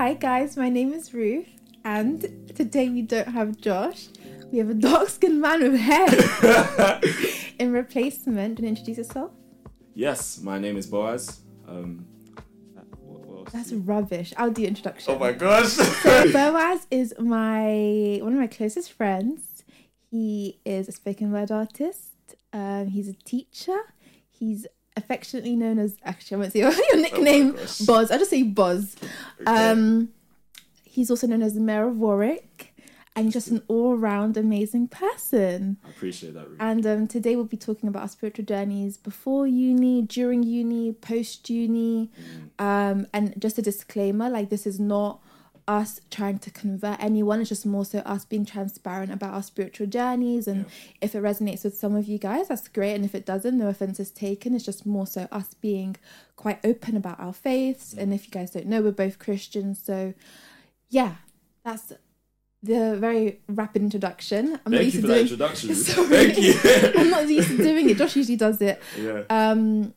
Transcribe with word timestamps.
Hi 0.00 0.14
guys, 0.14 0.56
my 0.56 0.70
name 0.70 0.94
is 0.94 1.12
Ruth, 1.12 1.46
and 1.84 2.22
today 2.54 2.88
we 2.88 3.02
don't 3.02 3.28
have 3.28 3.58
Josh. 3.58 4.06
We 4.50 4.56
have 4.56 4.70
a 4.70 4.74
dark-skinned 4.74 5.42
man 5.42 5.60
with 5.60 5.78
hair 5.78 6.08
in 7.58 7.70
replacement. 7.70 8.58
And 8.60 8.66
introduce 8.66 8.96
yourself. 8.96 9.32
Yes, 9.92 10.40
my 10.40 10.58
name 10.58 10.78
is 10.78 10.86
Boaz. 10.86 11.40
Um, 11.68 12.06
what? 13.02 13.52
That's 13.52 13.74
rubbish. 13.74 14.32
I'll 14.38 14.50
do 14.50 14.64
introduction. 14.64 15.14
oh 15.14 15.18
my 15.18 15.32
gosh! 15.32 15.66
So 15.66 15.84
Boaz 16.32 16.86
is 16.90 17.12
my 17.18 18.20
one 18.22 18.32
of 18.32 18.38
my 18.38 18.46
closest 18.46 18.92
friends. 18.92 19.64
He 20.10 20.60
is 20.64 20.88
a 20.88 20.92
spoken 20.92 21.30
word 21.30 21.50
artist. 21.50 22.36
Um, 22.54 22.86
he's 22.86 23.08
a 23.08 23.12
teacher. 23.12 23.78
He's 24.30 24.66
affectionately 25.00 25.56
known 25.56 25.78
as 25.78 25.96
actually 26.04 26.36
I 26.36 26.38
won't 26.38 26.52
say 26.52 26.58
your, 26.60 26.72
your 26.92 26.96
nickname. 26.96 27.52
Boz. 27.86 28.10
I'll 28.10 28.18
just 28.18 28.30
say 28.30 28.42
Boz. 28.42 28.96
Um, 29.46 30.10
he's 30.84 31.10
also 31.10 31.26
known 31.26 31.42
as 31.42 31.54
the 31.54 31.60
mayor 31.60 31.86
of 31.88 31.98
Warwick, 31.98 32.74
and 33.16 33.26
he's 33.26 33.34
just 33.34 33.48
an 33.48 33.62
all-round 33.68 34.36
amazing 34.36 34.88
person. 34.88 35.78
I 35.84 35.90
appreciate 35.90 36.34
that. 36.34 36.48
Ruth. 36.48 36.56
And 36.60 36.86
um, 36.86 37.06
today 37.08 37.36
we'll 37.36 37.44
be 37.44 37.56
talking 37.56 37.88
about 37.88 38.02
our 38.02 38.08
spiritual 38.08 38.44
journeys 38.44 38.96
before 38.96 39.46
uni, 39.46 40.02
during 40.02 40.42
uni, 40.42 40.92
post 40.92 41.50
uni. 41.50 42.10
Um, 42.58 43.06
and 43.12 43.34
just 43.40 43.58
a 43.58 43.62
disclaimer 43.62 44.28
like, 44.30 44.48
this 44.50 44.66
is 44.66 44.78
not 44.78 45.20
us 45.70 46.00
trying 46.10 46.38
to 46.40 46.50
convert 46.50 47.00
anyone, 47.00 47.40
it's 47.40 47.48
just 47.48 47.64
more 47.64 47.84
so 47.84 48.00
us 48.00 48.24
being 48.24 48.44
transparent 48.44 49.12
about 49.12 49.34
our 49.34 49.42
spiritual 49.42 49.86
journeys. 49.86 50.48
And 50.48 50.66
if 51.00 51.14
it 51.14 51.22
resonates 51.22 51.62
with 51.64 51.76
some 51.76 51.94
of 51.94 52.06
you 52.08 52.18
guys, 52.18 52.48
that's 52.48 52.66
great. 52.66 52.94
And 52.94 53.04
if 53.04 53.14
it 53.14 53.24
doesn't, 53.24 53.56
no 53.56 53.68
offense 53.68 54.00
is 54.00 54.10
taken. 54.10 54.54
It's 54.54 54.64
just 54.64 54.84
more 54.84 55.06
so 55.06 55.28
us 55.30 55.54
being 55.54 55.96
quite 56.34 56.58
open 56.64 56.96
about 56.96 57.20
our 57.20 57.32
faiths. 57.32 57.94
And 57.94 58.12
if 58.12 58.24
you 58.26 58.30
guys 58.32 58.50
don't 58.50 58.66
know, 58.66 58.82
we're 58.82 58.90
both 58.90 59.18
Christians. 59.20 59.80
So, 59.84 60.14
yeah, 60.88 61.14
that's 61.64 61.92
the 62.62 62.96
very 62.96 63.40
rapid 63.48 63.82
introduction. 63.82 64.58
I'm 64.66 64.72
Thank 64.72 64.84
used 64.86 64.96
you 64.96 65.02
to 65.02 65.06
for 65.06 65.06
that 65.08 65.14
doing- 65.14 65.22
introduction. 65.26 65.74
Sorry. 65.76 66.08
Thank 66.08 66.38
you. 66.38 66.54
I'm 67.00 67.10
not 67.10 67.28
used 67.28 67.48
to 67.48 67.56
doing 67.58 67.88
it. 67.90 67.96
Josh 67.96 68.16
usually 68.16 68.36
does 68.36 68.60
it. 68.60 68.82
yeah. 68.98 69.22
Um, 69.30 69.94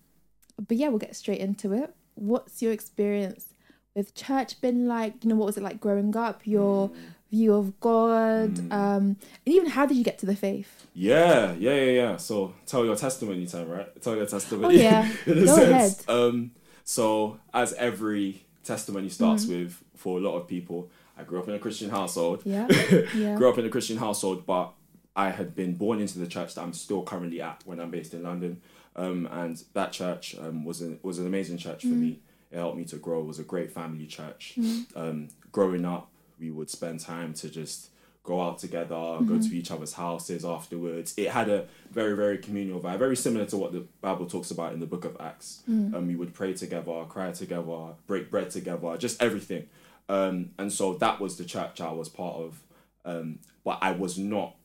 but 0.67 0.77
yeah, 0.77 0.89
we'll 0.89 0.99
get 0.99 1.15
straight 1.15 1.39
into 1.39 1.73
it. 1.73 1.93
What's 2.15 2.61
your 2.61 2.71
experience 2.73 3.47
with 3.95 4.13
church 4.15 4.59
been 4.61 4.87
like? 4.87 5.23
You 5.23 5.29
know, 5.29 5.35
what 5.35 5.45
was 5.47 5.57
it 5.57 5.63
like 5.63 5.79
growing 5.79 6.15
up? 6.15 6.45
Your 6.45 6.89
Mm. 6.89 6.95
view 7.31 7.53
of 7.55 7.79
God, 7.79 8.59
um, 8.71 9.15
and 9.45 9.55
even 9.57 9.69
how 9.71 9.85
did 9.87 9.97
you 9.97 10.03
get 10.03 10.19
to 10.19 10.25
the 10.27 10.35
faith? 10.35 10.85
Yeah, 10.93 11.53
yeah, 11.53 11.73
yeah, 11.73 11.91
yeah. 11.91 12.17
So 12.17 12.53
tell 12.67 12.85
your 12.85 12.95
testimony 12.95 13.47
time, 13.47 13.67
right? 13.69 14.01
Tell 14.01 14.15
your 14.15 14.27
testimony. 14.27 14.75
Oh, 14.77 14.81
yeah. 14.81 15.11
Go 15.25 15.45
sense. 15.55 16.07
Um, 16.07 16.51
so 16.83 17.39
as 17.53 17.73
every 17.73 18.45
testimony 18.63 19.09
starts 19.09 19.45
Mm. 19.45 19.49
with, 19.49 19.83
for 19.95 20.19
a 20.19 20.21
lot 20.21 20.35
of 20.37 20.47
people, 20.47 20.89
I 21.17 21.23
grew 21.23 21.39
up 21.39 21.47
in 21.47 21.55
a 21.55 21.59
Christian 21.59 21.89
household. 21.89 22.41
Yeah, 22.45 22.67
yeah. 23.15 23.35
grew 23.35 23.49
up 23.49 23.57
in 23.57 23.65
a 23.65 23.69
Christian 23.69 23.97
household, 23.97 24.45
but 24.45 24.73
I 25.15 25.29
had 25.29 25.55
been 25.55 25.73
born 25.75 25.99
into 26.01 26.19
the 26.19 26.27
church 26.27 26.53
that 26.55 26.61
I'm 26.61 26.73
still 26.73 27.03
currently 27.03 27.41
at 27.41 27.61
when 27.65 27.79
I'm 27.79 27.89
based 27.91 28.13
in 28.13 28.23
London. 28.23 28.61
Um, 28.95 29.27
and 29.31 29.61
that 29.73 29.91
church 29.91 30.35
um, 30.39 30.65
was 30.65 30.81
an 30.81 30.99
was 31.01 31.17
an 31.17 31.25
amazing 31.25 31.57
church 31.57 31.81
for 31.81 31.87
me. 31.87 32.19
It 32.53 32.57
helped 32.57 32.77
me 32.77 32.85
to 32.85 32.97
grow. 32.97 33.21
It 33.21 33.25
was 33.25 33.39
a 33.39 33.43
great 33.43 33.71
family 33.71 34.05
church. 34.05 34.53
Um, 34.95 35.27
growing 35.51 35.83
up, 35.85 36.09
we 36.39 36.51
would 36.51 36.69
spend 36.69 36.99
time 36.99 37.33
to 37.35 37.49
just 37.49 37.89
go 38.23 38.41
out 38.41 38.57
together, 38.59 39.17
go 39.27 39.37
to 39.37 39.53
each 39.57 39.69
other's 39.71 39.93
houses 39.93 40.45
afterwards. 40.45 41.13
It 41.17 41.29
had 41.31 41.49
a 41.49 41.65
very 41.91 42.15
very 42.15 42.37
communal 42.37 42.79
vibe, 42.79 42.99
very 42.99 43.17
similar 43.17 43.45
to 43.47 43.57
what 43.57 43.73
the 43.73 43.83
Bible 44.01 44.27
talks 44.27 44.49
about 44.51 44.71
in 44.73 44.79
the 44.79 44.85
Book 44.85 45.03
of 45.03 45.17
Acts. 45.19 45.63
Um, 45.95 46.07
we 46.07 46.15
would 46.15 46.33
pray 46.33 46.53
together, 46.53 47.03
cry 47.09 47.31
together, 47.31 47.95
break 48.07 48.29
bread 48.31 48.49
together, 48.51 48.95
just 48.97 49.21
everything. 49.21 49.67
Um, 50.07 50.51
and 50.59 50.71
so 50.71 50.93
that 50.95 51.19
was 51.19 51.37
the 51.37 51.45
church 51.45 51.81
I 51.81 51.91
was 51.91 52.07
part 52.07 52.35
of. 52.35 52.61
Um, 53.03 53.39
but 53.65 53.79
I 53.81 53.91
was 53.91 54.17
not 54.17 54.55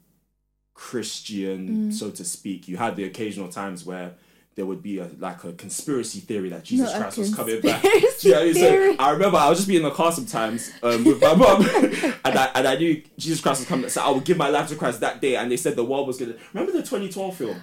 Christian, 0.74 1.90
so 1.92 2.10
to 2.10 2.24
speak. 2.24 2.68
You 2.68 2.76
had 2.76 2.94
the 2.96 3.04
occasional 3.04 3.48
times 3.48 3.84
where 3.84 4.12
there 4.58 4.66
would 4.66 4.82
be 4.82 4.98
a 4.98 5.08
like 5.20 5.44
a 5.44 5.52
conspiracy 5.52 6.18
theory 6.18 6.48
that 6.48 6.64
Jesus 6.64 6.92
Not 6.92 7.00
Christ 7.00 7.18
was 7.18 7.32
coming 7.32 7.60
back. 7.60 7.80
Yeah, 7.84 8.00
so 8.18 8.52
theory. 8.52 8.98
I 8.98 9.12
remember 9.12 9.36
I 9.38 9.48
would 9.48 9.56
just 9.56 9.68
be 9.68 9.76
in 9.76 9.84
the 9.84 9.92
car 9.92 10.10
sometimes 10.10 10.72
um, 10.82 11.04
with 11.04 11.20
my 11.22 11.32
mum, 11.32 11.62
and 12.24 12.36
I 12.36 12.50
and 12.56 12.66
I 12.66 12.74
knew 12.74 13.00
Jesus 13.16 13.40
Christ 13.40 13.60
was 13.60 13.68
coming. 13.68 13.88
So 13.88 14.02
I 14.02 14.10
would 14.10 14.24
give 14.24 14.36
my 14.36 14.48
life 14.48 14.68
to 14.70 14.74
Christ 14.74 14.98
that 14.98 15.20
day, 15.20 15.36
and 15.36 15.48
they 15.48 15.56
said 15.56 15.76
the 15.76 15.84
world 15.84 16.08
was 16.08 16.18
gonna. 16.18 16.34
Remember 16.52 16.72
the 16.72 16.80
2012 16.80 17.36
film? 17.36 17.60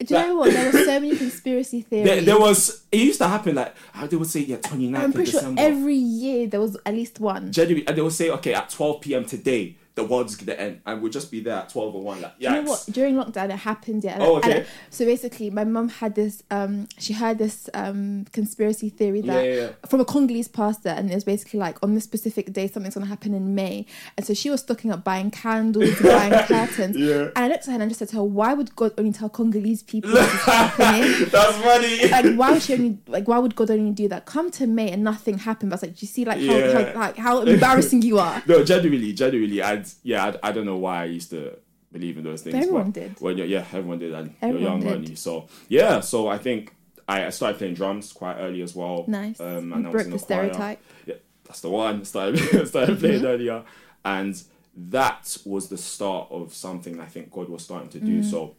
Do 0.00 0.14
you 0.16 0.20
know 0.20 0.34
what? 0.34 0.52
There 0.52 0.72
were 0.72 0.84
so 0.84 0.98
many 0.98 1.16
conspiracy 1.16 1.82
theories. 1.82 2.06
There, 2.10 2.20
there 2.22 2.40
was. 2.40 2.82
It 2.90 2.98
used 2.98 3.18
to 3.18 3.28
happen 3.28 3.54
like 3.54 3.76
how 3.92 4.08
they 4.08 4.16
would 4.16 4.28
say 4.28 4.40
yeah 4.40 4.56
29th 4.56 4.98
I'm 4.98 5.04
of 5.04 5.14
pretty 5.14 5.30
sure 5.30 5.40
December. 5.42 5.62
every 5.62 5.94
year 5.94 6.48
there 6.48 6.60
was 6.60 6.76
at 6.84 6.92
least 6.94 7.20
one. 7.20 7.52
Genuinely, 7.52 7.86
and 7.86 7.96
they 7.96 8.02
would 8.02 8.12
say, 8.12 8.30
okay, 8.30 8.52
at 8.52 8.68
12 8.68 9.00
p.m. 9.00 9.24
today, 9.26 9.76
the 9.94 10.04
world's 10.04 10.36
gonna 10.36 10.56
end, 10.58 10.80
and 10.86 11.02
we'll 11.02 11.12
just 11.12 11.30
be 11.30 11.40
there 11.40 11.56
at 11.56 11.68
12 11.68 11.94
or 11.94 12.02
1. 12.02 12.22
Like, 12.22 12.32
you 12.38 12.48
know 12.48 12.62
what? 12.62 12.86
During 12.90 13.14
lockdown, 13.16 13.50
it 13.50 13.56
happened. 13.58 14.02
Yeah. 14.04 14.16
Oh, 14.20 14.36
okay. 14.38 14.58
and- 14.58 14.66
so 14.90 15.04
basically, 15.04 15.50
my 15.50 15.64
mum 15.64 15.88
had 15.90 16.14
this. 16.14 16.42
Um, 16.50 16.88
she 16.98 17.12
had 17.12 17.38
this 17.38 17.68
um 17.74 18.24
conspiracy 18.32 18.88
theory 18.88 19.20
that 19.22 19.44
yeah, 19.44 19.52
yeah. 19.54 19.68
from 19.88 20.00
a 20.00 20.04
Congolese 20.04 20.48
pastor, 20.48 20.88
and 20.90 21.10
it 21.10 21.14
was 21.14 21.24
basically 21.24 21.60
like 21.60 21.76
on 21.82 21.94
this 21.94 22.04
specific 22.04 22.52
day 22.52 22.68
something's 22.68 22.94
gonna 22.94 23.06
happen 23.06 23.34
in 23.34 23.54
May, 23.54 23.84
and 24.16 24.26
so 24.26 24.32
she 24.34 24.48
was 24.50 24.60
stocking 24.60 24.90
up, 24.90 25.04
buying 25.04 25.30
candles, 25.30 26.00
buying 26.02 26.32
curtains. 26.46 26.96
Yeah. 26.96 27.28
And 27.36 27.38
I 27.44 27.48
looked 27.48 27.64
at 27.64 27.66
her 27.66 27.72
and 27.74 27.82
I 27.82 27.86
just 27.88 27.98
said 27.98 28.08
to 28.10 28.16
her, 28.16 28.24
"Why 28.24 28.54
would 28.54 28.74
God 28.74 28.92
only 28.96 29.12
tell 29.12 29.28
Congolese 29.28 29.82
people 29.82 30.10
this 30.14 30.32
is 30.34 30.40
happening?" 30.40 31.28
That's 31.30 31.56
funny. 31.58 32.08
like 32.08 32.34
why 32.38 32.52
would 32.52 32.62
she 32.62 32.74
only 32.74 32.98
like 33.08 33.28
why 33.28 33.38
would 33.38 33.54
God 33.56 33.70
only 33.70 33.90
do 33.92 34.08
that? 34.08 34.24
Come 34.24 34.50
to 34.52 34.66
May 34.66 34.90
and 34.90 35.04
nothing 35.04 35.38
happened. 35.38 35.70
But 35.70 35.74
I 35.74 35.76
was 35.76 35.82
like, 35.82 35.96
do 35.96 36.04
you 36.04 36.08
see 36.08 36.24
like 36.24 36.38
how, 36.38 36.56
Yeah. 36.56 36.92
how 36.92 37.00
like 37.00 37.16
how 37.16 37.40
embarrassing 37.42 38.02
you 38.02 38.18
are? 38.18 38.42
no, 38.46 38.64
genuinely, 38.64 39.12
genuinely, 39.12 39.60
and 39.82 39.94
yeah, 40.02 40.34
I, 40.42 40.48
I 40.48 40.52
don't 40.52 40.66
know 40.66 40.76
why 40.76 41.02
I 41.02 41.04
used 41.04 41.30
to 41.30 41.58
believe 41.92 42.16
in 42.16 42.24
those 42.24 42.42
things. 42.42 42.54
Everyone 42.54 42.90
but 42.90 43.20
did. 43.20 43.38
You're, 43.38 43.46
yeah, 43.46 43.66
everyone 43.72 43.98
did, 43.98 44.12
and 44.14 44.34
Everyone 44.40 44.80
you're 44.82 44.90
young, 44.90 45.00
did. 45.02 45.10
you? 45.10 45.16
So 45.16 45.48
yeah, 45.68 46.00
so 46.00 46.28
I 46.28 46.38
think 46.38 46.74
I, 47.08 47.26
I 47.26 47.30
started 47.30 47.58
playing 47.58 47.74
drums 47.74 48.12
quite 48.12 48.36
early 48.36 48.62
as 48.62 48.74
well. 48.74 49.04
Nice. 49.08 49.40
Um, 49.40 49.68
You 49.70 49.74
and 49.74 49.86
I 49.86 49.90
was 49.90 49.92
broke 49.92 50.04
in 50.06 50.10
the 50.10 50.16
the 50.16 50.24
choir. 50.24 50.38
stereotype. 50.52 50.82
Yeah, 51.06 51.14
that's 51.44 51.60
the 51.60 51.70
one. 51.70 52.04
Started 52.12 52.38
started 52.68 52.98
playing 52.98 53.18
mm-hmm. 53.18 53.26
earlier, 53.26 53.64
and 54.04 54.42
that 54.74 55.36
was 55.44 55.68
the 55.68 55.78
start 55.78 56.28
of 56.30 56.54
something 56.54 56.98
I 57.00 57.06
think 57.06 57.30
God 57.30 57.48
was 57.48 57.62
starting 57.62 57.90
to 57.90 58.00
do. 58.00 58.20
Mm. 58.20 58.24
So. 58.24 58.56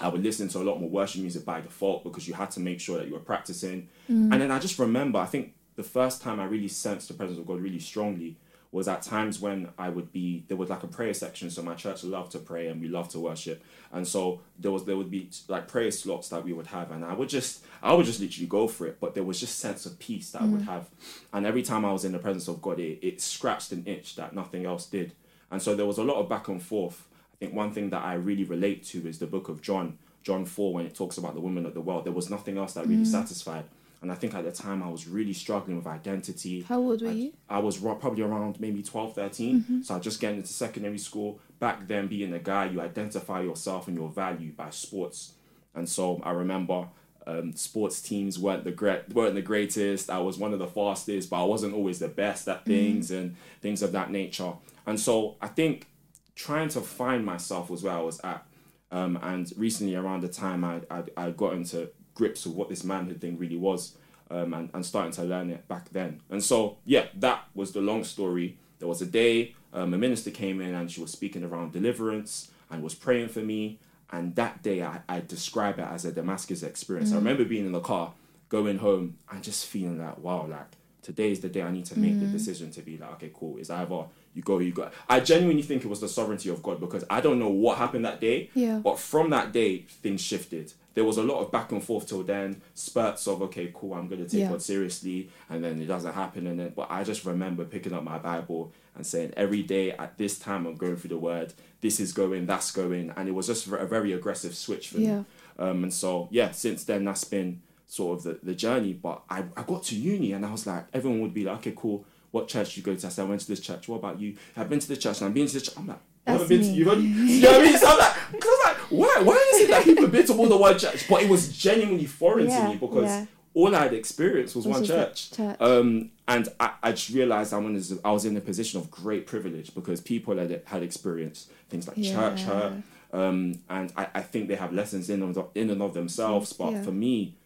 I 0.00 0.06
would 0.06 0.22
listen 0.22 0.46
to 0.50 0.58
a 0.58 0.62
lot 0.62 0.78
more 0.78 0.88
worship 0.88 1.22
music 1.22 1.44
by 1.44 1.60
default 1.60 2.04
because 2.04 2.28
you 2.28 2.34
had 2.34 2.52
to 2.52 2.60
make 2.60 2.78
sure 2.78 2.98
that 2.98 3.08
you 3.08 3.14
were 3.14 3.18
practicing. 3.18 3.88
Mm. 4.08 4.32
And 4.32 4.34
then 4.34 4.52
I 4.52 4.60
just 4.60 4.78
remember, 4.78 5.18
I 5.18 5.24
think 5.24 5.54
the 5.74 5.82
first 5.82 6.22
time 6.22 6.38
I 6.38 6.44
really 6.44 6.68
sensed 6.68 7.08
the 7.08 7.14
presence 7.14 7.36
of 7.36 7.46
God 7.46 7.60
really 7.60 7.80
strongly 7.80 8.36
was 8.70 8.86
at 8.86 9.02
times 9.02 9.40
when 9.40 9.70
I 9.78 9.88
would 9.88 10.12
be 10.12 10.44
there 10.48 10.56
was 10.56 10.68
like 10.68 10.82
a 10.82 10.88
prayer 10.88 11.14
section. 11.14 11.50
So 11.50 11.62
my 11.62 11.74
church 11.74 12.04
loved 12.04 12.32
to 12.32 12.38
pray 12.38 12.66
and 12.66 12.80
we 12.80 12.88
loved 12.88 13.12
to 13.12 13.20
worship, 13.20 13.62
and 13.92 14.06
so 14.06 14.40
there 14.58 14.70
was 14.70 14.84
there 14.84 14.96
would 14.96 15.10
be 15.10 15.30
like 15.48 15.68
prayer 15.68 15.90
slots 15.90 16.28
that 16.28 16.44
we 16.44 16.52
would 16.52 16.66
have, 16.68 16.90
and 16.90 17.04
I 17.04 17.14
would 17.14 17.28
just 17.28 17.64
I 17.82 17.94
would 17.94 18.06
just 18.06 18.20
literally 18.20 18.46
go 18.46 18.68
for 18.68 18.86
it. 18.86 19.00
But 19.00 19.14
there 19.14 19.24
was 19.24 19.40
just 19.40 19.58
sense 19.58 19.86
of 19.86 19.98
peace 19.98 20.30
that 20.32 20.42
I 20.42 20.46
would 20.46 20.62
mm. 20.62 20.66
have, 20.66 20.88
and 21.32 21.46
every 21.46 21.62
time 21.62 21.84
I 21.84 21.92
was 21.92 22.04
in 22.04 22.12
the 22.12 22.18
presence 22.18 22.48
of 22.48 22.60
God, 22.60 22.78
it, 22.78 22.98
it 23.02 23.20
scratched 23.20 23.72
an 23.72 23.84
itch 23.86 24.16
that 24.16 24.34
nothing 24.34 24.66
else 24.66 24.86
did, 24.86 25.12
and 25.50 25.62
so 25.62 25.74
there 25.74 25.86
was 25.86 25.98
a 25.98 26.04
lot 26.04 26.16
of 26.16 26.28
back 26.28 26.48
and 26.48 26.62
forth. 26.62 27.06
I 27.34 27.36
think 27.44 27.54
one 27.54 27.72
thing 27.72 27.90
that 27.90 28.02
I 28.02 28.14
really 28.14 28.44
relate 28.44 28.84
to 28.86 29.06
is 29.06 29.18
the 29.18 29.26
book 29.26 29.48
of 29.48 29.62
John, 29.62 29.96
John 30.24 30.44
4, 30.44 30.74
when 30.74 30.86
it 30.86 30.94
talks 30.96 31.18
about 31.18 31.34
the 31.34 31.40
woman 31.40 31.64
of 31.66 31.72
the 31.72 31.80
world. 31.80 32.04
There 32.04 32.12
was 32.12 32.28
nothing 32.28 32.58
else 32.58 32.72
that 32.72 32.86
really 32.86 33.04
mm. 33.04 33.06
satisfied. 33.06 33.64
And 34.00 34.12
I 34.12 34.14
think 34.14 34.34
at 34.34 34.44
the 34.44 34.52
time 34.52 34.82
I 34.82 34.88
was 34.88 35.08
really 35.08 35.32
struggling 35.32 35.76
with 35.76 35.86
identity. 35.86 36.62
How 36.62 36.78
old 36.78 37.02
were 37.02 37.10
you? 37.10 37.32
I 37.48 37.58
was 37.58 37.78
probably 37.78 38.22
around 38.22 38.60
maybe 38.60 38.82
12, 38.82 39.14
13. 39.14 39.82
So 39.82 39.96
I 39.96 39.98
just 39.98 40.20
getting 40.20 40.38
into 40.38 40.52
secondary 40.52 40.98
school. 40.98 41.40
Back 41.58 41.88
then, 41.88 42.06
being 42.06 42.32
a 42.32 42.38
guy, 42.38 42.66
you 42.66 42.80
identify 42.80 43.40
yourself 43.40 43.88
and 43.88 43.96
your 43.96 44.08
value 44.08 44.52
by 44.52 44.70
sports. 44.70 45.32
And 45.74 45.88
so 45.88 46.20
I 46.22 46.30
remember 46.30 46.88
um, 47.26 47.54
sports 47.54 48.00
teams 48.00 48.38
weren't 48.38 48.64
the 48.64 48.70
great, 48.70 49.12
weren't 49.12 49.34
the 49.34 49.42
greatest. 49.42 50.10
I 50.10 50.18
was 50.18 50.38
one 50.38 50.52
of 50.52 50.58
the 50.58 50.66
fastest, 50.66 51.28
but 51.28 51.42
I 51.42 51.44
wasn't 51.44 51.74
always 51.74 51.98
the 51.98 52.08
best 52.08 52.48
at 52.48 52.64
things 52.64 53.10
and 53.10 53.36
things 53.60 53.82
of 53.82 53.92
that 53.92 54.10
nature. 54.10 54.52
And 54.86 54.98
so 54.98 55.36
I 55.42 55.48
think 55.48 55.88
trying 56.34 56.68
to 56.70 56.80
find 56.80 57.26
myself 57.26 57.68
was 57.68 57.82
where 57.82 57.94
I 57.94 58.00
was 58.00 58.20
at. 58.20 58.46
Um, 58.90 59.18
and 59.22 59.52
recently, 59.56 59.96
around 59.96 60.22
the 60.22 60.28
time 60.28 60.64
I, 60.64 60.80
I 60.90 61.02
I 61.16 61.30
got 61.30 61.52
into 61.52 61.90
grips 62.18 62.44
with 62.44 62.54
what 62.54 62.68
this 62.68 62.84
manhood 62.84 63.20
thing 63.20 63.38
really 63.38 63.56
was, 63.56 63.94
um, 64.30 64.52
and 64.52 64.68
and 64.74 64.84
starting 64.84 65.12
to 65.12 65.22
learn 65.22 65.48
it 65.50 65.66
back 65.68 65.88
then. 65.90 66.20
And 66.28 66.42
so 66.42 66.76
yeah, 66.84 67.06
that 67.14 67.44
was 67.54 67.72
the 67.72 67.80
long 67.80 68.04
story. 68.04 68.58
There 68.78 68.88
was 68.88 69.02
a 69.02 69.06
day 69.06 69.54
um, 69.72 69.94
a 69.94 69.98
minister 69.98 70.30
came 70.30 70.60
in 70.60 70.74
and 70.74 70.90
she 70.90 71.00
was 71.00 71.10
speaking 71.10 71.44
around 71.44 71.72
deliverance 71.72 72.50
and 72.70 72.82
was 72.82 72.94
praying 72.94 73.28
for 73.28 73.40
me. 73.40 73.78
And 74.10 74.34
that 74.36 74.62
day, 74.62 74.82
I, 74.82 75.00
I 75.08 75.20
describe 75.20 75.78
it 75.78 75.86
as 75.86 76.04
a 76.06 76.12
Damascus 76.12 76.62
experience. 76.62 77.12
I 77.12 77.16
remember 77.16 77.44
being 77.44 77.66
in 77.66 77.72
the 77.72 77.80
car, 77.80 78.14
going 78.48 78.78
home, 78.78 79.18
and 79.30 79.44
just 79.44 79.66
feeling 79.66 79.98
like, 80.02 80.18
wow, 80.18 80.46
like 80.48 80.66
today 81.02 81.30
is 81.30 81.40
the 81.40 81.50
day 81.50 81.62
I 81.62 81.70
need 81.70 81.84
to 81.86 81.98
make 81.98 82.18
the 82.18 82.26
decision 82.26 82.70
to 82.72 82.80
be 82.80 82.96
like, 82.96 83.12
okay, 83.12 83.30
cool. 83.34 83.58
It's 83.58 83.68
either 83.68 84.04
you 84.38 84.42
go, 84.44 84.58
you 84.60 84.72
go. 84.72 84.88
I 85.08 85.18
genuinely 85.20 85.62
think 85.62 85.84
it 85.84 85.88
was 85.88 86.00
the 86.00 86.08
sovereignty 86.08 86.48
of 86.48 86.62
God 86.62 86.78
because 86.80 87.04
I 87.10 87.20
don't 87.20 87.38
know 87.40 87.48
what 87.50 87.76
happened 87.78 88.04
that 88.04 88.20
day. 88.20 88.50
Yeah. 88.54 88.78
But 88.78 88.98
from 88.98 89.30
that 89.30 89.52
day, 89.52 89.78
things 90.02 90.20
shifted. 90.20 90.72
There 90.94 91.04
was 91.04 91.18
a 91.18 91.22
lot 91.22 91.40
of 91.40 91.50
back 91.52 91.70
and 91.72 91.82
forth 91.82 92.08
till 92.08 92.22
then, 92.22 92.60
spurts 92.74 93.26
of 93.28 93.42
okay, 93.42 93.70
cool, 93.74 93.94
I'm 93.94 94.08
gonna 94.08 94.24
take 94.28 94.40
Yeah. 94.40 94.50
God 94.50 94.62
seriously, 94.62 95.28
and 95.50 95.62
then 95.62 95.80
it 95.82 95.86
doesn't 95.86 96.12
happen, 96.12 96.46
and 96.46 96.58
then. 96.58 96.72
But 96.74 96.88
I 96.90 97.04
just 97.04 97.24
remember 97.24 97.64
picking 97.64 97.92
up 97.92 98.02
my 98.04 98.18
Bible 98.18 98.72
and 98.96 99.06
saying 99.06 99.32
every 99.36 99.62
day 99.62 99.92
at 99.92 100.16
this 100.18 100.38
time 100.38 100.66
I'm 100.66 100.76
going 100.76 100.96
through 100.96 101.10
the 101.10 101.18
Word. 101.18 101.52
This 101.80 102.00
is 102.00 102.12
going, 102.12 102.46
that's 102.46 102.70
going, 102.72 103.12
and 103.16 103.28
it 103.28 103.32
was 103.32 103.46
just 103.48 103.66
a 103.68 103.86
very 103.86 104.12
aggressive 104.12 104.54
switch 104.56 104.88
for 104.88 104.98
Yeah. 104.98 105.18
me. 105.20 105.24
Um, 105.58 105.82
and 105.84 105.92
so 105.94 106.28
yeah, 106.30 106.50
since 106.52 106.84
then 106.84 107.04
that's 107.04 107.24
been 107.24 107.60
sort 107.86 108.18
of 108.18 108.24
the, 108.24 108.38
the 108.42 108.54
journey. 108.54 108.92
But 108.92 109.22
I, 109.30 109.44
I 109.56 109.62
got 109.62 109.82
to 109.84 109.94
uni 109.96 110.32
and 110.32 110.44
I 110.44 110.50
was 110.52 110.66
like, 110.66 110.86
everyone 110.92 111.20
would 111.22 111.34
be 111.34 111.44
like, 111.44 111.58
okay, 111.58 111.74
cool. 111.76 112.04
What 112.30 112.48
church 112.48 112.76
you 112.76 112.82
go 112.82 112.94
to? 112.94 113.06
I 113.06 113.10
said, 113.10 113.24
I 113.24 113.28
went 113.28 113.40
to 113.42 113.48
this 113.48 113.60
church. 113.60 113.88
What 113.88 113.96
about 113.96 114.20
you? 114.20 114.36
I've 114.56 114.68
been 114.68 114.80
to 114.80 114.88
this 114.88 114.98
church 114.98 115.18
and 115.20 115.28
I've 115.28 115.34
been 115.34 115.46
to 115.46 115.52
this 115.54 115.62
church. 115.62 115.76
I'm 115.78 115.86
like, 115.86 115.98
That's 116.24 116.42
haven't 116.42 116.48
been 116.58 116.66
to, 116.68 116.72
you've 116.76 116.88
only, 116.88 117.06
you 117.08 117.40
know 117.42 117.52
what 117.52 117.60
I 117.60 117.64
mean? 117.64 117.78
So 117.78 117.86
I'm 117.88 117.98
like, 117.98 118.12
cause 118.14 118.42
I 118.44 118.48
was 118.48 118.60
like, 118.66 118.76
why, 118.90 119.22
why 119.22 119.50
is 119.54 119.60
it 119.62 119.70
that 119.70 119.84
people 119.84 120.02
have 120.04 120.12
been 120.12 120.26
to 120.26 120.34
more 120.34 120.48
than 120.48 120.58
one 120.58 120.78
church? 120.78 121.08
But 121.08 121.22
it 121.22 121.30
was 121.30 121.56
genuinely 121.56 122.06
foreign 122.06 122.48
Yeah, 122.48 122.64
to 122.64 122.68
me 122.70 122.76
because 122.76 123.04
yeah. 123.04 123.26
all 123.54 123.74
I 123.74 123.84
had 123.84 123.94
experienced 123.94 124.54
was, 124.56 124.66
Was 124.66 124.76
one 124.78 124.84
church. 124.84 125.32
church. 125.32 125.56
Um, 125.60 126.10
and 126.26 126.48
I, 126.60 126.72
I 126.82 126.92
just 126.92 127.10
realized 127.10 127.54
I 127.54 127.58
was, 127.58 127.98
I 128.04 128.12
was 128.12 128.24
in 128.26 128.36
a 128.36 128.40
position 128.42 128.78
of 128.80 128.90
great 128.90 129.26
privilege 129.26 129.74
because 129.74 130.00
people 130.02 130.36
had, 130.36 130.60
had 130.66 130.82
experienced 130.82 131.50
things 131.70 131.88
like 131.88 131.96
church 131.96 132.40
Yeah. 132.42 132.44
hurt. 132.46 132.72
Um, 133.10 133.60
and 133.70 133.90
I, 133.96 134.08
I 134.16 134.20
think 134.20 134.48
they 134.48 134.56
have 134.56 134.74
lessons 134.74 135.08
in, 135.08 135.22
of, 135.22 135.48
in 135.54 135.70
and 135.70 135.80
of 135.80 135.94
themselves. 135.94 136.52
But 136.52 136.84
for 136.84 136.90
me, 136.92 137.36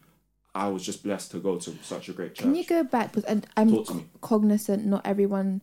I 0.55 0.69
was 0.69 0.85
just 0.85 1.03
blessed 1.03 1.31
to 1.33 1.39
go 1.39 1.57
to 1.59 1.75
such 1.83 2.09
a 2.09 2.13
great 2.13 2.35
church. 2.35 2.45
Can 2.45 2.55
you 2.55 2.65
go 2.65 2.85
back? 2.85 3.13
Because 3.13 3.25
and 3.25 3.47
I'm 3.57 3.85
cognizant. 4.21 4.85
Not 4.85 5.07
everyone 5.07 5.63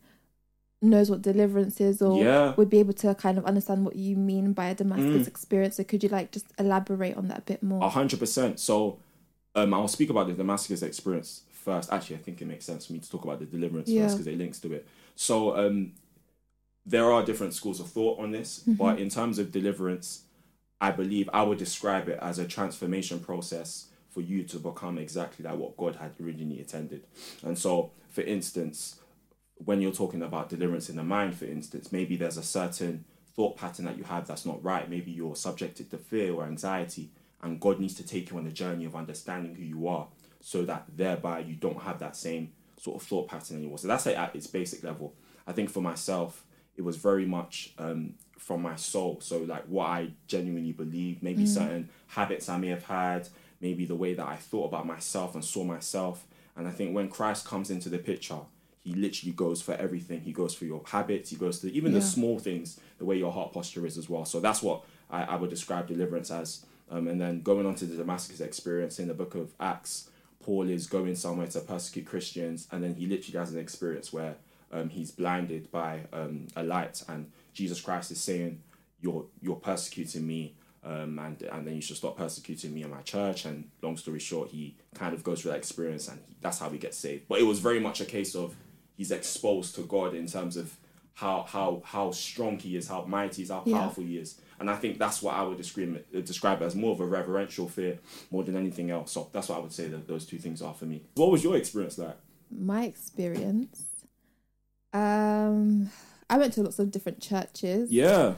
knows 0.82 1.10
what 1.12 1.22
deliverance 1.22 1.80
is, 1.82 2.02
or 2.02 2.24
Yeah. 2.24 2.56
would 2.56 2.70
be 2.70 2.80
able 2.80 2.94
to 2.94 3.14
kind 3.16 3.38
of 3.38 3.46
understand 3.46 3.86
what 3.86 3.96
you 3.98 4.16
mean 4.16 4.54
by 4.54 4.68
a 4.70 4.76
Damascus 4.76 5.26
Mm. 5.26 5.28
experience. 5.28 5.76
So 5.76 5.84
could 5.84 6.02
you 6.04 6.10
like 6.10 6.32
just 6.32 6.46
elaborate 6.58 7.18
on 7.18 7.28
that 7.28 7.38
a 7.40 7.42
bit 7.42 7.62
more? 7.62 7.84
A 7.84 7.90
hundred 7.90 8.20
percent. 8.20 8.60
So, 8.60 8.98
um, 9.56 9.74
I'll 9.74 9.88
speak 9.90 10.10
about 10.10 10.28
the 10.28 10.34
Damascus 10.34 10.82
experience 10.82 11.42
first. 11.52 11.92
Actually, 11.92 12.16
I 12.16 12.20
think 12.20 12.42
it 12.42 12.46
makes 12.46 12.66
sense 12.66 12.86
for 12.88 12.94
me 12.94 13.00
to 13.00 13.10
talk 13.10 13.26
about 13.26 13.40
the 13.40 13.46
deliverance 13.46 13.90
Yeah. 13.90 14.04
first 14.04 14.18
because 14.18 14.28
it 14.28 14.38
links 14.38 14.60
to 14.62 14.74
it. 14.74 14.88
So, 15.16 15.56
um, 15.58 15.92
there 16.86 17.12
are 17.12 17.24
different 17.24 17.54
schools 17.54 17.80
of 17.80 17.88
thought 17.90 18.18
on 18.20 18.32
this, 18.32 18.62
Mm-hmm. 18.62 18.74
but 18.74 19.00
in 19.00 19.10
terms 19.10 19.38
of 19.38 19.52
deliverance, 19.52 20.24
I 20.82 20.92
believe 20.92 21.30
I 21.34 21.44
would 21.44 21.58
describe 21.60 22.08
it 22.08 22.18
as 22.22 22.40
a 22.40 22.48
transformation 22.48 23.20
process 23.20 23.89
for 24.10 24.22
you 24.22 24.44
to 24.44 24.60
become 24.60 24.98
exactly 24.98 25.46
like 25.46 25.58
what 25.58 25.78
God 25.78 25.96
had 25.96 26.12
originally 26.22 26.60
intended. 26.60 27.04
And 27.44 27.58
so, 27.58 27.92
for 28.10 28.22
instance, 28.22 29.00
when 29.56 29.82
you're 29.82 29.92
talking 29.92 30.22
about 30.22 30.50
deliverance 30.50 30.90
in 30.90 30.96
the 30.96 31.04
mind, 31.04 31.36
for 31.36 31.46
instance, 31.46 31.92
maybe 31.92 32.16
there's 32.16 32.38
a 32.38 32.44
certain 32.44 33.06
thought 33.36 33.58
pattern 33.58 33.86
that 33.86 33.98
you 33.98 34.04
have 34.04 34.28
that's 34.28 34.46
not 34.46 34.64
right. 34.64 34.90
Maybe 34.90 35.12
you're 35.12 35.36
subjected 35.36 35.92
to 35.92 35.98
fear 35.98 36.34
or 36.34 36.46
anxiety, 36.46 37.12
and 37.42 37.60
God 37.60 37.80
needs 37.80 37.96
to 37.96 38.06
take 38.06 38.32
you 38.32 38.38
on 38.38 38.48
a 38.48 38.52
journey 38.52 38.86
of 38.86 38.96
understanding 38.96 39.56
who 39.56 39.64
you 39.64 39.88
are 39.88 40.08
so 40.42 40.64
that 40.64 40.86
thereby 40.96 41.40
you 41.40 41.56
don't 41.56 41.82
have 41.82 42.00
that 42.00 42.16
same 42.16 42.52
sort 42.78 43.02
of 43.02 43.08
thought 43.08 43.28
pattern 43.28 43.58
anymore. 43.58 43.78
So 43.78 43.88
that's 43.88 44.06
like 44.06 44.18
at 44.18 44.36
its 44.36 44.48
basic 44.48 44.84
level. 44.84 45.14
I 45.46 45.52
think 45.52 45.70
for 45.70 45.82
myself, 45.82 46.46
it 46.78 46.82
was 46.82 46.96
very 46.96 47.26
much 47.26 47.74
um, 47.78 48.14
from 48.38 48.62
my 48.62 48.76
soul. 48.76 49.20
So, 49.22 49.40
like 49.40 49.66
what 49.66 49.88
I 49.88 50.12
genuinely 50.28 50.72
believe, 50.72 51.22
maybe 51.22 51.46
certain 51.46 51.90
habits 52.08 52.48
I 52.48 52.58
may 52.58 52.68
have 52.68 52.86
had, 52.86 53.28
maybe 53.62 53.86
the 53.86 53.96
way 53.96 54.14
that 54.14 54.28
I 54.28 54.36
thought 54.36 54.66
about 54.66 54.86
myself 54.86 55.36
and 55.36 55.44
saw 55.44 55.64
myself. 55.64 56.26
And 56.56 56.68
I 56.68 56.72
think 56.72 56.96
when 56.96 57.10
Christ 57.10 57.46
comes 57.46 57.70
into 57.70 57.90
the 57.90 57.98
picture, 57.98 58.40
he 58.84 58.94
literally 58.94 59.34
goes 59.34 59.62
for 59.62 59.74
everything. 59.76 60.22
He 60.22 60.32
goes 60.32 60.54
for 60.54 60.66
your 60.66 60.82
habits. 60.86 61.30
He 61.30 61.36
goes 61.36 61.60
to 61.60 61.72
even 61.72 61.94
the 61.94 62.02
small 62.02 62.40
things, 62.40 62.80
the 62.98 63.06
way 63.06 63.18
your 63.18 63.32
heart 63.32 63.54
posture 63.54 63.86
is 63.86 63.98
as 63.98 64.10
well. 64.10 64.26
So 64.26 64.40
that's 64.40 64.62
what 64.62 64.84
I, 65.10 65.24
I 65.24 65.36
would 65.36 65.50
describe 65.50 65.88
deliverance 65.88 66.32
as. 66.32 66.66
Um, 66.90 67.08
and 67.08 67.22
then 67.22 67.42
going 67.42 67.66
on 67.66 67.76
to 67.76 67.86
the 67.86 67.98
Damascus 67.98 68.40
experience 68.40 68.98
in 69.00 69.08
the 69.08 69.14
book 69.14 69.36
of 69.36 69.54
Acts, 69.60 70.10
Paul 70.42 70.70
is 70.70 70.88
going 70.88 71.16
somewhere 71.16 71.48
to 71.48 71.60
persecute 71.60 72.06
Christians, 72.06 72.68
and 72.72 72.84
then 72.84 72.96
he 72.96 73.06
literally 73.06 73.38
has 73.38 73.54
an 73.54 73.60
experience 73.60 74.12
where 74.12 74.36
um, 74.72 74.90
he's 74.90 75.12
blinded 75.12 75.70
by 75.72 76.02
um, 76.14 76.48
a 76.56 76.64
light, 76.64 77.04
and 77.08 77.32
Jesus 77.54 77.82
Christ 77.82 78.12
is 78.12 78.20
saying, 78.20 78.62
"You're 79.02 79.26
you're 79.42 79.58
persecuting 79.58 80.26
me." 80.26 80.56
Um, 80.84 81.20
and 81.20 81.42
and 81.42 81.68
then 81.68 81.76
you 81.76 81.82
should 81.82 81.98
stop 81.98 82.18
persecuting 82.18 82.74
me 82.74 82.84
and 82.84 82.92
my 82.92 83.02
church. 83.02 83.46
And 83.46 83.70
long 83.82 83.98
story 83.98 84.20
short, 84.20 84.50
he 84.50 84.76
kind 84.94 85.14
of 85.14 85.24
goes 85.24 85.42
through 85.42 85.52
that 85.52 85.58
experience, 85.58 86.08
and 86.08 86.20
he, 86.28 86.36
that's 86.42 86.60
how 86.60 86.70
he 86.70 86.78
gets 86.78 86.98
saved. 86.98 87.28
But 87.28 87.40
it 87.40 87.44
was 87.44 87.60
very 87.60 87.80
much 87.80 88.00
a 88.02 88.06
case 88.06 88.36
of 88.36 88.56
he's 88.96 89.12
exposed 89.12 89.76
to 89.76 89.82
God 89.82 90.14
in 90.16 90.28
terms 90.28 90.56
of 90.58 90.78
how 91.16 91.44
how 91.44 91.82
how 91.84 92.12
strong 92.12 92.58
he 92.60 92.78
is, 92.78 92.88
how 92.88 93.04
mighty 93.04 93.38
he 93.38 93.44
is, 93.44 93.50
how 93.50 93.64
Yeah. 93.66 93.78
powerful 93.80 94.04
he 94.04 94.18
is. 94.18 94.40
And 94.60 94.70
I 94.70 94.76
think 94.76 94.98
that's 94.98 95.22
what 95.22 95.36
I 95.36 95.44
would 95.44 95.58
describe 95.58 96.04
describe 96.26 96.62
as 96.62 96.76
more 96.76 96.92
of 96.94 97.00
a 97.02 97.06
reverential 97.06 97.68
fear 97.68 98.00
more 98.32 98.44
than 98.44 98.56
anything 98.56 98.90
else. 98.92 99.12
So 99.12 99.30
that's 99.34 99.50
what 99.50 99.58
I 99.58 99.62
would 99.62 99.74
say 99.74 99.88
that 99.88 100.08
those 100.08 100.26
two 100.26 100.38
things 100.38 100.62
are 100.62 100.74
for 100.74 100.86
me. 100.86 101.04
What 101.16 101.32
was 101.32 101.44
your 101.44 101.56
experience 101.58 101.98
like? 101.98 102.18
My 102.52 102.84
experience. 102.86 103.84
Um, 104.94 105.92
I 106.30 106.38
went 106.38 106.54
to 106.54 106.64
lots 106.64 106.80
of 106.80 106.92
different 106.92 107.22
churches. 107.22 107.92
Yeah. 107.92 108.34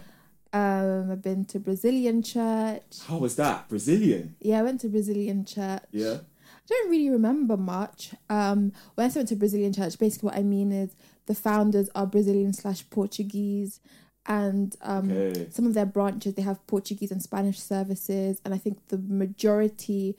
Um, 0.54 1.12
I've 1.12 1.22
been 1.22 1.46
to 1.46 1.60
Brazilian 1.60 2.22
church. 2.24 3.00
How 3.08 3.18
was 3.18 3.36
that? 3.38 3.70
Brazilian. 3.70 4.36
Yeah, 4.42 4.60
I 4.60 4.64
went 4.64 4.82
to 4.82 4.90
Brazilian 4.90 5.46
church. 5.46 5.84
Yeah. 5.92 6.18
I 6.20 6.68
don't 6.68 6.90
really 6.90 7.10
remember 7.10 7.58
much. 7.58 8.12
Um, 8.30 8.72
when 8.96 9.10
I 9.10 9.14
went 9.14 9.28
to 9.30 9.36
Brazilian 9.36 9.74
church, 9.74 9.98
basically 9.98 10.28
what 10.28 10.38
I 10.38 10.44
mean 10.44 10.72
is 10.72 10.96
the 11.26 11.36
founders 11.36 11.90
are 11.96 12.06
Brazilian 12.06 12.54
slash 12.54 12.84
Portuguese, 12.90 13.80
and 14.28 14.76
um, 14.82 15.12
Okay. 15.12 15.48
some 15.52 15.66
of 15.66 15.74
their 15.74 15.86
branches 15.86 16.36
they 16.36 16.42
have 16.44 16.66
Portuguese 16.68 17.12
and 17.12 17.22
Spanish 17.22 17.60
services, 17.60 18.40
and 18.46 18.54
I 18.54 18.58
think 18.58 18.88
the 18.90 18.98
majority. 18.98 20.16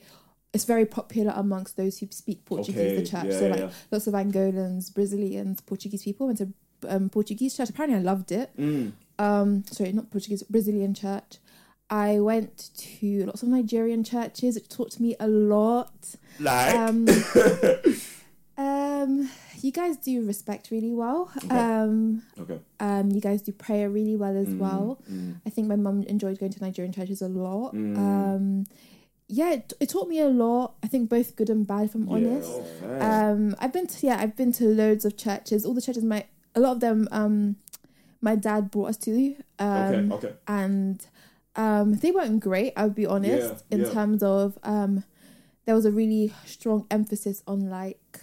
It's 0.51 0.65
very 0.65 0.85
popular 0.85 1.33
amongst 1.35 1.77
those 1.77 1.97
who 1.97 2.07
speak 2.11 2.45
Portuguese. 2.45 2.77
Okay, 2.77 2.95
The 2.97 3.05
church, 3.07 3.25
yeah, 3.25 3.39
so 3.39 3.47
like 3.47 3.59
yeah. 3.59 3.69
lots 3.91 4.05
of 4.05 4.13
Angolans, 4.13 4.93
Brazilians, 4.93 5.61
Portuguese 5.61 6.03
people 6.03 6.27
went 6.27 6.37
to 6.39 6.53
um, 6.87 7.09
Portuguese 7.09 7.57
church. 7.57 7.69
Apparently, 7.71 7.97
I 7.97 8.01
loved 8.03 8.31
it. 8.31 8.51
Mm. 8.55 8.91
Um, 9.19 9.63
sorry, 9.71 9.91
not 9.93 10.09
Portuguese, 10.11 10.43
Brazilian 10.43 10.93
church. 10.93 11.37
I 11.89 12.19
went 12.19 12.71
to 12.77 13.25
lots 13.25 13.43
of 13.43 13.49
Nigerian 13.49 14.03
churches. 14.03 14.57
It 14.57 14.69
taught 14.69 14.99
me 14.99 15.15
a 15.19 15.27
lot. 15.27 16.15
Like. 16.39 16.73
Um, 16.75 17.05
um, 18.57 19.29
you 19.61 19.71
guys 19.71 19.97
do 19.97 20.25
respect 20.25 20.69
really 20.71 20.91
well. 20.93 21.31
Okay. 21.37 21.55
Um, 21.57 22.23
okay. 22.39 22.59
um, 22.79 23.11
you 23.11 23.21
guys 23.21 23.41
do 23.41 23.51
prayer 23.51 23.89
really 23.89 24.15
well 24.15 24.35
as 24.37 24.47
Mm, 24.49 24.57
well. 24.57 24.99
mm, 25.11 25.35
I 25.45 25.49
think 25.49 25.67
my 25.67 25.75
mum 25.75 26.03
enjoyed 26.03 26.39
going 26.39 26.51
to 26.51 26.61
Nigerian 26.61 26.93
churches 26.93 27.21
a 27.21 27.27
lot. 27.29 27.73
Mm. 27.73 27.97
Um, 27.97 28.63
yeah, 29.27 29.53
it, 29.53 29.73
it 29.79 29.89
taught 29.89 30.07
me 30.09 30.19
a 30.19 30.27
lot. 30.27 30.75
I 30.83 30.87
think 30.87 31.09
both 31.09 31.35
good 31.35 31.49
and 31.49 31.65
bad, 31.65 31.85
if 31.85 31.95
I'm 31.95 32.07
yeah, 32.07 32.13
honest. 32.15 32.61
fair. 32.79 33.01
Um, 33.31 33.55
I've 33.59 33.71
been 33.73 33.87
to 33.87 34.05
yeah, 34.07 34.17
I've 34.19 34.35
been 34.35 34.51
to 34.53 34.65
loads 34.65 35.05
of 35.05 35.15
churches. 35.17 35.65
All 35.65 35.73
the 35.73 35.81
churches, 35.81 36.03
my 36.03 36.25
a 36.55 36.59
lot 36.59 36.73
of 36.73 36.79
them, 36.81 37.07
um, 37.11 37.55
my 38.23 38.35
dad 38.35 38.71
brought 38.71 38.89
us 38.89 38.97
to. 38.97 39.35
Um, 39.59 40.11
okay. 40.13 40.27
Okay. 40.27 40.33
and 40.47 41.05
um, 41.55 41.93
they 41.95 42.11
weren't 42.11 42.39
great. 42.39 42.73
I'll 42.75 42.89
be 42.89 43.05
honest. 43.05 43.63
Yeah, 43.69 43.77
in 43.77 43.85
yeah. 43.85 43.91
terms 43.91 44.23
of 44.23 44.57
um, 44.63 45.03
there 45.65 45.75
was 45.75 45.85
a 45.85 45.91
really 45.91 46.33
strong 46.45 46.87
emphasis 46.89 47.43
on 47.45 47.69
like 47.69 48.21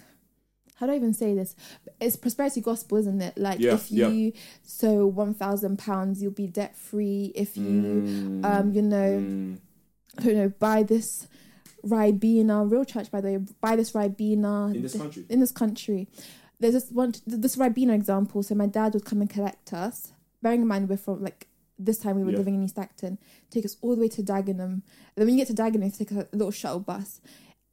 how 0.75 0.87
do 0.87 0.93
I 0.93 0.95
even 0.95 1.13
say 1.13 1.35
this? 1.35 1.55
It's 1.99 2.15
prosperity 2.15 2.59
gospel, 2.59 2.97
isn't 2.97 3.21
it? 3.21 3.37
Like 3.37 3.59
Yeah, 3.59 3.75
if 3.75 3.91
you 3.91 4.33
sow 4.63 5.05
one 5.05 5.35
thousand 5.35 5.77
pounds, 5.77 6.23
you'll 6.23 6.31
be 6.31 6.47
debt 6.47 6.75
free. 6.75 7.31
If 7.35 7.55
you 7.55 7.63
Mm, 7.63 8.43
um, 8.45 8.73
you 8.73 8.81
know, 8.81 9.19
mm, 9.21 9.57
I 10.17 10.23
don't 10.23 10.35
know, 10.35 10.49
buy 10.49 10.81
this 10.81 11.27
Ribena, 11.85 12.69
real 12.69 12.83
church 12.83 13.11
by 13.11 13.21
the 13.21 13.27
way, 13.27 13.37
buy 13.61 13.75
this 13.75 13.91
Ribena 13.91 14.73
in 14.73 14.81
this 14.81 14.97
country. 14.97 15.25
in 15.29 15.39
this 15.39 15.51
country. 15.51 16.07
There's 16.61 16.75
this 16.75 16.91
one, 16.91 17.13
this 17.25 17.55
Ribena 17.55 17.93
example. 17.93 18.43
So 18.43 18.53
my 18.55 18.67
dad 18.67 18.93
would 18.93 19.03
come 19.03 19.19
and 19.19 19.29
collect 19.29 19.73
us. 19.73 20.13
Bearing 20.43 20.61
in 20.61 20.67
mind 20.67 20.89
we're 20.89 20.97
from 20.97 21.23
like 21.23 21.47
this 21.79 21.97
time 21.97 22.15
we 22.15 22.23
were 22.23 22.31
Yeah. 22.31 22.37
living 22.37 22.53
in 22.55 22.63
East 22.63 22.77
Acton, 22.77 23.17
take 23.49 23.65
us 23.65 23.77
all 23.81 23.95
the 23.95 24.01
way 24.01 24.07
to 24.09 24.21
Dagenham. 24.21 24.73
And 24.73 24.83
then 25.15 25.25
when 25.25 25.37
you 25.37 25.43
get 25.43 25.47
to 25.55 25.61
Dagenham, 25.61 25.85
you 25.85 25.91
take 25.91 26.11
a 26.11 26.27
little 26.31 26.51
shuttle 26.51 26.79
bus. 26.79 27.19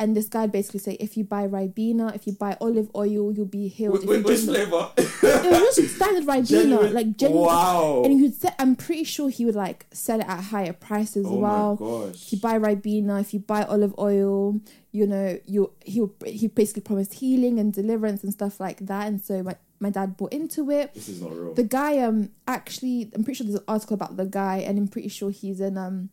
And 0.01 0.17
this 0.17 0.29
guy 0.29 0.47
basically 0.47 0.79
say, 0.79 0.93
if 1.01 1.17
you 1.17 1.25
buy 1.25 1.49
Ribena, 1.49 2.15
if 2.15 2.27
you 2.27 2.33
buy 2.33 2.57
olive 2.61 2.89
oil, 2.95 3.33
you'll 3.33 3.47
be 3.47 3.67
healed. 3.67 4.07
Wait, 4.07 4.25
which 4.25 4.41
flavor? 4.41 4.91
it 4.97 5.51
was 5.51 5.75
just 5.75 5.97
standard 5.97 6.25
Ribena, 6.25 6.47
Genuine- 6.49 6.95
like 6.95 7.17
genuine. 7.17 7.45
Wow. 7.47 8.03
And 8.05 8.13
he 8.13 8.23
would 8.23 8.41
say, 8.41 8.51
I'm 8.61 8.77
pretty 8.77 9.03
sure 9.05 9.29
he 9.29 9.45
would 9.45 9.57
like 9.57 9.87
sell 9.93 10.21
it 10.21 10.29
at 10.29 10.41
higher 10.45 10.73
prices 10.73 11.27
as 11.27 11.33
oh 11.33 11.39
well 11.39 11.77
my 11.81 12.07
gosh. 12.07 12.23
if 12.27 12.33
you 12.33 12.39
buy 12.41 12.59
ribena 12.59 13.21
if 13.21 13.33
you 13.35 13.41
buy 13.41 13.63
olive 13.65 13.95
oil 13.99 14.61
you 14.93 15.07
know 15.07 15.39
you 15.47 15.73
he 15.85 16.05
he 16.27 16.47
basically 16.47 16.83
promised 16.83 17.15
healing 17.15 17.59
and 17.59 17.73
deliverance 17.73 18.23
and 18.23 18.33
stuff 18.33 18.61
like 18.61 18.79
that 18.87 19.07
and 19.09 19.21
so 19.21 19.43
my, 19.43 19.57
my 19.81 19.91
dad 19.91 20.17
bought 20.17 20.33
into 20.33 20.71
it 20.71 20.95
this 20.95 21.09
is 21.09 21.21
not 21.23 21.33
real. 21.33 21.55
the 21.55 21.63
guy 21.65 21.99
um 21.99 22.31
actually 22.47 23.11
i'm 23.15 23.25
pretty 23.25 23.37
sure 23.39 23.47
there's 23.47 23.59
an 23.59 23.65
article 23.67 23.95
about 23.95 24.17
the 24.17 24.27
guy 24.27 24.59
and 24.59 24.79
i'm 24.79 24.89
pretty 24.89 25.09
sure 25.09 25.31
he's 25.31 25.61
in 25.61 25.77
um 25.77 26.11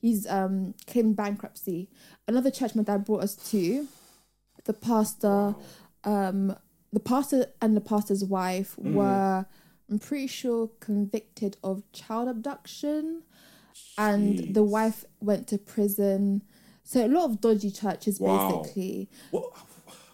he's 0.00 0.26
um 0.26 0.74
claimed 0.86 1.14
bankruptcy 1.16 1.88
another 2.26 2.50
church 2.50 2.74
my 2.74 2.82
dad 2.82 3.04
brought 3.04 3.22
us 3.22 3.34
to 3.36 3.86
the 4.64 4.72
pastor 4.72 5.54
um, 6.04 6.56
the 6.92 7.00
pastor 7.00 7.46
and 7.60 7.76
the 7.76 7.80
pastor's 7.80 8.24
wife 8.24 8.74
Mm. 8.76 8.94
were, 8.94 9.46
I'm 9.90 9.98
pretty 9.98 10.26
sure, 10.26 10.70
convicted 10.80 11.56
of 11.62 11.82
child 11.92 12.28
abduction, 12.28 13.22
and 13.98 14.38
the 14.54 14.62
wife 14.64 15.04
went 15.20 15.46
to 15.48 15.58
prison. 15.58 16.42
So 16.82 17.04
a 17.04 17.08
lot 17.08 17.26
of 17.26 17.40
dodgy 17.40 17.70
churches, 17.70 18.18
Wow. 18.18 18.62
basically. 18.62 19.08
What 19.30 19.44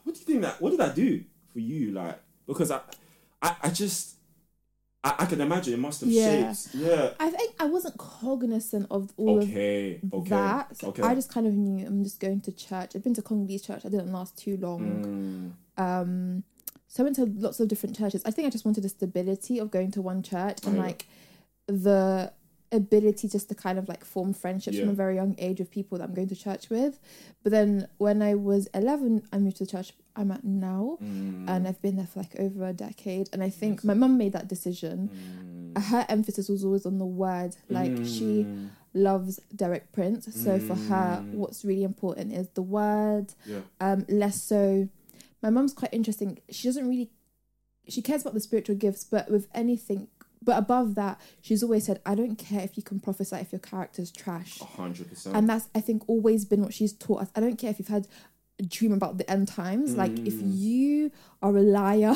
what 0.05 0.14
do 0.14 0.21
you 0.21 0.26
think 0.26 0.43
that 0.43 0.61
what 0.61 0.71
did 0.71 0.81
that 0.81 0.95
do 0.95 1.25
for 1.52 1.61
you? 1.61 1.93
Like 1.93 2.19
because 2.47 2.71
I 2.71 2.81
I, 3.40 3.57
I 3.62 3.71
just 3.71 4.15
I, 5.07 5.15
I 5.23 5.27
can 5.27 5.41
imagine 5.41 5.73
it 5.75 5.79
must 5.79 6.01
have 6.03 6.11
Yeah. 6.11 6.53
shaped. 6.53 6.75
Yeah. 6.75 7.11
I 7.21 7.31
think 7.31 7.55
I 7.61 7.67
wasn't 7.67 7.97
cognizant 7.99 8.87
of 8.91 9.13
all 9.17 9.39
of 9.39 9.45
Okay. 9.49 10.01
Okay. 10.13 10.29
that. 10.31 10.77
So 10.77 10.89
okay. 10.89 11.03
I 11.03 11.15
just 11.15 11.31
kind 11.33 11.47
of 11.47 11.55
knew 11.55 11.87
I'm 11.87 12.03
just 12.03 12.19
going 12.21 12.41
to 12.43 12.53
church. 12.53 12.97
I've 12.97 13.05
been 13.05 13.15
to 13.15 13.23
Congolese 13.23 13.63
church. 13.63 13.83
I 13.85 13.89
didn't 13.89 14.13
last 14.13 14.37
too 14.37 14.57
long. 14.57 15.55
Mm, 15.79 15.83
Um, 15.83 16.43
so 16.89 17.03
I 17.03 17.05
went 17.05 17.17
to 17.17 17.27
lots 17.27 17.61
of 17.61 17.69
different 17.69 17.97
churches. 17.97 18.23
I 18.25 18.31
think 18.31 18.47
I 18.47 18.51
just 18.51 18.65
wanted 18.65 18.83
the 18.83 18.89
stability 18.89 19.59
of 19.59 19.71
going 19.71 19.91
to 19.93 20.03
one 20.03 20.23
church 20.23 20.59
and 20.67 20.77
Yeah. 20.77 20.83
like 20.83 21.07
the 21.67 22.33
ability 22.73 23.29
just 23.29 23.49
to 23.49 23.55
kind 23.55 23.79
of 23.79 23.89
like 23.89 24.05
form 24.05 24.33
friendships 24.33 24.79
from 24.79 24.89
a 24.89 24.93
very 24.93 25.15
young 25.15 25.35
age 25.39 25.59
with 25.61 25.71
people 25.71 25.99
that 25.99 26.05
I'm 26.05 26.15
going 26.15 26.29
to 26.29 26.37
church 26.37 26.69
with. 26.71 26.99
But 27.43 27.53
then 27.53 27.87
when 27.99 28.23
I 28.23 28.35
was 28.35 28.67
11, 28.75 29.23
I 29.33 29.39
moved 29.39 29.59
to 29.59 29.65
the 29.65 29.71
church 29.71 29.93
I'm 30.16 30.30
at 30.30 30.44
now, 30.44 30.99
mm, 31.02 31.49
and 31.49 31.66
I've 31.68 31.80
been 31.82 31.96
there 31.96 32.06
for 32.06 32.20
like 32.20 32.35
over 32.38 32.66
a 32.66 32.73
decade. 32.73 33.28
And 33.32 33.42
I 33.42 33.50
think 33.50 33.85
my 33.85 33.94
mum 33.94 34.16
made 34.18 34.32
that 34.32 34.49
decision. 34.49 35.11
mm, 35.76 35.82
Her 35.85 36.06
emphasis 36.08 36.49
was 36.49 36.64
always 36.64 36.87
on 36.87 36.99
the 36.99 37.06
word. 37.06 37.56
Like 37.68 37.92
she 38.04 38.44
mm, 38.44 38.70
loves 38.94 39.38
Derek 39.54 39.92
Prince. 39.92 40.26
So 40.35 40.58
for 40.58 40.75
her, 40.75 41.23
Mm. 41.23 41.35
what's 41.35 41.64
really 41.64 41.85
important 41.85 42.32
is 42.32 42.49
the 42.54 42.62
word, 42.62 43.35
yeah. 43.44 43.61
um, 43.80 44.04
less 44.08 44.42
so. 44.42 44.88
My 45.42 45.50
mum's 45.50 45.75
quite 45.75 45.92
interesting. 45.92 46.38
She 46.50 46.66
doesn't 46.68 46.88
really, 46.88 47.11
she 47.88 48.00
cares 48.02 48.23
about 48.23 48.35
the 48.35 48.40
spiritual 48.40 48.76
gifts, 48.76 49.04
but 49.04 49.30
with 49.30 49.46
anything, 49.54 50.08
but 50.42 50.56
above 50.58 50.94
that, 50.94 51.20
she's 51.42 51.62
always 51.62 51.85
said, 51.85 52.00
I 52.06 52.14
don't 52.14 52.37
care 52.37 52.61
if 52.62 52.76
you 52.76 52.82
can 52.82 53.00
prophesy 53.00 53.37
if 53.37 53.52
your 53.52 53.58
character's 53.58 54.11
trash. 54.11 54.61
Hundred 54.61 55.08
percent. 55.11 55.37
And 55.37 55.49
that's, 55.49 55.68
I 55.75 55.80
think, 55.80 56.02
always 56.08 56.44
been 56.44 56.62
what 56.62 56.73
she's 56.73 56.92
taught 56.92 57.23
us. 57.23 57.30
I 57.37 57.40
don't 57.40 57.56
care 57.56 57.70
if 57.70 57.78
you've 57.78 57.88
had 57.88 58.06
dream 58.69 58.93
about 58.93 59.19
the 59.19 59.31
end 59.31 59.49
times. 59.49 59.97
Like, 59.97 60.21
if 60.25 60.39
Mm. 60.41 60.59
you 60.59 61.11
are 61.43 61.57
a 61.57 61.63
liar, 61.63 62.15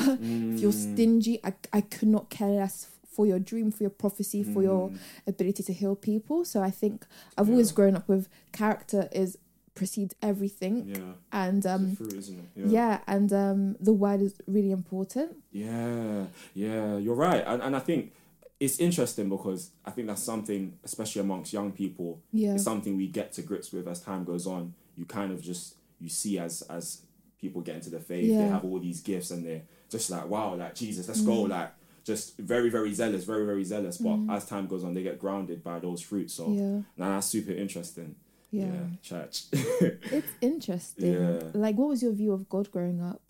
if 0.51 0.61
you're 0.61 0.71
Mm, 0.71 0.93
stingy, 0.93 1.39
I, 1.43 1.53
I 1.71 1.81
could 1.81 2.07
not 2.07 2.29
care 2.29 2.49
less 2.49 2.87
for 3.05 3.27
your 3.27 3.39
dream, 3.39 3.71
for 3.71 3.83
your 3.83 3.89
prophecy, 3.91 4.41
for 4.43 4.63
your 4.63 4.89
mm, 4.89 4.97
ability 5.27 5.63
to 5.63 5.73
heal 5.73 5.95
people. 5.95 6.45
So 6.45 6.61
I 6.63 6.71
think 6.71 7.05
I've 7.37 7.49
always 7.49 7.71
grown 7.71 7.95
up 7.95 8.07
with 8.07 8.27
character 8.51 9.09
is 9.11 9.37
precedes 9.75 10.13
everything. 10.21 10.85
Yeah. 10.87 11.13
And 11.31 11.65
um 11.65 11.95
fruit, 11.95 12.13
isn't 12.13 12.39
it? 12.39 12.45
yeah. 12.69 12.99
and 13.07 13.31
um 13.31 13.75
the 13.79 13.93
word 13.93 14.21
is 14.21 14.33
really 14.47 14.71
important. 14.71 15.37
Yeah, 15.51 16.25
yeah, 16.53 16.97
you're 16.97 17.15
right. 17.15 17.43
And, 17.45 17.61
and 17.61 17.75
I 17.75 17.79
think 17.79 18.13
it's 18.59 18.79
interesting 18.79 19.29
because 19.29 19.71
I 19.85 19.91
think 19.91 20.07
that's 20.07 20.21
something, 20.23 20.77
especially 20.83 21.21
amongst 21.21 21.51
young 21.53 21.71
people, 21.71 22.19
Yeah. 22.31 22.53
it's 22.55 22.63
something 22.63 22.95
we 22.97 23.07
get 23.07 23.31
to 23.33 23.41
grips 23.41 23.71
with 23.71 23.87
as 23.87 23.99
time 24.01 24.23
goes 24.23 24.45
on. 24.47 24.73
You 24.97 25.05
kind 25.05 25.31
of 25.31 25.41
just, 25.41 25.75
you 26.01 26.09
see 26.09 26.39
as 26.39 26.63
as 26.63 27.03
people 27.39 27.61
get 27.61 27.75
into 27.75 27.89
the 27.89 27.99
faith, 27.99 28.29
they 28.29 28.47
have 28.47 28.65
all 28.65 28.79
these 28.79 29.01
gifts 29.01 29.31
and 29.31 29.45
they're 29.45 29.63
just 29.89 30.09
like, 30.09 30.27
wow, 30.27 30.55
like 30.55 30.75
Jesus, 30.75 31.07
let's 31.07 31.21
go. 31.21 31.45
Mm. 31.45 31.49
Like, 31.49 31.71
just 32.03 32.37
very, 32.37 32.69
very 32.69 32.93
zealous, 32.93 33.23
very, 33.25 33.45
very 33.45 33.63
zealous. 33.63 33.97
But 33.97 34.15
mm. 34.15 34.35
as 34.35 34.45
time 34.45 34.67
goes 34.67 34.83
on, 34.83 34.93
they 34.93 35.03
get 35.03 35.19
grounded 35.19 35.63
by 35.63 35.79
those 35.79 36.01
fruits. 36.01 36.33
So, 36.33 36.51
Yeah. 36.51 36.81
now 36.97 37.09
that's 37.15 37.27
super 37.27 37.51
interesting. 37.51 38.15
Yeah. 38.51 38.87
church. 39.01 39.45
It's 39.53 40.31
interesting. 40.41 41.13
Yeah. 41.13 41.41
Like 41.53 41.77
what 41.77 41.87
was 41.87 42.03
your 42.03 42.11
view 42.11 42.33
of 42.33 42.49
God 42.49 42.69
growing 42.71 43.01
up? 43.01 43.21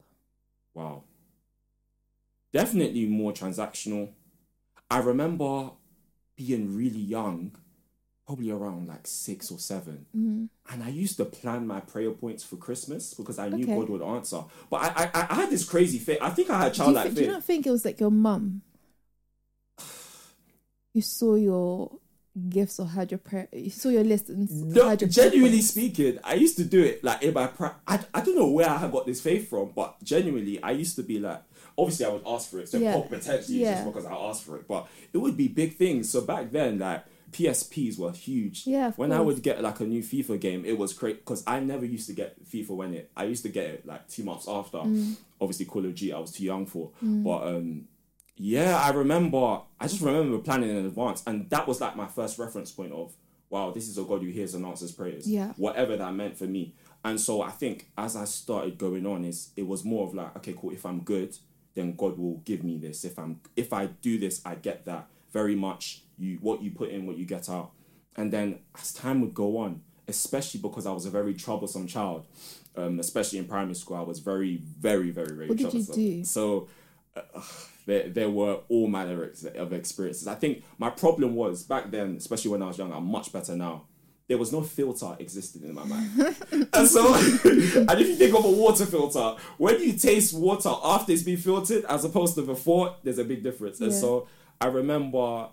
Wow. 0.74 1.04
Definitely 2.52 3.06
more 3.06 3.32
transactional. 3.32 4.10
I 4.90 4.98
remember 5.00 5.72
being 6.36 6.76
really 6.76 7.00
young, 7.00 7.56
probably 8.32 8.50
around 8.50 8.88
like 8.88 9.06
six 9.06 9.52
or 9.52 9.60
seven, 9.60 10.06
Mhm. 10.16 10.48
and 10.72 10.82
I 10.84 10.88
used 10.88 11.18
to 11.18 11.26
plan 11.26 11.68
my 11.68 11.82
prayer 11.82 12.12
points 12.12 12.46
for 12.46 12.56
Christmas 12.56 13.14
because 13.14 13.38
I 13.38 13.50
knew 13.50 13.66
Okay. 13.66 13.76
God 13.76 13.90
would 13.90 14.02
answer. 14.02 14.42
But 14.70 14.78
I, 14.84 15.12
I, 15.14 15.28
I 15.32 15.36
had 15.36 15.50
this 15.50 15.66
crazy 15.66 16.00
faith. 16.00 16.20
I 16.22 16.30
think 16.30 16.50
I 16.50 16.64
had 16.64 16.74
childlike 16.74 17.10
thi- 17.10 17.16
do 17.16 17.22
you 17.24 17.28
not 17.28 17.44
think 17.44 17.68
it 17.68 17.72
was 17.72 17.84
like 17.84 18.00
your 18.00 18.10
mum 18.12 18.62
you 20.94 21.02
saw 21.02 21.36
your 21.36 21.92
gifts 22.48 22.80
or 22.80 22.88
had 22.88 23.12
your 23.12 23.18
prayer 23.18 23.50
you 23.52 23.70
saw 23.70 23.90
your 23.90 24.06
list 24.06 24.30
and 24.30 24.50
No, 24.50 24.88
your 24.88 25.10
genuinely 25.10 25.62
speaking, 25.62 26.18
I 26.24 26.36
used 26.36 26.56
to 26.56 26.64
do 26.64 26.82
it 26.82 27.04
like 27.04 27.22
in 27.24 27.34
my 27.34 27.48
prayer. 27.48 27.76
I, 27.86 28.00
I 28.14 28.22
don't 28.22 28.38
know 28.38 28.48
where 28.50 28.70
I 28.70 28.88
got 28.88 29.06
this 29.06 29.20
faith 29.20 29.50
from, 29.50 29.72
but 29.76 30.02
genuinely, 30.04 30.64
I 30.64 30.72
used 30.72 30.96
to 30.96 31.04
be 31.04 31.20
like, 31.20 31.42
obviously, 31.78 32.06
I 32.06 32.10
would 32.10 32.24
ask 32.26 32.50
for 32.50 32.60
it. 32.60 32.70
So 32.70 32.78
Yeah. 32.78 32.98
potentially, 33.02 33.60
Yeah. 33.60 33.74
just 33.74 33.86
because 33.88 34.06
I 34.06 34.14
asked 34.14 34.44
for 34.44 34.56
it, 34.56 34.66
but 34.70 34.88
it 35.12 35.18
would 35.18 35.36
be 35.36 35.50
big 35.50 35.76
things. 35.76 36.10
So 36.10 36.22
back 36.22 36.52
then, 36.52 36.80
like 36.80 37.04
PSPs 37.32 37.98
were 37.98 38.12
huge. 38.12 38.68
Yeah, 38.68 38.92
when 38.92 39.12
I 39.12 39.22
would 39.22 39.42
get 39.42 39.62
like 39.62 39.80
a 39.80 39.86
new 39.86 40.04
FIFA 40.04 40.40
game, 40.40 40.66
it 40.66 40.78
was 40.78 40.94
great 40.94 41.20
because 41.20 41.44
I 41.48 41.60
never 41.60 41.86
used 41.86 42.08
to 42.08 42.14
get 42.14 42.44
FIFA 42.50 42.70
when 42.70 42.94
it. 42.94 43.12
I 43.16 43.26
used 43.26 43.44
to 43.44 43.50
get 43.50 43.66
it 43.66 43.86
like 43.86 44.08
two 44.08 44.24
months 44.24 44.48
after. 44.48 44.80
Mm. 44.80 45.16
Obviously, 45.40 45.66
Call 45.66 45.86
of 45.86 45.96
Duty, 45.96 46.14
I 46.14 46.20
was 46.20 46.32
too 46.32 46.44
young 46.44 46.66
for, 46.66 46.92
but 47.02 47.48
um. 47.48 47.88
Yeah, 48.38 48.80
I 48.80 48.90
remember. 48.90 49.62
I 49.80 49.88
just 49.88 50.02
remember 50.02 50.40
planning 50.40 50.72
in 50.72 50.86
advance, 50.86 51.22
and 51.28 51.48
that 51.52 51.68
was 51.68 51.80
like 51.80 51.96
my 51.96 52.08
first 52.08 52.40
reference 52.40 52.72
point 52.72 52.92
of, 52.92 53.14
wow, 53.52 53.70
this 53.70 53.88
is 53.88 54.00
a 54.00 54.04
God 54.04 54.22
who 54.24 54.30
hears 54.30 54.56
and 54.56 54.66
answers 54.66 54.92
prayers. 54.92 55.30
Yeah. 55.30 55.54
whatever 55.58 55.96
that 55.98 56.12
meant 56.16 56.38
for 56.38 56.46
me. 56.46 56.74
And 57.04 57.20
so 57.20 57.42
I 57.42 57.52
think 57.52 57.92
as 57.98 58.16
I 58.16 58.26
started 58.26 58.78
going 58.80 59.06
on, 59.06 59.26
is 59.26 59.50
it 59.56 59.68
was 59.68 59.84
more 59.84 60.08
of 60.08 60.16
like, 60.16 60.36
okay, 60.38 60.56
cool. 60.60 60.72
If 60.72 60.86
I'm 60.86 61.02
good, 61.02 61.38
then 61.76 61.96
God 61.96 62.18
will 62.18 62.38
give 62.46 62.64
me 62.64 62.78
this. 62.78 63.04
If 63.06 63.20
I'm, 63.20 63.42
if 63.56 63.74
I 63.74 63.88
do 63.88 64.18
this, 64.18 64.42
I 64.46 64.56
get 64.56 64.86
that. 64.86 65.08
Very 65.32 65.56
much, 65.56 66.04
you 66.22 66.38
what 66.42 66.62
you 66.62 66.72
put 66.72 66.90
in, 66.90 67.06
what 67.06 67.18
you 67.18 67.26
get 67.26 67.50
out. 67.50 67.72
And 68.16 68.32
then 68.32 68.60
as 68.80 68.94
time 68.94 69.22
would 69.22 69.34
go 69.34 69.58
on, 69.58 69.82
especially 70.08 70.60
because 70.60 70.86
I 70.86 70.92
was 70.92 71.06
a 71.06 71.10
very 71.10 71.34
troublesome 71.34 71.88
child, 71.88 72.26
um, 72.76 73.00
especially 73.00 73.40
in 73.40 73.46
primary 73.46 73.76
school, 73.76 73.98
I 73.98 74.02
was 74.02 74.20
very, 74.20 74.58
very, 74.58 75.12
very, 75.12 75.34
very 75.34 75.48
What 75.48 75.58
did 75.58 75.74
you 75.74 75.84
troublesome. 75.84 75.96
do? 75.96 76.24
So 76.24 76.68
uh, 77.16 77.22
there, 77.86 78.10
there 78.10 78.30
were 78.30 78.60
all 78.70 78.88
manner 78.88 79.32
of 79.56 79.74
experiences. 79.74 80.28
I 80.28 80.36
think 80.36 80.64
my 80.78 80.90
problem 80.90 81.36
was 81.36 81.64
back 81.64 81.92
then, 81.92 82.16
especially 82.18 82.52
when 82.52 82.62
I 82.62 82.68
was 82.68 82.78
young, 82.78 82.92
I'm 82.92 83.06
much 83.06 83.32
better 83.34 83.56
now. 83.56 83.86
There 84.28 84.38
was 84.38 84.54
no 84.54 84.62
filter 84.62 85.14
existing 85.20 85.64
in 85.64 85.74
my 85.74 85.84
mind. 85.84 86.10
and 86.74 86.88
so, 86.88 87.14
and 87.16 87.92
if 87.92 88.08
you 88.08 88.16
think 88.16 88.34
of 88.34 88.46
a 88.46 88.50
water 88.50 88.86
filter, 88.86 89.36
when 89.58 89.82
you 89.82 89.94
taste 89.94 90.34
water 90.34 90.72
after 90.84 91.12
it's 91.12 91.24
been 91.24 91.38
filtered 91.38 91.84
as 91.86 92.06
opposed 92.06 92.36
to 92.36 92.44
before, 92.44 92.96
there's 93.04 93.18
a 93.18 93.26
big 93.26 93.44
difference. 93.44 93.82
And 93.82 93.92
so 93.92 94.28
I 94.62 94.68
remember 94.68 95.50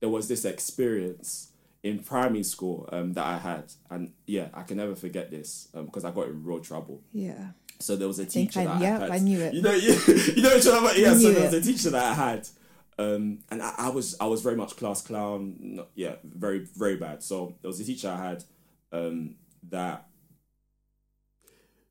there 0.00 0.08
was 0.08 0.28
this 0.28 0.44
experience 0.44 1.50
in 1.82 1.98
primary 1.98 2.42
school 2.42 2.88
um, 2.92 3.12
that 3.12 3.24
I 3.24 3.38
had. 3.38 3.72
And 3.90 4.12
yeah, 4.26 4.48
I 4.54 4.62
can 4.62 4.76
never 4.78 4.94
forget 4.94 5.30
this 5.30 5.68
because 5.74 6.04
I 6.04 6.10
got 6.10 6.28
in 6.28 6.44
real 6.44 6.60
trouble. 6.60 7.02
Yeah. 7.12 7.48
So 7.80 7.96
there 7.96 8.08
was 8.08 8.18
a 8.18 8.26
teacher 8.26 8.60
I- 8.60 8.64
that 8.64 8.80
yep, 8.80 9.00
I 9.00 9.02
had. 9.04 9.10
I 9.10 9.18
knew 9.18 9.40
it. 9.40 9.54
You 9.54 9.62
know, 9.62 9.72
you, 9.72 9.92
you 10.36 10.42
know 10.42 10.58
talking 10.60 10.78
about? 10.78 10.98
Yeah, 10.98 11.14
so 11.14 11.32
there 11.32 11.44
was 11.44 11.54
a 11.54 11.60
teacher 11.60 11.90
that 11.90 12.04
I 12.04 12.14
had. 12.14 12.48
Um, 12.96 13.40
and 13.50 13.60
I, 13.60 13.74
I 13.76 13.88
was 13.88 14.16
I 14.20 14.26
was 14.26 14.40
very 14.40 14.56
much 14.56 14.76
class 14.76 15.02
clown. 15.02 15.56
No, 15.58 15.86
yeah, 15.96 16.14
very 16.22 16.60
very 16.60 16.96
bad. 16.96 17.22
So 17.24 17.56
there 17.60 17.68
was 17.68 17.80
a 17.80 17.84
teacher 17.84 18.08
I 18.08 18.24
had 18.24 18.44
um, 18.92 19.34
that 19.70 20.06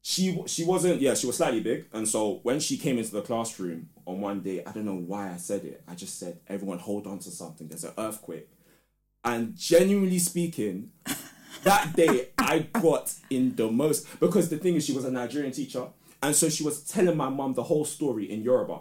she 0.02 0.42
she 0.48 0.64
wasn't 0.64 1.02
yeah 1.02 1.14
she 1.14 1.26
was 1.26 1.38
slightly 1.38 1.62
big 1.62 1.88
and 1.94 2.08
so 2.08 2.40
when 2.44 2.60
she 2.60 2.78
came 2.78 2.98
into 2.98 3.12
the 3.12 3.22
classroom 3.22 3.90
on 4.06 4.22
one 4.22 4.42
day 4.42 4.64
I 4.66 4.72
don't 4.72 4.86
know 4.86 4.96
why 4.96 5.32
I 5.32 5.38
said 5.38 5.64
it 5.66 5.84
I 5.88 5.96
just 5.96 6.20
said 6.20 6.40
everyone 6.48 6.80
hold 6.80 7.08
on 7.08 7.20
to 7.20 7.32
something 7.32 7.68
there's 7.68 7.84
an 7.84 7.94
earthquake 7.98 8.50
and 9.24 9.56
genuinely 9.56 10.20
speaking 10.20 10.92
that 11.64 11.96
day 11.96 12.30
I 12.38 12.60
got 12.60 13.14
in 13.30 13.56
the 13.56 13.70
most 13.72 14.20
because 14.20 14.50
the 14.50 14.58
thing 14.58 14.76
is 14.76 14.86
she 14.86 14.94
was 14.94 15.06
a 15.06 15.12
Nigerian 15.12 15.52
teacher 15.52 15.88
and 16.22 16.36
so 16.36 16.50
she 16.50 16.64
was 16.64 16.82
telling 16.84 17.18
my 17.18 17.30
mum 17.30 17.54
the 17.54 17.64
whole 17.64 17.86
story 17.86 18.30
in 18.32 18.42
Yoruba 18.44 18.80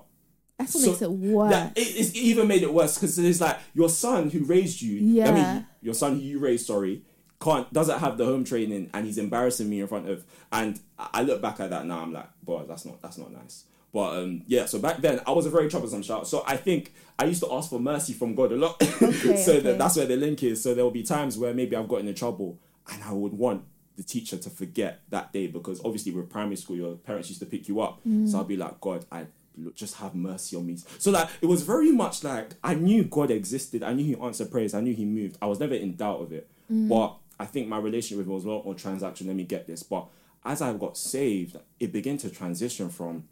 That's 0.58 0.74
what 0.74 0.82
So 0.84 0.90
makes 0.90 1.02
it 1.02 1.10
worse. 1.10 1.70
it, 1.76 1.80
it 1.80 2.16
even 2.16 2.48
made 2.48 2.62
it 2.62 2.72
worse 2.72 2.94
because 2.96 3.18
it's 3.18 3.40
like 3.40 3.58
your 3.74 3.88
son 3.88 4.30
who 4.30 4.44
raised 4.44 4.80
you. 4.82 4.94
yeah. 5.00 5.28
I 5.28 5.32
mean, 5.32 5.66
your 5.80 5.94
son 5.94 6.14
who 6.14 6.20
you 6.20 6.38
raised, 6.38 6.66
sorry, 6.66 7.02
can't 7.40 7.72
doesn't 7.72 7.98
have 7.98 8.16
the 8.18 8.24
home 8.24 8.44
training, 8.44 8.88
and 8.94 9.04
he's 9.04 9.18
embarrassing 9.18 9.68
me 9.68 9.80
in 9.80 9.88
front 9.88 10.08
of. 10.08 10.24
And 10.52 10.78
I 10.98 11.08
I 11.14 11.22
look 11.22 11.42
back 11.42 11.58
at 11.58 11.70
that 11.70 11.84
now, 11.86 11.98
I'm 12.00 12.12
like, 12.12 12.28
boy, 12.44 12.62
that's 12.68 12.84
not 12.84 13.02
that's 13.02 13.18
not 13.18 13.32
nice. 13.32 13.64
But 13.92 14.16
um, 14.16 14.42
yeah, 14.46 14.64
so 14.66 14.78
back 14.78 14.98
then 14.98 15.20
I 15.26 15.32
was 15.32 15.44
a 15.44 15.50
very 15.50 15.68
troublesome 15.68 16.02
child. 16.02 16.26
So 16.26 16.42
I 16.46 16.56
think 16.56 16.94
I 17.18 17.26
used 17.26 17.42
to 17.42 17.52
ask 17.52 17.68
for 17.68 17.78
mercy 17.78 18.14
from 18.14 18.34
God 18.34 18.52
a 18.52 18.56
lot. 18.56 18.82
Okay, 19.02 19.36
so 19.36 19.52
okay. 19.52 19.60
that 19.60 19.78
that's 19.78 19.96
where 19.96 20.06
the 20.06 20.16
link 20.16 20.42
is. 20.42 20.62
So 20.62 20.74
there 20.74 20.84
will 20.84 20.90
be 20.90 21.02
times 21.02 21.36
where 21.36 21.52
maybe 21.52 21.76
I've 21.76 21.88
gotten 21.88 22.08
in 22.08 22.14
trouble, 22.14 22.58
and 22.90 23.02
I 23.04 23.12
would 23.12 23.34
want 23.34 23.64
the 23.96 24.02
teacher 24.02 24.36
to 24.38 24.48
forget 24.48 25.02
that 25.10 25.32
day 25.32 25.46
because 25.48 25.80
obviously 25.84 26.12
with 26.12 26.30
primary 26.30 26.56
school, 26.56 26.76
your 26.76 26.94
parents 26.94 27.28
used 27.28 27.40
to 27.40 27.46
pick 27.46 27.68
you 27.68 27.80
up. 27.80 28.00
So 28.26 28.40
I'd 28.40 28.48
be 28.48 28.56
like, 28.56 28.80
God, 28.80 29.04
I 29.12 29.26
just 29.74 29.96
have 29.96 30.14
mercy 30.14 30.56
on 30.56 30.66
me. 30.66 30.78
So 30.98 31.10
like 31.10 31.28
it 31.40 31.46
was 31.46 31.62
very 31.62 31.92
much 31.92 32.24
like 32.24 32.54
I 32.64 32.74
knew 32.74 33.04
God 33.04 33.30
existed. 33.30 33.82
I 33.82 33.92
knew 33.92 34.04
He 34.04 34.22
answered 34.22 34.50
prayers. 34.50 34.72
I 34.72 34.80
knew 34.80 34.94
He 34.94 35.04
moved. 35.04 35.36
I 35.42 35.46
was 35.46 35.60
never 35.60 35.74
in 35.74 35.96
doubt 35.96 36.20
of 36.20 36.32
it. 36.32 36.48
But 36.68 37.16
I 37.38 37.44
think 37.44 37.68
my 37.68 37.78
relationship 37.78 38.18
with 38.18 38.26
Him 38.26 38.32
was 38.32 38.44
a 38.44 38.50
lot 38.50 38.64
more 38.64 38.74
transactional. 38.74 39.26
Let 39.26 39.36
me 39.36 39.44
get 39.44 39.66
this. 39.66 39.82
But 39.82 40.06
as 40.44 40.62
I 40.62 40.72
got 40.72 40.96
saved, 40.96 41.56
it 41.78 41.92
began 41.92 42.16
to 42.18 42.30
transition 42.30 42.88
from 42.88 43.24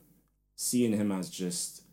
seeing 0.60 0.92
him 0.92 1.10
as 1.10 1.30
just 1.30 1.84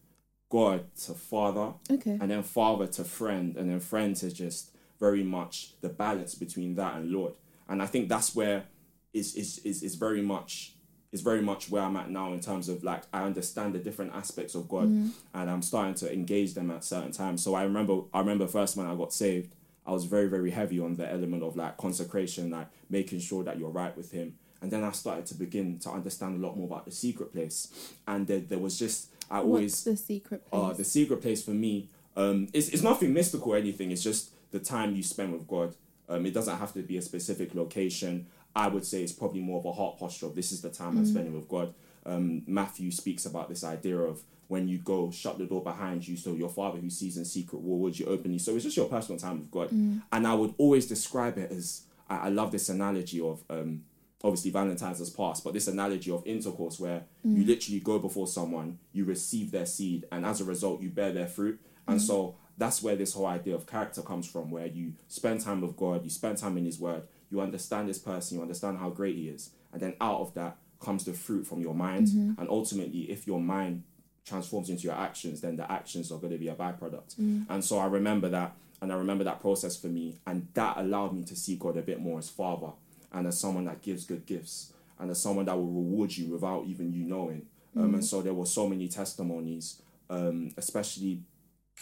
God 0.50 0.94
to 1.06 1.14
father, 1.14 1.74
Okay. 1.90 2.18
and 2.20 2.30
then 2.30 2.44
father 2.44 2.86
to 2.86 3.06
friend, 3.06 3.56
and 3.56 3.70
then 3.70 3.80
friend 3.80 4.14
to 4.18 4.30
just 4.30 4.72
very 5.00 5.24
much 5.24 5.80
the 5.80 5.88
balance 5.88 6.36
between 6.36 6.76
that 6.76 6.96
and 6.96 7.10
Lord. 7.10 7.32
And 7.70 7.82
I 7.82 7.86
think 7.86 8.10
that's 8.10 8.36
where 8.36 8.66
is 9.14 9.36
is 9.36 9.60
is 9.60 9.84
is 9.84 9.96
very 9.96 10.22
much 10.22 10.74
is 11.14 11.22
very 11.22 11.42
much 11.42 11.70
where 11.70 11.82
I'm 11.82 11.96
at 11.96 12.10
now 12.10 12.34
in 12.34 12.42
terms 12.42 12.68
of 12.68 12.84
like 12.84 13.04
I 13.14 13.24
understand 13.24 13.74
the 13.74 13.80
different 13.80 14.14
aspects 14.14 14.54
of 14.54 14.68
God 14.68 14.88
mm-hmm. 14.90 15.10
and 15.34 15.50
I'm 15.50 15.62
starting 15.62 15.96
to 15.96 16.12
engage 16.12 16.54
them 16.54 16.70
at 16.70 16.84
certain 16.84 17.14
times. 17.14 17.42
So 17.42 17.56
I 17.56 17.64
remember 17.64 18.02
I 18.14 18.20
remember 18.20 18.48
first 18.48 18.76
when 18.76 18.86
I 18.86 18.96
got 18.96 19.14
saved, 19.14 19.56
I 19.86 19.92
was 19.92 20.04
very, 20.04 20.28
very 20.28 20.52
heavy 20.52 20.82
on 20.82 20.96
the 20.96 21.10
element 21.10 21.42
of 21.42 21.56
like 21.56 21.78
consecration, 21.78 22.52
like 22.52 22.68
making 22.90 23.22
sure 23.22 23.46
that 23.46 23.58
you're 23.58 23.70
right 23.70 23.96
with 23.96 24.12
him. 24.12 24.36
And 24.62 24.72
then 24.72 24.84
I 24.84 24.92
started 24.92 25.26
to 25.28 25.36
begin 25.36 25.80
to 25.80 25.92
understand 25.92 26.44
a 26.44 26.48
lot 26.48 26.58
more 26.58 26.68
about 26.68 26.86
the 26.86 26.92
secret 26.92 27.32
place. 27.34 27.68
And 28.08 28.26
there, 28.28 28.40
there 28.40 28.60
was 28.60 28.78
just 28.78 29.10
I 29.30 29.40
always 29.40 29.72
What's 29.72 29.84
the 29.84 29.98
secret 29.98 30.50
place? 30.50 30.64
uh, 30.64 30.74
the 30.74 30.84
secret 30.84 31.22
place 31.22 31.44
for 31.44 31.52
me, 31.52 31.90
um, 32.16 32.48
it's, 32.54 32.70
it's 32.70 32.82
nothing 32.84 33.14
mystical 33.14 33.54
or 33.54 33.58
anything. 33.58 33.92
It's 33.92 34.04
just 34.04 34.32
the 34.52 34.60
time 34.60 34.96
you 34.96 35.04
spend 35.04 35.34
with 35.34 35.48
God. 35.48 35.76
Um, 36.10 36.26
it 36.26 36.34
doesn't 36.34 36.58
have 36.58 36.74
to 36.74 36.82
be 36.82 36.98
a 36.98 37.02
specific 37.02 37.54
location. 37.54 38.28
I 38.56 38.70
would 38.70 38.86
say 38.86 39.04
it's 39.04 39.12
probably 39.12 39.42
more 39.42 39.60
of 39.60 39.66
a 39.66 39.74
heart 39.74 40.00
posture 40.00 40.26
of 40.26 40.36
this 40.36 40.52
is 40.52 40.62
the 40.62 40.70
time 40.70 40.98
I'm 40.98 41.06
spending 41.06 41.34
with 41.36 41.48
God. 41.48 41.74
Um, 42.06 42.42
Matthew 42.48 42.90
speaks 42.90 43.26
about 43.26 43.50
this 43.50 43.64
idea 43.64 43.98
of 44.00 44.22
when 44.48 44.68
you 44.70 44.78
go, 44.78 45.12
shut 45.12 45.38
the 45.38 45.46
door 45.46 45.62
behind 45.62 46.08
you, 46.08 46.16
so 46.16 46.34
your 46.34 46.50
Father 46.50 46.80
who 46.80 46.90
sees 46.90 47.18
in 47.18 47.26
secret 47.26 47.62
will 47.62 47.74
reward 47.76 48.00
you 48.00 48.06
openly. 48.06 48.40
So 48.40 48.56
it's 48.56 48.64
just 48.64 48.78
your 48.78 48.88
personal 48.88 49.20
time 49.20 49.40
with 49.40 49.52
God. 49.52 49.70
And 49.72 50.26
I 50.26 50.34
would 50.34 50.54
always 50.58 50.88
describe 50.88 51.38
it 51.38 51.52
as 51.52 51.82
I, 52.10 52.18
I 52.18 52.30
love 52.30 52.52
this 52.54 52.70
analogy 52.70 53.20
of 53.20 53.44
um, 53.50 53.84
obviously 54.24 54.52
Valentine's 54.52 55.00
has 55.00 55.10
passed, 55.10 55.44
but 55.44 55.54
this 55.54 55.68
analogy 55.68 56.12
of 56.12 56.26
intercourse 56.26 56.80
where 56.80 57.04
mm. 57.26 57.38
you 57.38 57.46
literally 57.46 57.80
go 57.80 58.00
before 58.00 58.28
someone, 58.28 58.80
you 58.92 59.06
receive 59.06 59.52
their 59.52 59.66
seed, 59.66 60.06
and 60.12 60.26
as 60.26 60.42
a 60.42 60.46
result, 60.46 60.82
you 60.82 60.90
bear 60.90 61.12
their 61.12 61.28
fruit. 61.28 61.60
And 61.88 62.00
mm. 62.00 62.04
so 62.04 62.36
that's 62.58 62.82
where 62.82 62.96
this 62.96 63.14
whole 63.14 63.28
idea 63.28 63.54
of 63.54 63.68
character 63.68 64.02
comes 64.02 64.28
from, 64.28 64.50
where 64.50 64.66
you 64.66 64.94
spend 65.08 65.42
time 65.42 65.62
with 65.62 65.78
God, 65.78 66.04
you 66.04 66.10
spend 66.10 66.38
time 66.38 66.58
in 66.58 66.66
His 66.66 66.80
Word, 66.80 67.04
you 67.30 67.42
understand 67.42 67.88
this 67.88 68.00
person, 68.00 68.38
you 68.38 68.42
understand 68.42 68.80
how 68.80 68.90
great 68.90 69.16
He 69.16 69.30
is, 69.30 69.52
and 69.72 69.82
then 69.82 69.96
out 70.02 70.20
of 70.20 70.34
that 70.34 70.58
comes 70.80 71.06
the 71.06 71.14
fruit 71.14 71.46
from 71.46 71.62
your 71.62 71.76
mind. 71.76 72.08
Mm-hmm. 72.08 72.40
And 72.40 72.50
ultimately, 72.50 73.12
if 73.12 73.28
your 73.28 73.40
mind 73.40 73.84
transforms 74.26 74.70
into 74.70 74.84
your 74.84 74.96
actions, 74.96 75.42
then 75.42 75.56
the 75.56 75.72
actions 75.72 76.12
are 76.12 76.18
going 76.18 76.34
to 76.34 76.40
be 76.40 76.50
a 76.50 76.56
byproduct. 76.56 77.16
Mm. 77.20 77.46
And 77.50 77.64
so 77.64 77.80
I 77.80 77.86
remember 77.86 78.30
that, 78.30 78.56
and 78.82 78.92
I 78.92 78.96
remember 78.96 79.24
that 79.24 79.40
process 79.40 79.78
for 79.78 79.88
me, 79.88 80.20
and 80.28 80.48
that 80.54 80.78
allowed 80.78 81.14
me 81.14 81.24
to 81.26 81.36
see 81.36 81.56
God 81.56 81.78
a 81.78 81.82
bit 81.82 82.00
more 82.00 82.20
as 82.20 82.30
Father 82.30 82.72
and 83.12 83.28
as 83.28 83.40
someone 83.40 83.66
that 83.66 83.82
gives 83.82 84.06
good 84.06 84.26
gifts 84.26 84.74
and 85.00 85.12
as 85.12 85.22
someone 85.22 85.46
that 85.46 85.56
will 85.56 85.66
reward 85.66 86.16
you 86.16 86.32
without 86.32 86.66
even 86.66 86.92
you 86.92 87.04
knowing. 87.04 87.46
Um, 87.76 87.94
and 87.94 88.04
so 88.04 88.22
there 88.22 88.34
were 88.34 88.46
so 88.46 88.68
many 88.68 88.88
testimonies, 88.88 89.82
um, 90.10 90.52
especially 90.58 91.22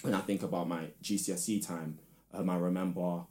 when 0.01 0.13
I 0.13 0.19
think 0.19 0.43
about 0.43 0.67
my 0.67 0.87
GCSE 1.01 1.65
time. 1.65 1.99
Um, 2.33 2.49
I 2.49 2.57
remember, 2.57 3.21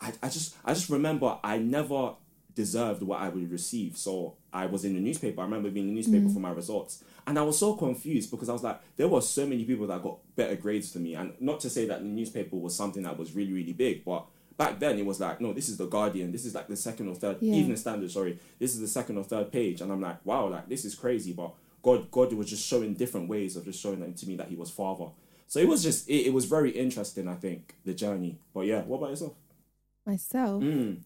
I, 0.00 0.12
I 0.22 0.28
just 0.28 0.56
I 0.64 0.72
just 0.72 0.88
remember 0.88 1.38
I 1.44 1.58
never 1.58 2.14
deserved 2.54 3.02
what 3.02 3.20
I 3.20 3.28
would 3.28 3.50
receive. 3.50 3.98
So 3.98 4.36
I 4.52 4.64
was 4.64 4.84
in 4.86 4.94
the 4.94 5.00
newspaper. 5.00 5.42
I 5.42 5.44
remember 5.44 5.70
being 5.70 5.88
in 5.88 5.94
the 5.94 6.00
newspaper 6.00 6.30
for 6.30 6.40
my 6.40 6.52
results, 6.52 7.04
and 7.26 7.38
I 7.38 7.42
was 7.42 7.58
so 7.58 7.74
confused 7.74 8.30
because 8.30 8.48
I 8.48 8.54
was 8.54 8.62
like, 8.62 8.80
there 8.96 9.08
were 9.08 9.20
so 9.20 9.46
many 9.46 9.64
people 9.64 9.86
that 9.88 10.02
got 10.02 10.18
better 10.34 10.56
grades 10.56 10.92
than 10.92 11.02
me, 11.02 11.14
and 11.14 11.34
not 11.38 11.60
to 11.60 11.70
say 11.70 11.86
that 11.86 11.98
the 11.98 12.06
newspaper 12.06 12.56
was 12.56 12.74
something 12.74 13.02
that 13.02 13.18
was 13.18 13.32
really 13.32 13.52
really 13.52 13.74
big, 13.74 14.04
but 14.04 14.26
back 14.56 14.78
then 14.78 14.98
it 14.98 15.06
was 15.06 15.20
like, 15.20 15.40
no, 15.40 15.52
this 15.52 15.68
is 15.68 15.76
the 15.76 15.86
Guardian. 15.86 16.32
This 16.32 16.44
is 16.44 16.54
like 16.54 16.68
the 16.68 16.76
second 16.76 17.08
or 17.08 17.14
third, 17.14 17.38
Yeah. 17.40 17.54
even 17.54 17.70
the 17.72 17.76
Standard. 17.76 18.10
Sorry, 18.10 18.38
this 18.58 18.74
is 18.74 18.80
the 18.80 18.88
second 18.88 19.16
or 19.18 19.24
third 19.24 19.52
page, 19.52 19.80
and 19.80 19.90
I'm 19.92 20.00
like, 20.00 20.24
wow, 20.24 20.48
like 20.48 20.68
this 20.68 20.84
is 20.84 20.94
crazy, 20.94 21.32
but. 21.32 21.52
God, 21.82 22.10
God 22.10 22.32
was 22.32 22.50
just 22.50 22.66
showing 22.66 22.94
different 22.94 23.28
ways 23.28 23.54
of 23.54 23.64
just 23.64 23.80
showing 23.80 24.12
to 24.12 24.26
me 24.26 24.34
that 24.38 24.48
He 24.48 24.56
was 24.56 24.70
Father. 24.70 25.06
So 25.46 25.60
it 25.60 25.68
was 25.68 25.84
just, 25.84 26.08
it, 26.08 26.26
it 26.26 26.32
was 26.32 26.44
very 26.46 26.70
interesting. 26.72 27.28
I 27.28 27.34
think 27.36 27.76
the 27.84 27.94
journey. 27.94 28.40
But 28.52 28.62
yeah, 28.62 28.82
what 28.82 28.96
about 28.98 29.10
yourself? 29.10 29.34
Myself. 30.04 30.64
Mm. 30.64 30.98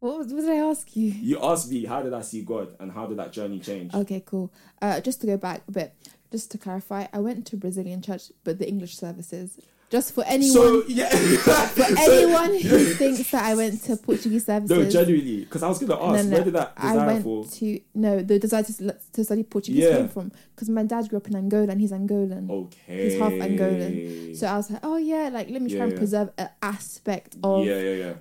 What, 0.00 0.18
was, 0.18 0.34
what 0.34 0.42
did 0.42 0.50
I 0.50 0.56
ask 0.56 0.94
you? 0.94 1.10
You 1.10 1.42
asked 1.42 1.70
me, 1.70 1.86
how 1.86 2.02
did 2.02 2.12
I 2.12 2.20
see 2.20 2.42
God, 2.42 2.76
and 2.78 2.92
how 2.92 3.06
did 3.06 3.16
that 3.18 3.32
journey 3.32 3.60
change? 3.60 3.94
Okay, 3.94 4.22
cool. 4.26 4.52
Uh, 4.82 5.00
just 5.00 5.22
to 5.22 5.26
go 5.26 5.38
back 5.38 5.62
a 5.68 5.72
bit, 5.72 5.94
just 6.30 6.50
to 6.50 6.58
clarify, 6.58 7.06
I 7.14 7.18
went 7.20 7.46
to 7.46 7.56
Brazilian 7.56 8.02
church, 8.02 8.30
but 8.44 8.58
the 8.58 8.68
English 8.68 8.94
services. 8.98 9.58
Just 9.88 10.14
for 10.14 10.24
anyone, 10.26 10.52
so 10.52 10.84
yeah, 10.88 11.08
for 11.08 11.84
anyone 11.96 12.58
who 12.60 12.78
thinks 12.94 13.30
that 13.30 13.44
I 13.44 13.54
went 13.54 13.82
to 13.84 13.96
Portuguese 13.96 14.44
services. 14.46 14.76
no, 14.76 14.84
genuinely, 14.90 15.44
because 15.44 15.62
I 15.62 15.68
was 15.68 15.78
gonna 15.78 15.94
ask, 16.02 16.24
no, 16.26 16.32
where 16.34 16.44
did 16.44 16.54
that 16.54 16.72
I 16.76 16.96
went 17.06 17.22
for? 17.22 17.46
to 17.46 17.80
no 17.94 18.20
the 18.20 18.38
desire 18.40 18.64
to, 18.64 18.96
to 19.12 19.24
study 19.24 19.44
Portuguese 19.44 19.84
Yeah. 19.84 19.96
came 19.98 20.08
from 20.08 20.32
because 20.54 20.68
my 20.68 20.82
dad 20.82 21.08
grew 21.08 21.18
up 21.18 21.28
in 21.28 21.36
Angola 21.36 21.68
and 21.70 21.80
he's 21.80 21.92
Angolan. 21.92 22.50
Okay, 22.50 23.04
He's 23.04 23.16
half 23.16 23.32
Angolan. 23.34 24.36
So 24.36 24.48
I 24.48 24.56
was 24.56 24.70
like, 24.72 24.80
oh 24.82 24.96
yeah, 24.96 25.28
like 25.32 25.50
let 25.50 25.62
me 25.62 25.68
try 25.70 25.78
Yeah, 25.78 25.82
and 25.84 25.92
yeah. 25.92 25.98
preserve 25.98 26.30
an 26.36 26.48
aspect 26.62 27.36
of 27.44 27.64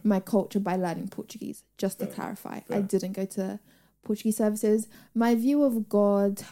my 0.03 0.19
culture 0.19 0.59
by 0.59 0.75
learning 0.75 1.07
Portuguese. 1.07 1.63
Just 1.79 1.97
to 1.99 2.05
Fair, 2.05 2.13
clarify, 2.15 2.59
I 2.69 2.81
didn't 2.81 3.13
go 3.13 3.25
to 3.25 3.59
Portuguese 4.03 4.37
services. 4.37 4.87
My 5.15 5.33
view 5.33 5.63
of 5.63 5.89
God 5.89 6.43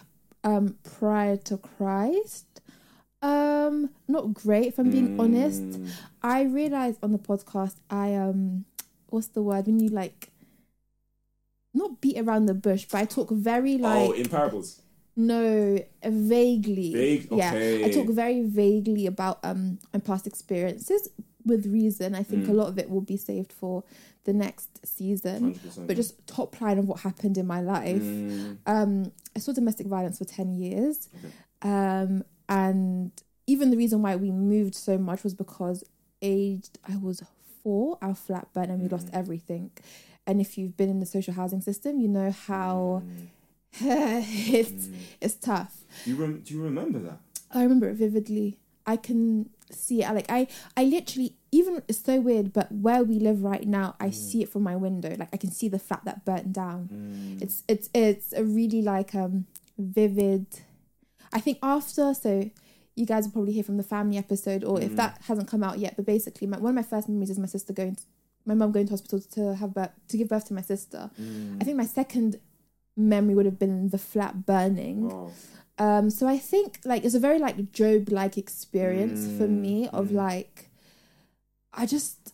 um, 0.43 0.75
prior 0.83 1.37
to 1.37 1.57
Christ, 1.57 2.61
um, 3.23 3.89
not 4.07 4.33
great. 4.33 4.67
If 4.67 4.77
I'm 4.79 4.89
being 4.91 5.15
honest, 5.19 5.63
Mm, 5.63 5.87
I 6.21 6.43
realized 6.43 6.99
on 7.01 7.11
the 7.11 7.17
podcast, 7.17 7.75
I 7.89 8.13
um, 8.15 8.65
what's 9.07 9.27
the 9.27 9.41
word 9.41 9.65
when 9.67 9.79
you 9.79 9.89
like. 9.89 10.29
Not 11.75 12.01
beat 12.01 12.19
around 12.19 12.45
the 12.45 12.53
bush, 12.53 12.85
but 12.91 12.99
I 12.99 13.05
talk 13.05 13.31
very 13.31 13.77
like 13.79 14.09
oh, 14.09 14.11
in 14.11 14.29
parables. 14.29 14.81
no, 15.15 15.79
vaguely. 16.05 16.93
Vague? 16.93 17.27
Yeah, 17.31 17.51
I 17.85 17.89
talk 17.89 18.09
very 18.09 18.43
vaguely 18.43 19.07
about 19.07 19.39
um 19.43 19.79
my 19.91 19.99
past 19.99 20.27
experiences 20.27 21.09
with 21.45 21.65
reason. 21.65 22.13
I 22.13 22.21
think 22.23 22.47
a 22.47 22.51
Mm. 22.51 22.55
lot 22.57 22.67
of 22.67 22.77
it 22.77 22.89
will 22.91 23.01
be 23.01 23.17
saved 23.17 23.51
for 23.51 23.83
the 24.25 24.33
next 24.33 24.69
season. 24.85 25.55
100%. 25.55 25.87
But 25.87 25.95
just 25.95 26.25
top 26.27 26.61
line 26.61 26.77
of 26.77 26.87
what 26.87 26.99
happened 26.99 27.37
in 27.39 27.47
my 27.47 27.61
life. 27.61 28.03
Mm, 28.03 28.57
Um, 28.67 29.11
I 29.35 29.39
saw 29.39 29.51
domestic 29.51 29.87
violence 29.87 30.19
for 30.19 30.25
ten 30.25 30.53
years, 30.53 31.09
Okay. 31.17 31.33
um, 31.73 32.23
and 32.49 33.11
even 33.47 33.71
the 33.71 33.77
reason 33.77 34.01
why 34.01 34.15
we 34.15 34.31
moved 34.31 34.75
so 34.75 34.97
much 34.97 35.23
was 35.23 35.33
because 35.33 35.83
aged 36.21 36.77
I 36.87 36.95
was 36.97 37.21
four, 37.63 37.97
our 38.01 38.15
flat 38.15 38.47
burned 38.53 38.71
and 38.71 38.81
we 38.81 38.87
lost 38.87 39.07
Mm. 39.07 39.13
everything. 39.19 39.71
And 40.25 40.39
if 40.39 40.57
you've 40.57 40.77
been 40.77 40.89
in 40.89 40.99
the 41.01 41.05
social 41.05 41.33
housing 41.33 41.61
system, 41.61 41.99
you 41.99 42.07
know 42.07 42.31
how 42.31 43.03
mm, 43.05 43.27
it's 43.81 44.71
mm. 44.87 44.93
it's 45.19 45.35
tough. 45.35 45.83
Do 46.05 46.11
you 46.11 46.15
rem- 46.15 46.41
do 46.45 46.53
you 46.53 46.61
remember 46.61 46.99
that? 46.99 47.19
I 47.51 47.63
remember 47.63 47.89
it 47.89 47.95
vividly. 47.95 48.57
I 48.85 48.97
can 48.97 49.49
see 49.69 50.03
it. 50.03 50.13
Like 50.13 50.25
I, 50.29 50.47
I 50.77 50.83
literally 50.85 51.35
even 51.51 51.81
it's 51.87 51.99
so 51.99 52.19
weird, 52.21 52.53
but 52.53 52.71
where 52.71 53.03
we 53.03 53.19
live 53.19 53.43
right 53.43 53.65
now, 53.67 53.95
I 53.99 54.09
see 54.11 54.41
it 54.43 54.49
from 54.49 54.63
my 54.63 54.75
window. 54.75 55.15
Like 55.17 55.29
I 55.33 55.37
can 55.37 55.51
see 55.51 55.67
the 55.69 55.79
flat 55.79 56.03
that 56.05 56.23
burnt 56.25 56.53
down. 56.53 56.89
Mm. 56.93 57.41
It's 57.41 57.63
it's 57.67 57.89
it's 57.93 58.31
a 58.33 58.43
really 58.43 58.81
like 58.81 59.13
um 59.15 59.45
vivid. 59.77 60.45
I 61.33 61.39
think 61.39 61.57
after 61.61 62.13
so. 62.13 62.49
You 62.95 63.07
guys 63.07 63.25
will 63.25 63.31
probably 63.31 63.53
hear 63.53 63.63
from 63.63 63.77
the 63.77 63.83
family 63.83 64.19
episode, 64.19 64.63
or 64.63 64.79
if 64.79 64.91
Mm. 64.91 64.97
that 64.97 65.19
hasn't 65.23 65.47
come 65.47 65.63
out 65.63 65.79
yet. 65.79 65.95
But 65.95 66.05
basically, 66.05 66.45
my, 66.45 66.59
one 66.59 66.69
of 66.69 66.75
my 66.75 66.83
first 66.83 67.09
memories 67.09 67.31
is 67.31 67.39
my 67.39 67.47
sister 67.47 67.73
going, 67.73 67.95
to, 67.95 68.03
my 68.45 68.53
mum 68.53 68.71
going 68.71 68.85
to 68.85 68.91
hospital 68.93 69.19
to 69.19 69.55
have 69.55 69.73
birth, 69.73 69.89
to 70.09 70.17
give 70.17 70.29
birth 70.29 70.45
to 70.49 70.53
my 70.53 70.61
sister. 70.61 71.09
Mm. 71.19 71.57
I 71.59 71.63
think 71.65 71.75
my 71.75 71.87
second 71.87 72.39
memory 72.95 73.33
would 73.33 73.47
have 73.47 73.57
been 73.57 73.89
the 73.89 73.97
flat 73.97 74.45
burning. 74.45 75.09
Wow. 75.09 75.31
Um, 75.79 76.11
so 76.11 76.27
I 76.27 76.37
think 76.37 76.81
like 76.85 77.03
it's 77.03 77.15
a 77.15 77.19
very 77.19 77.39
like 77.39 77.71
Job 77.71 78.09
like 78.11 78.37
experience 78.37 79.25
for 79.39 79.47
Mm, 79.47 79.61
me 79.61 79.87
of 79.87 80.09
mm. 80.09 80.13
like 80.13 80.69
I 81.73 81.87
just 81.87 82.32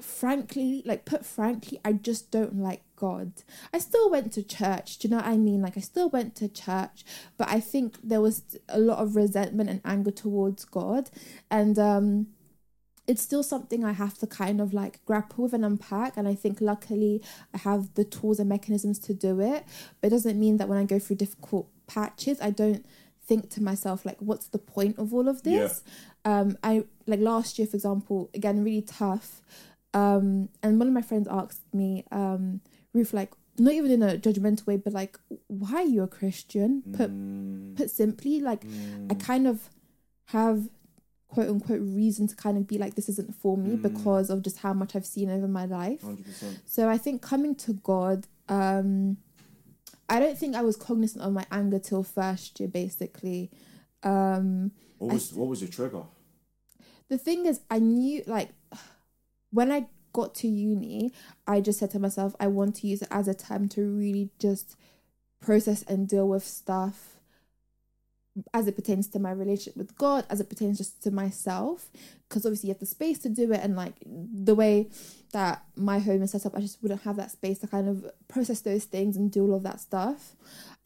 frankly 0.00 0.82
like 0.84 1.04
put 1.04 1.26
frankly 1.26 1.80
I 1.84 1.92
just 1.92 2.30
don't 2.30 2.56
like 2.56 2.82
God. 2.96 3.32
I 3.72 3.78
still 3.78 4.10
went 4.10 4.32
to 4.34 4.42
church, 4.42 4.98
do 4.98 5.08
you 5.08 5.10
know 5.12 5.18
what 5.18 5.26
I 5.26 5.36
mean? 5.36 5.62
Like 5.62 5.76
I 5.76 5.80
still 5.80 6.08
went 6.08 6.34
to 6.36 6.48
church, 6.48 7.04
but 7.36 7.48
I 7.48 7.60
think 7.60 7.96
there 8.02 8.20
was 8.20 8.42
a 8.68 8.78
lot 8.78 8.98
of 8.98 9.16
resentment 9.16 9.70
and 9.70 9.80
anger 9.84 10.10
towards 10.10 10.64
God 10.64 11.10
and 11.50 11.78
um 11.78 12.28
it's 13.06 13.22
still 13.22 13.42
something 13.42 13.84
I 13.84 13.92
have 13.92 14.18
to 14.18 14.26
kind 14.26 14.60
of 14.60 14.74
like 14.74 15.02
grapple 15.06 15.44
with 15.44 15.54
and 15.54 15.64
unpack 15.64 16.16
and 16.16 16.28
I 16.28 16.34
think 16.34 16.60
luckily 16.60 17.22
I 17.54 17.58
have 17.58 17.94
the 17.94 18.04
tools 18.04 18.38
and 18.38 18.48
mechanisms 18.48 18.98
to 19.00 19.14
do 19.14 19.40
it 19.40 19.64
but 20.00 20.08
it 20.08 20.10
doesn't 20.10 20.38
mean 20.38 20.58
that 20.58 20.68
when 20.68 20.78
I 20.78 20.84
go 20.84 20.98
through 20.98 21.16
difficult 21.16 21.68
patches, 21.88 22.40
I 22.40 22.50
don't 22.50 22.86
think 23.26 23.50
to 23.50 23.62
myself 23.62 24.06
like, 24.06 24.16
what's 24.20 24.48
the 24.48 24.58
point 24.58 24.98
of 24.98 25.12
all 25.12 25.28
of 25.28 25.42
this? 25.42 25.82
Um, 26.24 26.56
I 26.62 26.84
like 27.06 27.20
last 27.20 27.58
year, 27.58 27.66
for 27.66 27.76
example, 27.76 28.30
again 28.34 28.62
really 28.64 28.82
tough. 28.82 29.42
Um, 29.94 30.48
and 30.62 30.78
one 30.78 30.88
of 30.88 30.94
my 30.94 31.02
friends 31.02 31.26
asked 31.28 31.62
me, 31.72 32.04
um, 32.12 32.60
Ruth, 32.92 33.12
like 33.12 33.32
not 33.58 33.72
even 33.72 33.90
in 33.90 34.02
a 34.02 34.16
judgmental 34.18 34.66
way, 34.66 34.76
but 34.76 34.92
like, 34.92 35.18
why 35.48 35.76
are 35.76 35.82
you 35.82 36.02
a 36.02 36.08
Christian? 36.08 36.82
Put 36.92 37.10
Mm, 37.10 37.76
put 37.76 37.90
simply, 37.90 38.40
like 38.40 38.64
I 39.10 39.14
mm, 39.14 39.20
kind 39.20 39.46
of 39.46 39.70
have 40.26 40.68
quote 41.28 41.48
unquote 41.48 41.80
reason 41.80 42.26
to 42.26 42.34
kind 42.36 42.56
of 42.56 42.66
be 42.66 42.78
like 42.78 42.94
this 42.94 43.08
isn't 43.08 43.34
for 43.34 43.56
me 43.56 43.76
Mm. 43.76 43.82
because 43.82 44.30
of 44.30 44.42
just 44.42 44.58
how 44.58 44.72
much 44.72 44.94
I've 44.96 45.06
seen 45.06 45.30
over 45.30 45.48
my 45.48 45.64
life. 45.66 46.02
100%. 46.04 46.60
So 46.66 46.88
I 46.88 46.98
think 46.98 47.22
coming 47.22 47.54
to 47.56 47.72
God, 47.74 48.26
um, 48.48 49.16
I 50.08 50.20
don't 50.20 50.38
think 50.38 50.54
I 50.54 50.62
was 50.62 50.76
cognizant 50.76 51.22
of 51.24 51.32
my 51.32 51.46
anger 51.50 51.78
till 51.78 52.02
first 52.02 52.58
year, 52.60 52.68
basically. 52.68 53.50
Um, 54.02 54.72
What 54.98 55.12
was 55.12 55.32
what 55.34 55.48
was 55.48 55.60
your 55.60 55.70
trigger? 55.70 56.04
the 57.08 57.18
thing 57.18 57.46
is, 57.46 57.60
I 57.70 57.78
knew 57.78 58.22
like 58.26 58.50
when 59.50 59.72
I 59.72 59.86
got 60.12 60.34
to 60.36 60.48
uni, 60.48 61.12
I 61.46 61.60
just 61.60 61.78
said 61.78 61.90
to 61.92 61.98
myself, 61.98 62.34
I 62.40 62.46
want 62.48 62.76
to 62.76 62.86
use 62.86 63.02
it 63.02 63.08
as 63.10 63.28
a 63.28 63.34
time 63.34 63.68
to 63.70 63.82
really 63.82 64.30
just 64.38 64.76
process 65.40 65.82
and 65.82 66.08
deal 66.08 66.28
with 66.28 66.44
stuff 66.44 67.18
as 68.54 68.68
it 68.68 68.76
pertains 68.76 69.08
to 69.08 69.18
my 69.18 69.32
relationship 69.32 69.76
with 69.76 69.96
God, 69.96 70.24
as 70.30 70.40
it 70.40 70.48
pertains 70.48 70.78
just 70.78 71.02
to 71.02 71.10
myself. 71.10 71.90
Because 72.28 72.44
obviously, 72.46 72.68
you 72.68 72.74
have 72.74 72.80
the 72.80 72.86
space 72.86 73.18
to 73.20 73.28
do 73.28 73.52
it, 73.52 73.60
and 73.62 73.74
like 73.74 73.94
the 74.06 74.54
way 74.54 74.88
that 75.32 75.64
my 75.76 75.98
home 75.98 76.22
is 76.22 76.32
set 76.32 76.46
up, 76.46 76.56
I 76.56 76.60
just 76.60 76.82
wouldn't 76.82 77.02
have 77.02 77.16
that 77.16 77.30
space 77.30 77.58
to 77.60 77.66
kind 77.66 77.88
of 77.88 78.10
process 78.28 78.60
those 78.60 78.84
things 78.84 79.16
and 79.16 79.30
do 79.30 79.42
all 79.42 79.54
of 79.54 79.62
that 79.64 79.80
stuff. 79.80 80.36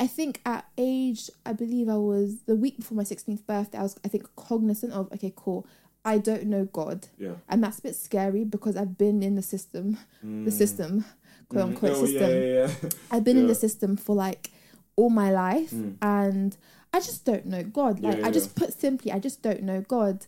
I 0.01 0.07
think 0.07 0.41
at 0.47 0.65
age, 0.79 1.31
I 1.45 1.53
believe 1.53 1.89
I 1.89 1.97
was 1.97 2.43
the 2.47 2.57
week 2.57 2.79
before 2.79 2.97
my 2.97 3.05
16th 3.05 3.47
birthday, 3.47 3.79
I 3.79 3.83
was, 3.83 3.97
I 4.05 4.09
think, 4.09 4.35
cognizant 4.37 4.93
of, 4.93 5.13
okay, 5.13 5.33
cool, 5.37 5.67
I 6.05 6.19
don't 6.19 6.45
know 6.47 6.65
God. 6.65 7.07
Yeah. 7.19 7.35
And 7.49 7.63
that's 7.63 7.79
a 7.79 7.83
bit 7.83 7.97
scary 7.97 8.45
because 8.45 8.77
I've 8.77 8.99
been 8.99 9.23
in 9.23 9.35
the 9.37 9.43
system, 9.43 9.99
the 10.23 10.51
system, 10.51 11.05
quote 11.49 11.65
Mm. 11.65 11.69
unquote 11.69 11.93
Oh, 11.93 12.05
system. 12.07 12.31
yeah, 12.31 12.67
yeah. 12.83 12.91
I've 13.11 13.25
been 13.25 13.37
in 13.39 13.47
the 13.47 13.55
system 13.55 13.97
for 13.97 14.15
like 14.17 14.51
all 14.97 15.11
my 15.11 15.31
life 15.31 15.71
Mm. 15.73 15.97
and 16.03 16.57
I 16.93 17.01
just 17.01 17.25
don't 17.25 17.47
know 17.47 17.63
God. 17.63 18.01
Like 18.01 18.23
I 18.23 18.31
just 18.31 18.55
put 18.55 18.73
simply, 18.73 19.13
I 19.13 19.19
just 19.19 19.43
don't 19.43 19.63
know 19.63 19.81
God. 19.81 20.27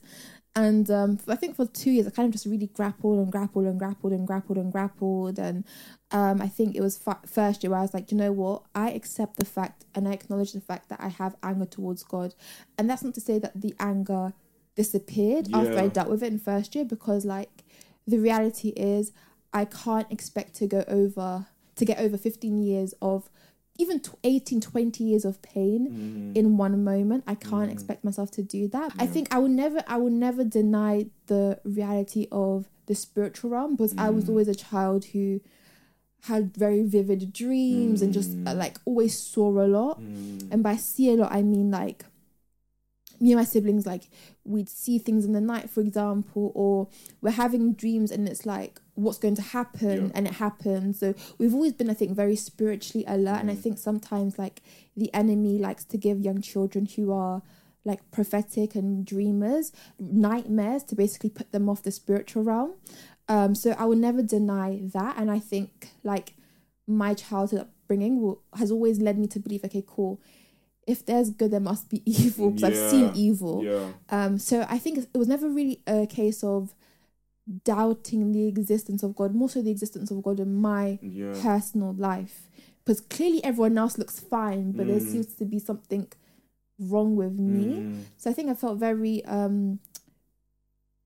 And 0.56 0.88
um, 0.90 1.18
I 1.26 1.34
think 1.34 1.56
for 1.56 1.66
two 1.66 1.90
years, 1.90 2.06
I 2.06 2.10
kind 2.10 2.26
of 2.26 2.32
just 2.32 2.46
really 2.46 2.68
grappled 2.68 3.18
and 3.18 3.30
grappled 3.32 3.64
and 3.66 3.76
grappled 3.76 4.12
and 4.12 4.24
grappled 4.24 4.56
and 4.56 4.70
grappled. 4.70 5.38
And 5.40 5.64
um, 6.12 6.40
I 6.40 6.46
think 6.46 6.76
it 6.76 6.80
was 6.80 6.96
fa- 6.96 7.18
first 7.26 7.64
year 7.64 7.70
where 7.72 7.80
I 7.80 7.82
was 7.82 7.92
like, 7.92 8.12
you 8.12 8.16
know 8.16 8.30
what? 8.30 8.62
I 8.72 8.90
accept 8.92 9.37
the 9.38 9.44
fact 9.44 9.84
and 9.96 10.06
I 10.06 10.12
acknowledge 10.12 10.52
the 10.52 10.60
fact 10.60 10.88
that 10.90 11.00
I 11.00 11.08
have 11.08 11.34
anger 11.42 11.66
towards 11.66 12.04
God. 12.04 12.37
And 12.78 12.88
that's 12.88 13.02
not 13.02 13.14
to 13.14 13.20
say 13.20 13.40
that 13.40 13.60
the 13.60 13.74
anger 13.80 14.32
disappeared 14.74 15.48
after 15.52 15.78
I 15.78 15.88
dealt 15.88 16.08
with 16.08 16.22
it 16.22 16.32
in 16.32 16.38
first 16.38 16.74
year, 16.74 16.84
because 16.84 17.24
like 17.24 17.64
the 18.06 18.18
reality 18.18 18.70
is, 18.70 19.12
I 19.52 19.64
can't 19.64 20.10
expect 20.10 20.54
to 20.56 20.66
go 20.66 20.84
over 20.88 21.46
to 21.76 21.84
get 21.84 21.98
over 21.98 22.16
15 22.16 22.62
years 22.62 22.94
of 23.02 23.28
even 23.76 23.98
tw 23.98 24.14
18 24.22 24.60
20 24.60 25.02
years 25.02 25.24
of 25.24 25.42
pain 25.42 25.88
Mm. 25.90 26.37
in 26.38 26.56
one 26.56 26.84
moment. 26.84 27.24
I 27.26 27.34
can't 27.34 27.70
expect 27.72 28.04
myself 28.04 28.30
to 28.32 28.42
do 28.42 28.68
that. 28.68 28.92
I 28.98 29.06
think 29.06 29.34
i 29.34 29.38
will 29.38 29.48
never 29.48 29.82
i 29.88 29.96
will 29.96 30.10
never 30.26 30.44
deny 30.44 31.06
the 31.26 31.58
reality 31.64 32.28
of 32.30 32.68
the 32.87 32.94
spiritual 32.94 33.50
realm 33.50 33.74
because 33.74 33.94
i 33.98 34.08
Mm. 34.08 34.14
was 34.14 34.28
always 34.28 34.46
a 34.48 34.54
child 34.54 35.06
who 35.06 35.40
had 36.22 36.56
very 36.56 36.82
vivid 36.84 37.32
dreams 37.32 38.00
and 38.00 38.12
just 38.12 38.30
uh, 38.46 38.54
like 38.54 38.78
always 38.84 39.18
saw 39.18 39.50
a 39.60 39.66
lot. 39.66 40.00
Mm. 40.00 40.52
and 40.52 40.62
by 40.62 40.76
see 40.76 41.10
a 41.10 41.16
lot 41.16 41.32
i 41.32 41.42
mean 41.42 41.70
like 41.70 42.04
me 43.20 43.33
and 43.33 43.38
my 43.40 43.44
siblings 43.44 43.87
like 43.87 44.05
we'd 44.44 44.68
see 44.68 44.98
things 44.98 45.24
in 45.24 45.33
the 45.33 45.40
night 45.40 45.70
for 45.70 45.81
example 45.81 46.53
or 46.55 46.88
we're 47.20 47.31
having 47.31 47.72
dreams 47.74 48.11
and 48.11 48.29
it's 48.29 48.44
like 48.46 48.81
what's 48.94 49.18
going 49.18 49.35
to 49.35 49.42
happen? 49.42 50.07
Yeah. 50.07 50.12
and 50.14 50.27
it 50.27 50.35
happens. 50.35 51.00
So 51.00 51.14
we've 51.38 51.53
always 51.55 51.72
been 51.72 51.90
i 51.90 51.94
think 51.94 52.12
very 52.12 52.37
spiritually 52.37 53.05
alert. 53.09 53.40
And 53.40 53.50
i 53.50 53.55
Mm. 53.55 53.59
think 53.64 53.79
sometimes 53.79 54.38
like 54.38 54.62
the 54.96 55.12
enemy 55.14 55.59
likes 55.59 55.85
to 55.85 55.96
give 55.98 56.20
young 56.20 56.40
children 56.40 56.87
who 56.87 57.12
are 57.12 57.42
like 57.85 58.00
prophetic 58.11 58.74
and 58.74 59.05
dreamers 59.05 59.72
nightmares 59.98 60.83
to 60.85 60.94
basically 60.94 61.31
put 61.31 61.53
them 61.53 61.68
off 61.68 61.83
the 61.83 61.90
spiritual 61.90 62.42
realm. 62.44 62.72
Um 63.29 63.55
so 63.55 63.70
i 63.79 63.85
will 63.85 63.96
never 64.09 64.22
deny 64.22 64.81
that. 64.92 65.16
And 65.18 65.31
i 65.31 65.38
think 65.38 65.90
like 66.03 66.35
my 66.87 67.14
childhood 67.14 67.61
upbringing 67.61 68.20
will, 68.20 68.42
has 68.55 68.70
always 68.70 69.00
led 69.00 69.18
me 69.18 69.27
to 69.29 69.38
believe 69.40 69.64
okay 69.64 69.83
cool 69.87 70.20
if 70.86 71.04
there's 71.06 71.30
good 71.30 71.50
there 71.50 71.60
must 71.60 71.88
be 71.88 72.02
evil 72.24 72.50
because 72.50 72.64
i've 72.70 72.90
seen 72.90 73.10
evil 73.14 73.64
Yeah. 73.64 73.88
um, 74.10 74.38
so 74.38 74.66
I 74.68 74.78
think 74.78 74.98
it 74.98 75.16
was 75.18 75.28
never 75.28 75.48
really 75.48 75.80
a 75.86 76.06
case 76.06 76.42
of 76.44 76.74
doubting 77.64 78.32
the 78.32 78.46
existence 78.48 79.02
of 79.02 79.14
God, 79.14 79.34
more 79.34 79.48
so 79.50 79.60
the 79.62 79.70
existence 79.70 80.10
of 80.10 80.22
God 80.22 80.40
in 80.40 80.54
my 80.54 80.98
Yeah. 81.02 81.34
personal 81.42 81.92
life. 81.92 82.48
Because 82.84 83.00
clearly 83.02 83.42
everyone 83.44 83.76
else 83.78 83.98
looks 83.98 84.18
fine, 84.20 84.72
but 84.72 84.86
there 84.86 84.98
Mm. 85.00 85.10
seems 85.12 85.34
to 85.36 85.44
be 85.44 85.58
something 85.58 86.06
wrong 86.78 87.16
with 87.16 87.32
me. 87.38 87.66
Mm. 87.80 88.02
So 88.16 88.30
I 88.30 88.32
think 88.32 88.48
I 88.50 88.54
felt 88.54 88.78
very 88.78 89.24
um 89.26 89.78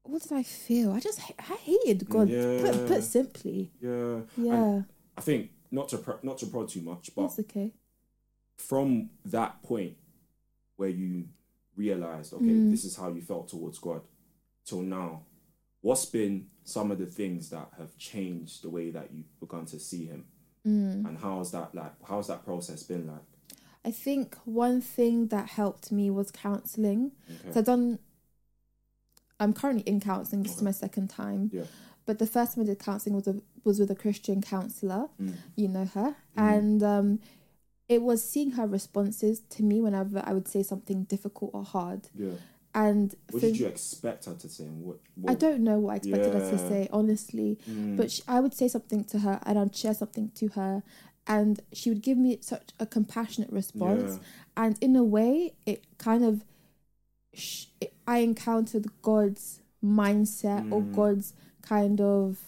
what 0.04 0.22
did 0.22 0.32
I 0.32 0.42
feel? 0.42 0.92
I 0.92 1.00
just 1.00 1.20
I 1.38 1.54
hated 1.54 2.08
God. 2.08 2.28
Put 2.28 2.74
Yeah. 2.74 2.86
put 2.86 3.02
simply. 3.04 3.70
Yeah. 3.80 4.20
Yeah. 4.36 4.82
I 5.16 5.20
think 5.20 5.50
not 5.70 5.88
to 5.90 5.98
pro- 5.98 6.18
not 6.22 6.38
to 6.38 6.46
prod 6.46 6.68
too 6.68 6.80
much, 6.82 7.10
but 7.14 7.22
That's 7.22 7.40
okay. 7.40 7.72
From 8.58 9.10
that 9.24 9.62
point 9.62 9.96
where 10.76 10.88
you 10.88 11.28
realized, 11.76 12.32
okay, 12.34 12.44
Mm. 12.44 12.70
this 12.70 12.84
is 12.84 12.96
how 12.96 13.08
you 13.12 13.20
felt 13.22 13.48
towards 13.48 13.78
God, 13.78 14.02
till 14.64 14.82
now, 14.82 15.22
what's 15.80 16.04
been 16.04 16.48
some 16.64 16.90
of 16.90 16.98
the 16.98 17.06
things 17.06 17.50
that 17.50 17.70
have 17.78 17.96
changed 17.96 18.62
the 18.62 18.68
way 18.70 18.90
that 18.90 19.12
you've 19.12 19.38
begun 19.40 19.64
to 19.66 19.78
see 19.78 20.06
Him, 20.06 20.26
Mm. 20.66 21.06
and 21.08 21.18
how's 21.18 21.50
that 21.52 21.74
like? 21.74 21.94
How's 22.04 22.26
that 22.26 22.44
process 22.44 22.82
been 22.82 23.06
like? 23.06 23.22
I 23.84 23.90
think 23.92 24.36
one 24.44 24.80
thing 24.80 25.28
that 25.28 25.50
helped 25.50 25.90
me 25.92 26.10
was 26.10 26.30
counselling. 26.32 27.12
Okay. 27.30 27.52
So 27.52 27.60
I've 27.60 27.64
done. 27.66 27.98
I'm 29.40 29.52
currently 29.52 29.84
in 29.84 30.00
counselling. 30.00 30.42
This 30.42 30.56
is 30.56 30.62
my 30.62 30.72
second 30.72 31.08
time. 31.10 31.50
Yeah. 31.52 31.64
But 32.06 32.18
the 32.18 32.26
first 32.26 32.54
time 32.54 32.64
I 32.64 32.66
did 32.66 32.78
counselling 32.80 33.14
was 33.14 33.28
a, 33.28 33.40
was 33.64 33.78
with 33.78 33.90
a 33.90 33.94
Christian 33.94 34.42
counsellor. 34.42 35.08
Mm. 35.20 35.34
You 35.56 35.68
know 35.68 35.84
her, 35.84 36.16
Mm. 36.36 36.54
and 36.54 36.82
um, 36.82 37.20
it 37.88 38.02
was 38.02 38.22
seeing 38.28 38.52
her 38.52 38.66
responses 38.66 39.40
to 39.50 39.62
me 39.62 39.80
whenever 39.80 40.22
I 40.24 40.32
would 40.34 40.48
say 40.48 40.62
something 40.62 41.04
difficult 41.04 41.52
or 41.54 41.64
hard. 41.64 42.08
Yeah. 42.14 42.32
And 42.74 43.14
What 43.30 43.40
did 43.40 43.58
you 43.58 43.66
expect 43.66 44.26
her 44.26 44.34
to 44.34 44.48
say? 44.48 44.64
And 44.64 44.82
what? 44.84 44.98
what 45.14 45.30
I 45.30 45.34
don't 45.34 45.64
know 45.64 45.78
what 45.78 45.94
I 45.94 45.96
expected 45.96 46.32
her 46.34 46.50
to 46.50 46.58
say, 46.58 46.88
honestly. 46.92 47.58
Mm. 47.68 47.96
But 47.96 48.10
she, 48.12 48.22
I 48.28 48.40
would 48.40 48.52
say 48.54 48.68
something 48.68 49.04
to 49.04 49.20
her, 49.20 49.40
and 49.46 49.58
I'd 49.58 49.74
share 49.74 49.94
something 49.94 50.30
to 50.36 50.48
her, 50.48 50.82
and 51.26 51.60
she 51.72 51.88
would 51.88 52.02
give 52.02 52.18
me 52.18 52.38
such 52.42 52.70
a 52.78 52.86
compassionate 52.86 53.50
response 53.52 54.12
Yeah. 54.14 54.64
and 54.64 54.78
in 54.80 54.96
a 54.96 55.04
way 55.04 55.54
it 55.66 55.84
kind 55.98 56.24
of 56.24 56.42
sh- 57.34 57.66
it, 57.82 57.92
i 58.06 58.18
encountered 58.20 58.86
god's 59.02 59.60
mindset 59.84 60.72
or 60.72 60.80
Mm. 60.80 60.94
god's 60.94 61.34
kind 61.60 62.00
of 62.00 62.38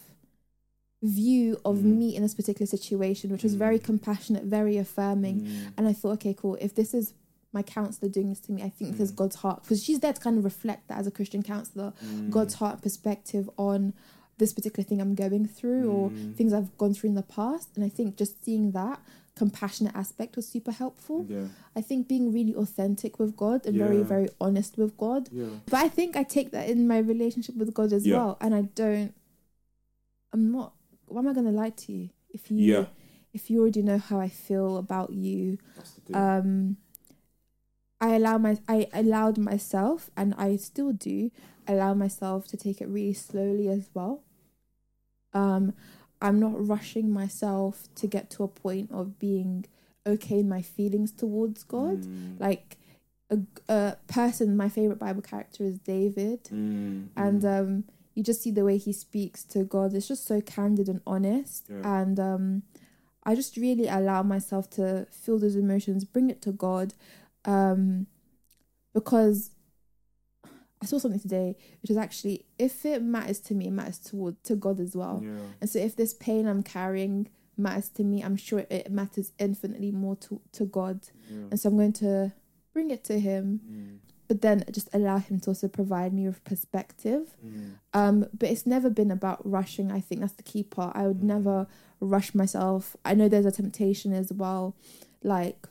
view 1.02 1.58
of 1.64 1.78
Mm. 1.78 1.96
me 1.98 2.14
in 2.16 2.22
this 2.22 2.34
particular 2.34 2.66
situation 2.66 3.30
which 3.30 3.42
was 3.42 3.54
very 3.54 3.78
compassionate 3.78 4.44
very 4.44 4.76
affirming 4.76 5.40
Mm. 5.40 5.72
and 5.78 5.88
i 5.88 5.92
thought 5.94 6.12
okay 6.18 6.34
cool 6.34 6.56
if 6.60 6.74
this 6.74 6.92
is 6.92 7.14
my 7.52 7.62
counselor 7.62 8.10
doing 8.10 8.28
this 8.28 8.40
to 8.40 8.52
me 8.52 8.62
i 8.62 8.68
think 8.68 8.92
this 8.92 9.08
is 9.08 9.12
Mm. 9.12 9.16
god's 9.16 9.36
heart 9.36 9.62
because 9.62 9.82
she's 9.82 10.00
there 10.00 10.12
to 10.12 10.20
kind 10.20 10.36
of 10.38 10.44
reflect 10.44 10.88
that 10.88 10.98
as 10.98 11.06
a 11.06 11.10
christian 11.10 11.42
counselor 11.42 11.94
Mm. 12.04 12.30
god's 12.30 12.54
heart 12.54 12.82
perspective 12.82 13.48
on 13.56 13.94
this 14.36 14.52
particular 14.52 14.84
thing 14.86 15.00
i'm 15.00 15.14
going 15.14 15.46
through 15.46 15.90
or 15.90 16.10
Mm. 16.10 16.34
things 16.36 16.52
i've 16.52 16.76
gone 16.76 16.92
through 16.94 17.08
in 17.08 17.14
the 17.16 17.22
past 17.22 17.68
and 17.76 17.82
i 17.84 17.88
think 17.88 18.16
just 18.16 18.44
seeing 18.44 18.72
that 18.72 19.00
compassionate 19.36 19.94
aspect 19.96 20.36
was 20.36 20.46
super 20.46 20.70
helpful 20.72 21.24
Yeah. 21.28 21.46
I 21.74 21.80
think 21.80 22.08
being 22.08 22.30
really 22.32 22.54
authentic 22.54 23.18
with 23.18 23.36
God 23.36 23.64
and 23.64 23.74
very, 23.76 23.98
Yeah. 23.98 24.02
very 24.14 24.28
honest 24.40 24.76
with 24.76 24.96
God. 24.98 25.30
Yeah. 25.32 25.46
But 25.66 25.74
I 25.86 25.88
think 25.88 26.14
I 26.16 26.24
take 26.24 26.50
that 26.50 26.68
in 26.68 26.86
my 26.86 26.98
relationship 26.98 27.54
with 27.56 27.72
God 27.72 27.90
as 27.92 28.04
well. 28.06 28.36
And 28.40 28.54
I 28.54 28.62
don't, 28.62 29.14
I'm 30.32 30.50
not, 30.52 30.74
why 31.10 31.20
am 31.20 31.28
I 31.28 31.32
going 31.32 31.46
to 31.46 31.52
lie 31.52 31.70
to 31.70 31.92
you? 31.92 32.10
If 32.30 32.50
you, 32.50 32.58
Yeah. 32.58 32.86
if 33.32 33.50
you 33.50 33.60
already 33.60 33.82
know 33.82 33.98
how 33.98 34.20
I 34.20 34.28
feel 34.28 34.76
about 34.76 35.12
you, 35.12 35.58
That's 35.76 35.92
the 35.94 36.00
thing. 36.02 36.16
um, 36.16 36.76
I 38.00 38.14
allow 38.14 38.38
my, 38.38 38.58
I 38.68 38.86
allowed 38.92 39.36
myself, 39.38 40.10
and 40.16 40.34
I 40.38 40.56
still 40.56 40.92
do, 40.92 41.30
allow 41.68 41.92
myself 41.94 42.46
to 42.48 42.56
take 42.56 42.80
it 42.80 42.88
really 42.88 43.12
slowly 43.12 43.68
as 43.68 43.90
well. 43.92 44.22
Um, 45.32 45.74
I'm 46.22 46.40
not 46.40 46.66
rushing 46.66 47.12
myself 47.12 47.88
to 47.96 48.06
get 48.06 48.30
to 48.30 48.42
a 48.44 48.48
point 48.48 48.90
of 48.92 49.18
being 49.18 49.66
okay 50.06 50.40
in 50.40 50.48
my 50.48 50.62
feelings 50.62 51.12
towards 51.12 51.62
God. 51.62 51.98
Mm. 52.02 52.40
Like 52.40 52.78
a, 53.30 53.38
a 53.68 53.96
person, 54.06 54.56
my 54.56 54.68
favorite 54.68 54.98
Bible 54.98 55.22
character 55.22 55.64
is 55.64 55.78
David, 55.78 56.44
Mm. 56.44 57.08
and 57.16 57.42
Mm. 57.42 57.60
um, 57.60 57.84
you 58.20 58.24
just 58.24 58.42
see 58.42 58.50
the 58.50 58.64
way 58.64 58.76
he 58.76 58.92
speaks 58.92 59.42
to 59.44 59.64
God. 59.64 59.94
It's 59.94 60.06
just 60.08 60.26
so 60.26 60.40
candid 60.42 60.88
and 60.88 61.00
honest, 61.06 61.66
Yeah. 61.70 62.00
and 62.00 62.20
um, 62.20 62.62
I 63.24 63.34
just 63.34 63.56
really 63.56 63.88
allow 63.88 64.22
myself 64.22 64.68
to 64.78 65.06
feel 65.10 65.38
those 65.38 65.56
emotions, 65.56 66.04
bring 66.04 66.28
it 66.30 66.40
to 66.42 66.52
God, 66.52 66.92
um, 67.46 68.06
because 68.92 69.50
I 70.82 70.86
saw 70.86 70.98
something 70.98 71.20
today, 71.20 71.56
which 71.82 71.90
is 71.90 71.96
actually 71.96 72.44
if 72.58 72.84
it 72.86 73.02
matters 73.02 73.40
to 73.40 73.54
me, 73.54 73.66
it 73.68 73.72
matters 73.72 73.98
toward 73.98 74.42
to 74.44 74.54
God 74.56 74.80
as 74.80 74.96
well. 74.96 75.20
yeah. 75.22 75.30
And 75.60 75.68
so 75.70 75.78
if 75.78 75.96
this 75.96 76.14
pain 76.14 76.46
I'm 76.46 76.62
carrying 76.62 77.28
matters 77.56 77.88
to 77.90 78.04
me, 78.04 78.22
I'm 78.22 78.36
sure 78.36 78.64
it 78.70 78.90
matters 78.90 79.32
infinitely 79.38 79.90
more 79.92 80.16
to, 80.16 80.40
to 80.52 80.64
God. 80.64 81.00
Yeah. 81.30 81.48
And 81.50 81.60
so 81.60 81.68
I'm 81.68 81.76
going 81.76 81.92
to 81.94 82.32
bring 82.72 82.90
it 82.90 83.04
to 83.04 83.18
him, 83.20 83.60
Mm. 83.70 83.98
But 84.30 84.42
then 84.42 84.64
just 84.70 84.88
allow 84.92 85.18
him 85.18 85.40
to 85.40 85.50
also 85.50 85.66
provide 85.66 86.12
me 86.18 86.24
with 86.28 86.42
perspective. 86.44 87.24
Mm. 87.44 87.72
Um, 87.92 88.16
but 88.38 88.48
it's 88.52 88.64
never 88.74 88.88
been 88.88 89.10
about 89.10 89.38
rushing. 89.58 89.90
I 89.90 90.00
think 90.00 90.20
that's 90.20 90.34
the 90.42 90.44
key 90.52 90.62
part. 90.62 90.92
I 90.96 91.08
would 91.08 91.20
Mm. 91.22 91.32
never 91.34 91.66
rush 91.98 92.32
myself. 92.42 92.96
I 93.04 93.12
know 93.14 93.28
there's 93.28 93.44
a 93.44 93.50
temptation 93.62 94.12
as 94.22 94.32
well 94.32 94.64
like 95.22 95.66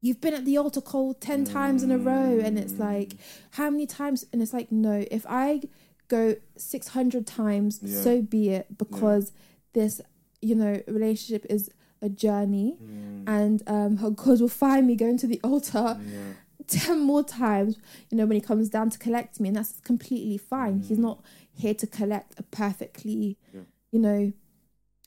you've 0.00 0.20
been 0.20 0.34
at 0.34 0.44
the 0.44 0.56
altar 0.56 0.80
call 0.80 1.12
10 1.14 1.44
times 1.44 1.82
in 1.82 1.90
a 1.90 1.98
row 1.98 2.38
and 2.46 2.58
it's 2.58 2.78
like 2.78 3.14
how 3.58 3.68
many 3.68 3.86
times 3.86 4.24
and 4.32 4.40
it's 4.40 4.52
like 4.58 4.70
no 4.70 5.04
if 5.10 5.26
i 5.28 5.60
go 6.08 6.36
600 6.56 7.26
times 7.26 7.80
Yeah. 7.82 8.00
so 8.04 8.22
be 8.22 8.50
it 8.50 8.78
because 8.78 9.32
this 9.72 10.00
you 10.40 10.54
know 10.54 10.80
relationship 10.86 11.44
is 11.50 11.70
a 12.00 12.08
journey 12.08 12.78
and 13.26 13.62
um 13.66 13.96
god 14.14 14.40
will 14.40 14.48
find 14.48 14.86
me 14.86 14.94
going 14.94 15.18
to 15.18 15.26
the 15.26 15.40
altar 15.42 15.98
Yeah. 16.00 16.32
10 16.68 17.00
more 17.00 17.24
times 17.24 17.76
you 18.10 18.16
know 18.16 18.26
when 18.26 18.36
he 18.36 18.40
comes 18.40 18.68
down 18.68 18.90
to 18.90 18.98
collect 18.98 19.40
me 19.40 19.48
and 19.48 19.56
that's 19.56 19.80
completely 19.80 20.38
fine. 20.38 20.80
He's 20.80 20.98
not 20.98 21.22
here 21.52 21.74
to 21.74 21.86
collect 21.86 22.38
a 22.38 22.42
perfectly 22.44 23.36
Yeah. 23.54 23.62
you 23.90 23.98
know 24.00 24.32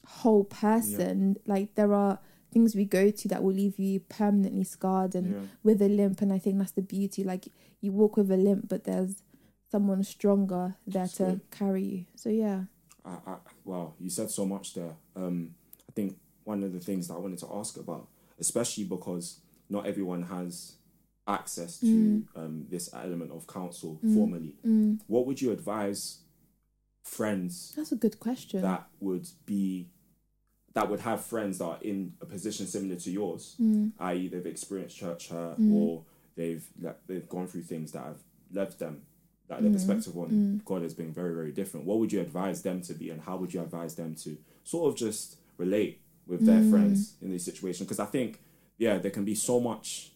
whole 0.06 0.44
person. 0.44 1.38
Like 1.46 1.76
there 1.76 1.94
are 1.94 2.20
things 2.52 2.76
we 2.76 2.84
go 2.86 3.12
to 3.12 3.28
that 3.30 3.44
will 3.44 3.54
leave 3.54 3.80
you 3.80 4.00
permanently 4.02 4.64
scarred 4.66 5.16
and 5.16 5.34
Yeah. 5.34 5.42
with 5.64 5.82
a 5.82 5.88
limp 5.88 6.22
and 6.22 6.34
i 6.34 6.40
think 6.40 6.58
that's 6.58 6.72
the 6.74 6.82
beauty. 6.82 7.24
Like 7.24 7.48
you 7.80 7.92
walk 7.92 8.18
with 8.18 8.30
a 8.32 8.38
limp 8.38 8.68
but 8.68 8.84
there's 8.84 9.24
someone 9.72 10.04
stronger 10.04 10.76
there 10.86 11.08
to 11.08 11.40
carry 11.52 11.84
you. 11.84 12.06
So 12.16 12.30
yeah. 12.30 12.64
I, 13.06 13.12
I, 13.26 13.36
wow, 13.64 13.94
you 14.00 14.10
said 14.10 14.30
so 14.30 14.46
much 14.46 14.74
there. 14.74 14.96
Um, 15.16 15.56
I 15.90 15.92
think 15.94 16.18
one 16.44 16.62
of 16.64 16.74
the 16.74 16.80
things 16.80 17.08
that 17.08 17.14
I 17.16 17.20
wanted 17.20 17.40
to 17.40 17.48
ask 17.54 17.78
about, 17.78 18.08
especially 18.40 18.84
because 18.84 19.40
not 19.70 19.86
everyone 19.88 20.24
has 20.24 20.74
access 21.28 21.80
to 21.80 21.86
Mm. 21.86 22.24
um, 22.36 22.66
this 22.70 22.90
element 22.94 23.32
of 23.32 23.46
counsel 23.48 24.00
formally, 24.14 24.56
what 25.08 25.26
would 25.28 25.42
you 25.42 25.52
advise 25.52 26.20
friends 27.04 27.74
that's 27.76 27.92
a 27.92 27.96
good 27.96 28.20
question 28.20 28.62
that 28.62 28.88
would 29.00 29.28
be 29.46 29.90
that 30.74 30.90
would 30.90 31.02
have 31.02 31.20
friends 31.26 31.58
that 31.58 31.66
are 31.66 31.80
in 31.82 32.14
a 32.22 32.26
position 32.26 32.66
similar 32.66 32.96
to 32.96 33.12
yours, 33.12 33.56
Mm. 33.60 33.92
i.e., 34.00 34.28
they've 34.30 34.46
experienced 34.46 34.96
church 34.98 35.28
hurt 35.30 35.58
or 35.60 36.06
they've 36.36 36.66
they've 37.08 37.28
gone 37.28 37.48
through 37.48 37.64
things 37.64 37.92
that 37.92 38.04
have 38.04 38.20
left 38.54 38.80
them 38.80 39.02
that 39.48 39.60
Mm. 39.60 39.64
their 39.64 39.72
perspective 39.74 40.18
on 40.18 40.62
God 40.64 40.82
has 40.84 40.94
been 40.94 41.12
very 41.12 41.34
very 41.34 41.52
different. 41.52 41.86
What 41.86 42.00
would 42.00 42.14
you 42.14 42.22
advise 42.22 42.62
them 42.62 42.82
to 42.84 42.94
be, 42.94 43.10
and 43.10 43.22
how 43.22 43.38
would 43.38 43.54
you 43.54 43.62
advise 43.62 43.96
them 43.96 44.16
to 44.16 44.38
sort 44.64 44.92
of 44.92 44.98
just 44.98 45.38
relate 45.58 46.00
with 46.28 46.46
their 46.46 46.62
Mm. 46.62 46.70
friends 46.70 47.16
in 47.22 47.32
this 47.32 47.44
situation? 47.44 47.86
Because 47.86 48.00
I 48.00 48.06
think 48.06 48.42
yeah, 48.78 48.98
there 48.98 49.12
can 49.12 49.26
be 49.26 49.36
so 49.36 49.60
much. 49.60 50.11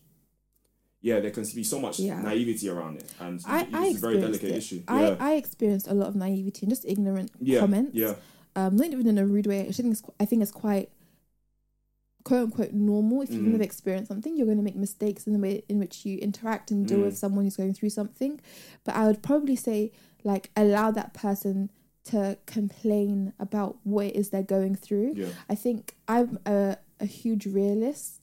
Yeah, 1.10 1.20
there 1.20 1.30
can 1.38 1.44
be 1.54 1.64
so 1.64 1.80
much 1.80 2.00
Yeah. 2.00 2.20
naivety 2.30 2.68
around 2.68 2.94
it, 2.98 3.08
and 3.20 3.40
I, 3.46 3.62
it's 3.62 3.74
I 3.76 3.86
a 3.88 3.94
very 4.06 4.18
delicate 4.20 4.50
it. 4.50 4.58
issue. 4.62 4.82
I, 4.88 5.02
yeah, 5.04 5.16
I 5.20 5.32
experienced 5.36 5.88
a 5.88 5.94
lot 5.94 6.08
of 6.08 6.16
naivety 6.16 6.62
and 6.64 6.70
just 6.72 6.84
ignorant 6.94 7.30
yeah, 7.40 7.60
comments. 7.60 7.92
yeah, 7.94 8.16
um, 8.56 8.76
not 8.76 8.88
even 8.88 9.06
in 9.08 9.18
a 9.20 9.26
rude 9.34 9.46
way. 9.46 9.60
I 9.70 9.72
think 9.72 9.92
it's, 9.94 10.04
I 10.20 10.26
think 10.26 10.42
it's 10.42 10.52
quite 10.52 10.90
quote 12.24 12.46
unquote 12.46 12.74
normal. 12.74 13.22
If 13.22 13.30
you've 13.32 13.44
Mm. 13.44 13.52
never 13.52 13.64
experienced 13.64 14.08
something, 14.08 14.36
you're 14.36 14.48
going 14.48 14.58
to 14.58 14.64
make 14.64 14.76
mistakes 14.76 15.28
in 15.28 15.34
the 15.34 15.40
way 15.40 15.64
in 15.70 15.78
which 15.78 16.06
you 16.08 16.18
interact 16.18 16.72
and 16.72 16.88
deal 16.88 17.00
Mm. 17.00 17.06
with 17.06 17.18
someone 17.18 17.44
who's 17.46 17.56
going 17.58 17.74
through 17.76 17.90
something. 17.92 18.40
But 18.84 18.96
I 18.96 19.06
would 19.06 19.22
probably 19.22 19.56
say 19.56 19.92
like 20.24 20.50
allow 20.56 20.90
that 20.90 21.14
person 21.14 21.70
to 22.06 22.38
complain 22.48 23.34
about 23.40 23.78
what 23.84 24.08
it 24.08 24.16
is 24.16 24.30
they're 24.32 24.42
going 24.58 24.76
through. 24.76 25.14
yeah, 25.16 25.28
I 25.48 25.54
think 25.56 25.96
I'm 26.08 26.40
a, 26.48 26.78
a 27.00 27.06
huge 27.06 27.46
realist. 27.46 28.22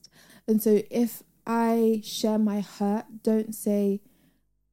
And 0.49 0.61
so 0.61 0.83
if 0.90 1.23
I 1.47 2.01
share 2.05 2.39
my 2.39 2.61
hurt, 2.61 3.05
don't 3.23 3.55
say, 3.55 4.01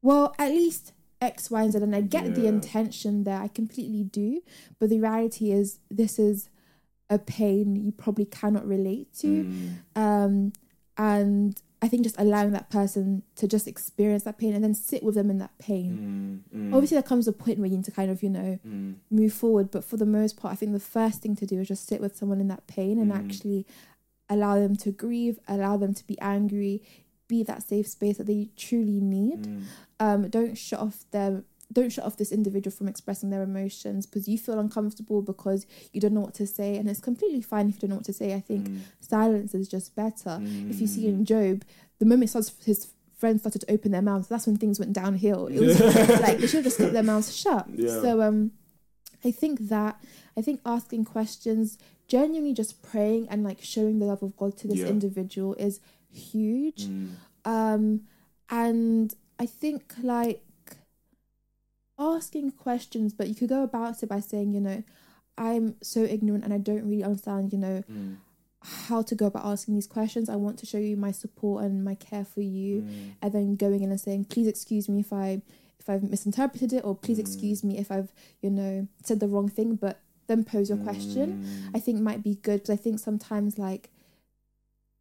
well, 0.01 0.33
at 0.37 0.51
least 0.51 0.93
X, 1.21 1.49
Y, 1.51 1.61
and 1.63 1.71
Z. 1.71 1.79
And 1.79 1.95
I 1.95 2.01
get 2.01 2.35
the 2.35 2.45
intention 2.47 3.23
there. 3.23 3.41
I 3.41 3.47
completely 3.47 4.03
do. 4.03 4.41
But 4.79 4.89
the 4.89 4.99
reality 4.99 5.51
is, 5.51 5.79
this 5.89 6.17
is 6.19 6.49
a 7.09 7.17
pain 7.19 7.75
you 7.75 7.91
probably 7.91 8.25
cannot 8.25 8.65
relate 8.67 9.13
to. 9.19 9.27
Mm. 9.45 9.77
Um, 9.95 10.53
and 10.97 11.61
I 11.81 11.87
think 11.87 12.03
just 12.03 12.19
allowing 12.19 12.51
that 12.51 12.69
person 12.69 13.23
to 13.37 13.47
just 13.47 13.67
experience 13.67 14.23
that 14.23 14.37
pain 14.37 14.53
and 14.53 14.63
then 14.63 14.73
sit 14.73 15.01
with 15.01 15.15
them 15.15 15.29
in 15.29 15.39
that 15.39 15.57
pain. 15.59 16.43
Mm, 16.53 16.57
mm, 16.59 16.73
Obviously, 16.73 16.95
there 16.95 17.03
comes 17.03 17.27
a 17.27 17.33
point 17.33 17.57
where 17.57 17.67
you 17.69 17.77
need 17.77 17.85
to 17.85 17.91
kind 17.91 18.11
of, 18.11 18.21
you 18.21 18.29
know, 18.29 18.59
mm. 18.67 18.95
move 19.09 19.33
forward. 19.33 19.71
But 19.71 19.83
for 19.85 19.97
the 19.97 20.05
most 20.05 20.37
part, 20.37 20.51
I 20.51 20.55
think 20.55 20.73
the 20.73 20.79
first 20.79 21.21
thing 21.21 21.35
to 21.37 21.45
do 21.45 21.59
is 21.59 21.67
just 21.69 21.87
sit 21.87 21.99
with 22.01 22.15
someone 22.17 22.39
in 22.41 22.47
that 22.49 22.67
pain 22.67 22.99
and 22.99 23.11
Mm. 23.11 23.17
actually 23.17 23.65
allow 24.29 24.55
them 24.59 24.75
to 24.77 24.91
grieve, 24.91 25.39
allow 25.47 25.77
them 25.77 25.93
to 25.93 26.05
be 26.07 26.19
angry, 26.21 26.81
be 27.27 27.43
that 27.43 27.63
safe 27.63 27.87
space 27.87 28.17
that 28.17 28.27
they 28.27 28.49
truly 28.55 28.99
need. 28.99 29.43
Mm. 29.43 29.63
Um, 29.99 30.29
don't 30.29 30.55
shut 30.57 30.79
off 30.79 31.05
them. 31.11 31.45
Don't 31.71 31.91
shut 31.91 32.03
off 32.03 32.17
this 32.17 32.31
individual 32.31 32.75
from 32.75 32.87
expressing 32.87 33.29
their 33.29 33.43
emotions 33.43 34.07
because 34.07 34.27
you 34.27 34.39
feel 34.39 34.57
uncomfortable 34.59 35.21
because 35.21 35.67
you 35.93 36.01
don't 36.01 36.13
know 36.15 36.21
what 36.21 36.33
to 36.35 36.47
say, 36.47 36.75
and 36.77 36.89
it's 36.89 36.99
completely 36.99 37.41
fine 37.41 37.69
if 37.69 37.75
you 37.75 37.81
don't 37.81 37.89
know 37.91 37.95
what 37.97 38.05
to 38.05 38.13
say. 38.13 38.33
I 38.33 38.39
think 38.39 38.67
Mm. 38.67 38.79
silence 39.01 39.53
is 39.53 39.67
just 39.67 39.95
better. 39.95 40.39
If 40.69 40.81
you 40.81 40.87
see 40.87 41.07
in 41.07 41.25
Job, 41.25 41.63
the 41.99 42.05
moment 42.05 42.31
starts, 42.31 42.51
his 42.65 42.87
friends 43.15 43.41
started 43.41 43.61
to 43.61 43.71
open 43.71 43.91
their 43.91 44.01
mouths, 44.01 44.27
that's 44.29 44.47
when 44.47 44.55
things 44.57 44.79
went 44.79 44.93
downhill. 44.93 45.45
It 45.47 45.59
was 45.59 45.79
like 46.21 46.39
they 46.39 46.47
should 46.47 46.63
have 46.63 46.63
just 46.63 46.77
kept 46.79 46.93
their 46.93 47.03
mouths 47.03 47.35
shut. 47.35 47.67
Yeah. 47.75 48.01
So 48.01 48.21
um, 48.23 48.51
I 49.23 49.31
think 49.31 49.67
that 49.69 49.99
I 50.37 50.41
think 50.41 50.61
asking 50.65 51.05
questions, 51.05 51.77
genuinely 52.07 52.53
just 52.53 52.81
praying 52.81 53.27
and 53.29 53.43
like 53.43 53.61
showing 53.61 53.99
the 53.99 54.05
love 54.05 54.23
of 54.23 54.35
God 54.37 54.57
to 54.57 54.67
this 54.67 54.79
Yeah. 54.79 54.87
individual 54.87 55.53
is 55.55 55.79
huge. 56.11 56.87
Mm. 56.87 57.09
Um, 57.45 58.01
and 58.49 59.13
I 59.37 59.45
think 59.45 59.93
like 60.01 60.43
asking 61.97 62.51
questions, 62.51 63.13
but 63.13 63.27
you 63.27 63.35
could 63.35 63.49
go 63.49 63.63
about 63.63 64.01
it 64.01 64.07
by 64.09 64.19
saying, 64.19 64.53
you 64.53 64.61
know, 64.61 64.83
I'm 65.37 65.75
so 65.81 66.03
ignorant 66.03 66.43
and 66.43 66.53
I 66.53 66.57
don't 66.57 66.83
really 66.83 67.03
understand, 67.03 67.51
you 67.53 67.59
know, 67.59 67.83
Mm. 67.89 68.17
how 68.61 69.01
to 69.01 69.15
go 69.15 69.27
about 69.27 69.45
asking 69.45 69.75
these 69.75 69.87
questions. 69.87 70.27
I 70.29 70.35
want 70.35 70.59
to 70.59 70.65
show 70.65 70.77
you 70.77 70.97
my 70.97 71.11
support 71.11 71.63
and 71.63 71.83
my 71.83 71.95
care 71.95 72.25
for 72.25 72.41
you, 72.41 72.81
Mm. 72.81 73.11
and 73.21 73.31
then 73.33 73.55
going 73.55 73.81
in 73.83 73.89
and 73.91 73.99
saying, 73.99 74.25
please 74.25 74.47
excuse 74.47 74.89
me 74.89 74.99
if 75.01 75.13
I 75.13 75.41
if 75.79 75.89
I've 75.89 76.03
misinterpreted 76.03 76.73
it, 76.73 76.83
or 76.83 76.95
please 76.95 77.17
Mm. 77.17 77.21
excuse 77.21 77.63
me 77.63 77.77
if 77.77 77.91
I've 77.91 78.11
you 78.41 78.49
know 78.49 78.87
said 79.03 79.19
the 79.19 79.27
wrong 79.27 79.49
thing. 79.49 79.75
But 79.75 79.99
then 80.27 80.43
pose 80.43 80.69
your 80.69 80.77
question. 80.77 81.41
Mm. 81.43 81.71
I 81.75 81.79
think 81.79 81.99
might 81.99 82.23
be 82.23 82.35
good 82.35 82.57
because 82.61 82.69
I 82.69 82.75
think 82.75 82.99
sometimes 82.99 83.57
like 83.57 83.89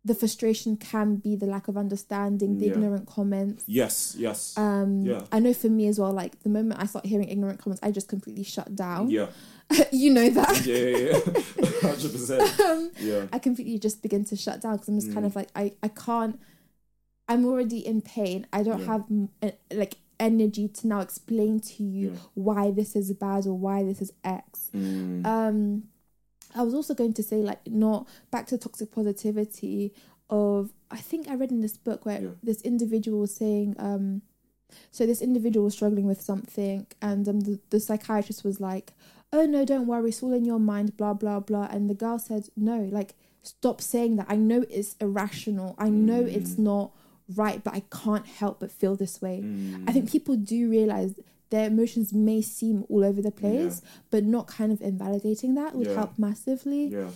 the 0.05 0.15
frustration 0.15 0.77
can 0.77 1.17
be 1.17 1.37
the 1.37 1.45
lack 1.45 1.69
of 1.69 1.77
understanding, 1.77 2.59
the 2.59 2.67
Yeah. 2.67 2.73
ignorant 2.73 3.07
comments. 3.07 3.65
Yes, 3.67 4.15
yes. 4.17 4.57
Um, 4.57 5.03
Yeah. 5.03 5.25
I 5.33 5.39
know 5.41 5.53
for 5.53 5.69
me 5.69 5.87
as 5.89 5.99
well. 5.99 6.13
Like 6.13 6.41
the 6.45 6.49
moment 6.49 6.81
I 6.81 6.87
start 6.87 7.05
hearing 7.05 7.29
ignorant 7.29 7.59
comments, 7.59 7.81
I 7.83 7.91
just 7.91 8.09
completely 8.09 8.45
shut 8.45 8.75
down. 8.75 9.11
yeah, 9.11 9.29
you 9.93 10.11
know 10.15 10.31
that. 10.31 10.65
yeah, 10.65 10.77
yeah, 10.77 10.97
yeah. 11.09 11.43
Hundred 11.83 12.13
percent. 12.13 12.61
Um, 12.61 12.91
Yeah. 13.01 13.27
I 13.33 13.39
completely 13.39 13.79
just 13.79 14.01
begin 14.03 14.25
to 14.27 14.37
shut 14.37 14.63
down 14.63 14.75
because 14.77 14.89
I'm 14.89 14.99
just 15.01 15.13
kind 15.13 15.25
Mm. 15.25 15.31
of 15.31 15.37
like 15.37 15.49
I 15.55 15.73
I 15.83 15.89
can't. 15.89 16.39
I'm 17.29 17.45
already 17.45 17.85
in 17.85 18.01
pain. 18.01 18.47
I 18.53 18.63
don't 18.63 18.81
Yeah. 18.81 18.87
have 18.87 19.05
uh, 19.43 19.51
like 19.75 19.97
energy 20.21 20.69
to 20.69 20.87
now 20.87 21.01
explain 21.01 21.61
to 21.61 21.83
you 21.83 22.11
Yeah. 22.13 22.19
why 22.35 22.71
this 22.71 22.95
is 22.97 23.13
bad 23.13 23.47
or 23.47 23.55
why 23.55 23.83
this 23.85 24.01
is 24.03 24.13
X. 24.25 24.71
Mm. 24.75 25.25
Um, 25.27 25.85
I 26.55 26.63
was 26.63 26.75
also 26.75 26.95
going 26.95 27.13
to 27.15 27.23
say 27.23 27.37
like 27.37 27.61
not 27.67 28.09
back 28.31 28.47
to 28.49 28.59
toxic 28.59 28.91
positivity 28.91 29.93
of 30.31 30.73
I 30.91 30.97
think 30.97 31.29
I 31.29 31.35
read 31.35 31.51
in 31.53 31.61
this 31.61 31.77
book 31.77 32.05
where 32.07 32.21
Yeah. 32.21 32.29
this 32.43 32.61
individual 32.63 33.21
was 33.21 33.35
saying 33.35 33.77
um 33.79 34.23
so 34.91 35.07
this 35.07 35.23
individual 35.23 35.65
was 35.65 35.75
struggling 35.75 36.07
with 36.07 36.21
something 36.21 36.87
and 37.01 37.27
um 37.29 37.41
the, 37.41 37.59
the 37.71 37.81
psychiatrist 37.81 38.45
was 38.45 38.61
like 38.61 38.93
oh 39.33 39.47
no 39.47 39.65
don't 39.65 39.87
worry 39.87 40.09
it's 40.11 40.23
all 40.23 40.33
in 40.33 40.45
your 40.45 40.59
mind 40.59 40.97
blah 40.97 41.15
blah 41.15 41.41
blah 41.41 41.69
and 41.71 41.89
the 41.89 41.95
girl 41.95 42.19
said 42.19 42.49
no 42.57 42.81
like 42.93 43.15
stop 43.43 43.81
saying 43.81 44.17
that 44.17 44.27
I 44.29 44.37
know 44.37 44.65
it's 44.69 44.97
irrational 45.01 45.75
I 45.79 45.89
know 45.91 46.21
it's 46.21 46.59
not 46.59 46.93
right 47.37 47.63
but 47.63 47.75
I 47.75 47.83
can't 47.91 48.27
help 48.27 48.61
but 48.61 48.71
feel 48.71 48.97
this 48.97 49.21
way 49.21 49.41
Mm. 49.45 49.85
I 49.89 49.93
think 49.93 50.11
people 50.11 50.37
do 50.37 50.69
realize 50.71 51.15
their 51.51 51.67
emotions 51.67 52.13
may 52.13 52.43
seem 52.43 52.85
all 52.91 53.03
over 53.05 53.23
the 53.23 53.31
place, 53.31 53.81
but 54.11 54.23
not 54.25 54.47
kind 54.47 54.71
of 54.71 54.83
invalidating 54.83 55.55
that 55.55 55.75
would 55.75 55.87
Yeah. 55.87 55.95
help 55.95 56.19
massively. 56.19 56.89
Yeah. 56.89 57.09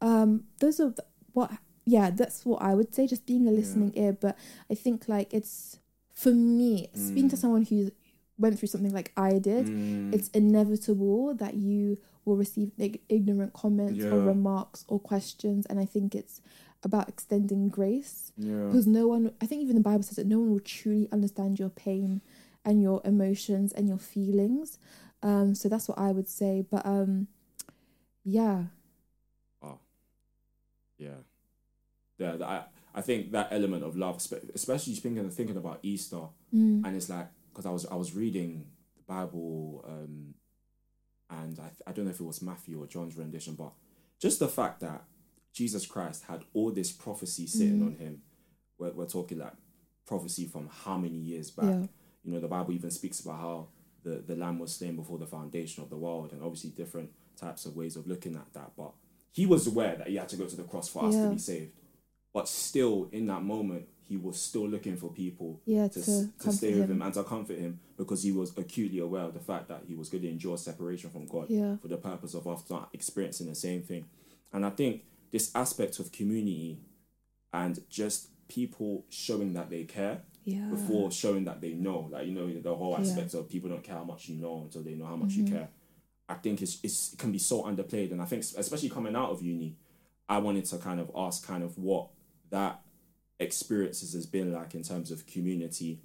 Um, 0.00 0.44
those 0.60 0.78
are 0.78 0.94
what, 1.32 1.50
yeah, 1.86 2.10
that's 2.10 2.46
what 2.46 2.62
I 2.62 2.74
would 2.76 2.94
say. 2.94 3.08
Just 3.08 3.26
being 3.26 3.48
a 3.48 3.50
listening 3.50 3.92
ear, 3.96 4.12
but 4.12 4.36
I 4.70 4.74
think 4.74 5.08
like 5.08 5.34
it's 5.34 5.80
for 6.12 6.30
me 6.32 6.88
speaking 6.94 7.28
to 7.30 7.36
someone 7.36 7.64
who 7.64 7.90
went 8.38 8.58
through 8.58 8.68
something 8.68 8.92
like 8.92 9.10
I 9.16 9.38
did. 9.40 9.66
Mm. 9.66 10.14
It's 10.14 10.28
inevitable 10.28 11.34
that 11.34 11.54
you 11.54 11.98
will 12.24 12.36
receive 12.36 12.70
ig- 12.78 13.00
ignorant 13.08 13.52
comments 13.54 14.04
or 14.04 14.20
remarks 14.20 14.84
or 14.88 15.00
questions, 15.00 15.66
and 15.66 15.80
I 15.80 15.84
think 15.84 16.14
it's 16.14 16.40
about 16.82 17.08
extending 17.08 17.68
grace 17.68 18.32
Yeah. 18.38 18.66
because 18.66 18.86
no 18.86 19.06
one 19.08 19.32
i 19.40 19.46
think 19.46 19.62
even 19.62 19.76
the 19.76 19.82
bible 19.82 20.02
says 20.02 20.16
that 20.16 20.26
no 20.26 20.38
one 20.40 20.50
will 20.50 20.60
truly 20.60 21.08
understand 21.12 21.58
your 21.58 21.68
pain 21.68 22.20
and 22.64 22.80
your 22.82 23.00
emotions 23.04 23.72
and 23.72 23.86
your 23.88 23.98
feelings 23.98 24.78
um 25.22 25.54
so 25.54 25.68
that's 25.68 25.88
what 25.88 25.98
i 25.98 26.10
would 26.12 26.28
say 26.28 26.64
but 26.70 26.84
um 26.86 27.26
yeah 28.24 28.64
Yeah. 30.98 31.20
Yeah. 32.18 32.36
I 32.42 32.64
I 32.94 33.00
think 33.00 33.32
that 33.32 33.48
element 33.52 33.84
of 33.84 33.96
love, 33.96 34.20
spe- 34.20 34.50
especially 34.54 34.94
thinking 34.96 35.30
thinking 35.30 35.56
about 35.56 35.78
Easter, 35.82 36.20
Mm. 36.54 36.84
and 36.84 36.96
it's 36.96 37.08
like 37.08 37.28
because 37.50 37.64
I 37.66 37.70
was 37.70 37.86
I 37.86 37.94
was 37.94 38.14
reading 38.14 38.66
the 38.96 39.02
Bible, 39.04 39.84
um, 39.88 40.34
and 41.30 41.58
I 41.58 41.70
I 41.86 41.92
don't 41.92 42.04
know 42.04 42.10
if 42.10 42.20
it 42.20 42.24
was 42.24 42.42
Matthew 42.42 42.78
or 42.82 42.86
John's 42.86 43.16
rendition, 43.16 43.54
but 43.54 43.72
just 44.18 44.38
the 44.40 44.48
fact 44.48 44.80
that 44.80 45.04
Jesus 45.52 45.86
Christ 45.86 46.24
had 46.28 46.44
all 46.54 46.70
this 46.70 46.92
prophecy 46.92 47.46
sitting 47.46 47.78
mm-hmm. 47.80 47.86
on 47.86 47.94
him. 47.96 48.22
We're, 48.78 48.92
we're 48.92 49.06
talking 49.06 49.38
like 49.38 49.52
prophecy 50.06 50.46
from 50.46 50.68
how 50.84 50.96
many 50.96 51.16
years 51.16 51.50
back? 51.50 51.66
Yeah. 51.66 51.86
You 52.24 52.32
know, 52.32 52.40
the 52.40 52.48
Bible 52.48 52.72
even 52.72 52.90
speaks 52.90 53.20
about 53.20 53.40
how 53.40 53.68
the, 54.02 54.22
the 54.26 54.36
lamb 54.36 54.58
was 54.58 54.74
slain 54.74 54.96
before 54.96 55.18
the 55.18 55.26
foundation 55.26 55.82
of 55.82 55.90
the 55.90 55.96
world, 55.96 56.32
and 56.32 56.42
obviously 56.42 56.70
different 56.70 57.10
types 57.36 57.64
of 57.66 57.76
ways 57.76 57.96
of 57.96 58.06
looking 58.06 58.34
at 58.34 58.52
that. 58.54 58.72
But 58.76 58.92
he 59.32 59.46
was 59.46 59.66
aware 59.66 59.96
that 59.96 60.08
he 60.08 60.16
had 60.16 60.28
to 60.30 60.36
go 60.36 60.46
to 60.46 60.56
the 60.56 60.64
cross 60.64 60.88
for 60.88 61.04
us 61.04 61.14
to 61.14 61.30
be 61.30 61.38
saved. 61.38 61.72
But 62.32 62.48
still, 62.48 63.08
in 63.12 63.26
that 63.26 63.42
moment, 63.42 63.86
he 64.02 64.16
was 64.16 64.40
still 64.40 64.68
looking 64.68 64.96
for 64.96 65.10
people 65.10 65.60
Yeah, 65.66 65.86
to, 65.88 66.02
to 66.04 66.28
to 66.40 66.52
stay 66.52 66.72
with 66.74 66.84
him. 66.84 66.96
him 66.96 67.02
and 67.02 67.14
to 67.14 67.22
comfort 67.22 67.58
him 67.58 67.78
because 67.96 68.22
he 68.24 68.32
was 68.32 68.56
acutely 68.58 68.98
aware 68.98 69.22
of 69.22 69.34
the 69.34 69.40
fact 69.40 69.68
that 69.68 69.82
he 69.86 69.94
was 69.94 70.08
going 70.08 70.22
to 70.22 70.28
endure 70.30 70.58
separation 70.58 71.10
from 71.10 71.26
God 71.26 71.46
Yeah. 71.48 71.76
for 71.76 71.88
the 71.88 71.96
purpose 71.96 72.34
of 72.34 72.46
us 72.48 72.64
not 72.68 72.88
experiencing 72.92 73.48
the 73.48 73.54
same 73.54 73.82
thing. 73.82 74.06
And 74.52 74.66
I 74.66 74.70
think 74.70 75.02
this 75.30 75.50
aspect 75.54 75.98
of 75.98 76.10
community 76.12 76.78
and 77.52 77.78
just 77.88 78.28
people 78.48 79.04
showing 79.08 79.52
that 79.54 79.70
they 79.70 79.84
care 79.84 80.22
Yeah. 80.44 80.68
before 80.70 81.10
showing 81.12 81.44
that 81.44 81.60
they 81.60 81.74
know, 81.74 82.08
like 82.10 82.26
you 82.26 82.32
know, 82.34 82.52
the 82.52 82.74
whole 82.74 82.90
Yeah. 82.92 82.96
Mm-hmm. 82.98 83.10
aspect 83.10 83.34
of 83.34 83.48
people 83.48 83.68
don't 83.70 83.82
care 83.84 83.96
how 83.96 84.04
much 84.04 84.28
you 84.28 84.36
know 84.36 84.62
until 84.62 84.82
they 84.82 84.94
know 84.94 85.06
how 85.06 85.16
much 85.16 85.32
you 85.34 85.44
care. 85.44 85.68
I 86.28 86.34
think 86.34 86.62
it's, 86.62 86.78
it's 86.82 87.12
it 87.12 87.18
can 87.18 87.32
be 87.32 87.38
so 87.38 87.62
underplayed, 87.64 88.12
and 88.12 88.22
I 88.22 88.24
think 88.24 88.42
especially 88.56 88.88
coming 88.88 89.16
out 89.16 89.30
of 89.30 89.42
uni, 89.42 89.76
I 90.28 90.38
wanted 90.38 90.64
to 90.66 90.78
kind 90.78 91.00
of 91.00 91.10
ask 91.16 91.44
kind 91.44 91.64
of 91.64 91.76
what 91.76 92.08
that 92.50 92.82
experiences 93.38 94.12
has 94.14 94.26
been 94.26 94.52
like 94.52 94.74
in 94.74 94.82
terms 94.82 95.10
of 95.10 95.26
community 95.26 96.00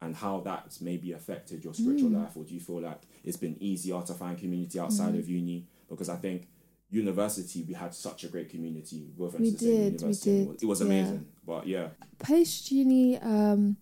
and 0.00 0.16
how 0.16 0.40
that's 0.40 0.80
maybe 0.80 1.12
affected 1.12 1.62
your 1.64 1.74
spiritual 1.74 2.10
Mm. 2.10 2.22
life 2.24 2.36
or 2.36 2.44
do 2.44 2.52
you 2.54 2.60
feel 2.60 2.80
like 2.80 3.02
it's 3.24 3.36
been 3.36 3.56
easier 3.62 4.02
to 4.02 4.14
find 4.14 4.36
community 4.36 4.78
outside 4.80 5.14
Mm. 5.14 5.18
of 5.20 5.28
uni 5.28 5.64
because 5.88 6.08
i 6.08 6.16
think 6.16 6.48
university 6.92 7.64
we 7.66 7.74
had 7.74 7.94
such 7.94 8.22
a 8.24 8.28
great 8.28 8.48
community 8.50 9.06
we 9.16 9.26
went 9.26 9.40
We 9.40 9.50
to 9.50 9.52
the 9.52 9.58
same 9.58 9.68
did, 9.68 9.78
we 9.78 9.84
university 9.84 10.30
it 10.30 10.38
did, 10.38 10.48
was- 10.48 10.62
it 10.62 10.66
was 10.66 10.80
yeah. 10.80 10.86
amazing 10.86 11.26
but 11.46 11.66
yeah 11.66 11.88
Post 12.18 12.70
uni, 12.70 13.18
um, 13.18 13.76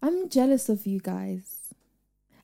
I'm 0.00 0.28
jealous 0.28 0.68
of 0.68 0.86
you 0.86 1.00
guys. 1.00 1.56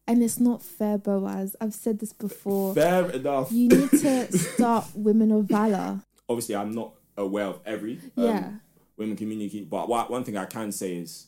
And 0.08 0.22
it's 0.22 0.38
not 0.40 0.60
fair, 0.62 0.98
Boaz. 0.98 1.54
I've 1.60 1.72
said 1.74 1.98
this 2.00 2.12
before. 2.12 2.74
fair 2.74 3.10
enough 3.10 3.50
You 3.52 3.68
need 3.68 3.90
to 3.90 4.38
start 4.54 4.86
Women 4.94 5.30
of 5.32 5.44
Valour. 5.46 6.00
obviously 6.28 6.56
i'm 6.56 6.72
not 6.72 6.92
aware 7.16 7.46
of 7.46 7.60
every 7.64 7.94
um, 8.16 8.24
Yeah. 8.24 8.50
women 8.96 9.16
community 9.16 9.62
but 9.64 9.88
one 9.88 10.24
thing 10.24 10.36
i 10.36 10.44
can 10.46 10.72
say 10.72 10.96
is 10.96 11.26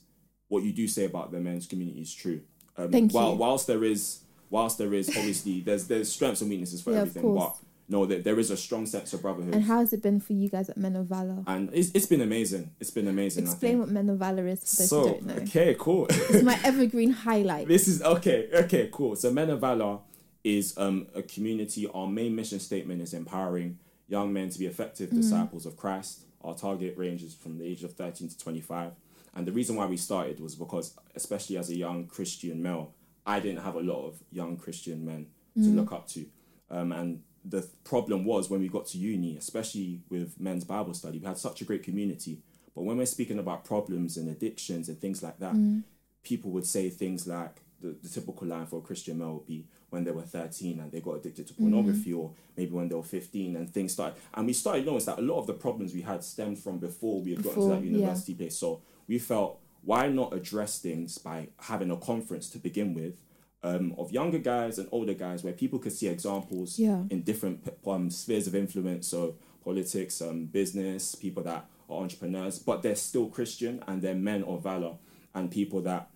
what 0.49 0.63
you 0.65 0.73
do 0.73 0.87
say 0.89 1.05
about 1.05 1.31
the 1.33 1.39
men's 1.41 1.67
community 1.67 2.01
is 2.01 2.13
true 2.15 2.41
um, 2.77 2.91
Thank 2.91 3.13
while, 3.13 3.31
you. 3.33 3.37
whilst 3.37 3.67
there 3.69 3.85
is 3.85 4.21
whilst 4.51 4.79
there 4.79 4.93
is 4.95 5.09
obviously 5.11 5.61
there's 5.61 5.87
there's 5.87 6.11
strengths 6.13 6.41
and 6.41 6.51
weaknesses 6.51 6.81
for 6.83 6.93
Yeah, 6.93 7.01
everything 7.03 7.35
but. 7.35 7.57
No 7.89 8.05
there, 8.05 8.21
there 8.21 8.39
is 8.39 8.51
a 8.51 8.57
strong 8.57 8.87
sense 8.87 9.13
of 9.15 9.23
brotherhood. 9.23 9.55
And 9.55 9.65
how 9.65 9.79
has 9.79 9.93
it 9.93 10.03
been 10.03 10.21
for 10.21 10.35
you 10.35 10.49
guys 10.49 10.69
at 10.69 10.77
Men 10.77 10.95
of 10.97 11.07
Valour? 11.07 11.43
and 11.47 11.71
it's, 11.73 11.91
it's 11.93 12.07
been 12.07 12.21
amazing. 12.21 12.71
It's 12.81 12.91
been 12.91 13.09
amazing 13.09 13.45
Explain 13.45 13.79
what 13.79 13.89
Men 13.89 14.09
of 14.11 14.19
Valour 14.19 14.47
is 14.47 14.61
for 14.61 14.83
those 14.83 14.89
so 14.91 15.01
who 15.01 15.09
don't 15.09 15.27
know. 15.27 15.35
okay 15.43 15.77
cool. 15.79 16.07
It's 16.11 16.43
my 16.43 16.59
evergreen 16.65 17.11
highlight. 17.11 17.69
this 17.75 17.89
is 17.89 18.03
okay 18.03 18.49
okay 18.53 18.89
cool. 18.93 19.17
So 19.17 19.31
men 19.31 19.51
of 19.51 19.61
valour 19.61 20.01
is 20.45 20.77
um, 20.77 21.07
a 21.15 21.23
community. 21.23 21.87
Our 21.87 22.07
main 22.07 22.35
mission 22.37 22.61
statement 22.61 23.03
is 23.03 23.15
empowering 23.15 23.79
young 24.07 24.33
men 24.33 24.51
to 24.51 24.59
be 24.59 24.67
effective 24.67 25.11
disciples 25.11 25.67
of 25.67 25.77
christ. 25.77 26.25
Our 26.43 26.55
target 26.55 26.97
range 26.97 27.23
is 27.23 27.35
from 27.35 27.59
the 27.59 27.65
age 27.65 27.85
of 27.85 27.93
13 27.95 28.29
to 28.29 28.39
25 28.39 28.93
and 29.35 29.47
the 29.47 29.53
reason 29.53 29.77
why 29.77 29.87
we 29.87 29.97
started 29.97 30.41
was 30.41 30.55
because 30.55 30.97
especially 31.15 31.59
as 31.59 31.69
a 31.69 31.77
young 31.77 32.07
christian 32.07 32.63
male 32.63 32.95
i 33.27 33.41
didn't 33.41 33.63
have 33.63 33.75
a 33.75 33.81
lot 33.81 34.07
of 34.07 34.23
young 34.31 34.57
christian 34.57 35.05
men 35.05 35.27
to 35.65 35.71
look 35.71 35.93
up 35.93 36.07
to. 36.09 36.27
Um, 36.71 36.93
and 36.93 37.23
the 37.45 37.67
problem 37.85 38.25
was 38.25 38.51
when 38.51 38.61
we 38.61 38.69
got 38.69 38.87
to 38.87 38.99
uni 38.99 39.37
especially 39.37 40.01
with 40.09 40.39
men's 40.41 40.65
bible 40.65 40.95
study 40.95 41.19
we 41.19 41.27
had 41.27 41.39
such 41.39 41.61
a 41.61 41.65
great 41.65 41.83
community 41.83 42.39
but 42.75 42.83
when 42.83 42.97
we're 42.97 43.07
speaking 43.07 43.39
about 43.39 43.65
problems 43.65 44.17
and 44.17 44.29
addictions 44.29 44.89
and 44.89 45.01
things 45.01 45.23
like 45.23 45.39
that 45.39 45.55
mm. 45.55 45.83
people 46.23 46.51
would 46.51 46.67
say 46.67 46.91
things 46.91 47.27
like 47.27 47.63
the, 47.81 47.97
the 48.03 48.09
typical 48.09 48.47
line 48.47 48.67
for 48.67 48.79
a 48.79 48.83
Christian 48.83 49.19
male 49.19 49.35
would 49.35 49.47
be 49.47 49.67
when 49.91 50.05
they 50.05 50.11
were 50.11 50.23
13 50.23 50.81
and 50.81 50.93
they 50.93 51.01
got 51.01 51.15
addicted 51.15 51.47
to 51.47 51.55
mm-hmm. 51.55 51.71
pornography 51.71 52.13
or 52.13 52.33
maybe 52.57 52.73
when 52.73 52.89
they 52.89 52.95
were 52.95 53.03
15 53.03 53.57
and 53.57 53.71
things 53.71 53.93
started. 53.93 54.19
And 54.35 54.47
we 54.47 54.53
started 54.53 54.85
noticing 54.85 55.15
that 55.15 55.23
a 55.23 55.25
lot 55.25 55.39
of 55.39 55.47
the 55.47 55.55
problems 55.55 55.95
we 55.95 56.03
had 56.03 56.25
stemmed 56.25 56.59
from 56.59 56.79
before 56.79 57.21
we 57.21 57.31
had 57.31 57.43
gotten 57.43 57.61
Before, 57.61 57.75
to 57.75 57.81
that 57.81 57.85
yeah. 57.85 57.93
university 57.93 58.35
place. 58.35 58.57
So 58.57 58.83
we 59.07 59.19
felt, 59.19 59.61
why 59.83 60.09
not 60.09 60.35
address 60.35 60.81
things 60.81 61.19
by 61.19 61.49
having 61.61 61.91
a 61.91 61.97
conference 61.97 62.51
to 62.51 62.59
begin 62.59 62.95
with 62.95 63.15
um, 63.63 63.95
of 63.99 64.13
younger 64.13 64.39
guys 64.39 64.79
and 64.79 64.89
older 64.93 65.15
guys 65.15 65.43
where 65.43 65.53
people 65.53 65.79
could 65.79 65.93
see 65.93 66.07
examples 66.09 66.79
Yeah. 66.79 67.03
in 67.11 67.23
different 67.23 67.69
um, 67.87 68.11
spheres 68.11 68.47
of 68.47 68.55
influence, 68.55 69.09
so 69.09 69.35
politics, 69.65 70.21
um, 70.23 70.47
business, 70.47 71.15
people 71.15 71.43
that 71.45 71.67
are 71.91 71.99
entrepreneurs, 72.01 72.59
but 72.59 72.83
they're 72.83 72.95
still 72.97 73.27
Christian 73.29 73.83
and 73.89 74.01
they're 74.03 74.15
men 74.15 74.45
of 74.45 74.63
valour 74.63 74.95
and 75.35 75.51
people 75.51 75.81
that 75.83 76.09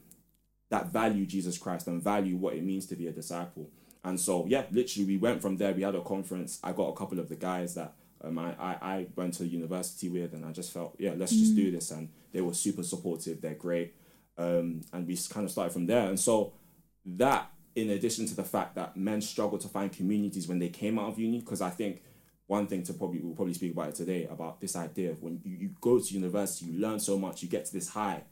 that 0.70 0.90
value 0.90 1.26
Jesus 1.26 1.58
Christ 1.58 1.86
and 1.86 2.02
value 2.02 2.36
what 2.36 2.54
it 2.54 2.62
means 2.64 2.86
to 2.86 2.96
be 2.96 3.06
a 3.06 3.12
disciple. 3.12 3.68
And 4.04 4.18
so, 4.18 4.46
yeah, 4.46 4.64
literally, 4.70 5.06
we 5.06 5.16
went 5.18 5.42
from 5.42 5.58
there. 5.58 5.74
We 5.74 5.82
had 5.82 5.94
a 5.94 6.00
conference. 6.00 6.58
I 6.64 6.72
got 6.72 6.88
a 6.88 6.94
couple 6.94 7.18
of 7.20 7.28
the 7.28 7.36
guys 7.36 7.74
that 7.74 7.92
um, 8.24 8.38
I, 8.38 8.54
I, 8.58 8.78
I 8.80 9.06
went 9.14 9.34
to 9.34 9.46
university 9.46 10.08
with, 10.08 10.32
and 10.32 10.46
I 10.46 10.50
just 10.52 10.72
felt, 10.72 10.96
yeah, 10.98 11.12
let's 11.14 11.32
just 11.32 11.54
do 11.54 11.70
this. 11.70 11.90
And 11.90 12.08
they 12.32 12.40
were 12.40 12.54
super 12.54 12.82
supportive. 12.82 13.42
They're 13.42 13.54
great. 13.54 13.94
Um, 14.38 14.80
and 14.94 15.06
we 15.06 15.14
kind 15.28 15.44
of 15.44 15.50
started 15.52 15.72
from 15.74 15.84
there. 15.86 16.08
And 16.08 16.18
so, 16.18 16.54
that, 17.04 17.50
in 17.74 17.90
addition 17.90 18.26
to 18.26 18.34
the 18.36 18.44
fact 18.44 18.74
that 18.74 18.96
men 18.96 19.20
struggle 19.20 19.58
to 19.58 19.68
find 19.68 19.92
communities 19.92 20.46
when 20.48 20.58
they 20.58 20.68
came 20.68 20.98
out 20.98 21.08
of 21.08 21.18
uni, 21.18 21.40
because 21.40 21.60
I 21.60 21.70
think 21.70 22.02
one 22.46 22.66
thing 22.66 22.82
to 22.84 22.92
probably, 22.92 23.20
we'll 23.20 23.34
probably 23.34 23.54
speak 23.54 23.72
about 23.72 23.88
it 23.90 23.94
today 23.94 24.26
about 24.30 24.60
this 24.60 24.76
idea 24.76 25.10
of 25.10 25.22
when 25.22 25.40
you, 25.44 25.56
you 25.56 25.70
go 25.80 25.98
to 25.98 26.14
university, 26.14 26.66
you 26.66 26.78
learn 26.80 27.00
so 27.00 27.18
much, 27.18 27.42
you 27.42 27.48
get 27.48 27.64
to 27.66 27.72
this 27.72 27.88
high, 27.88 28.22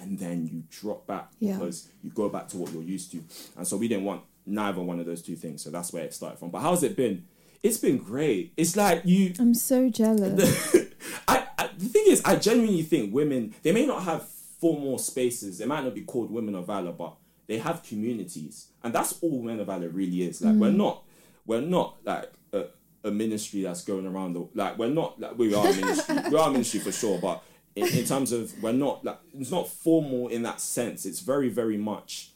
and 0.00 0.18
then 0.18 0.46
you 0.46 0.64
drop 0.70 1.06
back 1.06 1.30
Yeah. 1.38 1.54
because 1.58 1.88
you 2.02 2.10
go 2.10 2.28
back 2.28 2.48
to 2.48 2.56
what 2.56 2.72
you're 2.72 2.82
used 2.82 3.12
to. 3.12 3.22
And 3.56 3.66
so 3.66 3.76
we 3.76 3.88
didn't 3.88 4.04
want 4.04 4.22
neither 4.46 4.80
one 4.80 4.98
of 5.00 5.06
those 5.06 5.22
two 5.22 5.36
things. 5.36 5.62
So 5.62 5.70
that's 5.70 5.92
where 5.92 6.04
it 6.04 6.14
started 6.14 6.38
from. 6.38 6.50
But 6.50 6.60
how's 6.60 6.82
it 6.82 6.96
been? 6.96 7.24
It's 7.62 7.78
been 7.78 7.98
great. 7.98 8.52
It's 8.56 8.76
like 8.76 9.02
you 9.04 9.34
I'm 9.40 9.54
so 9.54 9.90
jealous. 9.90 10.74
I, 11.28 11.44
I 11.58 11.68
the 11.76 11.86
thing 11.86 12.04
is 12.06 12.22
I 12.24 12.36
genuinely 12.36 12.82
think 12.82 13.12
women 13.12 13.52
they 13.64 13.72
may 13.72 13.84
not 13.84 14.04
have 14.04 14.26
formal 14.60 14.96
spaces. 14.98 15.58
They 15.58 15.66
might 15.66 15.82
not 15.82 15.94
be 15.94 16.02
called 16.02 16.30
women 16.30 16.54
of 16.54 16.66
valour, 16.68 16.92
but 16.92 17.16
they 17.48 17.58
have 17.58 17.82
communities. 17.82 18.68
And 18.84 18.94
that's 18.94 19.18
all 19.20 19.42
men 19.42 19.58
of 19.58 19.66
valour 19.66 19.88
really 19.88 20.22
is. 20.22 20.40
Like 20.40 20.54
we're 20.54 20.70
mm. 20.70 20.76
not 20.76 21.02
we're 21.46 21.60
not 21.62 21.96
like 22.04 22.30
a, 22.52 22.66
a 23.02 23.10
ministry 23.10 23.62
that's 23.62 23.82
going 23.82 24.06
around 24.06 24.34
the 24.34 24.46
like 24.54 24.78
we're 24.78 24.88
not 24.88 25.18
like 25.18 25.36
we 25.36 25.54
are 25.54 25.66
a 25.66 25.74
ministry. 25.74 26.16
we 26.30 26.36
are 26.36 26.48
a 26.48 26.52
ministry 26.52 26.80
for 26.80 26.92
sure, 26.92 27.18
but 27.18 27.42
in, 27.74 27.86
in 27.88 28.04
terms 28.04 28.32
of 28.32 28.52
we're 28.62 28.72
not 28.72 29.04
like 29.04 29.18
it's 29.36 29.50
not 29.50 29.68
formal 29.68 30.28
in 30.28 30.42
that 30.42 30.60
sense. 30.60 31.06
It's 31.06 31.20
very, 31.20 31.48
very 31.48 31.78
much 31.78 32.30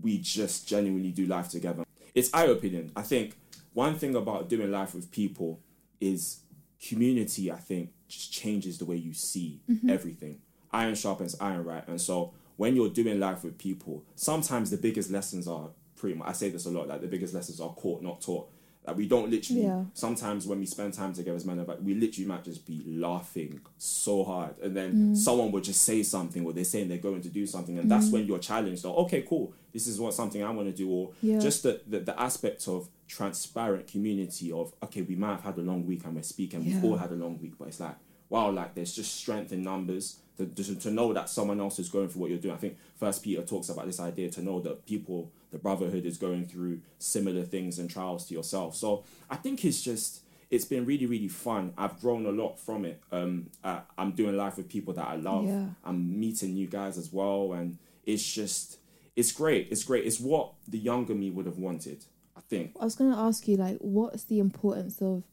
we 0.00 0.18
just 0.18 0.68
genuinely 0.68 1.10
do 1.10 1.26
life 1.26 1.48
together. 1.48 1.84
It's 2.14 2.32
eye 2.32 2.44
opinion. 2.44 2.92
I 2.94 3.02
think 3.02 3.36
one 3.72 3.96
thing 3.96 4.14
about 4.14 4.48
doing 4.48 4.70
life 4.70 4.94
with 4.94 5.10
people 5.10 5.60
is 6.00 6.40
community, 6.80 7.50
I 7.50 7.56
think, 7.56 7.90
just 8.08 8.32
changes 8.32 8.78
the 8.78 8.84
way 8.84 8.96
you 8.96 9.12
see 9.12 9.60
mm-hmm. 9.70 9.90
everything. 9.90 10.40
Iron 10.72 10.94
sharpens 10.94 11.36
iron, 11.40 11.64
right? 11.64 11.86
And 11.88 12.00
so 12.00 12.32
when 12.56 12.74
you're 12.76 12.88
doing 12.88 13.20
life 13.20 13.44
with 13.44 13.58
people, 13.58 14.04
sometimes 14.14 14.70
the 14.70 14.76
biggest 14.76 15.10
lessons 15.10 15.46
are 15.46 15.70
pretty 15.96 16.16
much, 16.16 16.28
I 16.28 16.32
say 16.32 16.50
this 16.50 16.66
a 16.66 16.70
lot, 16.70 16.88
like 16.88 17.00
the 17.00 17.06
biggest 17.06 17.34
lessons 17.34 17.60
are 17.60 17.70
caught, 17.70 18.02
not 18.02 18.20
taught. 18.20 18.48
Like 18.86 18.96
we 18.96 19.08
don't 19.08 19.30
literally, 19.30 19.62
Yeah. 19.62 19.84
sometimes 19.94 20.46
when 20.46 20.60
we 20.60 20.66
spend 20.66 20.94
time 20.94 21.12
together 21.12 21.36
as 21.36 21.44
men, 21.44 21.64
like, 21.66 21.78
we 21.82 21.94
literally 21.94 22.28
might 22.28 22.44
just 22.44 22.64
be 22.64 22.84
laughing 22.86 23.60
so 23.78 24.22
hard. 24.22 24.58
And 24.60 24.76
then 24.76 24.94
mm. 24.94 25.16
someone 25.16 25.50
would 25.52 25.64
just 25.64 25.82
say 25.82 26.04
something 26.04 26.46
or 26.46 26.52
they're 26.52 26.62
saying 26.64 26.88
they're 26.88 26.98
going 26.98 27.22
to 27.22 27.28
do 27.28 27.46
something. 27.46 27.78
And 27.78 27.90
that's 27.90 28.08
mm. 28.08 28.12
when 28.12 28.26
you're 28.26 28.38
challenged. 28.38 28.82
So, 28.82 28.94
okay, 28.98 29.22
cool. 29.22 29.52
This 29.72 29.88
is 29.88 29.98
what 29.98 30.14
something 30.14 30.42
I 30.42 30.50
want 30.50 30.68
to 30.68 30.72
do. 30.74 30.88
Or 30.88 31.10
Yeah. 31.20 31.40
just 31.40 31.64
the, 31.64 31.82
the, 31.86 31.98
the 31.98 32.20
aspect 32.20 32.68
of 32.68 32.88
transparent 33.08 33.88
community 33.88 34.52
of, 34.52 34.72
okay, 34.84 35.02
we 35.02 35.16
might 35.16 35.32
have 35.32 35.42
had 35.42 35.58
a 35.58 35.62
long 35.62 35.84
week 35.84 36.04
and 36.04 36.14
we're 36.14 36.22
speaking. 36.22 36.64
We've 36.64 36.84
all 36.84 36.96
had 36.96 37.10
a 37.10 37.16
long 37.16 37.40
week, 37.40 37.54
but 37.58 37.68
it's 37.68 37.80
like, 37.80 37.96
wow, 38.28 38.50
like 38.50 38.74
there's 38.76 38.94
just 38.94 39.16
strength 39.16 39.52
in 39.52 39.62
numbers. 39.62 40.20
To, 40.38 40.46
to, 40.46 40.74
to 40.74 40.90
know 40.90 41.12
that 41.14 41.30
someone 41.30 41.60
else 41.60 41.78
is 41.78 41.88
going 41.88 42.08
through 42.08 42.20
what 42.20 42.30
you're 42.30 42.38
doing. 42.38 42.54
I 42.54 42.58
think 42.58 42.76
First 42.96 43.22
Peter 43.22 43.42
talks 43.42 43.70
about 43.70 43.86
this 43.86 44.00
idea 44.00 44.28
to 44.30 44.42
know 44.42 44.60
that 44.60 44.84
people, 44.84 45.32
the 45.50 45.58
brotherhood, 45.58 46.04
is 46.04 46.18
going 46.18 46.46
through 46.46 46.80
similar 46.98 47.42
things 47.42 47.78
and 47.78 47.88
trials 47.88 48.26
to 48.28 48.34
yourself. 48.34 48.76
So 48.76 49.04
I 49.30 49.36
think 49.36 49.64
it's 49.64 49.80
just 49.80 50.20
it's 50.50 50.64
been 50.64 50.84
really 50.84 51.06
really 51.06 51.28
fun. 51.28 51.72
I've 51.76 52.00
grown 52.00 52.26
a 52.26 52.30
lot 52.30 52.58
from 52.58 52.84
it. 52.84 53.02
Um, 53.10 53.50
I, 53.64 53.80
I'm 53.96 54.12
doing 54.12 54.36
life 54.36 54.56
with 54.58 54.68
people 54.68 54.92
that 54.94 55.08
I 55.08 55.16
love. 55.16 55.46
Yeah. 55.46 55.68
I'm 55.84 56.20
meeting 56.20 56.54
new 56.54 56.66
guys 56.66 56.98
as 56.98 57.12
well, 57.12 57.52
and 57.54 57.78
it's 58.04 58.22
just 58.22 58.78
it's 59.16 59.32
great. 59.32 59.68
It's 59.70 59.84
great. 59.84 60.04
It's 60.04 60.20
what 60.20 60.52
the 60.68 60.78
younger 60.78 61.14
me 61.14 61.30
would 61.30 61.46
have 61.46 61.58
wanted. 61.58 62.04
I 62.36 62.40
think. 62.40 62.76
I 62.78 62.84
was 62.84 62.94
going 62.94 63.10
to 63.10 63.18
ask 63.18 63.48
you, 63.48 63.56
like, 63.56 63.78
what's 63.80 64.24
the 64.24 64.38
importance 64.38 65.00
of 65.00 65.24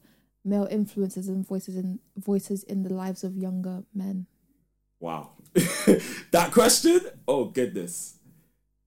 male 0.45 0.67
influences 0.71 1.27
and 1.27 1.45
voices 1.45 1.75
in 1.75 1.99
voices 2.15 2.63
in 2.63 2.83
the 2.83 2.93
lives 2.93 3.23
of 3.25 3.35
younger 3.35 3.83
men? 3.93 4.27
Wow. 5.03 5.31
that 6.31 6.51
question? 6.53 7.01
Oh 7.27 7.43
goodness. 7.45 8.15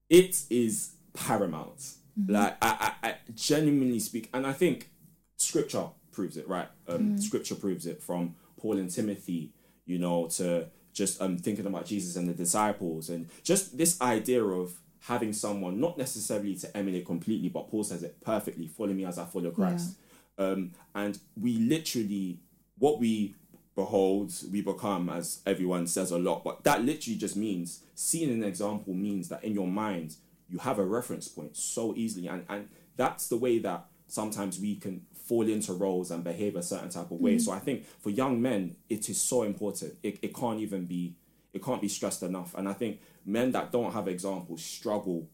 It 0.08 0.44
is 0.48 0.92
paramount. 1.12 1.92
Like 2.26 2.56
I, 2.62 2.94
I, 3.02 3.08
I 3.08 3.14
genuinely 3.34 3.98
speak 4.00 4.30
and 4.32 4.46
I 4.46 4.54
think 4.54 4.88
scripture 5.36 5.88
proves 6.12 6.38
it, 6.38 6.48
right? 6.48 6.68
Um, 6.88 7.18
Scripture 7.20 7.54
proves 7.54 7.86
it 7.86 8.02
from 8.02 8.34
Paul 8.58 8.78
and 8.78 8.90
Timothy, 8.90 9.52
you 9.84 9.98
know, 9.98 10.28
to 10.28 10.68
just 10.94 11.20
um 11.20 11.36
thinking 11.36 11.66
about 11.66 11.84
Jesus 11.84 12.16
and 12.16 12.26
the 12.26 12.32
disciples, 12.32 13.10
and 13.10 13.28
just 13.42 13.76
this 13.76 14.00
idea 14.00 14.42
of 14.42 14.72
having 15.00 15.34
someone 15.34 15.78
not 15.78 15.98
necessarily 15.98 16.54
to 16.54 16.74
emulate 16.74 17.04
completely, 17.04 17.50
but 17.50 17.68
Paul 17.68 17.84
says 17.84 18.02
it 18.02 18.18
perfectly. 18.22 18.66
Follow 18.66 18.94
me 18.94 19.04
as 19.04 19.18
I 19.18 19.26
follow 19.26 19.50
Christ. 19.50 19.96
Um, 20.38 20.72
and 20.94 21.18
we 21.38 21.58
literally 21.58 22.40
what 22.78 22.98
we 22.98 23.34
behold, 23.76 24.32
we 24.50 24.62
become, 24.62 25.08
as 25.08 25.40
everyone 25.46 25.86
says 25.86 26.10
a 26.10 26.18
lot. 26.18 26.42
But 26.42 26.64
that 26.64 26.82
literally 26.84 27.18
just 27.18 27.36
means 27.36 27.82
seeing 27.94 28.30
an 28.30 28.42
example 28.42 28.94
means 28.94 29.28
that 29.28 29.44
in 29.44 29.54
your 29.54 29.68
mind 29.68 30.16
you 30.48 30.58
have 30.58 30.78
a 30.78 30.84
reference 30.84 31.28
point 31.28 31.56
so 31.56 31.94
easily, 31.94 32.26
and 32.26 32.44
and 32.48 32.68
that's 32.96 33.28
the 33.28 33.36
way 33.36 33.58
that 33.60 33.86
sometimes 34.08 34.58
we 34.58 34.76
can 34.76 35.02
fall 35.12 35.48
into 35.48 35.72
roles 35.72 36.10
and 36.10 36.24
behave 36.24 36.56
a 36.56 36.62
certain 36.62 36.88
type 36.88 37.10
of 37.10 37.20
way. 37.20 37.32
Mm-hmm. 37.32 37.40
So 37.40 37.52
I 37.52 37.58
think 37.58 37.84
for 38.00 38.10
young 38.10 38.40
men, 38.40 38.76
it 38.88 39.08
is 39.08 39.20
so 39.20 39.42
important. 39.42 39.94
It, 40.02 40.18
it 40.22 40.34
can't 40.34 40.60
even 40.60 40.86
be 40.86 41.16
it 41.52 41.62
can't 41.62 41.80
be 41.80 41.88
stressed 41.88 42.22
enough. 42.22 42.54
And 42.54 42.68
I 42.68 42.72
think 42.72 43.00
men 43.24 43.52
that 43.52 43.72
don't 43.72 43.92
have 43.92 44.08
examples 44.08 44.62
struggle. 44.62 45.28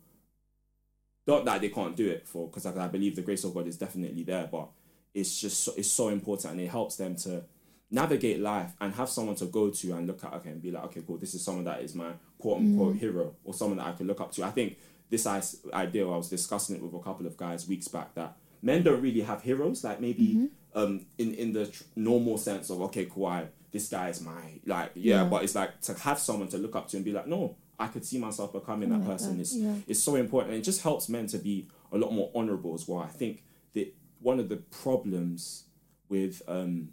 Not 1.27 1.45
that 1.45 1.61
they 1.61 1.69
can't 1.69 1.97
do 1.97 2.09
it 2.09 2.27
for 2.27 2.49
because 2.49 2.67
I, 2.67 2.85
I 2.85 2.89
believe 2.89 3.15
the 3.15 3.23
grace 3.23 3.45
of 3.45 3.55
God 3.55 3.67
is 3.67 3.77
definitely 3.77 4.25
there, 4.25 4.49
but 4.51 4.69
it's 5.15 5.41
just 5.41 5.63
so, 5.63 5.73
it's 5.77 5.91
so 5.91 6.09
important 6.09 6.53
and 6.53 6.61
it 6.61 6.71
helps 6.71 6.97
them 6.97 7.15
to 7.17 7.45
navigate 7.93 8.41
life 8.41 8.73
and 8.81 8.95
have 8.95 9.09
someone 9.09 9.37
to 9.37 9.45
go 9.47 9.71
to 9.71 9.93
and 9.93 10.07
look 10.07 10.25
at 10.25 10.33
okay 10.33 10.51
and 10.51 10.63
be 10.63 10.71
like 10.73 10.83
okay 10.85 11.03
cool 11.07 11.19
this 11.19 11.35
is 11.35 11.45
someone 11.45 11.65
that 11.65 11.81
is 11.83 11.95
my 11.95 12.11
quote 12.39 12.59
unquote 12.59 12.97
hero 12.97 13.35
or 13.45 13.53
someone 13.55 13.77
that 13.79 13.87
I 13.87 13.93
can 13.93 14.07
look 14.07 14.21
up 14.21 14.33
to. 14.33 14.43
I 14.45 14.51
think 14.51 14.79
this 15.11 15.27
is- 15.27 15.61
idea 15.75 16.05
I 16.09 16.17
was 16.17 16.29
discussing 16.31 16.75
it 16.77 16.83
with 16.83 16.95
a 16.95 16.99
couple 17.05 17.27
of 17.27 17.37
guys 17.37 17.69
weeks 17.69 17.89
back 17.89 18.15
that 18.15 18.35
men 18.63 18.83
don't 18.83 19.01
really 19.03 19.21
have 19.21 19.43
heroes 19.43 19.85
like 19.85 20.01
maybe 20.01 20.49
um 20.75 21.05
in 21.19 21.35
in 21.35 21.53
the 21.53 21.67
tr- 21.67 21.83
normal 21.95 22.39
sense 22.39 22.71
of 22.71 22.81
okay 22.81 23.05
cool 23.05 23.27
I, 23.27 23.49
this 23.73 23.89
guy 23.91 24.09
is 24.09 24.21
my 24.23 24.61
like 24.65 24.93
yeah, 24.95 25.23
Yeah. 25.23 25.25
but 25.29 25.45
it's 25.45 25.55
like 25.55 25.81
to 25.83 25.93
have 25.95 26.19
someone 26.19 26.49
to 26.49 26.59
look 26.59 26.75
up 26.75 26.89
to 26.89 26.97
and 26.97 27.05
be 27.05 27.13
like 27.13 27.27
no 27.27 27.57
I 27.79 27.89
could 27.89 28.05
see 28.07 28.19
myself 28.19 28.53
becoming 28.55 28.89
that 28.91 28.99
like 29.01 29.09
person 29.09 29.37
that, 29.37 29.43
is 29.43 29.57
yeah. 29.57 29.75
it's 29.87 30.03
so 30.03 30.15
important 30.17 30.55
and 30.55 30.61
it 30.63 30.65
just 30.65 30.83
helps 30.83 31.09
men 31.11 31.27
to 31.29 31.39
be 31.39 31.69
a 31.93 31.99
lot 31.99 32.11
more 32.13 32.31
honorable 32.35 32.73
as 32.75 32.89
well 32.89 33.01
I 33.01 33.09
think 33.09 33.43
that 33.75 33.95
one 34.21 34.39
of 34.41 34.49
the 34.49 34.57
problems 34.57 35.65
with 36.09 36.41
um 36.49 36.89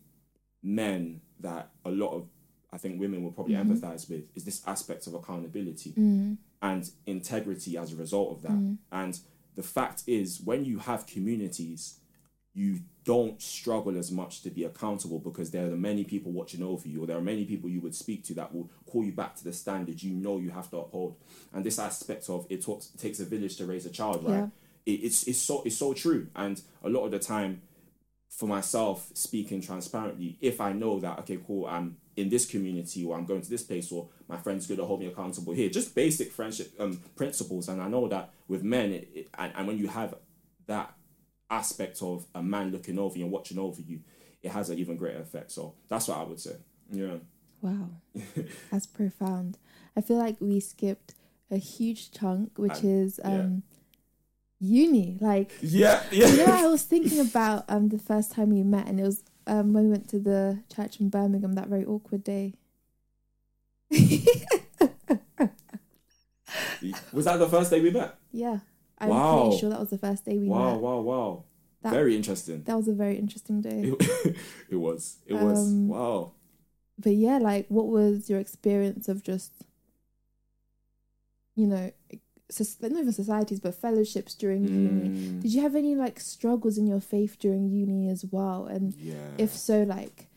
men 0.63 1.21
that 1.39 1.69
a 1.85 1.91
lot 1.91 2.11
of 2.13 2.27
I 2.71 2.77
think 2.77 2.99
women 2.99 3.23
will 3.23 3.31
probably 3.31 3.55
Mm-hmm. 3.55 3.73
empathize 3.73 4.07
with 4.09 4.25
is 4.35 4.43
this 4.45 4.61
aspect 4.67 5.07
of 5.07 5.13
accountability 5.15 5.91
Mm. 5.93 6.37
and 6.61 6.89
integrity 7.07 7.77
as 7.77 7.93
a 7.93 7.95
result 7.95 8.31
of 8.35 8.41
that. 8.43 8.77
And 8.91 9.19
the 9.55 9.63
fact 9.63 10.03
is, 10.05 10.39
when 10.43 10.65
you 10.65 10.77
have 10.79 11.07
communities, 11.07 11.95
you 12.53 12.81
don't 13.05 13.41
struggle 13.41 13.97
as 13.97 14.11
much 14.11 14.41
to 14.43 14.49
be 14.51 14.63
accountable 14.65 15.19
because 15.19 15.49
there 15.51 15.65
are 15.71 15.77
many 15.77 16.03
people 16.03 16.31
watching 16.31 16.61
over 16.61 16.87
you, 16.87 17.03
or 17.03 17.07
there 17.07 17.17
are 17.17 17.21
many 17.21 17.45
people 17.45 17.69
you 17.69 17.81
would 17.81 17.95
speak 17.95 18.23
to 18.25 18.33
that 18.35 18.53
will 18.53 18.69
call 18.85 19.03
you 19.03 19.11
back 19.13 19.35
to 19.35 19.43
the 19.43 19.53
standards 19.53 20.03
you 20.03 20.13
know 20.13 20.37
you 20.37 20.51
have 20.51 20.69
to 20.69 20.77
uphold. 20.77 21.15
And 21.53 21.63
this 21.65 21.79
aspect 21.79 22.29
of 22.29 22.45
it, 22.49 22.61
talks, 22.63 22.91
it 22.93 22.99
takes 22.99 23.19
a 23.19 23.25
village 23.25 23.55
to 23.57 23.65
raise 23.65 23.85
a 23.85 23.89
child, 23.89 24.23
right? 24.23 24.31
Yeah. 24.33 24.47
It, 24.85 25.03
it's 25.05 25.23
it's 25.23 25.39
so 25.39 25.63
it's 25.65 25.77
so 25.77 25.93
true. 25.93 26.27
And 26.35 26.61
a 26.83 26.89
lot 26.89 27.05
of 27.05 27.11
the 27.11 27.19
time, 27.19 27.61
for 28.29 28.47
myself 28.47 29.09
speaking 29.13 29.59
transparently 29.59 30.37
if 30.39 30.61
i 30.61 30.71
know 30.71 30.99
that 30.99 31.19
okay 31.19 31.37
cool 31.45 31.65
i'm 31.65 31.97
in 32.15 32.29
this 32.29 32.45
community 32.45 33.03
or 33.03 33.17
i'm 33.17 33.25
going 33.25 33.41
to 33.41 33.49
this 33.49 33.63
place 33.63 33.91
or 33.91 34.07
my 34.29 34.37
friend's 34.37 34.67
going 34.67 34.79
to 34.79 34.85
hold 34.85 34.99
me 34.99 35.07
accountable 35.07 35.53
here. 35.53 35.69
Just 35.69 35.95
basic 35.95 36.31
friendship 36.31 36.71
um, 36.79 37.01
principles. 37.15 37.67
And 37.67 37.81
i 37.81 37.87
know 37.87 38.07
that 38.07 38.31
with 38.47 38.63
men 38.63 38.91
it, 38.91 39.09
it, 39.13 39.27
and, 39.37 39.51
and 39.55 39.67
when 39.67 39.77
you 39.77 39.87
have 39.87 40.13
that 40.67 40.93
aspect 41.49 42.01
of 42.03 42.25
a 42.35 42.43
man 42.43 42.71
looking 42.71 42.99
over 42.99 43.17
you 43.17 43.23
and 43.25 43.33
watching 43.33 43.57
over 43.57 43.81
you 43.81 44.01
it 44.41 44.51
has 44.51 44.69
an 44.69 44.77
even 44.77 44.95
greater 44.95 45.19
effect. 45.19 45.51
So 45.51 45.73
that's 45.89 46.07
what 46.07 46.17
i 46.17 46.23
would 46.23 46.39
say. 46.39 46.55
Yeah. 46.91 47.15
Wow, 47.61 47.89
that's 48.71 48.85
profound. 48.85 49.57
I 49.97 50.01
feel 50.01 50.17
like 50.17 50.37
we 50.39 50.61
skipped 50.61 51.15
a 51.51 51.57
huge 51.57 52.11
chunk, 52.11 52.57
which 52.57 52.83
is 52.85 53.19
um, 53.23 53.63
uni. 54.59 55.17
Like, 55.21 55.51
yeah 55.61 56.03
yeah 56.11 56.27
you 56.27 56.37
know, 56.37 56.45
I 56.51 56.67
was 56.67 56.83
thinking 56.83 57.19
about 57.19 57.65
um 57.69 57.89
the 57.89 57.99
first 57.99 58.31
time 58.31 58.49
we 58.49 58.63
met, 58.63 58.87
and 58.87 58.99
it 58.99 59.03
was 59.03 59.23
um 59.47 59.73
when 59.73 59.85
we 59.85 59.89
went 59.91 60.07
to 60.09 60.19
the 60.19 60.63
church 60.73 60.99
in 60.99 61.09
Birmingham 61.09 61.53
that 61.53 61.67
very 61.67 61.85
awkward 61.85 62.23
day. 62.23 62.53
was 67.11 67.25
that 67.25 67.37
the 67.37 67.47
first 67.49 67.69
day 67.71 67.81
we 67.81 67.91
met 67.91 68.15
yeah, 68.31 68.59
I'm 68.99 69.09
Wow. 69.09 69.43
pretty 69.43 69.57
sure 69.59 69.69
that 69.69 69.79
was 69.79 69.89
the 69.89 69.97
first 69.97 70.25
day 70.25 70.37
we 70.37 70.47
wow 70.47 70.73
met. 70.73 70.81
wow 70.81 70.99
wow 71.01 71.43
That- 71.81 71.93
very 71.93 72.15
interesting 72.15 72.63
That 72.63 72.77
was 72.77 72.87
a 72.87 72.93
very 72.93 73.17
interesting 73.17 73.61
day. 73.61 73.93
it, 73.99 74.35
it 74.69 74.75
was 74.75 75.17
it 75.25 75.33
was 75.33 75.57
Um, 75.67 75.87
wow 75.87 76.31
but 77.01 77.15
yeah, 77.15 77.37
like, 77.37 77.65
what 77.69 77.87
was 77.87 78.29
your 78.29 78.39
experience 78.41 79.07
of 79.07 79.23
just, 79.23 79.53
you 81.55 81.65
know, 81.65 81.91
not 82.57 82.91
even 82.91 83.11
societies, 83.13 83.59
but 83.59 83.75
fellowships 83.75 84.33
during 84.33 84.67
uni? 84.67 85.09
Mm, 85.09 85.41
Did 85.41 85.53
you 85.53 85.61
have 85.61 85.75
any 85.75 85.95
like 85.95 86.19
struggles 86.19 86.77
in 86.77 86.87
your 86.87 86.99
faith 87.01 87.37
during 87.39 87.69
uni 87.69 88.09
as 88.09 88.25
well? 88.31 88.65
And 88.65 88.93
yeah 88.95 89.15
if 89.37 89.51
so, 89.55 89.83
like, 89.83 90.27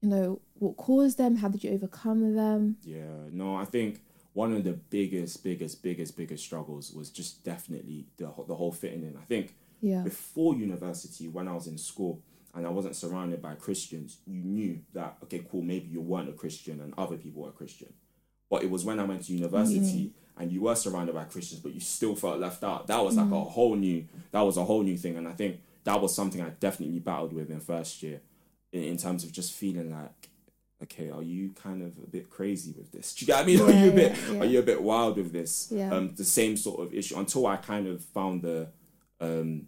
you 0.00 0.08
know, 0.08 0.40
what 0.54 0.76
caused 0.76 1.18
them? 1.18 1.36
How 1.36 1.48
did 1.48 1.62
you 1.64 1.72
overcome 1.72 2.34
them? 2.34 2.76
Yeah, 2.84 3.28
no, 3.32 3.56
I 3.56 3.64
think 3.64 4.00
one 4.32 4.52
of 4.52 4.64
the 4.64 4.72
biggest, 4.72 5.42
biggest, 5.42 5.82
biggest, 5.82 6.16
biggest 6.16 6.44
struggles 6.44 6.92
was 6.92 7.10
just 7.10 7.44
definitely 7.44 8.06
the 8.16 8.28
whole- 8.28 8.44
the 8.44 8.54
whole 8.54 8.72
fitting 8.72 9.02
in. 9.02 9.16
I 9.16 9.24
think 9.24 9.54
Yeah. 9.80 10.02
before 10.04 10.54
university, 10.54 11.28
when 11.28 11.48
I 11.48 11.54
was 11.54 11.66
in 11.66 11.76
school 11.78 12.22
and 12.54 12.66
I 12.66 12.70
wasn't 12.70 12.96
surrounded 12.96 13.42
by 13.42 13.54
Christians, 13.56 14.18
you 14.26 14.40
knew 14.42 14.80
that 14.92 15.18
okay, 15.24 15.40
cool, 15.50 15.62
maybe 15.62 15.88
you 15.88 16.00
weren't 16.00 16.28
a 16.28 16.32
Christian 16.32 16.80
and 16.80 16.94
other 16.96 17.16
people 17.16 17.42
were 17.42 17.50
Christian. 17.52 17.92
But 18.50 18.62
it 18.62 18.70
was 18.70 18.84
when 18.84 18.98
I 18.98 19.04
went 19.04 19.22
to 19.24 19.32
university 19.34 20.14
and 20.38 20.52
you 20.52 20.62
were 20.62 20.74
surrounded 20.74 21.14
by 21.14 21.24
Christians, 21.24 21.60
but 21.60 21.74
you 21.74 21.80
still 21.80 22.14
felt 22.14 22.38
left 22.38 22.62
out. 22.62 22.86
That 22.86 23.02
was 23.02 23.16
like 23.16 23.30
a 23.30 23.44
whole 23.44 23.74
new, 23.74 24.04
that 24.30 24.40
was 24.40 24.56
a 24.56 24.64
whole 24.64 24.82
new 24.82 24.96
thing, 24.96 25.16
and 25.16 25.26
I 25.26 25.32
think 25.32 25.60
that 25.84 26.00
was 26.00 26.14
something 26.14 26.40
I 26.40 26.50
definitely 26.60 26.98
battled 27.00 27.32
with 27.32 27.50
in 27.50 27.60
first 27.60 28.02
year, 28.02 28.20
in, 28.72 28.84
in 28.84 28.96
terms 28.96 29.24
of 29.24 29.32
just 29.32 29.52
feeling 29.52 29.90
like, 29.90 30.28
okay, 30.82 31.10
are 31.10 31.22
you 31.22 31.50
kind 31.60 31.82
of 31.82 31.98
a 31.98 32.06
bit 32.06 32.30
crazy 32.30 32.72
with 32.76 32.92
this? 32.92 33.14
Do 33.14 33.24
you 33.24 33.26
get 33.26 33.36
what 33.36 33.42
I 33.42 33.46
mean? 33.46 33.60
are 33.62 33.84
you 33.84 33.90
a 33.90 33.94
bit, 33.94 34.16
yeah, 34.16 34.32
yeah. 34.32 34.40
are 34.40 34.44
you 34.44 34.58
a 34.60 34.62
bit 34.62 34.82
wild 34.82 35.16
with 35.16 35.32
this? 35.32 35.68
Yeah. 35.70 35.92
Um, 35.92 36.14
the 36.14 36.24
same 36.24 36.56
sort 36.56 36.80
of 36.80 36.94
issue 36.94 37.18
until 37.18 37.46
I 37.46 37.56
kind 37.56 37.86
of 37.86 38.04
found 38.04 38.42
the, 38.42 38.68
um, 39.20 39.66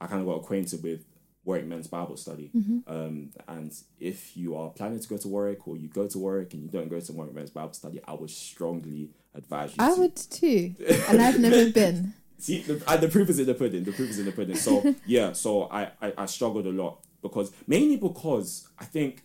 I 0.00 0.06
kind 0.06 0.20
of 0.20 0.26
got 0.26 0.36
acquainted 0.36 0.82
with 0.82 1.04
Warwick 1.44 1.66
Men's 1.66 1.86
Bible 1.86 2.16
Study. 2.16 2.50
Mm-hmm. 2.54 2.92
Um, 2.92 3.30
and 3.46 3.72
if 3.98 4.36
you 4.36 4.56
are 4.56 4.70
planning 4.70 5.00
to 5.00 5.08
go 5.08 5.16
to 5.16 5.28
Warwick 5.28 5.66
or 5.66 5.76
you 5.76 5.88
go 5.88 6.06
to 6.06 6.18
Warwick 6.18 6.52
and 6.52 6.62
you 6.62 6.68
don't 6.68 6.88
go 6.88 7.00
to 7.00 7.12
Warwick 7.12 7.34
Men's 7.34 7.50
Bible 7.50 7.72
Study, 7.72 8.00
I 8.06 8.12
would 8.14 8.30
strongly 8.30 9.10
advise 9.38 9.70
you. 9.70 9.76
I 9.78 9.94
to. 9.94 10.00
would 10.00 10.16
too, 10.16 10.74
and 11.08 11.22
I've 11.22 11.38
never 11.40 11.70
been. 11.80 12.14
See, 12.38 12.62
the, 12.62 12.82
uh, 12.86 12.96
the 12.96 13.08
proof 13.08 13.28
is 13.30 13.38
in 13.40 13.46
the 13.46 13.54
pudding. 13.54 13.84
The 13.84 13.92
proof 13.92 14.10
is 14.10 14.18
in 14.18 14.26
the 14.26 14.32
pudding. 14.32 14.56
So 14.56 14.94
yeah, 15.06 15.32
so 15.32 15.64
I, 15.70 15.90
I 16.00 16.12
I 16.18 16.26
struggled 16.26 16.66
a 16.66 16.70
lot 16.72 17.00
because 17.22 17.50
mainly 17.66 17.96
because 17.96 18.68
I 18.78 18.84
think 18.84 19.22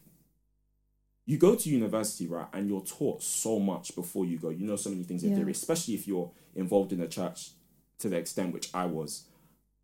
you 1.25 1.37
go 1.37 1.55
to 1.55 1.69
university 1.69 2.27
right 2.27 2.47
and 2.53 2.67
you're 2.67 2.81
taught 2.81 3.21
so 3.23 3.59
much 3.59 3.95
before 3.95 4.25
you 4.25 4.37
go. 4.37 4.49
You 4.49 4.65
know 4.65 4.75
so 4.75 4.89
many 4.89 5.03
things 5.03 5.23
in 5.23 5.29
Yeah. 5.31 5.37
theory, 5.37 5.51
especially 5.51 5.93
if 5.93 6.07
you're 6.07 6.31
involved 6.55 6.91
in 6.91 6.99
the 6.99 7.07
church 7.07 7.51
to 7.99 8.09
the 8.09 8.17
extent 8.17 8.53
which 8.53 8.69
I 8.73 8.85
was, 8.85 9.23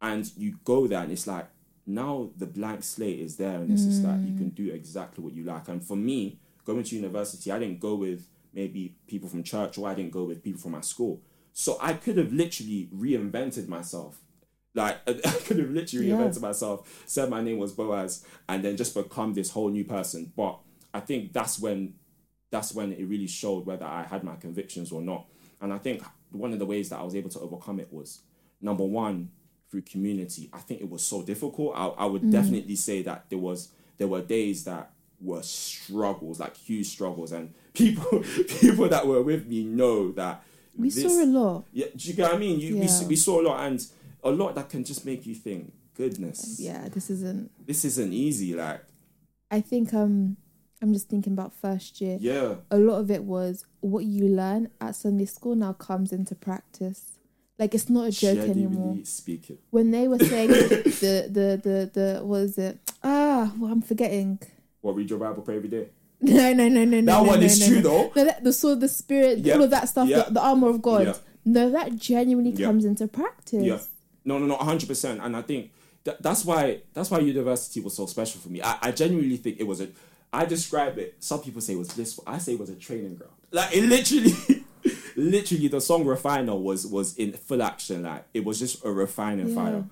and 0.01 0.29
you 0.35 0.57
go 0.63 0.87
there 0.87 1.01
and 1.03 1.11
it's 1.11 1.27
like 1.27 1.47
now 1.85 2.29
the 2.37 2.45
blank 2.45 2.83
slate 2.83 3.19
is 3.19 3.37
there 3.37 3.55
and 3.61 3.71
it's 3.71 3.85
just 3.85 4.03
like 4.03 4.19
you 4.25 4.35
can 4.37 4.49
do 4.49 4.71
exactly 4.71 5.23
what 5.23 5.33
you 5.33 5.43
like. 5.43 5.67
And 5.69 5.83
for 5.83 5.95
me, 5.95 6.39
going 6.65 6.83
to 6.83 6.95
university, 6.95 7.51
I 7.51 7.59
didn't 7.59 7.79
go 7.79 7.95
with 7.95 8.27
maybe 8.53 8.95
people 9.07 9.29
from 9.29 9.43
church 9.43 9.77
or 9.77 9.87
I 9.87 9.93
didn't 9.93 10.11
go 10.11 10.23
with 10.23 10.43
people 10.43 10.61
from 10.61 10.71
my 10.71 10.81
school. 10.81 11.21
So 11.53 11.77
I 11.81 11.93
could 11.93 12.17
have 12.17 12.31
literally 12.31 12.89
reinvented 12.95 13.67
myself. 13.67 14.21
Like 14.73 14.97
I 15.07 15.13
could 15.13 15.59
have 15.59 15.71
literally 15.71 16.07
Yeah. 16.07 16.17
reinvented 16.17 16.41
myself, 16.41 17.03
said 17.05 17.29
my 17.29 17.41
name 17.41 17.57
was 17.57 17.71
Boaz, 17.71 18.23
and 18.47 18.63
then 18.63 18.77
just 18.77 18.93
become 18.93 19.33
this 19.33 19.51
whole 19.51 19.69
new 19.69 19.83
person. 19.83 20.31
But 20.35 20.59
I 20.93 20.99
think 20.99 21.33
that's 21.33 21.59
when 21.59 21.95
that's 22.51 22.73
when 22.73 22.93
it 22.93 23.03
really 23.03 23.27
showed 23.27 23.65
whether 23.65 23.85
I 23.85 24.03
had 24.03 24.23
my 24.23 24.35
convictions 24.35 24.91
or 24.91 25.01
not. 25.01 25.27
And 25.61 25.71
I 25.71 25.77
think 25.77 26.03
one 26.31 26.53
of 26.53 26.59
the 26.59 26.65
ways 26.65 26.89
that 26.89 26.99
I 26.99 27.03
was 27.03 27.15
able 27.15 27.29
to 27.31 27.39
overcome 27.39 27.79
it 27.79 27.91
was 27.91 28.21
number 28.61 28.83
one 28.83 29.29
through 29.69 29.83
community. 29.83 30.49
I 30.51 30.59
think 30.59 30.81
it 30.81 30.89
was 30.89 31.03
so 31.03 31.21
difficult. 31.21 31.73
I, 31.75 31.87
I 31.87 32.05
would 32.05 32.23
mm. 32.23 32.31
definitely 32.31 32.75
say 32.75 33.03
that 33.03 33.29
there 33.29 33.37
was 33.37 33.69
there 33.97 34.07
were 34.07 34.21
days 34.21 34.63
that 34.63 34.91
were 35.21 35.41
struggles, 35.43 36.39
like 36.39 36.55
huge 36.57 36.87
struggles, 36.87 37.31
and 37.31 37.53
people 37.73 38.23
people 38.59 38.87
that 38.89 39.05
were 39.07 39.21
with 39.21 39.47
me 39.47 39.63
know 39.63 40.11
that 40.13 40.43
We 40.77 40.89
this- 40.89 41.03
saw 41.03 41.23
a 41.23 41.25
lot. 41.25 41.65
yeah, 41.73 41.87
do 41.95 42.07
you 42.09 42.13
get 42.15 42.23
what 42.31 42.35
I 42.35 42.37
mean? 42.37 42.59
You, 42.59 42.75
we, 42.77 42.85
Yeah. 42.85 43.07
we 43.07 43.15
saw 43.15 43.41
a 43.41 43.43
lot, 43.43 43.65
and 43.67 43.85
a 44.23 44.31
lot 44.31 44.55
that 44.55 44.69
can 44.69 44.83
just 44.83 45.05
make 45.05 45.25
you 45.25 45.35
think, 45.35 45.71
goodness, 45.95 46.59
Yeah, 46.59 46.87
this 46.89 47.09
isn't. 47.09 47.51
this 47.65 47.83
isn't 47.85 48.13
easy. 48.13 48.53
Like, 48.53 48.81
I 49.51 49.61
think 49.61 49.93
um, 49.93 50.37
I'm 50.81 50.93
just 50.93 51.09
thinking 51.09 51.33
about 51.33 51.53
first 51.53 51.99
year. 52.01 52.17
yeah, 52.21 52.55
A 52.71 52.77
lot 52.77 52.99
of 52.99 53.11
it 53.11 53.23
was 53.23 53.65
what 53.81 54.05
you 54.05 54.27
learn 54.27 54.69
at 54.79 54.95
Sunday 54.95 55.25
school 55.25 55.55
now 55.55 55.73
comes 55.73 56.11
into 56.13 56.35
practice. 56.35 57.17
Like 57.57 57.75
it's 57.75 57.89
not 57.89 58.07
a 58.07 58.11
joke 58.11 58.37
anymore. 58.47 58.99
speaking. 59.03 59.57
When 59.71 59.91
they 59.91 60.07
were 60.07 60.19
saying 60.19 60.47
the 61.03 61.27
the 61.29 61.59
the 61.61 61.91
the 61.93 62.25
what 62.25 62.41
is 62.41 62.57
it? 62.57 62.79
Ah, 63.03 63.51
well, 63.59 63.71
I'm 63.73 63.81
forgetting. 63.81 64.39
What 64.81 64.95
read 64.95 65.09
your 65.09 65.19
Bible, 65.19 65.41
pray 65.41 65.57
every 65.57 65.69
day. 65.69 65.89
No, 66.21 66.53
no, 66.53 66.67
no, 66.67 66.83
no, 66.85 66.85
no. 66.85 66.95
That 67.01 67.05
no, 67.05 67.23
one 67.23 67.39
no, 67.39 67.45
is 67.45 67.59
no, 67.59 67.67
true 67.67 67.81
though. 67.81 68.11
No, 68.15 68.25
that, 68.25 68.43
the 68.43 68.53
sword, 68.53 68.79
the 68.81 68.87
spirit, 68.89 69.39
Yeah. 69.39 69.55
all 69.55 69.63
of 69.63 69.69
that 69.71 69.89
stuff, 69.89 70.07
Yeah. 70.07 70.23
the, 70.23 70.33
the 70.35 70.41
armor 70.41 70.69
of 70.69 70.81
God. 70.81 71.05
Yeah. 71.07 71.13
No, 71.45 71.69
that 71.71 71.95
genuinely 71.95 72.51
comes 72.51 72.85
into 72.85 73.07
practice. 73.07 73.63
Yeah. 73.63 73.79
No, 74.25 74.37
no, 74.37 74.45
no, 74.45 74.55
hundred 74.57 74.87
percent. 74.87 75.21
And 75.23 75.35
I 75.35 75.41
think 75.41 75.71
that, 76.03 76.21
that's 76.21 76.43
why 76.45 76.81
that's 76.93 77.09
why 77.09 77.19
university 77.19 77.79
was 77.79 77.95
so 77.95 78.05
special 78.05 78.41
for 78.41 78.49
me. 78.49 78.61
I, 78.61 78.77
I 78.81 78.91
genuinely 78.91 79.37
think 79.37 79.59
it 79.59 79.63
was 79.67 79.81
a. 79.81 79.87
I 80.31 80.45
describe 80.45 80.97
it. 80.99 81.15
Some 81.19 81.41
people 81.41 81.61
say 81.61 81.73
it 81.73 81.77
was 81.79 81.91
blissful. 81.91 82.23
I 82.27 82.37
say 82.37 82.53
it 82.53 82.59
was 82.59 82.69
a 82.69 82.75
training 82.75 83.15
ground. 83.15 83.33
Like 83.51 83.75
it 83.75 83.83
literally, 83.85 84.33
literally, 85.15 85.67
the 85.69 85.81
song 85.81 86.05
"Refiner" 86.05 86.55
was 86.55 86.85
was 86.85 87.15
in 87.15 87.31
full 87.33 87.63
action. 87.63 88.03
Like 88.03 88.25
it 88.33 88.43
was 88.45 88.59
just 88.59 88.83
a 88.85 88.91
refining 88.91 89.47
Yeah. 89.49 89.55
fire. 89.55 89.83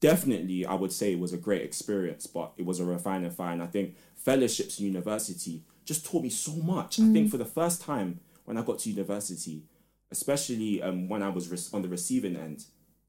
Definitely, 0.00 0.64
I 0.64 0.74
would 0.74 0.92
say 0.92 1.12
it 1.12 1.18
was 1.20 1.32
a 1.34 1.36
great 1.38 1.62
experience, 1.62 2.26
but 2.26 2.52
it 2.56 2.64
was 2.64 2.80
a 2.80 2.84
refining 2.84 3.30
fire. 3.30 3.52
And 3.52 3.62
I 3.62 3.66
think 3.66 3.96
fellowships 4.24 4.78
in 4.78 4.86
university 4.86 5.62
just 5.84 6.06
taught 6.06 6.22
me 6.22 6.30
so 6.30 6.52
much. 6.52 7.00
I 7.00 7.12
think 7.12 7.30
for 7.30 7.38
the 7.38 7.44
first 7.44 7.82
time 7.82 8.20
when 8.44 8.56
I 8.56 8.62
got 8.62 8.78
to 8.80 8.90
university, 8.90 9.64
especially 10.10 10.82
um, 10.82 11.08
when 11.08 11.22
I 11.22 11.28
was 11.28 11.72
on 11.72 11.82
the 11.82 11.88
receiving 11.88 12.36
end, 12.36 12.64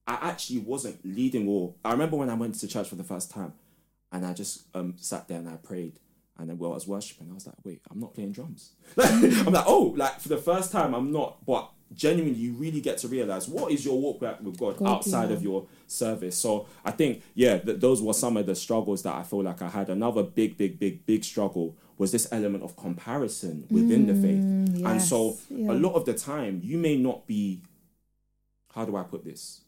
I 0.08 0.18
actually 0.22 0.60
wasn't 0.60 1.00
leading 1.06 1.48
or 1.48 1.76
I 1.86 1.92
remember 1.92 2.18
when 2.18 2.30
I 2.30 2.34
went 2.34 2.56
to 2.56 2.68
church 2.68 2.90
for 2.90 2.96
the 2.96 3.04
first 3.04 3.32
time 3.32 3.54
and 4.12 4.26
I 4.26 4.34
just 4.34 4.66
um, 4.76 4.96
sat 4.98 5.28
there 5.28 5.38
and 5.38 5.48
I 5.48 5.56
prayed 5.56 6.00
and 6.38 6.50
then 6.50 6.58
while 6.58 6.72
I 6.72 6.76
was 6.76 6.88
worshiping 6.88 7.30
I 7.30 7.34
was 7.34 7.46
like 7.46 7.56
wait 7.64 7.82
I'm 7.90 8.00
not 8.00 8.14
playing 8.14 8.32
drums 8.32 8.72
I'm 8.98 9.54
like 9.54 9.66
oh 9.68 9.94
like 9.96 10.20
for 10.20 10.30
the 10.30 10.38
first 10.38 10.72
time 10.72 10.94
I'm 10.94 11.12
not 11.12 11.46
but 11.46 11.72
genuinely 11.94 12.40
you 12.40 12.54
really 12.54 12.82
get 12.82 12.98
to 12.98 13.08
realize 13.08 13.48
what 13.48 13.72
is 13.72 13.84
your 13.86 14.00
walk 14.00 14.20
back 14.20 14.42
with 14.42 14.58
God, 14.58 14.78
God, 14.78 14.88
outside 14.88 15.30
yeah. 15.30 15.36
of 15.36 15.44
your 15.44 15.68
service 15.88 16.38
so 16.38 16.68
I 16.86 16.92
think 16.92 17.22
yeah 17.36 17.58
th- 17.58 17.80
those 17.80 18.02
were 18.02 18.14
some 18.14 18.38
of 18.38 18.46
the 18.46 18.56
struggles 18.56 19.04
that 19.04 19.14
I 19.16 19.24
feel 19.24 19.44
like 19.44 19.62
I 19.62 19.70
had 19.70 19.90
another 19.90 20.24
big 20.24 20.58
big 20.58 20.80
big 20.80 21.06
big 21.06 21.24
struggle 21.24 21.76
was 21.98 22.12
this 22.12 22.28
element 22.32 22.64
of 22.64 22.76
comparison 22.76 23.66
within 23.70 24.08
the 24.08 24.14
faith 24.16 24.86
and 24.86 25.02
so 25.02 25.38
Mm, 25.52 25.66
yeah. 25.66 25.72
a 25.72 25.76
lot 25.76 25.94
of 25.94 26.06
the 26.06 26.14
time 26.14 26.62
you 26.64 26.78
may 26.78 26.96
not 26.98 27.28
be 27.28 27.62
how 28.74 28.86
do 28.86 28.96
I 28.96 29.04
put 29.04 29.26
this? 29.26 29.62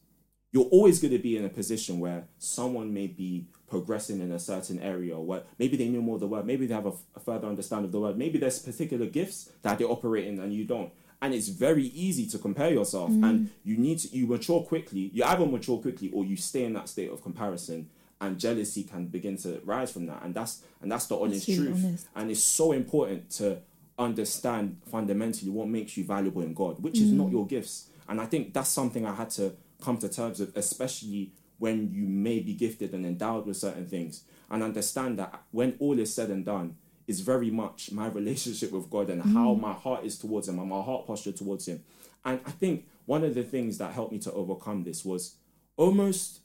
You're 0.52 0.66
always 0.66 1.02
going 1.02 1.12
to 1.14 1.20
be 1.20 1.36
in 1.36 1.46
a 1.46 1.50
position 1.50 2.00
where 2.00 2.26
someone 2.38 2.94
may 2.94 3.08
be 3.08 3.48
progressing 3.68 4.22
in 4.22 4.32
a 4.32 4.40
certain 4.40 4.80
area, 4.80 5.18
or 5.18 5.26
what 5.26 5.48
maybe 5.58 5.76
they 5.76 5.88
know 5.90 6.00
more 6.02 6.16
of 6.16 6.22
the 6.22 6.28
word, 6.28 6.46
maybe 6.46 6.68
they 6.68 6.74
have 6.76 6.86
a, 6.86 6.94
a 7.16 7.20
further 7.20 7.48
understanding 7.48 7.86
of 7.86 7.92
the 7.92 8.00
word, 8.00 8.18
maybe 8.18 8.38
there's 8.38 8.60
particular 8.60 9.08
gifts 9.08 9.50
that 9.64 9.78
they 9.80 9.84
operate 9.86 10.26
in 10.28 10.40
and 10.40 10.54
you 10.54 10.64
don't. 10.64 10.92
And 11.24 11.34
it's 11.34 11.48
very 11.48 11.86
easy 11.86 12.28
to 12.28 12.38
compare 12.38 12.70
yourself, 12.70 13.10
mm-hmm. 13.10 13.24
and 13.24 13.50
you 13.64 13.78
need 13.78 14.00
to 14.00 14.10
you 14.16 14.28
mature 14.28 14.62
quickly. 14.62 15.10
You 15.14 15.24
either 15.24 15.46
mature 15.46 15.80
quickly 15.80 16.12
or 16.12 16.26
you 16.26 16.36
stay 16.36 16.66
in 16.66 16.74
that 16.74 16.90
state 16.90 17.10
of 17.10 17.24
comparison, 17.24 17.90
and 18.20 18.38
jealousy 18.38 18.84
can 18.84 19.08
begin 19.08 19.38
to 19.38 19.62
rise 19.64 19.90
from 19.94 20.06
that. 20.08 20.22
And 20.24 20.36
that's 20.36 20.64
and 20.82 20.92
that's 20.92 21.08
the 21.08 21.18
honest 21.18 21.48
really 21.48 21.68
truth. 21.68 21.86
honest. 21.86 22.08
And 22.14 22.30
it's 22.30 22.44
so 22.44 22.74
important 22.74 23.30
to 23.40 23.60
understand 23.98 24.82
fundamentally 24.92 25.50
what 25.50 25.70
makes 25.70 25.96
you 25.96 26.04
valuable 26.04 26.42
in 26.42 26.54
God, 26.54 26.84
which 26.84 27.00
is 27.00 27.12
not 27.12 27.28
mm. 27.28 27.32
your 27.32 27.48
gifts. 27.48 27.88
And 28.10 28.20
I 28.20 28.26
think 28.26 28.54
that's 28.54 28.70
something 28.70 29.06
I 29.06 29.16
had 29.16 29.30
to 29.32 29.54
come 29.82 29.98
to 30.00 30.10
terms 30.10 30.42
with, 30.42 30.58
especially 30.58 31.32
when 31.58 31.90
you 31.90 32.06
may 32.06 32.40
be 32.40 32.54
gifted 32.54 32.94
and 32.94 33.06
endowed 33.06 33.46
with 33.46 33.56
certain 33.56 33.88
things, 33.88 34.24
and 34.50 34.62
understand 34.62 35.20
that 35.20 35.44
when 35.52 35.78
all 35.80 35.98
is 35.98 36.14
said 36.14 36.30
and 36.30 36.44
done, 36.44 36.76
is 37.08 37.20
very 37.20 37.52
much 37.52 37.92
my 37.92 38.08
relationship 38.08 38.72
with 38.72 38.90
God 38.90 39.10
and 39.10 39.22
how 39.22 39.54
mm. 39.54 39.60
my 39.60 39.74
heart 39.74 40.06
is 40.06 40.18
towards 40.18 40.48
Him 40.48 40.60
and 40.60 40.70
my 40.70 40.82
heart 40.82 41.06
posture 41.06 41.32
towards 41.32 41.68
Him. 41.68 41.84
And 42.26 42.40
I 42.46 42.52
think 42.52 42.88
one 43.06 43.24
of 43.24 43.36
the 43.36 43.44
things 43.44 43.78
that 43.80 43.94
helped 43.94 44.12
me 44.12 44.20
to 44.20 44.32
overcome 44.32 44.84
this 44.84 45.04
was 45.04 45.36
almost, 45.76 46.40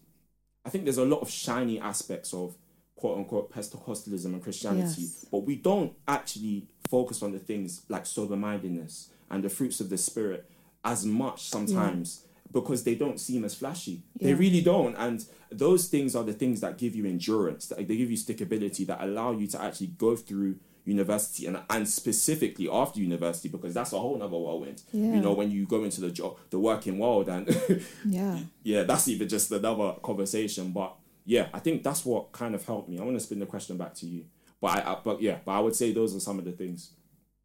I 0.64 0.70
think 0.70 0.84
there's 0.84 0.98
a 0.98 1.04
lot 1.04 1.20
of 1.20 1.30
shiny 1.30 1.80
aspects 1.80 2.34
of 2.34 2.56
quote 2.96 3.18
unquote 3.18 3.52
Pentecostalism 3.52 4.26
and 4.26 4.42
Christianity, 4.42 5.02
Yes. 5.02 5.26
but 5.30 5.44
we 5.44 5.56
don't 5.56 5.92
actually 6.06 6.66
focus 6.88 7.22
on 7.22 7.32
the 7.32 7.38
things 7.38 7.82
like 7.88 8.06
sober 8.06 8.36
mindedness 8.36 9.11
and 9.30 9.44
the 9.44 9.48
fruits 9.48 9.80
of 9.80 9.88
the 9.88 9.98
Spirit 9.98 10.50
as 10.84 11.04
much 11.04 11.42
sometimes 11.42 12.24
because 12.53 12.84
they 12.84 12.94
don't 12.94 13.20
seem 13.20 13.44
as 13.44 13.55
flashy. 13.55 14.03
They 14.20 14.34
really 14.34 14.61
don't. 14.61 14.94
And 14.96 15.24
those 15.51 15.88
things 15.88 16.16
are 16.16 16.24
the 16.24 16.32
things 16.32 16.61
that 16.61 16.78
give 16.78 16.94
you 16.94 17.07
endurance, 17.07 17.66
that 17.66 17.86
they 17.86 17.96
give 17.96 18.11
you 18.11 18.16
stickability, 18.16 18.86
that 18.86 19.01
allow 19.01 19.32
you 19.32 19.46
to 19.49 19.62
actually 19.62 19.88
go 19.88 20.16
through 20.16 20.57
university 20.84 21.44
and 21.46 21.61
and 21.68 21.86
specifically 21.86 22.66
after 22.70 22.99
university 22.99 23.51
because 23.51 23.74
that's 23.74 23.92
a 23.92 23.99
whole 23.99 24.16
nother 24.16 24.38
whirlwind. 24.38 24.82
Yeah. 24.92 25.14
You 25.14 25.20
know, 25.20 25.34
when 25.34 25.51
you 25.51 25.66
go 25.66 25.84
into 25.84 26.01
the 26.01 26.11
job 26.11 26.38
the 26.51 26.59
working 26.59 26.99
world 26.99 27.28
and 27.28 27.46
Yeah. 28.05 28.38
yeah, 28.62 28.82
that's 28.84 29.07
even 29.09 29.28
just 29.28 29.53
another 29.53 29.96
conversation. 30.03 30.72
But 30.72 30.94
yeah, 31.26 31.49
I 31.53 31.59
think 31.59 31.82
that's 31.82 32.07
what 32.07 32.32
kind 32.32 32.55
of 32.55 32.64
helped 32.64 32.88
me. 32.88 32.99
I 32.99 33.03
want 33.03 33.16
to 33.16 33.20
spin 33.20 33.38
the 33.38 33.46
question 33.46 33.76
back 33.76 33.94
to 33.96 34.07
you. 34.07 34.24
But 34.61 34.78
I, 34.78 34.92
I 34.92 34.99
but 35.05 35.20
yeah, 35.20 35.38
but 35.44 35.53
I 35.53 35.61
would 35.61 35.76
say 35.76 35.92
those 35.92 36.16
are 36.16 36.20
some 36.20 36.38
of 36.38 36.46
the 36.46 36.53
things 36.53 36.92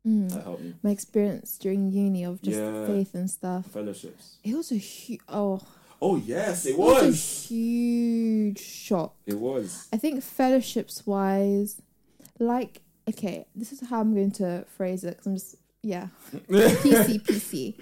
that 0.06 0.44
helped 0.44 0.64
me. 0.64 0.74
My 0.84 0.90
experience 0.92 1.58
during 1.58 1.92
uni 1.92 2.24
of 2.24 2.42
just 2.42 2.60
Yeah. 2.60 2.86
faith 2.88 3.14
and 3.16 3.30
stuff. 3.30 3.68
Fellowships. 3.68 4.36
It 4.44 4.56
was 4.56 4.72
a 4.72 4.76
huge, 4.78 5.22
oh, 5.30 5.62
Oh 6.02 6.18
yes, 6.18 6.66
it 6.66 6.72
it 6.72 6.78
was 6.78 7.04
a 7.04 7.12
huge 7.48 8.60
shock. 8.60 9.16
It 9.26 9.40
was. 9.40 9.88
I 9.94 9.98
think 9.98 10.22
fellowships 10.22 11.08
wise, 11.08 11.82
like, 12.40 12.82
okay, 13.10 13.46
this 13.56 13.72
is 13.72 13.80
how 13.88 14.02
I'm 14.02 14.14
going 14.14 14.32
to 14.32 14.66
phrase 14.76 15.06
it. 15.06 15.16
Cause 15.18 15.28
I'm 15.28 15.36
just, 15.36 15.56
yeah, 15.82 16.08
PC, 16.34 17.22
PC. 17.24 17.76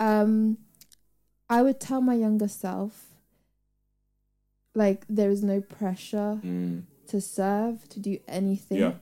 Um, 0.00 0.56
I 1.50 1.60
would 1.60 1.78
tell 1.78 2.00
my 2.00 2.14
younger 2.14 2.48
self, 2.48 3.08
like, 4.74 5.04
there 5.08 5.30
is 5.30 5.42
no 5.42 5.60
pressure 5.60 6.40
Mm, 6.42 6.84
to 7.08 7.20
serve, 7.20 7.86
to 7.90 8.00
do 8.00 8.18
anything. 8.28 8.78
Yeah. 8.78 8.92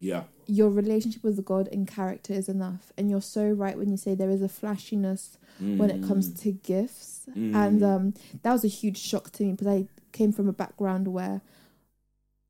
Yeah. 0.00 0.24
Your 0.48 0.70
relationship 0.70 1.24
with 1.24 1.44
God 1.44 1.68
and 1.72 1.88
character 1.88 2.32
is 2.32 2.48
enough. 2.48 2.92
And 2.96 3.10
you're 3.10 3.20
so 3.20 3.48
right 3.50 3.76
when 3.76 3.90
you 3.90 3.96
say 3.96 4.14
there 4.14 4.30
is 4.30 4.42
a 4.42 4.48
flashiness 4.48 5.38
when 5.58 5.90
it 5.90 6.02
comes 6.02 6.28
Mm, 6.28 6.40
to 6.42 6.52
gifts. 6.52 7.26
mm, 7.36 7.54
And 7.54 7.82
um, 7.82 8.14
that 8.42 8.52
was 8.52 8.64
a 8.64 8.68
huge 8.68 8.98
shock 8.98 9.30
to 9.32 9.42
me 9.44 9.52
because 9.52 9.66
I 9.66 9.86
came 10.12 10.30
from 10.32 10.48
a 10.48 10.52
background 10.52 11.08
where 11.08 11.40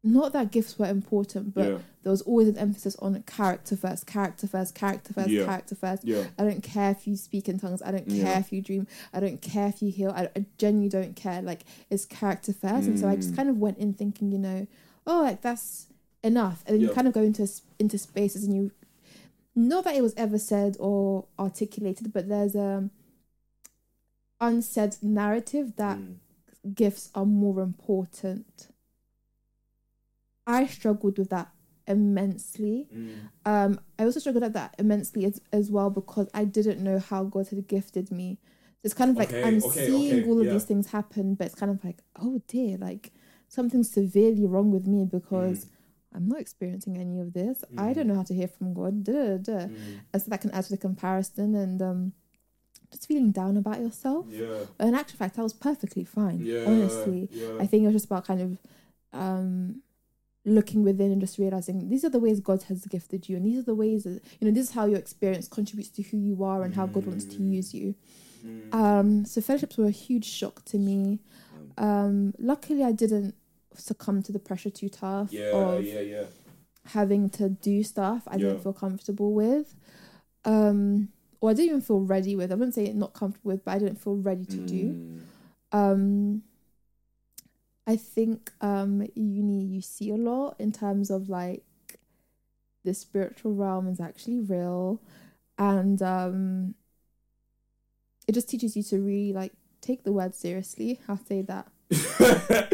not 0.04 0.32
that 0.34 0.52
gifts 0.52 0.78
were 0.78 0.86
important, 0.86 1.52
but 1.54 1.66
yeah, 1.68 1.78
there 2.02 2.10
was 2.12 2.22
always 2.22 2.46
an 2.48 2.58
emphasis 2.58 2.94
on 2.96 3.20
character 3.24 3.76
first, 3.76 4.06
character 4.06 4.46
first, 4.46 4.74
character 4.74 5.12
first, 5.12 5.30
Yeah. 5.30 5.44
character 5.46 5.74
first. 5.74 6.04
yeah, 6.04 6.22
I 6.38 6.44
don't 6.44 6.62
care 6.62 6.90
if 6.92 7.08
you 7.08 7.16
speak 7.16 7.48
in 7.48 7.58
tongues. 7.58 7.82
I 7.82 7.90
don't 7.90 8.08
care 8.08 8.38
if 8.38 8.52
you 8.52 8.60
dream. 8.62 8.86
I 9.12 9.18
don't 9.18 9.42
care 9.42 9.66
if 9.68 9.82
you 9.82 9.90
heal. 9.90 10.10
I, 10.14 10.28
I 10.36 10.44
genuinely 10.58 10.90
don't 10.90 11.16
care. 11.16 11.42
Like 11.42 11.64
it's 11.90 12.04
character 12.04 12.52
first, 12.52 12.86
and 12.86 12.98
so 12.98 13.08
I 13.08 13.16
just 13.16 13.32
Mm. 13.32 13.36
kind 13.36 13.48
of 13.48 13.56
went 13.58 13.78
in 13.78 13.94
thinking, 13.94 14.30
you 14.30 14.38
know, 14.38 14.66
oh, 15.08 15.22
like 15.22 15.40
that's 15.42 15.85
enough, 16.22 16.62
and 16.66 16.74
then 16.76 16.82
you 16.82 16.88
kind 16.90 17.06
of 17.08 17.14
go 17.14 17.22
into 17.22 17.48
into 17.78 17.98
spaces, 17.98 18.44
and 18.44 18.54
you, 18.54 18.70
not 19.54 19.84
that 19.84 19.96
it 19.96 20.02
was 20.02 20.14
ever 20.16 20.38
said 20.38 20.76
or 20.80 21.26
articulated, 21.38 22.12
but 22.12 22.28
there's 22.28 22.54
a 22.56 22.90
unsaid 24.40 24.96
narrative 25.02 25.76
that 25.76 25.98
Mm, 25.98 26.16
gifts 26.74 27.10
are 27.14 27.26
more 27.26 27.60
important. 27.60 28.68
I 30.46 30.66
struggled 30.66 31.18
with 31.18 31.30
that 31.30 31.50
immensely. 31.86 32.88
mm, 32.92 33.28
Um, 33.44 33.80
I 33.98 34.04
also 34.04 34.20
struggled 34.20 34.44
at 34.44 34.52
that 34.54 34.74
immensely 34.78 35.24
as, 35.24 35.40
as 35.52 35.70
well 35.70 35.90
because 35.90 36.28
I 36.34 36.44
didn't 36.44 36.82
know 36.82 36.98
how 36.98 37.24
God 37.24 37.48
had 37.48 37.66
gifted 37.68 38.10
me. 38.10 38.38
It's 38.82 38.94
kind 38.94 39.10
of 39.10 39.18
like 39.18 39.30
Okay, 39.30 39.42
I'm 39.42 39.60
okay, 39.62 39.90
seeing 39.94 40.22
okay, 40.22 40.24
all 40.24 40.40
of 40.40 40.46
yeah. 40.46 40.52
these 40.52 40.64
things 40.64 40.88
happen, 40.88 41.34
but 41.34 41.46
it's 41.46 41.54
kind 41.54 41.72
of 41.72 41.84
like, 41.84 41.98
oh 42.20 42.42
dear, 42.48 42.76
like 42.78 43.12
something's 43.48 43.90
severely 43.90 44.46
wrong 44.46 44.70
with 44.70 44.86
me 44.86 45.04
because 45.04 45.64
Mm. 45.64 45.70
I'm 46.16 46.28
not 46.28 46.40
experiencing 46.40 46.96
any 46.96 47.20
of 47.20 47.32
this. 47.32 47.62
I 47.76 47.92
don't 47.92 48.06
know 48.06 48.14
how 48.14 48.22
to 48.24 48.34
hear 48.34 48.48
from 48.48 48.72
God. 48.74 49.04
Da, 49.04 49.12
da, 49.12 49.36
da. 49.36 49.58
mm. 49.66 50.00
And 50.12 50.22
so 50.22 50.30
that 50.30 50.40
can 50.40 50.50
add 50.50 50.64
to 50.64 50.70
the 50.70 50.78
comparison 50.78 51.54
and 51.54 51.80
um, 51.82 52.12
just 52.90 53.06
feeling 53.06 53.30
down 53.30 53.56
about 53.56 53.80
yourself. 53.80 54.26
Yeah, 54.28 54.64
in 54.80 54.94
actual 54.94 55.18
fact, 55.18 55.38
I 55.38 55.42
was 55.42 55.52
perfectly 55.52 56.04
fine. 56.04 56.40
yeah, 56.40 56.64
honestly, 56.66 57.28
yeah. 57.30 57.58
I 57.60 57.66
think 57.66 57.82
it 57.82 57.86
was 57.86 57.94
just 57.94 58.06
about 58.06 58.26
kind 58.26 58.40
of 58.40 58.58
um, 59.12 59.82
looking 60.44 60.82
within 60.82 61.12
and 61.12 61.20
just 61.20 61.38
realizing 61.38 61.88
these 61.88 62.04
are 62.04 62.08
the 62.08 62.18
ways 62.18 62.40
God 62.40 62.62
has 62.64 62.86
gifted 62.86 63.28
you, 63.28 63.36
and 63.36 63.44
these 63.44 63.58
are 63.58 63.62
the 63.62 63.74
ways 63.74 64.04
that 64.04 64.22
you 64.40 64.48
know 64.48 64.50
this 64.50 64.68
is 64.68 64.74
how 64.74 64.86
your 64.86 64.98
experience 64.98 65.48
contributes 65.48 65.90
to 65.90 66.02
who 66.02 66.16
you 66.16 66.42
are 66.42 66.62
and 66.62 66.74
how 66.74 66.86
God 66.86 67.06
wants 67.06 67.24
to 67.26 67.42
use 67.42 67.74
you. 67.74 67.94
Mm. 68.44 68.74
Um, 68.74 69.24
so 69.24 69.40
fellowships 69.40 69.76
were 69.76 69.86
a 69.86 69.90
huge 69.90 70.24
shock 70.24 70.64
to 70.66 70.78
me. 70.78 71.20
Um, 71.78 72.32
luckily, 72.38 72.82
I 72.84 72.92
didn't 72.92 73.34
succumb 73.78 74.22
to 74.22 74.32
the 74.32 74.38
pressure 74.38 74.70
too 74.70 74.88
tough 74.88 75.32
yeah, 75.32 75.50
of 75.52 75.84
yeah, 75.84 76.00
yeah. 76.00 76.24
having 76.86 77.28
to 77.30 77.48
do 77.48 77.82
stuff 77.82 78.22
I 78.26 78.36
Yeah. 78.36 78.48
didn't 78.48 78.62
feel 78.62 78.72
comfortable 78.72 79.32
with. 79.32 79.74
Um, 80.44 81.08
or 81.40 81.50
I 81.50 81.54
didn't 81.54 81.68
even 81.68 81.80
feel 81.80 82.00
ready 82.00 82.34
with. 82.36 82.50
I 82.52 82.54
wouldn't 82.54 82.74
say 82.74 82.92
not 82.92 83.12
comfortable 83.14 83.50
with, 83.52 83.64
but 83.64 83.72
I 83.72 83.78
didn't 83.78 84.00
feel 84.00 84.16
ready 84.16 84.44
to 84.46 84.56
do. 84.56 84.84
Mm. 84.92 85.20
Um, 85.72 86.42
I 87.86 87.96
think 87.96 88.50
um 88.60 89.06
uni 89.14 89.62
you 89.64 89.80
see 89.80 90.10
a 90.10 90.16
lot 90.16 90.56
in 90.58 90.72
terms 90.72 91.10
of 91.10 91.28
like 91.28 91.62
the 92.84 92.94
spiritual 92.94 93.54
realm 93.54 93.88
is 93.88 94.00
actually 94.00 94.40
real, 94.40 95.00
and 95.58 96.00
um, 96.02 96.74
it 98.28 98.32
just 98.32 98.48
teaches 98.48 98.76
you 98.76 98.82
to 98.84 99.00
really 99.00 99.32
like 99.32 99.52
take 99.80 100.04
the 100.04 100.12
word 100.12 100.34
seriously. 100.34 101.00
I'll 101.08 101.18
say 101.18 101.42
that. 101.42 101.68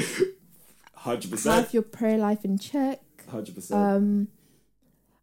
Hundred 1.03 1.30
percent. 1.32 1.64
Have 1.64 1.74
your 1.74 1.82
prayer 1.82 2.16
life 2.18 2.44
in 2.44 2.59
check. 2.59 3.00
Hundred 3.28 3.55
percent. 3.57 3.80
Um, 3.80 4.28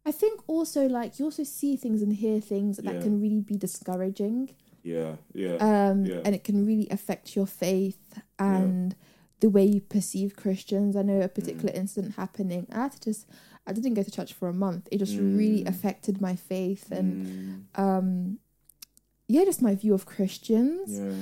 I 0.04 0.12
think 0.12 0.40
also 0.46 0.86
like 0.86 1.18
you 1.18 1.24
also 1.26 1.44
see 1.44 1.76
things 1.76 2.02
and 2.02 2.12
hear 2.12 2.40
things 2.40 2.76
that 2.78 2.94
Yeah. 2.94 3.00
can 3.00 3.20
really 3.20 3.40
be 3.40 3.56
discouraging. 3.56 4.50
Yeah, 4.82 5.16
yeah, 5.34 5.56
um, 5.56 6.04
Yeah. 6.06 6.20
and 6.24 6.34
it 6.34 6.42
can 6.44 6.64
really 6.66 6.88
affect 6.90 7.36
your 7.36 7.46
faith 7.46 8.18
and 8.38 8.94
the 9.40 9.48
way 9.50 9.64
you 9.64 9.80
perceive 9.80 10.36
Christians. 10.36 10.96
I 10.96 11.02
know 11.02 11.20
a 11.20 11.28
Mm. 11.28 11.34
particular 11.34 11.72
incident 11.74 12.14
happening. 12.16 12.66
I 12.70 12.76
had 12.84 12.92
to 12.92 13.00
just, 13.00 13.26
I 13.66 13.72
didn't 13.72 13.94
go 13.94 14.02
to 14.02 14.10
church 14.10 14.32
for 14.34 14.48
a 14.48 14.54
month. 14.54 14.86
It 14.90 14.98
just 14.98 15.16
really 15.16 15.64
Mm. 15.64 15.68
affected 15.68 16.20
my 16.20 16.34
faith 16.36 16.90
and, 16.92 17.08
Mm, 17.26 17.78
um, 17.82 18.38
yeah, 19.28 19.44
just 19.44 19.62
my 19.62 19.74
view 19.74 19.94
of 19.94 20.04
Christians. 20.06 20.98
yeah. 20.98 21.12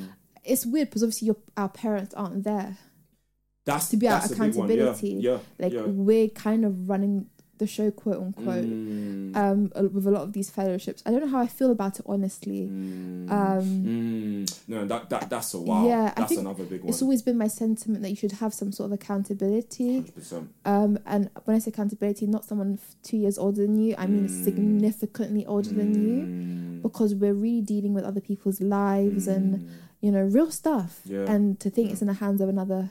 It's 0.45 0.65
weird 0.65 0.89
because 0.89 1.03
obviously 1.03 1.27
your, 1.27 1.37
our 1.57 1.69
parents 1.69 2.15
aren't 2.15 2.43
there. 2.45 2.79
That's 3.71 3.89
To 3.91 3.97
be 3.97 4.07
our 4.09 4.21
that's 4.21 4.33
a 4.33 4.37
big. 4.37 4.39
Yeah, 4.39 4.45
accountability. 4.51 5.13
Yeah, 5.29 5.39
Like 5.63 5.73
yeah. 5.75 5.83
we're 6.09 6.29
kind 6.47 6.63
of 6.69 6.73
running 6.93 7.15
the 7.63 7.67
show, 7.67 7.91
quote 8.03 8.21
unquote. 8.25 8.65
Mm, 8.65 9.37
Um, 9.37 9.59
with 9.97 10.07
a 10.07 10.13
lot 10.17 10.23
of 10.23 10.33
these 10.33 10.49
fellowships, 10.49 11.03
I 11.05 11.11
don't 11.11 11.23
know 11.25 11.33
how 11.37 11.41
I 11.41 11.49
feel 11.59 11.71
about 11.79 11.95
it 12.01 12.07
honestly. 12.15 12.61
mm, 12.71 13.29
Um, 13.39 13.65
mm. 13.91 14.45
No, 14.73 14.79
that 14.87 15.03
that 15.11 15.29
that's 15.33 15.51
a 15.55 15.61
wow. 15.61 15.85
Yeah, 15.91 16.13
I 16.17 16.21
that's 16.21 16.29
think 16.31 16.41
another 16.47 16.65
big 16.73 16.81
one. 16.83 16.89
It's 16.91 17.03
always 17.03 17.23
been 17.29 17.37
my 17.37 17.49
sentiment 17.49 18.01
that 18.05 18.11
you 18.11 18.17
should 18.23 18.37
have 18.43 18.53
some 18.55 18.71
sort 18.71 18.87
of 18.89 18.93
accountability. 19.01 19.95
Hundred 19.95 20.15
percent. 20.15 20.47
Um, 20.65 20.99
and 21.05 21.23
when 21.45 21.57
I 21.57 21.59
say 21.59 21.71
accountability, 21.75 22.25
not 22.37 22.45
someone 22.45 22.79
two 23.03 23.17
years 23.25 23.37
older 23.39 23.63
than 23.67 23.75
you, 23.83 23.95
I 23.99 24.07
mean 24.07 24.29
Mm. 24.29 24.45
significantly 24.45 25.45
older 25.47 25.73
than 25.81 25.91
you, 26.07 26.81
because 26.87 27.11
we're 27.21 27.35
really 27.35 27.63
dealing 27.75 27.93
with 27.93 28.05
other 28.05 28.21
people's 28.21 28.61
lives 28.61 29.27
and 29.27 29.69
you 30.01 30.11
know 30.13 30.23
real 30.23 30.51
stuff. 30.63 31.01
Mm. 31.07 31.11
Yeah. 31.13 31.33
And 31.33 31.59
to 31.61 31.69
think 31.71 31.91
it's 31.91 32.03
in 32.03 32.09
the 32.09 32.15
hands 32.25 32.41
of 32.41 32.49
another 32.49 32.83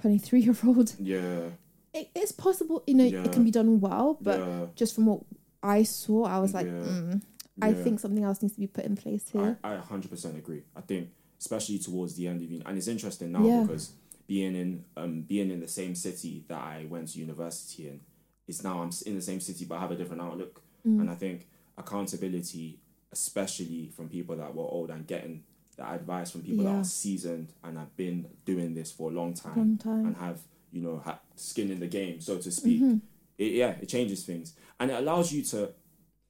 twenty-three 0.00 0.40
year 0.40 0.56
old, 0.64 0.94
yeah, 0.98 1.50
it, 1.94 2.08
it's 2.14 2.32
possible. 2.32 2.82
You 2.86 2.94
know, 2.94 3.04
Yeah. 3.04 3.24
it 3.24 3.32
can 3.32 3.44
be 3.44 3.50
done 3.50 3.80
well, 3.80 4.18
but 4.20 4.38
yeah, 4.40 4.66
just 4.74 4.94
from 4.94 5.06
what 5.06 5.20
I 5.62 5.82
saw, 5.84 6.24
I 6.24 6.38
was 6.38 6.52
like, 6.54 6.66
Yeah. 6.66 6.72
mm, 6.72 7.22
I 7.62 7.72
think 7.72 8.00
something 8.00 8.22
else 8.22 8.42
needs 8.42 8.54
to 8.54 8.60
be 8.60 8.66
put 8.66 8.84
in 8.84 8.96
place 8.96 9.28
here. 9.30 9.58
I, 9.64 9.74
I 9.74 9.78
100% 9.80 10.36
agree. 10.36 10.62
I 10.76 10.80
think 10.82 11.08
especially 11.40 11.78
towards 11.78 12.14
the 12.14 12.26
end 12.28 12.42
of 12.42 12.50
uni, 12.50 12.62
and 12.66 12.76
it's 12.78 12.88
interesting 12.88 13.32
now 13.32 13.62
because 13.62 13.92
being 14.26 14.54
in 14.56 14.84
um 14.96 15.22
being 15.22 15.50
in 15.50 15.60
the 15.60 15.68
same 15.68 15.94
city 15.94 16.44
that 16.48 16.60
I 16.60 16.86
went 16.88 17.08
to 17.12 17.18
university 17.18 17.88
in 17.88 18.00
is 18.48 18.62
now 18.64 18.80
I'm 18.82 18.90
in 19.06 19.14
the 19.14 19.22
same 19.22 19.40
city 19.40 19.64
but 19.64 19.76
I 19.76 19.80
have 19.80 19.90
a 19.92 19.96
different 19.96 20.22
outlook, 20.22 20.62
Mm. 20.86 21.00
and 21.00 21.10
I 21.10 21.14
think 21.14 21.46
accountability, 21.78 22.78
especially 23.12 23.90
from 23.96 24.08
people 24.08 24.36
that 24.36 24.54
were 24.54 24.64
old 24.64 24.90
and 24.90 25.06
getting 25.06 25.42
the 25.76 25.86
advice 25.88 26.30
from 26.30 26.42
people 26.42 26.64
that 26.64 26.70
are 26.74 26.84
seasoned 26.84 27.48
and 27.62 27.76
have 27.78 27.94
been 27.96 28.26
doing 28.44 28.74
this 28.74 28.90
for 28.92 29.10
a 29.10 29.14
long 29.14 29.34
time 29.34 29.56
Long 29.56 29.76
time. 29.78 30.06
and 30.06 30.16
have 30.16 30.40
you 30.72 30.82
know 30.82 31.02
skin 31.34 31.70
in 31.70 31.80
the 31.80 31.86
game, 31.86 32.20
so 32.20 32.38
to 32.38 32.50
speak. 32.50 32.80
Mm-hmm. 32.82 32.98
It, 33.38 33.52
yeah, 33.52 33.74
it 33.82 33.88
changes 33.88 34.24
things 34.24 34.54
and 34.80 34.90
it 34.90 34.94
allows 34.94 35.32
you 35.32 35.42
to. 35.44 35.70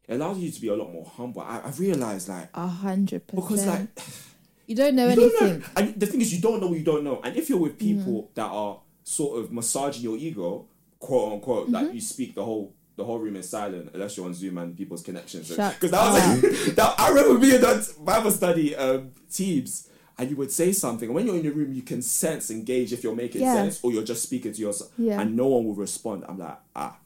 It 0.08 0.14
allows 0.14 0.38
you 0.38 0.50
to 0.52 0.60
be 0.60 0.68
a 0.68 0.74
lot 0.76 0.92
more 0.92 1.04
humble. 1.04 1.42
I, 1.42 1.60
I've 1.64 1.80
realized, 1.80 2.28
like, 2.28 2.48
A 2.54 2.66
hundred 2.68 3.26
percent 3.26 3.42
because 3.48 3.66
like. 3.66 3.88
You 4.68 4.76
don't 4.76 4.94
know 4.94 5.08
you 5.10 5.16
don't 5.16 5.42
anything. 5.42 5.60
know. 5.60 5.66
And 5.76 6.00
the 6.00 6.06
thing 6.06 6.20
is, 6.20 6.32
you 6.34 6.40
don't 6.40 6.60
know 6.60 6.68
what 6.68 6.78
you 6.78 6.84
don't 6.84 7.02
know. 7.04 7.20
And 7.24 7.36
if 7.36 7.48
you're 7.48 7.58
with 7.58 7.76
people 7.78 8.22
Mm. 8.30 8.34
that 8.34 8.46
are 8.46 8.80
sort 9.02 9.38
of 9.40 9.52
massaging 9.52 10.02
your 10.04 10.16
ego, 10.16 10.66
quote 11.00 11.32
unquote, 11.34 11.64
Mm-hmm. 11.64 11.74
like 11.74 11.94
you 11.94 12.00
speak 12.00 12.34
the 12.36 12.44
whole 12.44 12.72
the 12.96 13.04
whole 13.04 13.18
room 13.18 13.36
is 13.36 13.48
silent 13.48 13.90
unless 13.94 14.16
you're 14.16 14.26
on 14.26 14.34
Zoom 14.34 14.58
and 14.58 14.76
people's 14.76 15.02
connections. 15.02 15.48
Because 15.50 15.90
that 15.90 16.12
was 16.12 16.42
like, 16.42 16.74
that, 16.76 16.94
I 16.98 17.08
remember 17.10 17.38
being 17.38 17.60
that 17.60 17.86
Bible 18.04 18.30
study 18.30 18.74
um, 18.74 19.10
teams. 19.30 19.88
And 20.18 20.30
you 20.30 20.36
would 20.36 20.50
say 20.50 20.72
something, 20.72 21.08
and 21.10 21.14
when 21.14 21.26
you're 21.26 21.36
in 21.36 21.42
the 21.42 21.50
room, 21.50 21.74
you 21.74 21.82
can 21.82 22.00
sense, 22.00 22.50
engage 22.50 22.90
if 22.94 23.04
you're 23.04 23.14
making 23.14 23.42
Yeah. 23.42 23.52
sense, 23.52 23.80
or 23.84 23.92
you're 23.92 24.02
just 24.02 24.22
speaking 24.22 24.50
to 24.54 24.58
yourself, 24.62 24.90
Yeah. 24.96 25.20
and 25.20 25.36
no 25.36 25.46
one 25.48 25.66
will 25.66 25.74
respond. 25.74 26.24
I'm 26.26 26.38
like, 26.38 26.56
ah, 26.74 26.96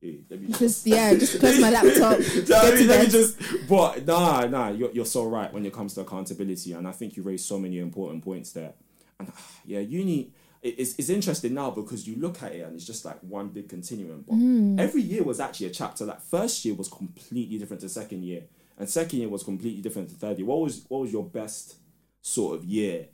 hey, 0.00 0.20
let 0.30 0.40
me 0.40 0.52
Just 0.52 0.86
yeah, 0.86 1.12
just 1.14 1.40
close 1.40 1.60
my 1.60 1.70
laptop. 1.76 2.18
Do 2.18 2.24
you 2.24 2.42
know 2.42 2.56
what 2.58 2.62
go 2.62 2.72
I 2.72 2.74
mean? 2.76 2.86
Let 2.86 3.04
me 3.04 3.10
just, 3.10 3.36
but 3.68 4.06
nah, 4.06 4.46
nah, 4.46 4.68
you're, 4.70 4.92
you're 4.92 5.04
so 5.06 5.24
right 5.24 5.52
when 5.52 5.66
it 5.66 5.72
comes 5.72 5.94
to 5.94 6.02
accountability, 6.02 6.72
and 6.72 6.86
I 6.86 6.92
think 6.92 7.16
you 7.16 7.24
raised 7.24 7.46
so 7.46 7.58
many 7.58 7.80
important 7.80 8.22
points 8.22 8.52
there. 8.52 8.74
And 9.18 9.32
ah, 9.36 9.40
yeah, 9.64 9.80
uni, 9.80 10.30
it's, 10.62 10.94
it's 10.98 11.08
interesting 11.08 11.54
now 11.54 11.70
because 11.70 12.06
you 12.06 12.16
look 12.16 12.42
at 12.42 12.52
it 12.52 12.60
and 12.64 12.74
it's 12.76 12.86
just 12.86 13.04
like 13.04 13.18
one 13.20 13.48
big 13.48 13.68
continuum. 13.68 14.24
But 14.26 14.36
Mm. 14.36 14.78
every 14.78 15.02
year 15.02 15.22
was 15.24 15.40
actually 15.40 15.66
a 15.66 15.70
chapter. 15.70 16.04
Like 16.04 16.20
first 16.20 16.64
year 16.64 16.74
was 16.74 16.88
completely 16.88 17.58
different 17.58 17.80
to 17.82 17.88
second 17.88 18.22
year, 18.24 18.44
and 18.78 18.88
second 18.88 19.18
year 19.18 19.28
was 19.28 19.42
completely 19.42 19.82
different 19.82 20.08
to 20.10 20.14
third 20.14 20.38
year. 20.38 20.46
What 20.46 20.60
was 20.60 20.84
what 20.88 21.00
was 21.02 21.12
your 21.12 21.24
best 21.24 21.76
sort 22.20 22.56
of 22.56 22.64
year 22.64 23.08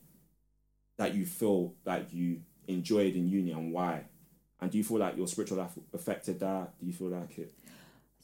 that 0.98 1.14
you 1.14 1.24
feel 1.24 1.74
like 1.86 2.12
you 2.12 2.42
enjoyed 2.66 3.14
in 3.14 3.28
uni 3.28 3.52
and 3.52 3.72
why? 3.72 4.04
And 4.60 4.70
do 4.70 4.76
you 4.78 4.84
feel 4.84 4.98
like 4.98 5.16
your 5.16 5.28
spiritual 5.28 5.58
life 5.58 5.70
affected 5.94 6.40
that? 6.40 6.78
Do 6.80 6.86
you 6.86 6.92
feel 6.92 7.08
like 7.08 7.38
it? 7.38 7.52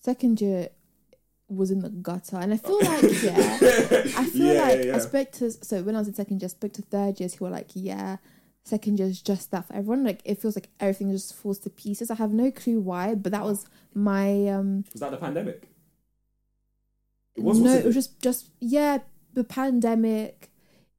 second 0.02 0.38
year 0.40 0.68
was 1.48 1.70
in 1.70 1.80
the 1.80 1.88
gutter 1.88 2.36
and 2.36 2.52
I 2.52 2.56
feel 2.58 2.78
like 2.82 3.22
yeah 3.22 3.58
I 4.18 4.24
feel 4.26 4.52
Yeah, 4.54 4.62
like 4.62 4.84
yeah. 4.84 4.96
I 4.96 4.98
spoke 4.98 5.30
to 5.32 5.50
so 5.50 5.82
when 5.82 5.94
I 5.94 5.98
was 6.00 6.08
in 6.08 6.14
second 6.14 6.42
year 6.42 6.46
I 6.46 6.50
spoke 6.50 6.72
to 6.74 6.82
third 6.82 7.20
years 7.20 7.34
who 7.34 7.44
were 7.46 7.50
like 7.50 7.68
yeah 7.74 8.16
second 8.64 8.98
year 8.98 9.06
is 9.08 9.20
just 9.20 9.50
that 9.50 9.66
for 9.66 9.74
everyone 9.74 10.04
like 10.04 10.20
it 10.24 10.40
feels 10.40 10.56
like 10.56 10.70
everything 10.80 11.12
just 11.12 11.34
falls 11.34 11.58
to 11.58 11.70
pieces 11.70 12.10
I 12.10 12.14
have 12.14 12.32
no 12.32 12.50
clue 12.50 12.80
why 12.80 13.14
but 13.14 13.32
that 13.32 13.44
was 13.44 13.66
my 13.92 14.48
um 14.48 14.84
Was 14.92 15.00
that 15.00 15.10
the 15.10 15.18
pandemic? 15.18 15.68
It 17.36 17.42
was, 17.42 17.60
no 17.60 17.74
it 17.74 17.84
was 17.84 17.94
just 17.94 18.20
just 18.20 18.48
yeah 18.60 18.98
the 19.34 19.44
pandemic 19.44 20.50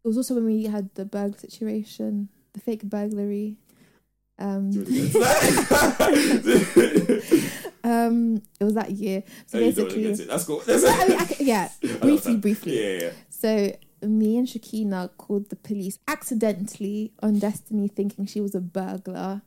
it 0.03 0.07
was 0.07 0.18
also 0.18 0.36
when 0.36 0.45
we 0.45 0.66
had 0.66 0.93
the 0.93 1.05
burg 1.05 1.39
situation 1.39 2.30
the 2.53 2.59
fake 2.59 2.84
burglary 2.84 3.57
um 4.38 4.70
it 4.74 5.16
um 7.84 8.41
it 8.59 8.63
was 8.63 8.74
that 8.74 8.91
year 8.91 9.24
so. 9.45 9.57
Oh, 9.57 9.61
you 9.61 9.72
don't 9.72 9.86
wanna 9.86 9.95
basically 9.95 10.03
get 10.03 10.20
it. 10.20 10.28
That's 10.28 10.43
cool. 10.43 10.61
I 10.68 11.07
mean, 11.07 11.20
I 11.20 11.36
yeah 11.39 11.70
briefly 12.01 12.34
that. 12.34 12.41
briefly 12.41 12.80
Yeah, 12.80 12.99
yeah. 13.05 13.11
So 13.30 13.72
me 14.02 14.38
and 14.38 14.48
Shakina 14.48 15.10
called 15.18 15.50
the 15.50 15.56
police 15.56 16.00
accidentally 16.08 17.12
on 17.22 17.39
Destiny, 17.39 17.88
thinking 17.88 18.26
she 18.26 18.41
was 18.41 18.56
a 18.56 18.62
burglar. 18.62 19.41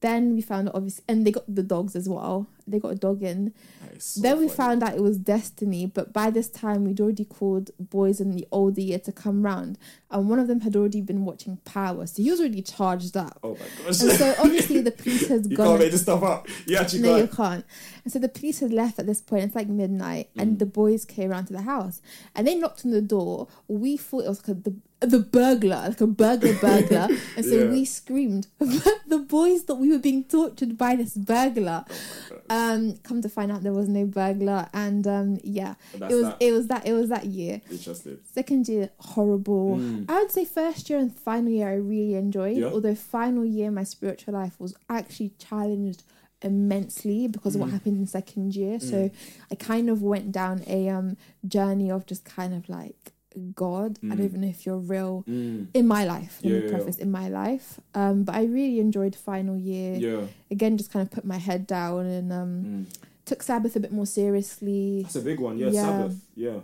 Then 0.00 0.34
we 0.34 0.40
found 0.42 0.68
out 0.68 0.74
obviously, 0.76 1.04
and 1.08 1.26
they 1.26 1.30
got 1.32 1.44
the 1.52 1.62
dogs 1.62 1.96
as 1.96 2.08
well. 2.08 2.46
They 2.66 2.78
got 2.78 2.92
a 2.92 2.94
dog 2.94 3.22
in. 3.24 3.52
So 3.98 4.20
then 4.20 4.38
we 4.38 4.46
funny. 4.46 4.56
found 4.56 4.82
out 4.84 4.94
it 4.94 5.02
was 5.02 5.18
Destiny, 5.18 5.86
but 5.86 6.12
by 6.12 6.30
this 6.30 6.48
time 6.48 6.84
we'd 6.84 7.00
already 7.00 7.24
called 7.24 7.70
boys 7.80 8.20
in 8.20 8.30
the 8.30 8.46
older 8.52 8.80
year 8.80 9.00
to 9.00 9.10
come 9.12 9.42
round, 9.42 9.78
and 10.10 10.28
one 10.30 10.38
of 10.38 10.46
them 10.46 10.60
had 10.60 10.76
already 10.76 11.00
been 11.00 11.24
watching 11.24 11.56
Power, 11.64 12.06
so 12.06 12.22
he 12.22 12.30
was 12.30 12.38
already 12.40 12.62
charged 12.62 13.16
up. 13.16 13.38
Oh 13.42 13.54
my 13.54 13.58
gosh. 13.84 14.00
And 14.02 14.12
so 14.12 14.34
obviously 14.38 14.80
the 14.80 14.90
police 15.02 15.26
has 15.28 15.48
you 15.48 15.56
gone. 15.56 15.66
can't 15.66 15.80
make 15.80 15.90
this 15.92 16.02
stuff 16.02 16.22
up. 16.22 16.46
You 16.66 16.76
actually 16.76 17.02
No, 17.02 17.16
you 17.16 17.26
can't. 17.26 17.36
can't. 17.36 17.64
And 18.04 18.12
so 18.12 18.18
the 18.20 18.28
police 18.28 18.60
had 18.60 18.72
left 18.72 18.98
at 19.00 19.06
this 19.06 19.20
point. 19.20 19.44
It's 19.44 19.54
like 19.56 19.68
midnight, 19.68 20.28
Mm. 20.36 20.42
and 20.42 20.58
the 20.60 20.66
boys 20.66 21.04
came 21.04 21.30
around 21.32 21.46
to 21.46 21.52
the 21.52 21.62
house, 21.62 22.00
and 22.36 22.46
they 22.46 22.54
knocked 22.54 22.84
on 22.84 22.92
the 22.92 23.02
door. 23.02 23.48
We 23.66 23.96
thought 23.96 24.24
it 24.24 24.28
was 24.28 24.46
like 24.48 24.62
the 24.62 24.74
the 25.06 25.18
burglar, 25.18 25.88
like 25.88 26.00
a 26.00 26.06
burglar 26.06 26.54
burglar, 26.60 27.08
and 27.36 27.44
so 27.44 27.56
Yeah. 27.64 27.70
we 27.70 27.84
screamed. 27.84 28.46
But 28.58 28.68
the 29.06 29.18
boys 29.18 29.62
thought 29.62 29.78
we 29.78 29.90
were 29.90 29.98
being 29.98 30.24
tortured 30.24 30.76
by 30.78 30.96
this 30.96 31.14
burglar. 31.16 31.84
Oh 31.88 32.36
Um, 32.50 32.96
come 33.02 33.20
to 33.22 33.28
find 33.28 33.50
out, 33.52 33.62
there 33.62 33.72
was 33.72 33.88
no 33.88 34.04
burglar, 34.06 34.68
and 34.74 35.06
um, 35.06 35.38
yeah, 35.44 35.74
And 35.94 36.02
it 36.10 36.14
was 36.14 36.24
that. 36.24 36.36
it 36.40 36.52
was 36.52 36.66
that 36.68 36.86
it 36.86 36.92
was 36.92 37.08
that 37.08 37.26
year. 37.26 37.60
Interesting. 37.70 38.18
Second 38.32 38.68
year, 38.68 38.90
horrible. 38.98 39.78
Mm. 39.78 40.10
I 40.10 40.20
would 40.22 40.30
say 40.32 40.44
first 40.44 40.88
year 40.90 40.98
and 40.98 41.14
final 41.14 41.50
year 41.52 41.68
I 41.68 41.74
really 41.74 42.14
enjoyed. 42.14 42.56
Yeah. 42.58 42.66
Although 42.66 42.94
final 42.94 43.44
year, 43.44 43.70
my 43.70 43.84
spiritual 43.84 44.34
life 44.34 44.58
was 44.60 44.74
actually 44.88 45.32
challenged 45.38 46.02
immensely 46.44 47.28
because 47.28 47.54
of 47.54 47.60
what 47.60 47.70
Mm. 47.70 47.72
happened 47.72 47.96
in 47.98 48.06
second 48.06 48.54
year. 48.56 48.80
So 48.80 49.10
I 49.50 49.54
kind 49.54 49.88
of 49.88 50.02
went 50.02 50.32
down 50.32 50.62
a 50.66 50.88
um 50.88 51.16
journey 51.46 51.90
of 51.90 52.04
just 52.06 52.24
kind 52.24 52.52
of 52.54 52.68
like 52.68 53.12
God. 53.54 53.98
I 54.02 54.08
don't 54.14 54.18
Mm. 54.18 54.24
even 54.24 54.40
know 54.42 54.48
if 54.48 54.64
you're 54.66 54.78
real 54.78 55.24
Mm. 55.28 55.68
in 55.74 55.86
my 55.86 56.04
life. 56.04 56.40
Let 56.42 56.50
Yeah, 56.52 56.58
me 56.58 56.64
yeah, 56.64 56.70
preface 56.70 56.98
in 56.98 57.10
my 57.10 57.28
life. 57.28 57.80
Um, 57.94 58.24
but 58.24 58.34
I 58.34 58.44
really 58.44 58.80
enjoyed 58.80 59.14
final 59.16 59.56
year. 59.56 59.94
Yeah. 59.96 60.26
Again, 60.50 60.76
just 60.78 60.90
kind 60.92 61.06
of 61.06 61.10
put 61.10 61.24
my 61.24 61.38
head 61.38 61.66
down 61.66 62.06
and 62.06 62.32
um 62.32 62.64
Mm. 62.64 62.86
took 63.24 63.42
Sabbath 63.42 63.76
a 63.76 63.80
bit 63.80 63.92
more 63.92 64.06
seriously. 64.06 65.02
That's 65.02 65.16
a 65.16 65.20
big 65.20 65.40
one. 65.40 65.58
Yeah, 65.58 65.68
Yeah. 65.70 65.82
Sabbath. 65.82 66.16
Yeah. 66.34 66.60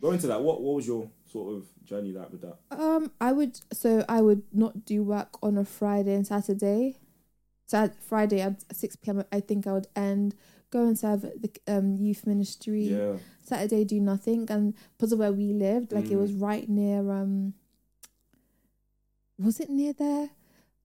Go 0.00 0.12
into 0.12 0.26
that. 0.28 0.42
What 0.42 0.60
What 0.62 0.74
was 0.76 0.86
your 0.86 1.08
sort 1.32 1.54
of 1.56 1.66
journey 1.84 2.12
like 2.12 2.30
with 2.30 2.40
that? 2.42 2.56
Um, 2.70 3.10
I 3.20 3.32
would 3.32 3.60
so 3.72 4.04
I 4.08 4.20
would 4.22 4.42
not 4.52 4.84
do 4.84 5.02
work 5.02 5.36
on 5.42 5.58
a 5.58 5.64
Friday 5.64 6.14
and 6.14 6.26
Saturday. 6.26 6.96
So 7.66 7.90
Friday 8.00 8.40
at 8.40 8.64
six 8.74 8.96
pm, 8.96 9.24
I 9.30 9.40
think 9.40 9.66
I 9.66 9.72
would 9.72 9.88
end, 9.94 10.34
go 10.70 10.86
and 10.86 10.98
serve 10.98 11.24
at 11.24 11.42
the 11.42 11.50
um 11.66 11.96
youth 11.96 12.26
ministry. 12.26 12.84
Yeah. 12.84 13.16
Saturday 13.48 13.84
do 13.84 14.00
nothing, 14.00 14.46
and 14.50 14.74
because 14.96 15.12
of 15.12 15.18
where 15.18 15.32
we 15.32 15.52
lived, 15.52 15.92
like 15.92 16.10
it 16.10 16.14
Mm. 16.14 16.20
was 16.20 16.32
right 16.32 16.68
near 16.68 17.10
um. 17.10 17.54
Was 19.38 19.60
it 19.60 19.70
near 19.70 19.92
there? 19.92 20.30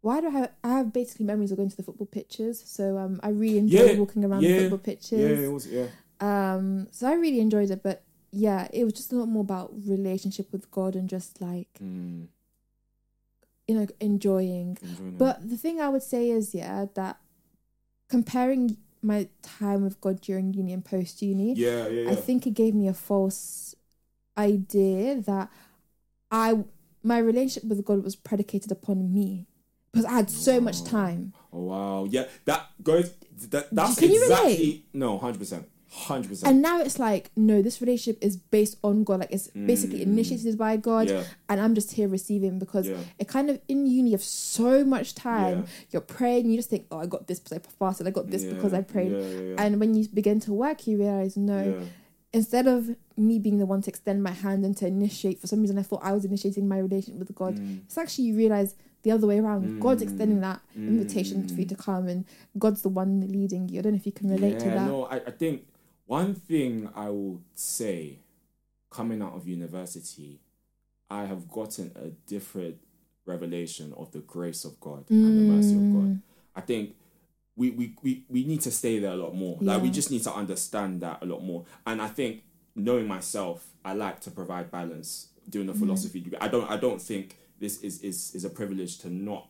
Why 0.02 0.22
do 0.22 0.28
I 0.28 0.32
have, 0.32 0.52
I 0.64 0.70
have 0.78 0.94
basically 0.94 1.26
memories 1.26 1.52
of 1.52 1.58
going 1.58 1.70
to 1.70 1.78
the 1.78 1.84
football 1.84 2.06
pitches? 2.08 2.62
So 2.66 2.98
um, 2.98 3.20
I 3.24 3.30
really 3.30 3.58
enjoyed 3.58 3.92
Yeah, 3.92 3.98
walking 3.98 4.24
around 4.26 4.44
yeah, 4.44 4.58
the 4.58 4.70
football 4.70 4.80
Yeah. 4.84 4.94
pitches. 4.96 5.40
It 5.40 5.52
was. 5.52 5.68
Yeah. 5.68 5.88
Um, 6.20 6.88
so 6.92 7.08
I 7.08 7.14
really 7.14 7.40
enjoyed 7.40 7.72
it, 7.72 7.82
but 7.82 8.04
yeah, 8.32 8.68
it 8.74 8.84
was 8.84 8.94
just 8.94 9.12
a 9.12 9.16
lot 9.16 9.28
more 9.28 9.42
about 9.42 9.74
relationship 9.88 10.52
with 10.52 10.70
God 10.72 10.96
and 10.96 11.10
just 11.10 11.42
like 11.42 11.80
Mm. 11.82 12.28
you 13.68 13.76
know 13.76 13.88
enjoying 14.00 14.78
Enjoying 14.82 15.14
it. 15.14 15.18
But 15.18 15.50
the 15.50 15.58
thing 15.58 15.80
I 15.82 15.90
would 15.90 16.04
say 16.04 16.30
is, 16.30 16.54
yeah, 16.54 16.86
that 16.96 17.18
comparing 18.10 18.78
my 19.04 19.28
time 19.42 19.84
with 19.84 20.00
God 20.02 20.22
during 20.22 20.54
uni 20.54 20.74
and 20.74 20.84
post 20.84 21.22
uni, 21.22 21.54
Yeah, 21.54 21.88
yeah, 21.88 22.02
yeah. 22.04 22.12
I 22.12 22.16
think 22.16 22.48
it 22.48 22.52
gave 22.52 22.74
me 22.74 22.88
a 22.88 22.94
false 22.94 23.76
idea 24.38 25.22
that 25.22 25.50
I 26.32 26.64
my 27.04 27.18
relationship 27.18 27.70
with 27.70 27.84
God 27.86 28.04
was 28.04 28.16
predicated 28.16 28.72
upon 28.72 29.14
me 29.14 29.48
because 29.92 30.06
I 30.06 30.14
had 30.14 30.30
so 30.30 30.58
oh. 30.58 30.62
much 30.62 30.84
time. 30.84 31.34
oh 31.52 31.64
wow, 31.64 32.06
yeah. 32.10 32.26
That 32.46 32.68
goes. 32.82 33.14
That 33.50 33.74
that's 33.74 34.00
Can 34.00 34.12
you 34.12 34.22
exactly 34.24 34.54
relate? 34.54 34.86
no, 34.94 35.18
hundred 35.18 35.40
percent, 35.40 35.70
hundred 35.94 36.30
percent. 36.30 36.52
And 36.52 36.62
now 36.62 36.82
it's 36.82 36.98
like, 37.00 37.30
no, 37.36 37.62
this 37.62 37.80
relationship 37.82 38.18
is 38.24 38.36
based 38.36 38.78
on 38.84 39.04
God. 39.04 39.20
Like 39.22 39.32
it's 39.32 39.48
basically 39.50 40.02
initiated 40.02 40.58
by 40.58 40.78
God, 40.78 41.08
Mm. 41.08 41.12
Yeah. 41.12 41.24
and 41.50 41.62
I'm 41.62 41.76
just 41.76 41.92
here 41.94 42.08
receiving 42.08 42.58
because 42.60 42.88
Yeah. 42.88 42.98
it 43.20 43.28
kind 43.28 43.50
of 43.52 43.60
in 43.68 43.86
uni 43.86 44.10
you 44.10 44.16
have 44.16 44.24
so 44.24 44.84
much 44.84 45.14
time. 45.16 45.60
Yeah. 45.60 45.66
You're 45.92 46.02
praying, 46.02 46.50
you 46.50 46.58
just 46.58 46.70
think, 46.70 46.88
oh, 46.92 46.98
I 46.98 47.06
got 47.06 47.28
this 47.28 47.40
because 47.40 47.58
I 47.58 47.62
fasted. 47.80 48.08
I 48.08 48.12
got 48.12 48.28
this 48.30 48.44
because 48.44 48.74
I 48.74 48.82
prayed. 48.82 49.14
And 49.60 49.80
when 49.80 49.94
you 49.94 50.08
begin 50.14 50.40
to 50.42 50.54
work, 50.54 50.88
you 50.88 50.98
realize, 50.98 51.38
no, 51.38 51.86
instead 52.34 52.66
of 52.68 52.96
me 53.16 53.38
being 53.38 53.60
the 53.60 53.66
one 53.68 53.82
to 53.84 53.90
extend 53.92 54.24
my 54.24 54.32
hand 54.32 54.66
and 54.66 54.76
to 54.78 54.88
initiate, 54.88 55.40
for 55.40 55.46
some 55.48 55.62
reason 55.62 55.78
I 55.78 55.84
thought 55.84 56.02
I 56.04 56.14
was 56.14 56.26
initiating 56.26 56.68
my 56.68 56.80
relationship 56.80 57.20
with 57.20 57.36
God. 57.36 57.58
Mm. 57.58 57.82
It's 57.86 57.98
actually 57.98 58.26
you 58.26 58.36
realize 58.36 58.74
the 59.04 59.12
other 59.12 59.28
way 59.28 59.38
around. 59.38 59.80
God's 59.82 60.02
extending 60.02 60.40
that 60.42 60.62
invitation 60.76 61.48
for 61.48 61.56
you 61.56 61.66
to 61.68 61.76
come, 61.76 62.08
and 62.08 62.26
God's 62.58 62.82
the 62.82 62.90
one 62.90 63.20
leading 63.30 63.68
you. 63.70 63.80
I 63.80 63.82
don't 63.84 63.94
know 63.94 63.98
if 63.98 64.06
you 64.06 64.14
can 64.14 64.30
relate 64.30 64.60
to 64.60 64.66
that. 64.66 64.88
No, 64.88 65.04
I, 65.06 65.18
I 65.18 65.32
think 65.32 65.68
one 66.14 66.36
thing 66.36 66.90
I 66.96 67.10
will 67.10 67.42
say 67.56 68.20
coming 68.92 69.22
out 69.24 69.34
of 69.36 69.48
university, 69.48 70.40
I 71.10 71.26
have 71.26 71.50
gotten 71.50 71.92
a 71.96 72.10
different 72.30 72.78
revelation 73.26 73.94
of 73.98 74.12
the 74.12 74.20
grace 74.20 74.64
of 74.66 74.80
God 74.80 75.06
and 75.10 75.38
the 75.40 75.54
mercy 75.54 75.76
of 75.76 75.82
Mm. 75.82 75.94
God. 75.96 76.22
I 76.56 76.62
think 76.62 76.96
we, 77.56 77.72
we, 77.72 77.96
we, 78.04 78.12
we 78.30 78.44
need 78.46 78.62
to 78.62 78.72
stay 78.72 79.00
there 79.00 79.14
a 79.14 79.16
lot 79.26 79.34
more. 79.34 79.58
Like 79.62 79.82
we 79.82 79.90
just 79.90 80.12
need 80.12 80.24
to 80.24 80.34
understand 80.34 81.02
that 81.02 81.18
a 81.24 81.26
lot 81.26 81.42
more. 81.44 81.66
And 81.88 82.02
I 82.02 82.10
think 82.18 82.44
knowing 82.76 83.08
myself, 83.08 83.66
I 83.84 83.94
like 83.94 84.20
to 84.22 84.32
provide 84.32 84.70
balance 84.70 85.30
doing 85.50 85.70
a 85.70 85.74
philosophy 85.74 86.20
degree. 86.20 86.40
I 86.40 86.48
don't 86.48 86.70
I 86.70 86.78
don't 86.78 87.02
think 87.02 87.26
this 87.60 87.82
is 87.82 88.02
is, 88.02 88.36
is 88.36 88.46
a 88.46 88.50
privilege 88.50 88.94
to 89.00 89.10
not 89.10 89.44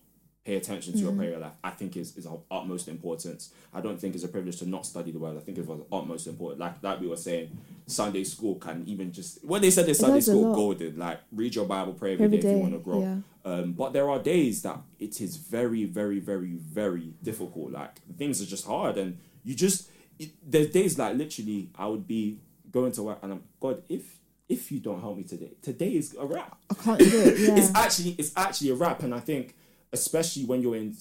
pay 0.45 0.55
attention 0.55 0.93
to 0.93 0.99
your 0.99 1.13
prayer 1.13 1.37
life. 1.39 1.53
I 1.63 1.69
think 1.69 1.95
is 1.95 2.17
is 2.17 2.25
of 2.25 2.41
utmost 2.51 2.87
importance. 2.87 3.51
I 3.73 3.81
don't 3.81 3.99
think 3.99 4.15
it's 4.15 4.23
a 4.23 4.27
privilege 4.27 4.59
to 4.59 4.67
not 4.67 4.85
study 4.85 5.11
the 5.11 5.19
word. 5.19 5.37
I 5.37 5.39
think 5.39 5.57
it's 5.57 5.69
of 5.69 5.83
utmost 5.91 6.27
important. 6.27 6.59
Like 6.59 6.81
like 6.83 6.99
we 6.99 7.07
were 7.07 7.17
saying, 7.17 7.57
Sunday 7.87 8.23
school 8.23 8.55
can 8.55 8.83
even 8.85 9.11
just 9.11 9.43
when 9.45 9.61
they 9.61 9.71
said 9.71 9.85
this 9.85 9.99
Sunday 9.99 10.19
school 10.19 10.53
golden, 10.53 10.97
like 10.97 11.19
read 11.31 11.55
your 11.55 11.65
Bible, 11.65 11.93
pray 11.93 12.13
every 12.13 12.25
Every 12.25 12.37
day 12.39 12.49
if 12.49 12.55
you 12.57 12.61
want 12.61 12.73
to 12.73 12.79
grow. 12.79 13.01
yeah. 13.01 13.17
Um, 13.45 13.73
but 13.73 13.91
there 13.91 14.09
are 14.09 14.19
days 14.19 14.61
that 14.61 14.79
it 14.99 15.19
is 15.19 15.35
very, 15.35 15.83
very, 15.83 16.19
very, 16.19 16.53
very 16.53 17.13
difficult. 17.21 17.71
Like 17.71 17.99
things 18.17 18.41
are 18.41 18.45
just 18.45 18.65
hard, 18.65 18.97
and 18.97 19.17
you 19.43 19.55
just 19.55 19.89
it, 20.19 20.31
there's 20.45 20.69
days 20.69 20.97
like 20.99 21.15
literally 21.15 21.69
I 21.77 21.87
would 21.87 22.07
be 22.07 22.39
going 22.71 22.91
to 22.93 23.03
work 23.03 23.19
and 23.21 23.33
I'm 23.33 23.43
God 23.61 23.83
if 23.87 24.17
if 24.49 24.71
you 24.71 24.79
don't 24.79 24.99
help 24.99 25.17
me 25.17 25.23
today, 25.23 25.51
today 25.61 25.95
is 25.95 26.15
a 26.19 26.25
wrap. 26.25 26.57
I 26.69 26.73
can't 26.73 26.99
do 26.99 27.05
it. 27.05 27.39
Yeah. 27.39 27.55
It's 27.55 27.73
actually 27.75 28.11
it's 28.17 28.31
actually 28.35 28.71
a 28.71 28.75
wrap, 28.75 29.03
and 29.03 29.13
I 29.15 29.19
think 29.19 29.55
especially 29.93 30.45
when 30.45 30.61
you're 30.61 30.75
in 30.75 30.95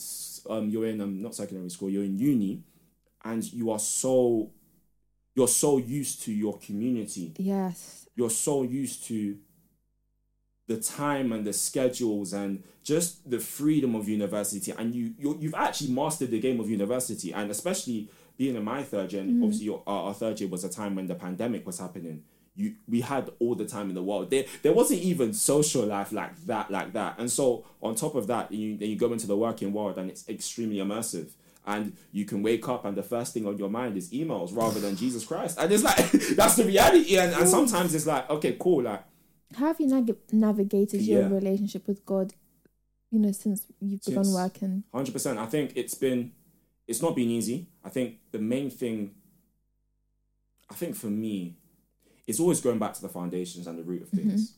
um 0.49 0.69
you're 0.69 0.87
in 0.87 1.01
um 1.01 1.21
not 1.23 1.35
secondary 1.35 1.71
school, 1.71 1.91
you're 1.91 2.05
in 2.05 2.19
uni, 2.19 2.63
and 3.25 3.53
you 3.53 3.71
are 3.71 3.79
so 3.79 4.51
you're 5.35 5.49
so 5.49 5.79
used 5.79 6.23
to 6.23 6.33
your 6.33 6.59
community. 6.59 7.33
Yes. 7.39 8.07
you're 8.15 8.31
so 8.31 8.63
used 8.63 9.05
to 9.05 9.39
the 10.69 10.77
time 10.77 11.33
and 11.33 11.45
the 11.47 11.53
schedules 11.53 12.33
and 12.33 12.63
just 12.85 13.29
the 13.29 13.39
freedom 13.39 13.95
of 13.95 14.09
university 14.09 14.73
and 14.73 14.95
you, 14.95 15.13
you 15.19 15.37
you've 15.41 15.55
actually 15.55 15.91
mastered 15.91 16.31
the 16.31 16.39
game 16.41 16.61
of 16.61 16.71
university 16.71 17.33
and 17.33 17.51
especially 17.51 18.09
being 18.39 18.55
in 18.57 18.65
my 18.65 18.83
third 18.83 19.13
year 19.13 19.23
and 19.23 19.43
obviously 19.43 19.67
your, 19.67 19.83
our, 19.87 20.05
our 20.09 20.15
third 20.15 20.39
year 20.41 20.49
was 20.49 20.63
a 20.65 20.69
time 20.69 20.95
when 20.95 21.07
the 21.07 21.15
pandemic 21.15 21.67
was 21.67 21.79
happening 21.79 22.23
you 22.55 22.75
we 22.89 23.01
had 23.01 23.31
all 23.39 23.55
the 23.55 23.65
time 23.65 23.89
in 23.89 23.95
the 23.95 24.03
world 24.03 24.31
there 24.31 24.45
there 24.63 24.73
wasn't 24.75 25.01
even 25.01 25.33
social 25.33 25.87
life 25.87 26.13
like 26.13 26.37
that 26.45 26.71
like 26.71 26.93
that 26.93 27.19
and 27.19 27.31
so 27.31 27.65
on 27.83 27.95
top 27.95 28.15
of 28.15 28.27
that 28.27 28.53
you 28.53 28.77
then 28.77 28.89
you 28.91 28.97
go 28.97 29.11
into 29.13 29.27
the 29.27 29.37
working 29.37 29.73
world 29.73 29.97
and 29.97 30.11
it's 30.11 30.29
extremely 30.29 30.77
immersive 30.77 31.31
and 31.65 31.97
you 32.11 32.25
can 32.25 32.43
wake 32.43 32.69
up 32.69 32.85
and 32.85 32.97
the 32.97 33.03
first 33.03 33.33
thing 33.33 33.47
on 33.47 33.57
your 33.57 33.71
mind 33.71 33.97
is 33.97 34.11
emails 34.11 34.55
rather 34.55 34.81
than 34.81 34.97
Jesus 34.97 35.25
Christ. 35.25 35.57
And 35.61 35.71
it's 35.73 35.85
like 35.85 35.97
that's 36.37 36.57
the 36.57 36.65
reality. 36.65 37.17
And, 37.17 37.33
and 37.33 37.49
sometimes 37.49 37.95
it's 37.95 38.05
like, 38.05 38.29
okay, 38.29 38.57
cool, 38.59 38.83
like 38.83 39.05
How 39.57 39.67
have 39.69 39.79
you 39.81 39.87
nag- 39.87 40.17
navigated 40.33 41.03
your 41.03 41.23
Yeah. 41.23 41.29
relationship 41.29 41.87
with 41.87 42.05
God? 42.05 42.35
You 43.13 43.21
know, 43.21 43.31
since 43.31 43.65
you've 43.81 44.03
begun 44.05 44.25
Since- 44.25 44.35
working. 44.37 44.83
hundred 44.93 45.13
percent. 45.13 45.39
I 45.39 45.47
think 45.47 45.73
it's 45.77 45.95
been 45.95 46.33
it's 46.89 47.01
not 47.01 47.15
been 47.15 47.31
easy. 47.31 47.69
I 47.85 47.91
think 47.91 48.17
the 48.33 48.41
main 48.41 48.69
thing 48.69 49.13
I 50.69 50.75
think 50.75 50.97
for 50.97 51.07
me 51.09 51.59
is 52.27 52.41
always 52.41 52.61
going 52.61 52.79
back 52.79 52.95
to 52.95 53.03
the 53.03 53.09
foundations 53.09 53.67
and 53.67 53.79
the 53.79 53.83
root 53.83 54.03
of 54.03 54.09
things. 54.09 54.55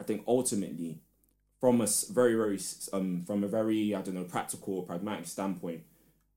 I 0.00 0.04
think 0.04 0.24
ultimately 0.26 1.00
from 1.60 1.80
a 1.80 1.86
very, 2.10 2.34
very 2.34 2.58
um 2.92 3.24
from 3.26 3.44
a 3.44 3.48
very, 3.48 3.94
I 3.94 4.02
don't 4.02 4.14
know, 4.14 4.24
practical 4.24 4.82
pragmatic 4.82 5.26
standpoint, 5.26 5.82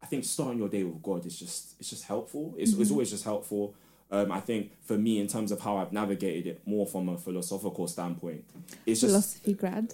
I 0.03 0.05
think 0.05 0.23
starting 0.23 0.59
your 0.59 0.69
day 0.69 0.83
with 0.83 1.01
God 1.01 1.25
is 1.25 1.37
just 1.39 1.75
it's 1.79 1.89
just 1.89 2.03
helpful. 2.05 2.53
It's, 2.57 2.73
it's 2.73 2.91
always 2.91 3.09
just 3.09 3.23
helpful. 3.23 3.73
Um, 4.11 4.31
I 4.31 4.39
think 4.39 4.71
for 4.83 4.97
me, 4.97 5.19
in 5.19 5.27
terms 5.27 5.51
of 5.51 5.61
how 5.61 5.77
I've 5.77 5.91
navigated 5.91 6.45
it, 6.45 6.61
more 6.67 6.85
from 6.85 7.09
a 7.09 7.17
philosophical 7.17 7.87
standpoint, 7.87 8.45
it's 8.85 9.01
just 9.01 9.11
Philosophy 9.11 9.53
grad. 9.53 9.93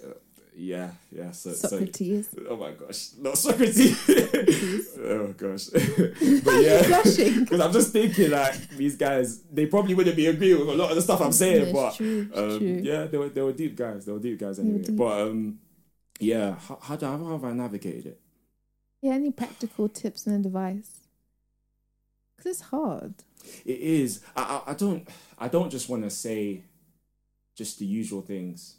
Yeah, 0.54 0.90
yeah. 1.10 1.30
So, 1.32 1.52
so 1.52 1.68
Socrates. 1.68 2.28
oh 2.48 2.56
my 2.56 2.72
gosh, 2.72 3.10
not 3.18 3.38
Socrates. 3.38 3.96
oh 4.98 5.34
gosh, 5.36 5.66
but 5.72 6.44
Why 6.44 6.52
are 6.52 6.60
you 6.60 6.66
yeah, 6.68 6.86
blushing? 6.86 7.40
because 7.44 7.60
I'm 7.60 7.72
just 7.72 7.92
thinking 7.92 8.30
like 8.30 8.68
these 8.70 8.96
guys, 8.96 9.42
they 9.52 9.66
probably 9.66 9.94
wouldn't 9.94 10.16
be 10.16 10.26
agreeing 10.26 10.58
with 10.60 10.68
a 10.68 10.74
lot 10.74 10.90
of 10.90 10.96
the 10.96 11.02
stuff 11.02 11.20
I'm 11.20 11.32
saying, 11.32 11.66
No, 11.66 11.72
but 11.72 11.94
true, 11.96 12.28
um, 12.34 12.58
true. 12.58 12.80
yeah, 12.82 13.04
they 13.04 13.18
were 13.18 13.28
they 13.28 13.42
were 13.42 13.52
deep 13.52 13.76
guys. 13.76 14.04
They 14.04 14.12
were 14.12 14.18
deep 14.18 14.38
guys 14.38 14.58
anyway. 14.58 14.82
deep. 14.82 14.96
But 14.96 15.20
um, 15.22 15.58
yeah, 16.20 16.54
how, 16.56 16.78
how, 16.80 16.96
do- 16.96 17.06
how 17.06 17.30
have 17.32 17.44
I 17.44 17.52
navigated 17.52 18.06
it? 18.06 18.20
Yeah, 19.00 19.12
any 19.14 19.32
practical 19.32 19.88
tips 19.88 20.26
and 20.26 20.44
advice? 20.46 21.00
Because 22.36 22.50
it's 22.52 22.60
hard. 22.68 23.14
It 23.64 23.80
is. 23.80 24.20
I, 24.36 24.62
I, 24.66 24.70
I 24.70 24.74
don't. 24.74 25.08
I 25.38 25.48
don't 25.48 25.70
just 25.70 25.88
want 25.88 26.04
to 26.04 26.10
say 26.10 26.62
just 27.56 27.78
the 27.80 27.84
usual 27.86 28.22
things. 28.22 28.76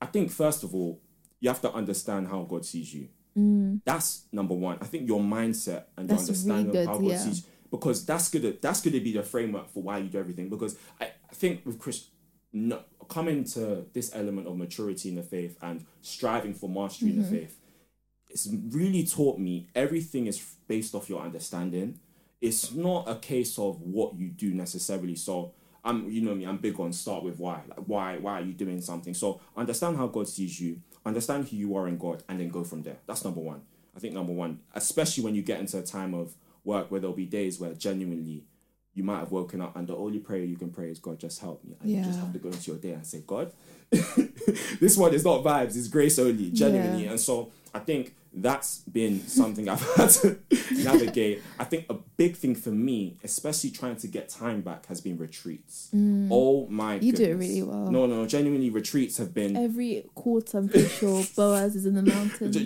I 0.00 0.06
think 0.06 0.30
first 0.30 0.62
of 0.62 0.74
all, 0.74 1.00
you 1.40 1.48
have 1.48 1.60
to 1.62 1.72
understand 1.72 2.28
how 2.28 2.42
God 2.42 2.64
sees 2.64 2.92
you. 2.94 3.08
Mm. 3.36 3.80
That's 3.84 4.24
number 4.32 4.54
one. 4.54 4.78
I 4.80 4.86
think 4.86 5.06
your 5.06 5.20
mindset 5.20 5.84
and 5.96 6.08
your 6.08 6.16
That's 6.16 6.28
understanding 6.28 6.68
really 6.72 6.80
of 6.80 6.86
how 6.86 6.98
God 6.98 7.10
yeah. 7.10 7.18
sees 7.18 7.46
because 7.70 8.06
that's 8.06 8.28
gonna 8.30 8.54
that's 8.60 8.80
gonna 8.80 9.00
be 9.00 9.12
the 9.12 9.22
framework 9.22 9.68
for 9.68 9.82
why 9.82 9.98
you 9.98 10.08
do 10.08 10.18
everything. 10.18 10.48
Because 10.48 10.76
I, 11.00 11.04
I 11.30 11.34
think 11.34 11.64
with 11.66 11.78
Chris, 11.78 12.08
no, 12.52 12.80
coming 13.08 13.44
to 13.44 13.86
this 13.92 14.10
element 14.14 14.46
of 14.46 14.56
maturity 14.56 15.10
in 15.10 15.16
the 15.16 15.22
faith 15.22 15.58
and 15.60 15.84
striving 16.00 16.54
for 16.54 16.68
mastery 16.68 17.10
in 17.10 17.16
the 17.18 17.22
Mm-hmm. 17.22 17.34
faith, 17.36 17.58
it's 18.30 18.48
really 18.70 19.04
taught 19.04 19.38
me 19.38 19.68
everything 19.74 20.26
is 20.26 20.42
based 20.66 20.94
off 20.94 21.08
your 21.08 21.20
understanding. 21.20 21.98
It's 22.40 22.72
not 22.72 23.08
a 23.08 23.16
case 23.16 23.58
of 23.58 23.80
what 23.80 24.14
you 24.16 24.28
do 24.28 24.52
necessarily. 24.54 25.16
So 25.16 25.52
I'm, 25.86 26.10
you 26.10 26.20
know 26.20 26.34
me, 26.34 26.44
I'm 26.44 26.58
big 26.58 26.78
on 26.80 26.92
start 26.92 27.22
with 27.22 27.38
why. 27.38 27.62
Like 27.68 27.78
why, 27.86 28.18
why 28.18 28.40
are 28.40 28.42
you 28.42 28.52
doing 28.52 28.80
something? 28.80 29.14
So 29.14 29.40
understand 29.56 29.96
how 29.96 30.08
God 30.08 30.28
sees 30.28 30.60
you, 30.60 30.80
understand 31.06 31.48
who 31.48 31.56
you 31.56 31.76
are 31.76 31.86
in 31.88 31.96
God, 31.96 32.24
and 32.28 32.40
then 32.40 32.48
go 32.48 32.64
from 32.64 32.82
there. 32.82 32.96
That's 33.06 33.24
number 33.24 33.40
one. 33.40 33.62
I 33.96 34.00
think 34.00 34.12
number 34.12 34.32
one, 34.32 34.60
especially 34.74 35.24
when 35.24 35.34
you 35.34 35.42
get 35.42 35.60
into 35.60 35.78
a 35.78 35.82
time 35.82 36.12
of 36.12 36.34
work 36.64 36.90
where 36.90 37.00
there'll 37.00 37.16
be 37.16 37.24
days 37.24 37.60
where 37.60 37.72
genuinely 37.72 38.44
you 38.94 39.04
might 39.04 39.20
have 39.20 39.30
woken 39.30 39.60
up 39.60 39.76
and 39.76 39.86
the 39.86 39.94
only 39.94 40.18
prayer 40.18 40.42
you 40.42 40.56
can 40.56 40.70
pray 40.70 40.90
is 40.90 40.98
God 40.98 41.18
just 41.18 41.40
help 41.40 41.62
me. 41.64 41.76
And 41.80 41.90
you 41.90 42.02
just 42.02 42.18
have 42.18 42.32
to 42.32 42.38
go 42.38 42.48
into 42.48 42.72
your 42.72 42.80
day 42.80 42.92
and 42.92 43.06
say, 43.06 43.22
God, 43.26 43.52
this 44.80 44.96
one 44.96 45.14
is 45.14 45.24
not 45.24 45.44
vibes, 45.44 45.76
it's 45.76 45.88
grace 45.88 46.18
only, 46.18 46.50
genuinely. 46.50 47.04
Yeah. 47.04 47.10
And 47.10 47.20
so 47.20 47.52
I 47.72 47.78
think 47.78 48.16
that's 48.38 48.80
been 48.80 49.26
something 49.26 49.68
I've 49.68 49.80
had 49.96 50.10
to 50.10 50.38
navigate. 50.72 51.42
I 51.58 51.64
think 51.64 51.86
a 51.88 51.94
big 51.94 52.36
thing 52.36 52.54
for 52.54 52.70
me, 52.70 53.16
especially 53.24 53.70
trying 53.70 53.96
to 53.96 54.06
get 54.06 54.28
time 54.28 54.60
back, 54.60 54.86
has 54.86 55.00
been 55.00 55.16
retreats. 55.16 55.88
Oh 55.94 56.66
my 56.68 56.98
Mm. 56.98 57.02
You 57.02 57.12
do 57.12 57.24
it 57.24 57.34
really 57.34 57.62
well. 57.62 57.90
No, 57.90 58.06
no, 58.06 58.26
genuinely 58.26 58.70
retreats 58.70 59.16
have 59.18 59.32
been 59.34 59.56
Every 59.56 60.04
quarter, 60.14 60.58
I'm 60.58 60.68
pretty 60.68 60.88
sure 60.88 61.24
Boaz 61.36 61.74
is 61.76 61.86
in 61.86 61.94
the 61.94 62.02
mountains. 62.02 62.56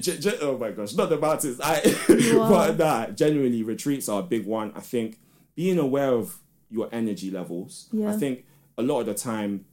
Oh 0.42 0.58
my 0.58 0.72
gosh, 0.72 0.94
not 0.94 1.08
the 1.08 1.18
mountains. 1.18 1.60
I, 1.62 1.80
but 2.34 2.76
nah, 2.76 3.06
genuinely, 3.06 3.62
retreats 3.62 4.08
are 4.08 4.20
a 4.20 4.24
big 4.24 4.46
one. 4.46 4.72
I 4.74 4.80
think 4.80 5.18
being 5.54 5.78
aware 5.78 6.10
of 6.12 6.38
your 6.68 6.88
energy 6.92 7.30
levels. 7.30 7.88
Yeah. 7.92 8.10
I 8.10 8.16
think 8.16 8.44
a 8.76 8.82
lot 8.82 9.00
of 9.00 9.06
the 9.06 9.14
time, 9.14 9.66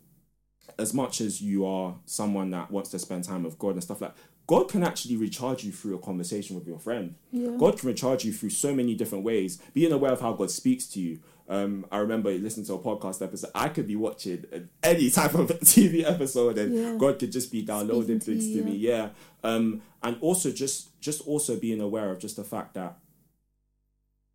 as 0.77 0.93
much 0.93 1.21
as 1.21 1.41
you 1.41 1.65
are 1.65 1.95
someone 2.05 2.51
that 2.51 2.69
wants 2.71 2.91
to 2.91 2.99
spend 2.99 3.23
time 3.23 3.43
with 3.43 3.57
God 3.57 3.71
and 3.73 3.83
stuff 3.83 4.01
like, 4.01 4.13
God 4.47 4.69
can 4.69 4.81
actually 4.81 5.17
recharge 5.17 5.63
you 5.65 5.71
through 5.73 5.95
a 5.95 5.99
conversation 5.99 6.55
with 6.55 6.65
your 6.65 6.79
friend. 6.79 7.15
Yeah. 7.31 7.51
God 7.57 7.77
can 7.77 7.87
recharge 7.89 8.23
you 8.23 8.31
through 8.31 8.51
so 8.51 8.73
many 8.73 8.95
different 8.95 9.25
ways. 9.25 9.57
Being 9.73 9.91
aware 9.91 10.13
of 10.13 10.21
how 10.21 10.33
God 10.33 10.49
speaks 10.49 10.85
to 10.87 11.01
you. 11.01 11.19
Um, 11.49 11.85
I 11.91 11.97
remember 11.99 12.29
listening 12.31 12.65
to 12.67 12.73
a 12.73 12.79
podcast 12.79 13.21
episode. 13.21 13.51
I 13.55 13.69
could 13.69 13.87
be 13.87 13.95
watching 13.95 14.45
any 14.83 15.09
type 15.09 15.33
of 15.33 15.47
TV 15.61 16.03
episode, 16.09 16.57
and 16.57 16.73
Yeah. 16.73 16.95
God 16.97 17.19
could 17.19 17.31
just 17.31 17.51
be 17.51 17.61
downloading 17.61 18.19
Speaking 18.19 18.19
to 18.19 18.25
things 18.25 18.47
you, 18.47 18.57
to 18.63 18.69
me. 18.69 18.75
Yeah, 18.77 19.09
um, 19.43 19.81
and 20.03 20.17
also 20.21 20.51
just 20.51 20.99
just 20.99 21.21
also 21.27 21.57
being 21.57 21.79
aware 21.79 22.09
of 22.11 22.19
just 22.19 22.35
the 22.35 22.43
fact 22.43 22.73
that 22.73 22.97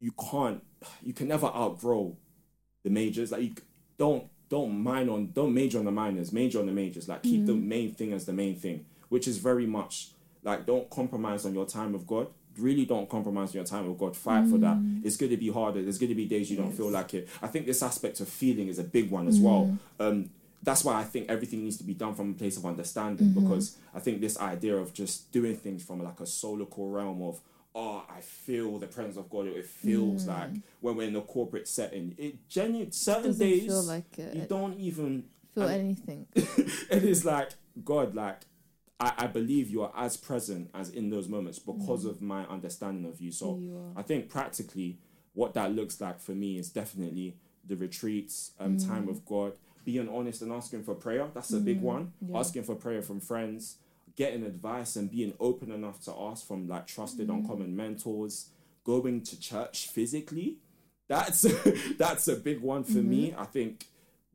you 0.00 0.12
can't 0.30 0.62
you 1.02 1.12
can 1.12 1.28
never 1.28 1.46
outgrow 1.46 2.16
the 2.84 2.90
majors. 2.90 3.30
Like 3.32 3.42
you 3.42 3.54
don't 3.98 4.24
don't 4.48 4.82
mind 4.82 5.10
on 5.10 5.32
don't 5.32 5.52
major 5.54 5.78
on 5.78 5.84
the 5.84 5.92
minors, 5.92 6.32
major 6.32 6.60
on 6.60 6.66
the 6.66 6.72
majors. 6.72 7.08
Like 7.08 7.22
keep 7.22 7.46
the 7.46 7.54
main 7.54 7.92
thing 7.94 8.12
as 8.14 8.24
the 8.24 8.32
main 8.32 8.56
thing, 8.56 8.86
which 9.12 9.28
is 9.28 9.36
very 9.36 9.66
much 9.66 10.08
like 10.42 10.64
don't 10.64 10.88
compromise 10.88 11.44
on 11.44 11.52
your 11.52 11.66
time 11.66 11.92
with 11.92 12.06
God. 12.06 12.28
Really 12.56 12.86
don't 12.86 13.10
compromise 13.10 13.50
on 13.50 13.56
your 13.56 13.64
time 13.64 13.86
with 13.86 13.98
God. 13.98 14.16
Fight 14.16 14.48
for 14.48 14.56
that. 14.56 14.76
Mm. 14.76 15.04
It's 15.04 15.18
going 15.18 15.28
to 15.30 15.36
be 15.36 15.50
harder. 15.50 15.82
There's 15.82 15.98
going 15.98 16.08
to 16.08 16.14
be 16.14 16.24
days 16.24 16.50
you 16.50 16.56
don't 16.56 16.72
feel 16.72 16.88
like 16.90 17.12
it. 17.12 17.28
I 17.42 17.46
think 17.46 17.66
this 17.66 17.82
aspect 17.82 18.20
of 18.20 18.28
feeling 18.28 18.68
is 18.68 18.78
a 18.78 18.84
big 18.84 19.10
one 19.10 19.28
as 19.28 19.38
well. 19.38 19.78
Mm. 20.00 20.06
Um, 20.06 20.30
that's 20.62 20.82
why 20.82 20.98
I 20.98 21.04
think 21.04 21.28
everything 21.28 21.62
needs 21.62 21.76
to 21.76 21.84
be 21.84 21.92
done 21.92 22.14
from 22.14 22.30
a 22.30 22.32
place 22.32 22.56
of 22.56 22.64
understanding 22.64 23.28
mm-hmm. 23.28 23.40
because 23.44 23.76
I 23.94 24.00
think 24.00 24.22
this 24.22 24.40
idea 24.40 24.76
of 24.76 24.94
just 24.94 25.30
doing 25.30 25.56
things 25.56 25.84
from 25.84 26.02
like 26.02 26.20
a 26.20 26.24
solical 26.24 26.90
realm 26.90 27.20
of 27.20 27.40
oh 27.74 28.04
I 28.08 28.20
feel 28.20 28.78
the 28.78 28.86
presence 28.86 29.16
of 29.16 29.28
God 29.28 29.46
it 29.46 29.66
feels 29.66 30.24
mm. 30.24 30.28
like 30.28 30.62
when 30.80 30.96
we're 30.96 31.08
in 31.08 31.16
a 31.16 31.22
corporate 31.22 31.66
setting 31.66 32.14
it 32.16 32.46
genuine 32.48 32.92
certain 32.92 33.30
Doesn't 33.30 33.46
days 33.46 33.88
like 33.88 34.18
it. 34.18 34.36
you 34.36 34.42
don't 34.42 34.78
even 34.78 35.24
Feel 35.54 35.68
anything. 35.68 36.26
it 36.34 37.04
is 37.04 37.24
like 37.24 37.50
God, 37.84 38.14
like 38.14 38.40
I, 39.02 39.24
I 39.24 39.26
believe 39.26 39.68
you 39.68 39.82
are 39.82 39.92
as 39.96 40.16
present 40.16 40.70
as 40.74 40.88
in 40.90 41.10
those 41.10 41.28
moments 41.28 41.58
because 41.58 42.04
mm. 42.04 42.10
of 42.10 42.22
my 42.22 42.44
understanding 42.46 43.10
of 43.10 43.20
you. 43.20 43.32
So 43.32 43.58
you. 43.58 43.92
I 43.96 44.02
think 44.02 44.28
practically 44.28 44.98
what 45.34 45.54
that 45.54 45.72
looks 45.72 46.00
like 46.00 46.20
for 46.20 46.32
me 46.32 46.56
is 46.56 46.68
definitely 46.68 47.36
the 47.66 47.74
retreats, 47.76 48.52
um, 48.60 48.76
mm. 48.76 48.86
time 48.86 49.06
with 49.06 49.24
God, 49.26 49.54
being 49.84 50.08
honest 50.08 50.42
and 50.42 50.52
asking 50.52 50.84
for 50.84 50.94
prayer. 50.94 51.28
That's 51.34 51.52
a 51.52 51.58
big 51.58 51.80
mm. 51.80 51.84
one. 51.84 52.12
yeah. 52.20 52.38
Asking 52.38 52.62
for 52.62 52.76
prayer 52.76 53.02
from 53.02 53.18
friends, 53.18 53.78
getting 54.14 54.44
advice 54.44 54.94
and 54.94 55.10
being 55.10 55.34
open 55.40 55.72
enough 55.72 56.00
to 56.04 56.14
ask 56.16 56.46
from 56.46 56.68
like 56.68 56.86
trusted, 56.86 57.28
uncommon 57.28 57.74
mentors, 57.74 58.50
going 58.84 59.22
to 59.22 59.40
church 59.40 59.88
physically. 59.88 60.58
That's 61.08 61.44
that's 61.98 62.28
a 62.28 62.36
big 62.36 62.60
one 62.60 62.84
for 62.84 62.98
me. 62.98 63.30
Mm-hmm. 63.30 63.40
I 63.40 63.44
think 63.46 63.86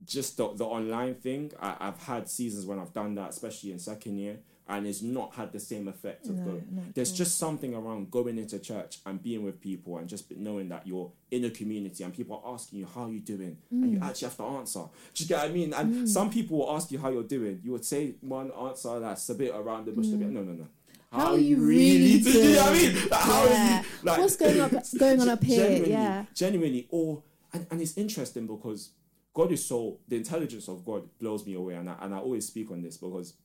just 0.05 0.37
the, 0.37 0.53
the 0.53 0.63
online 0.63 1.15
thing 1.15 1.51
I, 1.59 1.75
i've 1.79 2.01
had 2.03 2.29
seasons 2.29 2.65
when 2.67 2.77
i've 2.79 2.93
done 2.93 3.15
that 3.15 3.31
especially 3.31 3.71
in 3.71 3.79
second 3.79 4.17
year 4.17 4.37
and 4.69 4.85
it's 4.85 5.01
not 5.01 5.33
had 5.35 5.51
the 5.51 5.59
same 5.59 5.87
effect 5.87 6.25
of 6.27 6.35
No, 6.37 6.45
going 6.45 6.91
there's 6.93 7.11
just 7.11 7.37
something 7.37 7.73
around 7.73 8.11
going 8.11 8.37
into 8.37 8.59
church 8.59 8.99
and 9.05 9.21
being 9.23 9.43
with 9.43 9.59
people 9.61 9.97
and 9.97 10.07
just 10.09 10.29
knowing 10.35 10.69
that 10.69 10.85
you're 10.85 11.11
in 11.31 11.45
a 11.45 11.49
community 11.49 12.03
and 12.03 12.13
people 12.13 12.41
are 12.43 12.53
asking 12.53 12.79
you 12.79 12.85
how 12.93 13.07
you 13.07 13.19
doing 13.19 13.57
and 13.71 13.83
Mm. 13.85 13.91
you 13.93 13.99
actually 14.01 14.27
have 14.27 14.37
to 14.37 14.43
answer 14.43 14.83
do 15.13 15.23
you 15.23 15.27
get 15.27 15.37
what 15.41 15.49
i 15.49 15.53
mean 15.53 15.73
and 15.73 16.09
some 16.09 16.29
people 16.29 16.57
will 16.59 16.71
ask 16.75 16.91
you 16.91 16.99
how 16.99 17.09
you're 17.09 17.23
doing 17.23 17.61
you 17.63 17.71
would 17.71 17.85
say 17.85 18.15
one 18.21 18.51
answer 18.51 18.99
that's 18.99 19.29
a 19.29 19.35
bit 19.35 19.51
around 19.55 19.85
the 19.85 19.91
bush 19.91 20.07
bit 20.07 20.19
no 20.29 20.43
no 20.43 20.51
no 20.53 20.67
Mm. 21.09 21.19
How 21.21 21.31
are 21.31 21.37
you 21.37 21.55
really 21.55 22.19
do 22.23 22.29
you 22.31 22.55
know 22.55 22.63
what 22.63 22.69
I 22.73 22.79
doing? 22.79 22.93
mean? 22.95 23.07
Like, 23.09 23.21
how 23.21 23.41
are 23.43 23.47
Yeah. 23.49 23.79
you, 23.79 23.85
like, 24.03 24.17
What's 24.19 24.35
going 24.35 24.59
up- 24.59 24.71
going 24.99 25.21
on 25.21 25.29
up 25.29 25.41
here? 25.43 25.63
Genuinely, 25.63 25.89
Yeah. 25.91 26.25
genuinely 26.33 26.87
or 26.91 27.23
and, 27.53 27.65
and 27.71 27.79
it's 27.81 27.97
interesting 27.97 28.45
because 28.45 28.89
god 29.33 29.49
is 29.53 29.63
so 29.63 29.99
the 30.09 30.17
intelligence 30.17 30.67
of 30.67 30.83
god 30.83 31.03
blows 31.17 31.45
me 31.45 31.53
away 31.53 31.75
and 31.75 31.89
I, 31.89 31.95
and 32.01 32.13
I 32.13 32.17
always 32.17 32.45
speak 32.47 32.71
on 32.71 32.81
this 32.81 32.97
because 32.97 33.35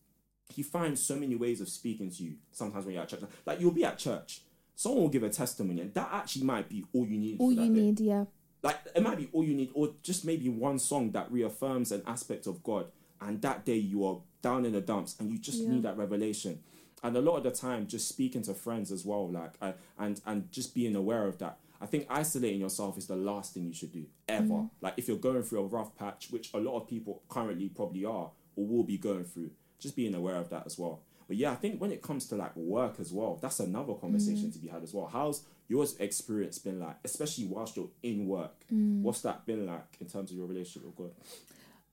he 0.49 0.63
finds 0.63 1.05
so 1.05 1.17
many 1.17 1.35
ways 1.35 1.61
of 1.61 1.69
speaking 1.69 2.11
to 2.11 2.23
you 2.23 2.35
sometimes 2.51 2.85
when 2.85 2.95
you're 2.95 3.03
at 3.03 3.09
church 3.09 3.21
like 3.47 3.61
you'll 3.61 3.71
be 3.71 3.85
at 3.85 3.99
church 3.99 4.43
someone 4.75 5.03
will 5.03 5.09
give 5.09 5.23
a 5.23 5.29
testimony 5.31 5.81
and 5.81 5.95
that 5.95 6.09
actually 6.13 6.45
might 6.45 6.69
be 6.69 6.85
all 6.93 7.07
you 7.07 7.19
need 7.19 7.37
All 7.41 7.53
you 7.53 7.61
day. 7.61 7.69
need, 7.69 8.01
yeah. 8.01 8.25
like 8.63 8.79
it 8.95 9.03
might 9.03 9.19
be 9.19 9.29
all 9.33 9.45
you 9.45 9.55
need 9.55 9.71
or 9.75 9.95
just 10.03 10.25
maybe 10.25 10.49
one 10.49 10.79
song 10.79 11.13
that 11.13 11.31
reaffirms 11.31 11.93
an 11.93 12.03
aspect 12.07 12.47
of 12.47 12.63
god 12.63 12.87
and 13.21 13.41
that 13.43 13.65
day 13.65 13.77
you 13.77 14.05
are 14.05 14.19
down 14.43 14.65
in 14.65 14.73
the 14.73 14.81
dumps 14.81 15.17
and 15.21 15.31
you 15.31 15.39
just 15.39 15.63
Yeah. 15.63 15.69
need 15.71 15.83
that 15.85 15.97
revelation 15.97 16.61
and 17.05 17.17
a 17.17 17.21
lot 17.21 17.37
of 17.37 17.43
the 17.45 17.51
time 17.51 17.87
just 17.87 18.09
speaking 18.09 18.43
to 18.43 18.55
friends 18.55 18.91
as 18.93 19.05
well 19.05 19.31
like 19.31 19.53
I, 19.63 19.75
and 19.99 20.21
and 20.27 20.51
just 20.53 20.75
being 20.75 20.97
aware 20.97 21.27
of 21.27 21.39
that 21.39 21.59
i 21.81 21.87
think 21.87 22.07
isolating 22.11 22.61
yourself 22.61 22.97
is 22.99 23.07
the 23.07 23.17
last 23.17 23.55
thing 23.55 23.65
you 23.67 23.75
should 23.75 23.93
do 23.93 24.07
ever 24.29 24.45
mm-hmm. 24.47 24.67
like 24.81 24.95
if 24.97 25.07
you're 25.09 25.17
going 25.17 25.43
through 25.43 25.61
a 25.61 25.67
rough 25.67 25.97
patch 25.97 26.29
which 26.31 26.51
a 26.55 26.59
lot 26.59 26.77
of 26.77 26.89
people 26.89 27.23
currently 27.29 27.69
probably 27.69 28.05
are 28.05 28.31
or 28.57 28.67
will 28.67 28.85
be 28.85 28.99
going 28.99 29.25
through 29.25 29.51
just 29.83 29.97
being 29.97 30.15
aware 30.15 30.37
of 30.37 30.51
that 30.51 30.65
as 30.67 30.79
well. 30.79 31.01
But 31.29 31.37
yeah 31.37 31.53
i 31.53 31.55
think 31.55 31.81
when 31.81 31.93
it 31.93 32.03
comes 32.03 32.27
to 32.27 32.37
like 32.37 32.55
work 32.57 32.97
as 33.01 33.11
well 33.11 33.39
that's 33.41 33.59
another 33.61 33.95
conversation 33.95 34.51
to 34.53 34.59
be 34.59 34.69
had 34.69 34.83
as 34.83 34.93
well. 34.93 35.09
How's 35.11 35.45
your 35.69 35.87
experience 35.99 36.59
been 36.59 36.79
like 36.81 36.97
especially 37.05 37.47
whilst 37.47 37.77
you're 37.77 37.91
in 38.03 38.27
work? 38.27 38.55
What's 39.03 39.23
that 39.23 39.47
been 39.47 39.67
like 39.67 39.97
in 40.01 40.09
terms 40.09 40.31
of 40.31 40.37
your 40.37 40.47
relationship 40.47 40.85
with 40.85 40.97
god? 40.97 41.11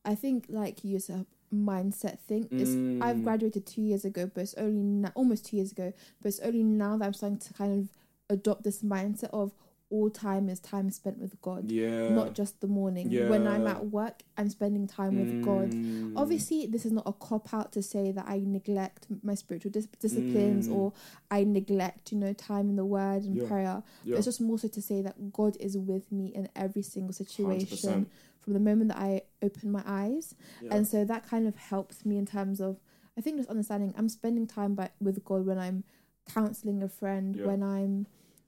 I 0.04 0.16
think 0.16 0.46
like 0.50 0.84
you 0.84 0.98
a 1.10 1.26
mindset 1.54 2.20
thing. 2.20 2.48
is 2.52 2.76
mm. 2.76 3.02
I've 3.02 3.24
graduated 3.24 3.66
two 3.66 3.82
years 3.82 4.06
ago, 4.06 4.30
but 4.34 4.42
it's 4.42 4.54
only 4.56 4.84
now, 4.84 5.12
almost 5.16 5.46
two 5.46 5.58
years 5.58 5.72
ago, 5.72 5.94
but 6.22 6.30
it's 6.30 6.40
only 6.40 6.64
now 6.64 6.98
that 6.98 7.06
I'm 7.06 7.14
starting 7.14 7.40
to 7.40 7.54
kind 7.54 7.80
of 7.80 7.90
adopt 8.36 8.64
this 8.64 8.82
mindset 8.82 9.30
of 9.32 9.52
all 9.92 10.10
time 10.10 10.50
is 10.50 10.60
time 10.60 10.92
spent 10.92 11.18
with 11.20 11.42
God. 11.42 11.72
yeah 11.72 12.10
Not 12.10 12.34
just 12.36 12.62
the 12.62 12.68
morning. 12.68 13.10
When 13.30 13.48
I'm 13.48 13.66
at 13.68 13.88
work, 13.88 14.22
I'm 14.38 14.50
spending 14.50 14.88
time 14.88 15.16
with 15.20 15.44
God. 15.44 15.72
Mm. 15.72 16.14
Obviously, 16.16 16.68
this 16.68 16.86
is 16.86 16.92
not 16.92 17.04
a 17.08 17.14
cop 17.14 17.54
out 17.54 17.72
to 17.74 17.82
say 17.82 18.12
that 18.12 18.26
I 18.28 18.42
neglect 18.46 19.08
my 19.24 19.34
spiritual 19.36 19.72
dis- 19.72 19.88
disciplines 20.00 20.68
Mm. 20.68 20.76
or 20.76 20.94
I 21.32 21.44
neglect, 21.44 22.12
you 22.12 22.20
know, 22.20 22.34
time 22.34 22.70
in 22.70 22.76
the 22.76 22.86
Word 22.86 23.24
and 23.24 23.36
Yeah. 23.36 23.48
prayer. 23.48 23.84
Yeah. 24.04 24.18
It's 24.18 24.26
just 24.26 24.42
more 24.42 24.60
so 24.60 24.68
to 24.68 24.82
say 24.82 25.02
that 25.02 25.34
God 25.34 25.58
is 25.60 25.78
with 25.78 26.12
me 26.12 26.28
in 26.28 26.50
every 26.56 26.84
single 26.84 27.14
situation 27.14 27.68
100%. 27.68 28.08
from 28.42 28.54
the 28.54 28.60
moment 28.60 28.90
that 28.90 28.98
I 29.00 29.24
open 29.42 29.72
my 29.72 29.84
eyes. 29.86 30.36
Yeah. 30.62 30.76
And 30.76 30.88
so 30.88 31.04
that 31.06 31.26
kind 31.28 31.48
of 31.48 31.56
helps 31.56 32.06
me 32.06 32.18
in 32.18 32.26
terms 32.26 32.62
of, 32.62 32.80
I 33.18 33.22
think, 33.22 33.38
just 33.38 33.50
understanding 33.50 33.94
I'm 33.98 34.08
spending 34.10 34.46
time 34.48 34.76
by, 34.76 34.90
with 35.02 35.24
God 35.26 35.46
when 35.46 35.58
I'm 35.58 35.84
counseling 36.28 36.84
a 36.84 36.88
friend, 36.90 37.36
Yeah. 37.36 37.48
when 37.48 37.64
I'm, 37.64 38.06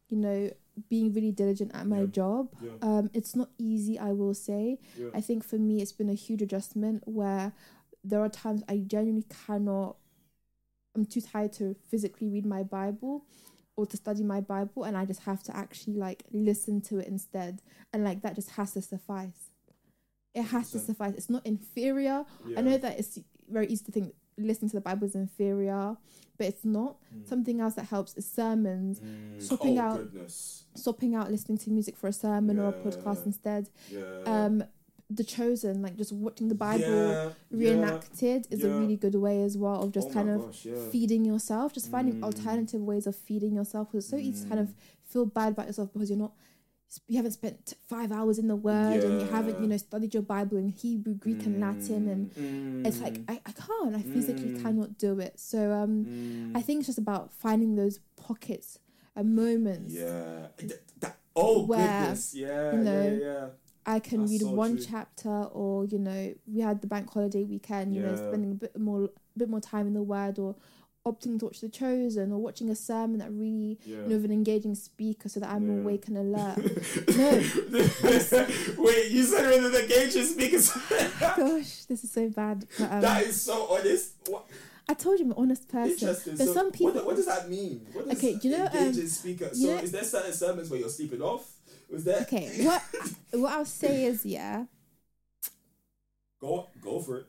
you 0.09 0.17
know, 0.17 0.51
being 0.89 1.13
really 1.13 1.31
diligent 1.31 1.71
at 1.73 1.85
my 1.87 2.01
Yeah. 2.01 2.05
job. 2.07 2.49
Yeah. 2.63 2.71
Um, 2.81 3.09
it's 3.13 3.35
not 3.35 3.49
easy, 3.57 3.97
I 3.99 4.11
will 4.11 4.33
say. 4.33 4.79
Yeah. 4.97 5.09
I 5.13 5.21
think 5.21 5.43
for 5.43 5.57
me, 5.57 5.81
it's 5.81 5.91
been 5.91 6.09
a 6.09 6.13
huge 6.13 6.41
adjustment 6.41 7.03
where 7.07 7.53
there 8.03 8.21
are 8.21 8.29
times 8.29 8.63
I 8.67 8.77
genuinely 8.79 9.25
cannot, 9.45 9.97
I'm 10.95 11.05
too 11.05 11.21
tired 11.21 11.53
to 11.53 11.75
physically 11.89 12.27
read 12.29 12.45
my 12.45 12.63
Bible 12.63 13.25
or 13.77 13.85
to 13.85 13.95
study 13.97 14.23
my 14.23 14.41
Bible, 14.41 14.83
and 14.83 14.97
I 14.97 15.05
just 15.05 15.21
have 15.21 15.41
to 15.43 15.55
actually 15.55 15.95
like 15.95 16.23
listen 16.31 16.81
to 16.81 16.99
it 16.99 17.07
instead. 17.07 17.61
And 17.93 18.03
like 18.03 18.21
that 18.21 18.35
just 18.35 18.51
has 18.51 18.73
to 18.73 18.81
suffice. 18.81 19.49
It 20.33 20.43
has 20.43 20.71
to 20.71 20.77
100%. 20.77 20.81
suffice. 20.85 21.13
It's 21.15 21.29
not 21.29 21.45
inferior. 21.45 22.25
I 22.57 22.61
know 22.61 22.77
that 22.77 22.99
it's 22.99 23.19
very 23.49 23.67
easy 23.67 23.83
to 23.85 23.91
think 23.91 24.13
listening 24.47 24.69
to 24.69 24.75
the 24.77 24.81
Bible 24.81 25.05
is 25.07 25.15
inferior, 25.15 25.97
but 26.37 26.47
it's 26.47 26.65
not. 26.65 26.97
Something 27.25 27.59
else 27.61 27.75
that 27.75 27.85
helps 27.85 28.15
is 28.15 28.25
sermons, 28.25 28.99
Mm. 28.99 29.41
swapping 29.41 29.77
oh, 29.79 29.81
out- 29.81 29.97
goodness. 30.11 30.65
swapping 30.75 31.15
out 31.15 31.29
listening 31.31 31.57
to 31.59 31.69
music 31.71 31.95
for 31.97 32.07
a 32.07 32.13
sermon 32.13 32.59
or 32.59 32.69
a 32.69 32.73
podcast 32.73 33.25
instead. 33.25 33.69
yeah 33.89 34.21
Um, 34.25 34.63
The 35.13 35.25
Chosen, 35.25 35.81
like 35.81 35.97
just 35.97 36.13
watching 36.13 36.47
the 36.47 36.55
Bible 36.55 36.85
yeah. 36.87 37.31
reenacted 37.51 38.47
is 38.49 38.61
Yeah. 38.61 38.67
a 38.69 38.79
really 38.79 38.95
good 38.95 39.15
way 39.15 39.43
as 39.43 39.57
well 39.57 39.81
of 39.83 39.91
just 39.91 40.09
Oh 40.09 40.13
kind 40.13 40.29
of 40.29 40.41
gosh, 40.45 40.65
yeah. 40.65 40.75
feeding 40.89 41.25
yourself, 41.25 41.73
just 41.73 41.89
finding 41.91 42.15
Mm. 42.15 42.23
alternative 42.23 42.81
ways 42.81 43.05
of 43.07 43.15
feeding 43.15 43.53
yourself. 43.55 43.89
Because 43.91 44.05
it's 44.05 44.11
so 44.11 44.17
easy 44.17 44.43
to 44.43 44.47
kind 44.49 44.61
of 44.61 44.73
feel 45.03 45.25
bad 45.25 45.51
about 45.53 45.67
yourself 45.67 45.91
because 45.91 46.09
you're 46.09 46.17
not, 46.19 46.33
you 47.07 47.17
haven't 47.17 47.31
spent 47.31 47.73
five 47.87 48.11
hours 48.11 48.37
in 48.39 48.47
the 48.47 48.55
Word 48.55 49.03
and 49.03 49.21
you 49.21 49.27
haven't, 49.27 49.59
you 49.61 49.67
know, 49.67 49.77
studied 49.77 50.13
your 50.13 50.23
Bible 50.23 50.57
in 50.57 50.69
Hebrew, 50.69 51.13
Greek, 51.13 51.45
and 51.45 51.59
Latin, 51.59 52.07
and 52.07 52.31
Mm. 52.33 52.85
it's 52.85 52.99
like 53.01 53.19
I, 53.27 53.39
I 53.45 53.51
can't, 53.51 53.95
I 53.95 54.01
physically 54.01 54.51
Mm. 54.51 54.61
cannot 54.61 54.97
do 54.97 55.19
it. 55.19 55.39
So 55.39 55.71
um, 55.71 56.05
Mm. 56.05 56.51
I 56.55 56.61
think 56.61 56.79
it's 56.79 56.87
just 56.87 56.97
about 56.97 57.33
finding 57.33 57.75
those 57.75 57.99
pockets 58.17 58.79
and 59.15 59.35
moments. 59.35 59.93
yeah 59.93 60.47
Th- 60.57 60.73
that, 60.99 61.17
oh 61.35 61.65
Where, 61.65 61.99
goodness 61.99 62.33
yeah 62.35 62.71
you 62.71 62.77
know, 62.79 63.07
yeah 63.19 63.25
yeah 63.25 63.47
I 63.83 63.99
can 63.99 64.19
That's 64.21 64.31
read 64.33 64.41
so 64.41 64.49
one 64.51 64.77
true. 64.77 64.85
chapter, 64.89 65.29
or 65.45 65.85
you 65.85 65.97
know, 65.97 66.33
we 66.45 66.59
had 66.61 66.81
the 66.81 66.87
bank 66.87 67.11
holiday 67.11 67.43
weekend. 67.43 67.95
You 67.95 68.01
know, 68.03 68.15
spending 68.15 68.51
a 68.51 68.55
bit 68.55 68.79
more, 68.79 69.05
a 69.05 69.09
bit 69.39 69.49
more 69.49 69.59
time 69.59 69.87
in 69.87 69.93
the 69.93 70.03
Word, 70.03 70.37
or 70.37 70.55
opting 71.05 71.39
to 71.39 71.45
watch 71.45 71.61
The 71.61 71.69
Chosen, 71.69 72.31
or 72.31 72.37
watching 72.39 72.69
a 72.69 72.75
sermon 72.75 73.19
that 73.19 73.31
really, 73.31 73.79
yeah 73.85 73.97
you 73.97 74.01
know, 74.09 74.15
with 74.15 74.25
an 74.25 74.31
engaging 74.31 74.75
speaker, 74.75 75.29
so 75.29 75.39
that 75.39 75.49
I'm 75.49 75.67
Yeah. 75.67 75.81
awake 75.81 76.07
and 76.07 76.17
alert. 76.17 76.57
no. 77.17 77.83
Wait, 78.83 79.11
you 79.11 79.23
said 79.23 79.51
it 79.51 79.63
with 79.63 79.71
the 79.73 79.81
engaging 79.83 80.25
speakers. 80.25 80.71
Gosh, 81.19 81.85
this 81.85 82.03
is 82.03 82.11
so 82.11 82.29
bad. 82.29 82.67
But, 82.77 82.91
um, 82.91 83.01
that 83.01 83.23
is 83.23 83.41
so 83.41 83.67
honest. 83.71 84.13
What? 84.27 84.45
I 84.89 84.93
told 84.93 85.19
you 85.19 85.25
I'm 85.25 85.31
an 85.31 85.37
honest 85.37 85.67
person. 85.69 85.91
Interesting. 85.91 86.35
There's 86.35 86.49
so 86.49 86.53
some 86.53 86.71
people. 86.71 86.93
What, 86.93 87.05
what 87.05 87.15
does 87.15 87.25
that 87.27 87.49
mean? 87.49 87.85
What 87.93 88.07
does 88.09 88.17
Okay, 88.17 88.37
do 88.37 88.49
you 88.49 88.57
know, 88.57 88.65
um, 88.65 88.71
engaging 88.77 89.07
speaker? 89.07 89.49
So 89.53 89.59
you 89.61 89.67
know- 89.75 89.81
is 89.81 89.91
there 89.91 90.03
certain 90.03 90.33
sermons 90.33 90.69
where 90.69 90.79
you're 90.79 90.89
sleeping 90.89 91.21
off? 91.21 91.49
Was 91.89 92.03
there? 92.03 92.21
okay, 92.21 92.63
what 92.65 92.81
what 93.31 93.51
I'll 93.53 93.65
say 93.65 94.05
is, 94.05 94.25
yeah, 94.25 94.65
Go 96.39 96.67
go 96.81 96.99
for 96.99 97.17
it. 97.19 97.25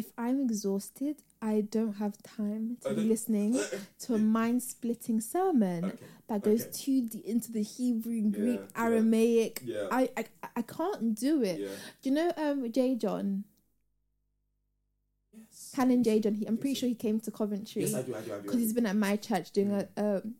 If 0.00 0.06
I'm 0.18 0.38
exhausted, 0.48 1.16
I 1.40 1.54
don't 1.76 1.94
have 2.04 2.14
time 2.38 2.78
to 2.82 2.94
be 2.94 3.02
listening 3.14 3.52
to 4.04 4.14
a 4.14 4.18
mind 4.18 4.62
splitting 4.62 5.20
sermon 5.20 5.80
Okay. 5.84 5.98
that 6.28 6.42
goes 6.42 6.62
okay. 6.62 6.70
too 6.82 6.98
deep 7.12 7.24
into 7.24 7.52
the 7.52 7.62
Hebrew, 7.62 8.22
Greek, 8.38 8.60
Yeah. 8.60 8.84
Aramaic. 8.84 9.54
Yeah. 9.64 9.88
I, 9.98 10.02
I 10.20 10.24
I 10.60 10.62
can't 10.62 11.14
do 11.26 11.42
it. 11.42 11.58
yeah. 11.60 11.68
Do 12.00 12.04
you 12.08 12.14
know 12.18 12.28
um 12.44 12.58
J 12.76 12.96
John? 12.96 13.44
Yes. 15.32 15.72
Canon 15.74 16.02
J 16.02 16.20
John. 16.20 16.34
He, 16.34 16.46
I'm 16.46 16.56
pretty 16.56 16.70
Yes, 16.74 16.78
sure 16.80 16.88
he 16.88 16.94
came 16.94 17.18
to 17.20 17.30
Coventry 17.30 17.82
Yes, 17.82 17.94
I 17.94 18.02
do. 18.02 18.14
I 18.14 18.20
do. 18.20 18.24
I 18.24 18.26
do. 18.26 18.34
I 18.34 18.38
because 18.42 18.60
he's 18.60 18.72
been 18.72 18.86
at 18.86 18.96
my 18.96 19.16
church 19.16 19.50
doing 19.52 19.72
a 19.72 19.88
um 19.96 20.34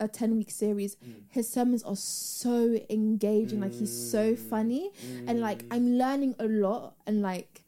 a 0.00 0.06
10 0.06 0.36
week 0.36 0.50
series 0.50 0.94
Mm. 0.96 1.22
his 1.28 1.48
sermons 1.50 1.82
are 1.82 1.96
so 1.96 2.78
engaging 2.88 3.60
like 3.60 3.72
he's 3.74 3.90
so 4.12 4.36
funny 4.36 4.92
and 5.26 5.40
like 5.40 5.64
i'm 5.72 5.98
learning 5.98 6.36
a 6.38 6.46
lot 6.46 6.94
and 7.04 7.20
like 7.20 7.64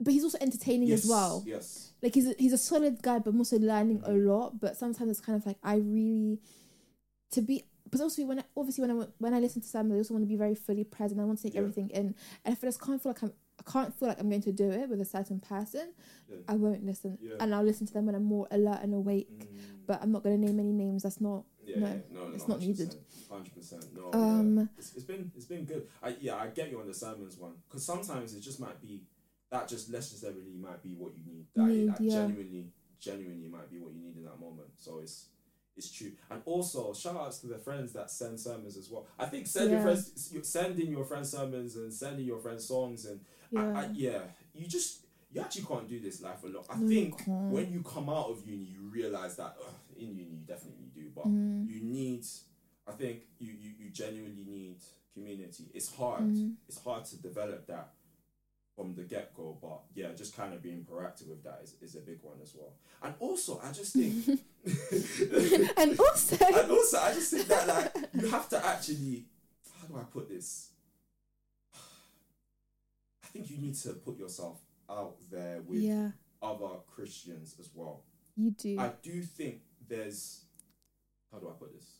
but 0.00 0.12
he's 0.12 0.24
also 0.24 0.38
entertaining 0.40 0.88
yes, 0.88 1.04
as 1.04 1.10
well 1.10 1.44
Yes. 1.46 1.92
like 2.02 2.14
he's 2.14 2.26
a, 2.28 2.34
he's 2.38 2.52
a 2.52 2.58
solid 2.58 3.02
guy 3.02 3.18
but 3.18 3.30
i'm 3.30 3.38
also 3.38 3.58
learning 3.58 4.02
a 4.04 4.12
lot 4.12 4.58
but 4.60 4.76
sometimes 4.76 5.10
it's 5.10 5.20
kind 5.20 5.36
of 5.38 5.44
like 5.46 5.58
i 5.62 5.76
really 5.76 6.40
to 7.32 7.42
be 7.42 7.64
but 7.90 8.00
also 8.00 8.24
when 8.24 8.38
I, 8.38 8.44
obviously 8.56 8.82
when 8.86 9.02
I 9.02 9.06
when 9.18 9.34
I 9.34 9.40
listen 9.40 9.62
to 9.62 9.66
sermons, 9.66 9.94
I 9.94 9.96
also 9.98 10.14
want 10.14 10.22
to 10.24 10.28
be 10.28 10.36
very 10.36 10.54
fully 10.54 10.84
present. 10.84 11.20
I 11.20 11.24
want 11.24 11.38
to 11.38 11.42
take 11.42 11.54
Yeah. 11.54 11.60
everything 11.62 11.90
in, 11.90 12.14
and 12.44 12.52
if 12.54 12.62
I 12.62 12.68
just 12.68 12.80
can't 12.80 13.02
feel 13.02 13.10
like 13.10 13.22
I'm, 13.24 13.32
I 13.58 13.68
can't 13.68 13.92
feel 13.92 14.06
like 14.06 14.20
I'm 14.20 14.28
going 14.28 14.42
to 14.42 14.52
do 14.52 14.70
it 14.70 14.88
with 14.88 15.00
a 15.00 15.04
certain 15.04 15.40
person, 15.40 15.92
Yeah. 16.30 16.36
I 16.46 16.54
won't 16.54 16.84
listen, 16.86 17.18
Yeah. 17.20 17.34
and 17.40 17.52
I'll 17.52 17.64
listen 17.64 17.88
to 17.88 17.92
them 17.92 18.06
when 18.06 18.14
I'm 18.14 18.22
more 18.22 18.46
alert 18.52 18.78
and 18.84 18.94
awake. 18.94 19.40
Mm. 19.40 19.86
But 19.88 20.00
I'm 20.02 20.12
not 20.12 20.22
going 20.22 20.40
to 20.40 20.46
name 20.46 20.60
any 20.60 20.72
names. 20.72 21.02
That's 21.02 21.20
not. 21.20 21.42
Yeah, 21.66 21.80
no, 21.80 21.86
yeah, 21.88 21.94
no, 22.12 22.28
it's 22.32 22.46
no, 22.46 22.54
not 22.54 22.60
needed. 22.64 22.94
Hundred 23.28 23.54
percent. 23.56 23.84
No, 23.96 24.12
Um, 24.12 24.70
it's, 24.78 24.94
it's 24.94 25.04
been 25.04 25.32
it's 25.34 25.46
been 25.46 25.64
good. 25.64 25.88
I 26.00 26.14
yeah, 26.20 26.36
I 26.36 26.46
get 26.46 26.70
you 26.70 26.78
on 26.78 26.86
the 26.86 26.94
sermons 26.94 27.38
one 27.38 27.54
because 27.68 27.84
sometimes 27.84 28.34
it 28.36 28.40
just 28.40 28.60
might 28.60 28.80
be 28.80 29.02
that 29.50 29.68
just 29.68 29.90
necessarily 29.90 30.54
might 30.60 30.82
be 30.82 30.94
what 30.94 31.12
you 31.16 31.24
need. 31.26 31.46
That, 31.54 31.66
Need, 31.66 31.88
that 31.88 32.00
yeah. 32.00 32.14
genuinely, 32.14 32.70
genuinely 33.00 33.48
might 33.48 33.70
be 33.70 33.78
what 33.78 33.92
you 33.92 34.00
need 34.00 34.16
in 34.16 34.24
that 34.24 34.38
moment. 34.40 34.68
So 34.78 35.00
it's 35.00 35.26
it's 35.76 35.90
true. 35.90 36.12
And 36.30 36.42
also 36.44 36.92
shout 36.92 37.16
outs 37.16 37.38
to 37.38 37.46
the 37.46 37.58
friends 37.58 37.92
that 37.94 38.10
send 38.10 38.38
sermons 38.38 38.76
as 38.76 38.90
well. 38.90 39.06
I 39.18 39.26
think 39.26 39.46
send 39.46 39.70
your 39.70 39.80
friends, 39.80 40.30
sending 40.42 40.90
your 40.90 41.04
friends 41.04 41.30
sermons 41.30 41.76
and 41.76 41.92
sending 41.92 42.26
your 42.26 42.38
friends 42.38 42.66
songs 42.66 43.06
and 43.06 43.20
I, 43.56 43.60
I, 43.62 43.82
Yeah. 43.84 43.88
yeah, 43.94 44.20
you 44.54 44.66
just 44.66 45.06
you 45.32 45.40
actually 45.40 45.62
can't 45.64 45.88
do 45.88 46.00
this 46.00 46.20
life 46.22 46.42
alone. 46.42 46.64
I 46.68 46.76
No, 46.76 46.88
think 46.88 47.24
can't. 47.24 47.50
when 47.52 47.72
you 47.72 47.82
come 47.82 48.08
out 48.10 48.30
of 48.30 48.44
uni, 48.46 48.64
you 48.64 48.80
realize 48.92 49.36
that 49.36 49.56
ugh, 49.64 49.74
in 49.96 50.08
uni 50.16 50.30
you 50.34 50.44
definitely 50.46 50.90
do, 50.94 51.10
but 51.14 51.26
Mm. 51.26 51.68
you 51.68 51.80
need. 51.82 52.24
I 52.86 52.92
think 52.92 53.20
you, 53.38 53.52
you 53.52 53.70
you 53.84 53.90
genuinely 53.90 54.44
need 54.44 54.78
community. 55.14 55.70
It's 55.72 55.94
hard. 55.94 56.22
Mm. 56.24 56.54
It's 56.68 56.82
hard 56.82 57.04
to 57.06 57.16
develop 57.16 57.66
that 57.68 57.92
from 58.80 58.94
the 58.94 59.02
get 59.02 59.34
go, 59.34 59.58
but 59.60 59.82
yeah, 59.94 60.08
just 60.16 60.34
kind 60.34 60.54
of 60.54 60.62
being 60.62 60.86
proactive 60.90 61.28
with 61.28 61.44
that 61.44 61.60
is, 61.62 61.74
is 61.82 61.96
a 61.96 62.00
big 62.00 62.18
one 62.22 62.38
as 62.42 62.54
well. 62.58 62.72
And 63.02 63.14
also, 63.18 63.60
I 63.62 63.72
just 63.72 63.92
think, 63.92 64.40
and 65.76 66.00
also, 66.00 66.36
and 66.46 66.70
also, 66.70 66.98
I 66.98 67.12
just 67.12 67.30
think 67.30 67.46
that 67.48 67.68
like 67.68 67.94
you 68.14 68.28
have 68.28 68.48
to 68.48 68.66
actually, 68.66 69.26
how 69.78 69.86
do 69.86 69.98
I 69.98 70.04
put 70.04 70.30
this? 70.30 70.70
I 71.74 73.26
think 73.26 73.50
you 73.50 73.58
need 73.58 73.74
to 73.76 73.90
put 73.90 74.18
yourself 74.18 74.60
out 74.88 75.16
there 75.30 75.60
with 75.66 75.80
yeah, 75.80 76.12
other 76.42 76.78
Christians 76.86 77.56
as 77.60 77.68
well. 77.74 78.04
you 78.34 78.52
do. 78.52 78.78
I 78.78 78.92
do 79.02 79.20
think 79.20 79.60
there's 79.86 80.44
how 81.30 81.38
do 81.38 81.48
I 81.48 81.52
put 81.52 81.74
this? 81.74 81.98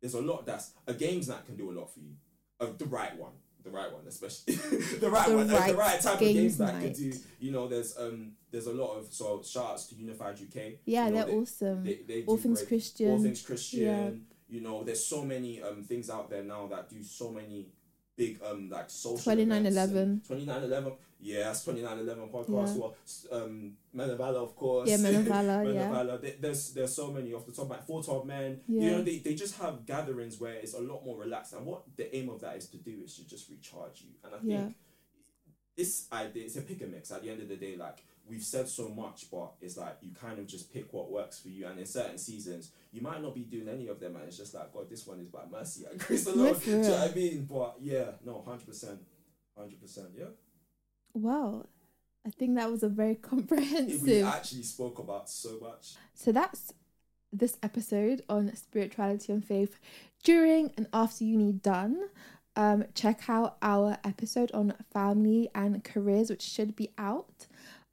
There's 0.00 0.14
a 0.14 0.20
lot 0.20 0.44
that's 0.44 0.72
a 0.88 0.94
games 0.94 1.28
night 1.28 1.46
can 1.46 1.54
do 1.56 1.70
a 1.70 1.74
lot 1.78 1.94
for 1.94 2.00
you. 2.00 2.16
Uh, 2.58 2.66
the 2.76 2.86
right 2.86 3.16
one. 3.16 3.32
The 3.64 3.70
right 3.70 3.90
one, 3.90 4.06
especially 4.06 4.54
the 5.00 5.08
right 5.10 5.26
The 5.28 5.36
one, 5.36 5.48
right 5.48 5.70
the 5.72 5.76
right 5.76 6.00
type 6.00 6.18
games 6.20 6.30
of 6.30 6.36
games 6.42 6.58
that 6.58 6.70
can 6.72 6.82
night. 6.82 6.94
do. 6.96 7.12
You 7.40 7.50
know, 7.52 7.66
there's 7.66 7.96
um, 7.98 8.32
there's 8.50 8.66
a 8.66 8.72
lot 8.74 8.94
of 8.98 9.06
so 9.12 9.42
shout 9.42 9.70
outs 9.70 9.86
to 9.86 9.94
Unified 9.94 10.34
UK. 10.34 10.74
yeah, 10.84 11.06
you 11.06 11.10
know, 11.12 11.16
they're 11.16 11.26
they- 11.26 11.32
awesome. 11.32 11.84
They, 11.84 12.00
they 12.06 12.22
All 12.26 12.36
things 12.36 12.58
great- 12.60 12.68
Christian. 12.68 13.10
All 13.10 13.22
things 13.22 13.42
Christian. 13.42 13.80
Yeah. 13.82 14.10
You 14.50 14.60
know, 14.60 14.84
there's 14.84 15.04
so 15.04 15.24
many 15.24 15.62
um 15.62 15.82
things 15.82 16.10
out 16.10 16.28
there 16.30 16.44
now 16.44 16.66
that 16.66 16.90
do 16.90 17.02
so 17.02 17.30
many 17.30 17.68
big 18.16 18.40
um 18.48 18.68
like 18.70 18.88
social 18.90 19.18
2911. 19.34 20.20
2911 20.28 20.92
yeah 21.20 21.44
that's 21.44 21.64
2911 21.64 22.28
podcast 22.28 22.74
Yeah. 22.74 22.80
well 22.80 22.96
um 23.32 23.72
men 23.92 24.10
of 24.10 24.18
valour 24.18 24.40
of 24.40 24.54
course 24.54 24.88
Yeah, 24.90 24.98
Men 24.98 25.14
of 25.16 25.22
Valour, 25.34 25.58
Men 25.64 25.66
of 25.68 25.74
yeah. 25.74 25.90
Valour. 25.90 26.18
There's 26.40 26.72
there's 26.74 26.94
so 26.94 27.10
many 27.10 27.32
off 27.32 27.46
the 27.46 27.52
top 27.52 27.70
like 27.70 27.86
412 27.86 28.26
men 28.26 28.60
Yeah. 28.68 28.82
you 28.82 28.90
know 28.92 29.02
they, 29.02 29.18
they 29.18 29.34
just 29.34 29.56
have 29.58 29.84
gatherings 29.86 30.38
where 30.40 30.54
it's 30.54 30.74
a 30.74 30.80
lot 30.80 31.04
more 31.04 31.18
relaxed 31.18 31.54
and 31.54 31.64
what 31.66 31.82
the 31.96 32.14
aim 32.14 32.28
of 32.28 32.40
that 32.42 32.56
is 32.56 32.68
to 32.68 32.76
do 32.76 33.00
is 33.04 33.16
to 33.16 33.26
just 33.26 33.48
recharge 33.50 34.02
you 34.02 34.10
and 34.24 34.34
i 34.34 34.38
think 34.38 34.50
Yeah. 34.50 34.68
this 35.76 36.06
idea 36.12 36.44
it's 36.44 36.56
a 36.56 36.62
pick 36.62 36.80
and 36.82 36.92
mix 36.92 37.10
at 37.10 37.22
the 37.22 37.30
end 37.30 37.40
of 37.42 37.48
the 37.48 37.56
day 37.56 37.76
like 37.76 38.04
we've 38.28 38.42
said 38.42 38.66
so 38.68 38.88
much 38.88 39.26
but 39.30 39.52
it's 39.60 39.76
like 39.76 39.96
you 40.00 40.10
kind 40.14 40.38
of 40.38 40.46
just 40.46 40.72
pick 40.72 40.92
what 40.92 41.10
works 41.10 41.38
for 41.40 41.48
you 41.48 41.66
and 41.66 41.78
in 41.78 41.86
certain 41.86 42.16
seasons 42.18 42.70
you 42.92 43.00
might 43.02 43.20
not 43.20 43.34
be 43.34 43.42
doing 43.42 43.68
any 43.68 43.86
of 43.88 44.00
them 44.00 44.16
and 44.16 44.24
it's 44.24 44.36
just 44.38 44.54
like 44.54 44.72
god 44.72 44.88
this 44.88 45.06
one 45.06 45.20
is 45.20 45.28
by 45.28 45.40
mercy 45.52 45.84
and 45.90 45.98
grace 46.00 46.26
alone 46.26 46.58
do 46.64 46.70
you 46.70 46.76
know 46.78 46.90
what 46.90 47.10
i 47.10 47.14
mean 47.14 47.44
but 47.44 47.76
yeah 47.80 48.06
no 48.24 48.42
100% 48.46 48.98
100% 49.58 49.98
yeah 50.18 50.24
Wow, 51.16 51.66
I 52.26 52.30
think 52.30 52.56
that 52.56 52.70
was 52.70 52.82
a 52.82 52.88
very 52.88 53.14
comprehensive. 53.30 54.02
we 54.02 54.22
actually 54.22 54.62
spoke 54.64 54.98
about 54.98 55.30
so 55.30 55.58
much 55.60 55.94
So 56.14 56.32
that's 56.32 56.72
this 57.32 57.56
episode 57.62 58.22
on 58.28 58.54
spirituality 58.56 59.32
and 59.32 59.44
faith 59.44 59.78
during 60.22 60.72
and 60.76 60.86
after 60.92 61.24
uni 61.24 61.52
done. 61.52 62.08
Um, 62.56 62.84
check 62.94 63.28
out 63.28 63.56
our 63.62 63.98
episode 64.04 64.52
on 64.52 64.74
family 64.92 65.50
and 65.54 65.82
careers, 65.82 66.30
which 66.30 66.42
should 66.42 66.76
be 66.76 66.90
out. 66.98 67.46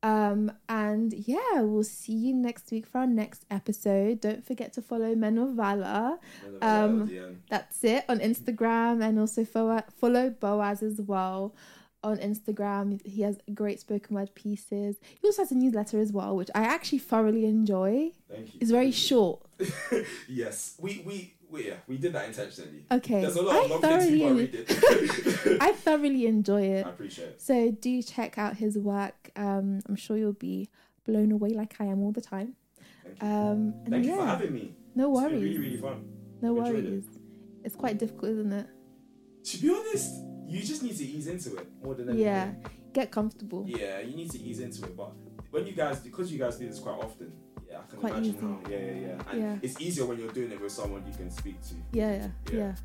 Um, 0.03 0.51
and 0.67 1.13
yeah, 1.13 1.61
we'll 1.61 1.83
see 1.83 2.13
you 2.13 2.33
next 2.33 2.71
week 2.71 2.87
for 2.87 2.99
our 2.99 3.07
next 3.07 3.45
episode. 3.51 4.21
Don't 4.21 4.45
forget 4.45 4.73
to 4.73 4.81
follow 4.81 5.13
Men 5.15 5.37
of 5.37 5.49
Valour. 5.51 6.17
Um, 6.61 7.07
Valour. 7.07 7.35
That's 7.49 7.83
it 7.83 8.05
on 8.09 8.19
Instagram 8.19 9.03
and 9.03 9.19
also 9.19 9.45
follow, 9.45 9.81
follow 9.95 10.29
Boaz 10.31 10.81
as 10.81 10.99
well 11.01 11.55
on 12.03 12.17
Instagram. 12.17 12.99
He 13.05 13.21
has 13.21 13.37
great 13.53 13.79
spoken 13.79 14.15
word 14.15 14.33
pieces. 14.33 14.97
He 15.21 15.27
also 15.27 15.43
has 15.43 15.51
a 15.51 15.55
newsletter 15.55 15.99
as 15.99 16.11
well, 16.11 16.35
which 16.35 16.49
I 16.55 16.63
actually 16.63 16.97
thoroughly 16.99 17.45
enjoy. 17.45 18.11
thank 18.27 18.55
you 18.55 18.59
It's 18.59 18.71
very 18.71 18.91
short. 18.91 19.45
yes 20.27 20.75
we 20.79 21.03
we 21.05 21.35
we 21.51 21.67
yeah 21.67 21.73
we 21.87 21.97
did 21.97 22.13
that 22.13 22.25
intentionally 22.27 22.85
Okay. 22.91 23.21
there's 23.21 23.35
a 23.35 23.41
lot 23.41 23.55
I 23.55 23.63
of 23.65 23.69
long 23.71 23.81
things 23.81 24.05
people 24.07 24.27
thoroughly, 24.29 24.45
read 24.45 24.55
it 24.55 25.57
I 25.61 25.71
thoroughly 25.73 26.25
enjoy 26.27 26.61
it. 26.63 26.85
i 26.85 26.89
appreciate 26.89 27.27
it 27.29 27.41
So 27.41 27.71
do 27.71 28.01
check 28.01 28.37
out 28.37 28.57
his 28.57 28.77
work. 28.77 29.31
Um, 29.35 29.81
I'm 29.87 29.95
sure 29.95 30.17
you'll 30.17 30.33
be 30.33 30.69
blown 31.05 31.31
away 31.31 31.49
like 31.49 31.75
I 31.79 31.85
am 31.85 32.01
all 32.03 32.11
the 32.11 32.21
time. 32.21 32.55
thank 33.03 33.21
you 33.21 33.27
Um, 33.27 33.73
thank 33.89 34.05
yeah, 34.05 34.17
for 34.17 34.25
having 34.25 34.53
me 34.53 34.75
no 34.95 35.11
it's 35.11 35.21
been 35.21 35.31
worries. 35.31 35.43
really 35.43 35.57
really 35.59 35.77
fun 35.77 36.05
no 36.41 36.49
I've 36.61 36.73
worries. 36.73 37.05
It's 37.63 37.75
quite 37.75 37.97
difficult, 37.99 38.31
isn't 38.31 38.53
it? 38.53 38.67
to 39.43 39.57
be 39.61 39.69
honest 39.69 40.11
you 40.47 40.59
just 40.61 40.83
need 40.83 40.97
to 40.97 41.05
ease 41.05 41.27
into 41.27 41.55
it 41.57 41.67
more 41.83 41.95
than 41.95 42.09
anything 42.09 42.25
Yeah. 42.25 42.53
Get 42.93 43.09
comfortable. 43.09 43.63
Yeah, 43.67 43.99
you 44.01 44.15
need 44.17 44.29
to 44.31 44.39
ease 44.39 44.59
into 44.59 44.83
it. 44.83 44.97
But 44.97 45.13
when 45.51 45.65
you 45.65 45.71
guys, 45.71 45.99
because 46.01 46.29
you 46.29 46.37
guys 46.37 46.57
do 46.57 46.67
this 46.67 46.77
quite 46.79 46.99
often, 46.99 47.31
yeah, 47.71 47.77
I 47.79 47.89
can 47.89 47.99
Quite 47.99 48.13
imagine 48.13 48.35
easy. 48.35 48.41
how. 48.45 48.59
Yeah, 48.69 48.77
yeah, 48.77 48.91
yeah. 49.07 49.31
And 49.31 49.41
Yeah. 49.41 49.57
it's 49.61 49.79
easier 49.81 50.05
when 50.05 50.19
you're 50.19 50.31
doing 50.31 50.51
it 50.51 50.61
with 50.61 50.71
someone 50.71 51.03
you 51.07 51.13
can 51.15 51.31
speak 51.31 51.61
to. 51.69 51.75
Yeah, 51.93 52.27
yeah, 52.51 52.57
Yeah. 52.57 52.75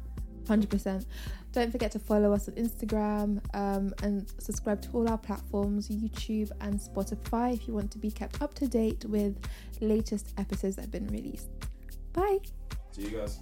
Hundred 0.48 0.70
percent. 0.70 1.06
Don't 1.50 1.72
forget 1.72 1.90
to 1.92 1.98
follow 1.98 2.32
us 2.32 2.48
on 2.48 2.54
Instagram 2.54 3.40
um, 3.54 3.92
and 4.04 4.32
subscribe 4.38 4.80
to 4.82 4.90
all 4.92 5.08
our 5.08 5.18
platforms, 5.18 5.88
YouTube 5.88 6.52
and 6.60 6.78
Spotify, 6.78 7.54
if 7.54 7.66
you 7.66 7.74
want 7.74 7.90
to 7.92 7.98
be 7.98 8.12
kept 8.12 8.40
up 8.40 8.54
to 8.54 8.68
date 8.68 9.04
with 9.06 9.36
latest 9.80 10.32
episodes 10.38 10.76
that 10.76 10.82
have 10.82 10.90
been 10.92 11.08
released. 11.08 11.48
Bye. 12.12 12.38
See 12.92 13.02
you 13.08 13.18
guys. 13.18 13.40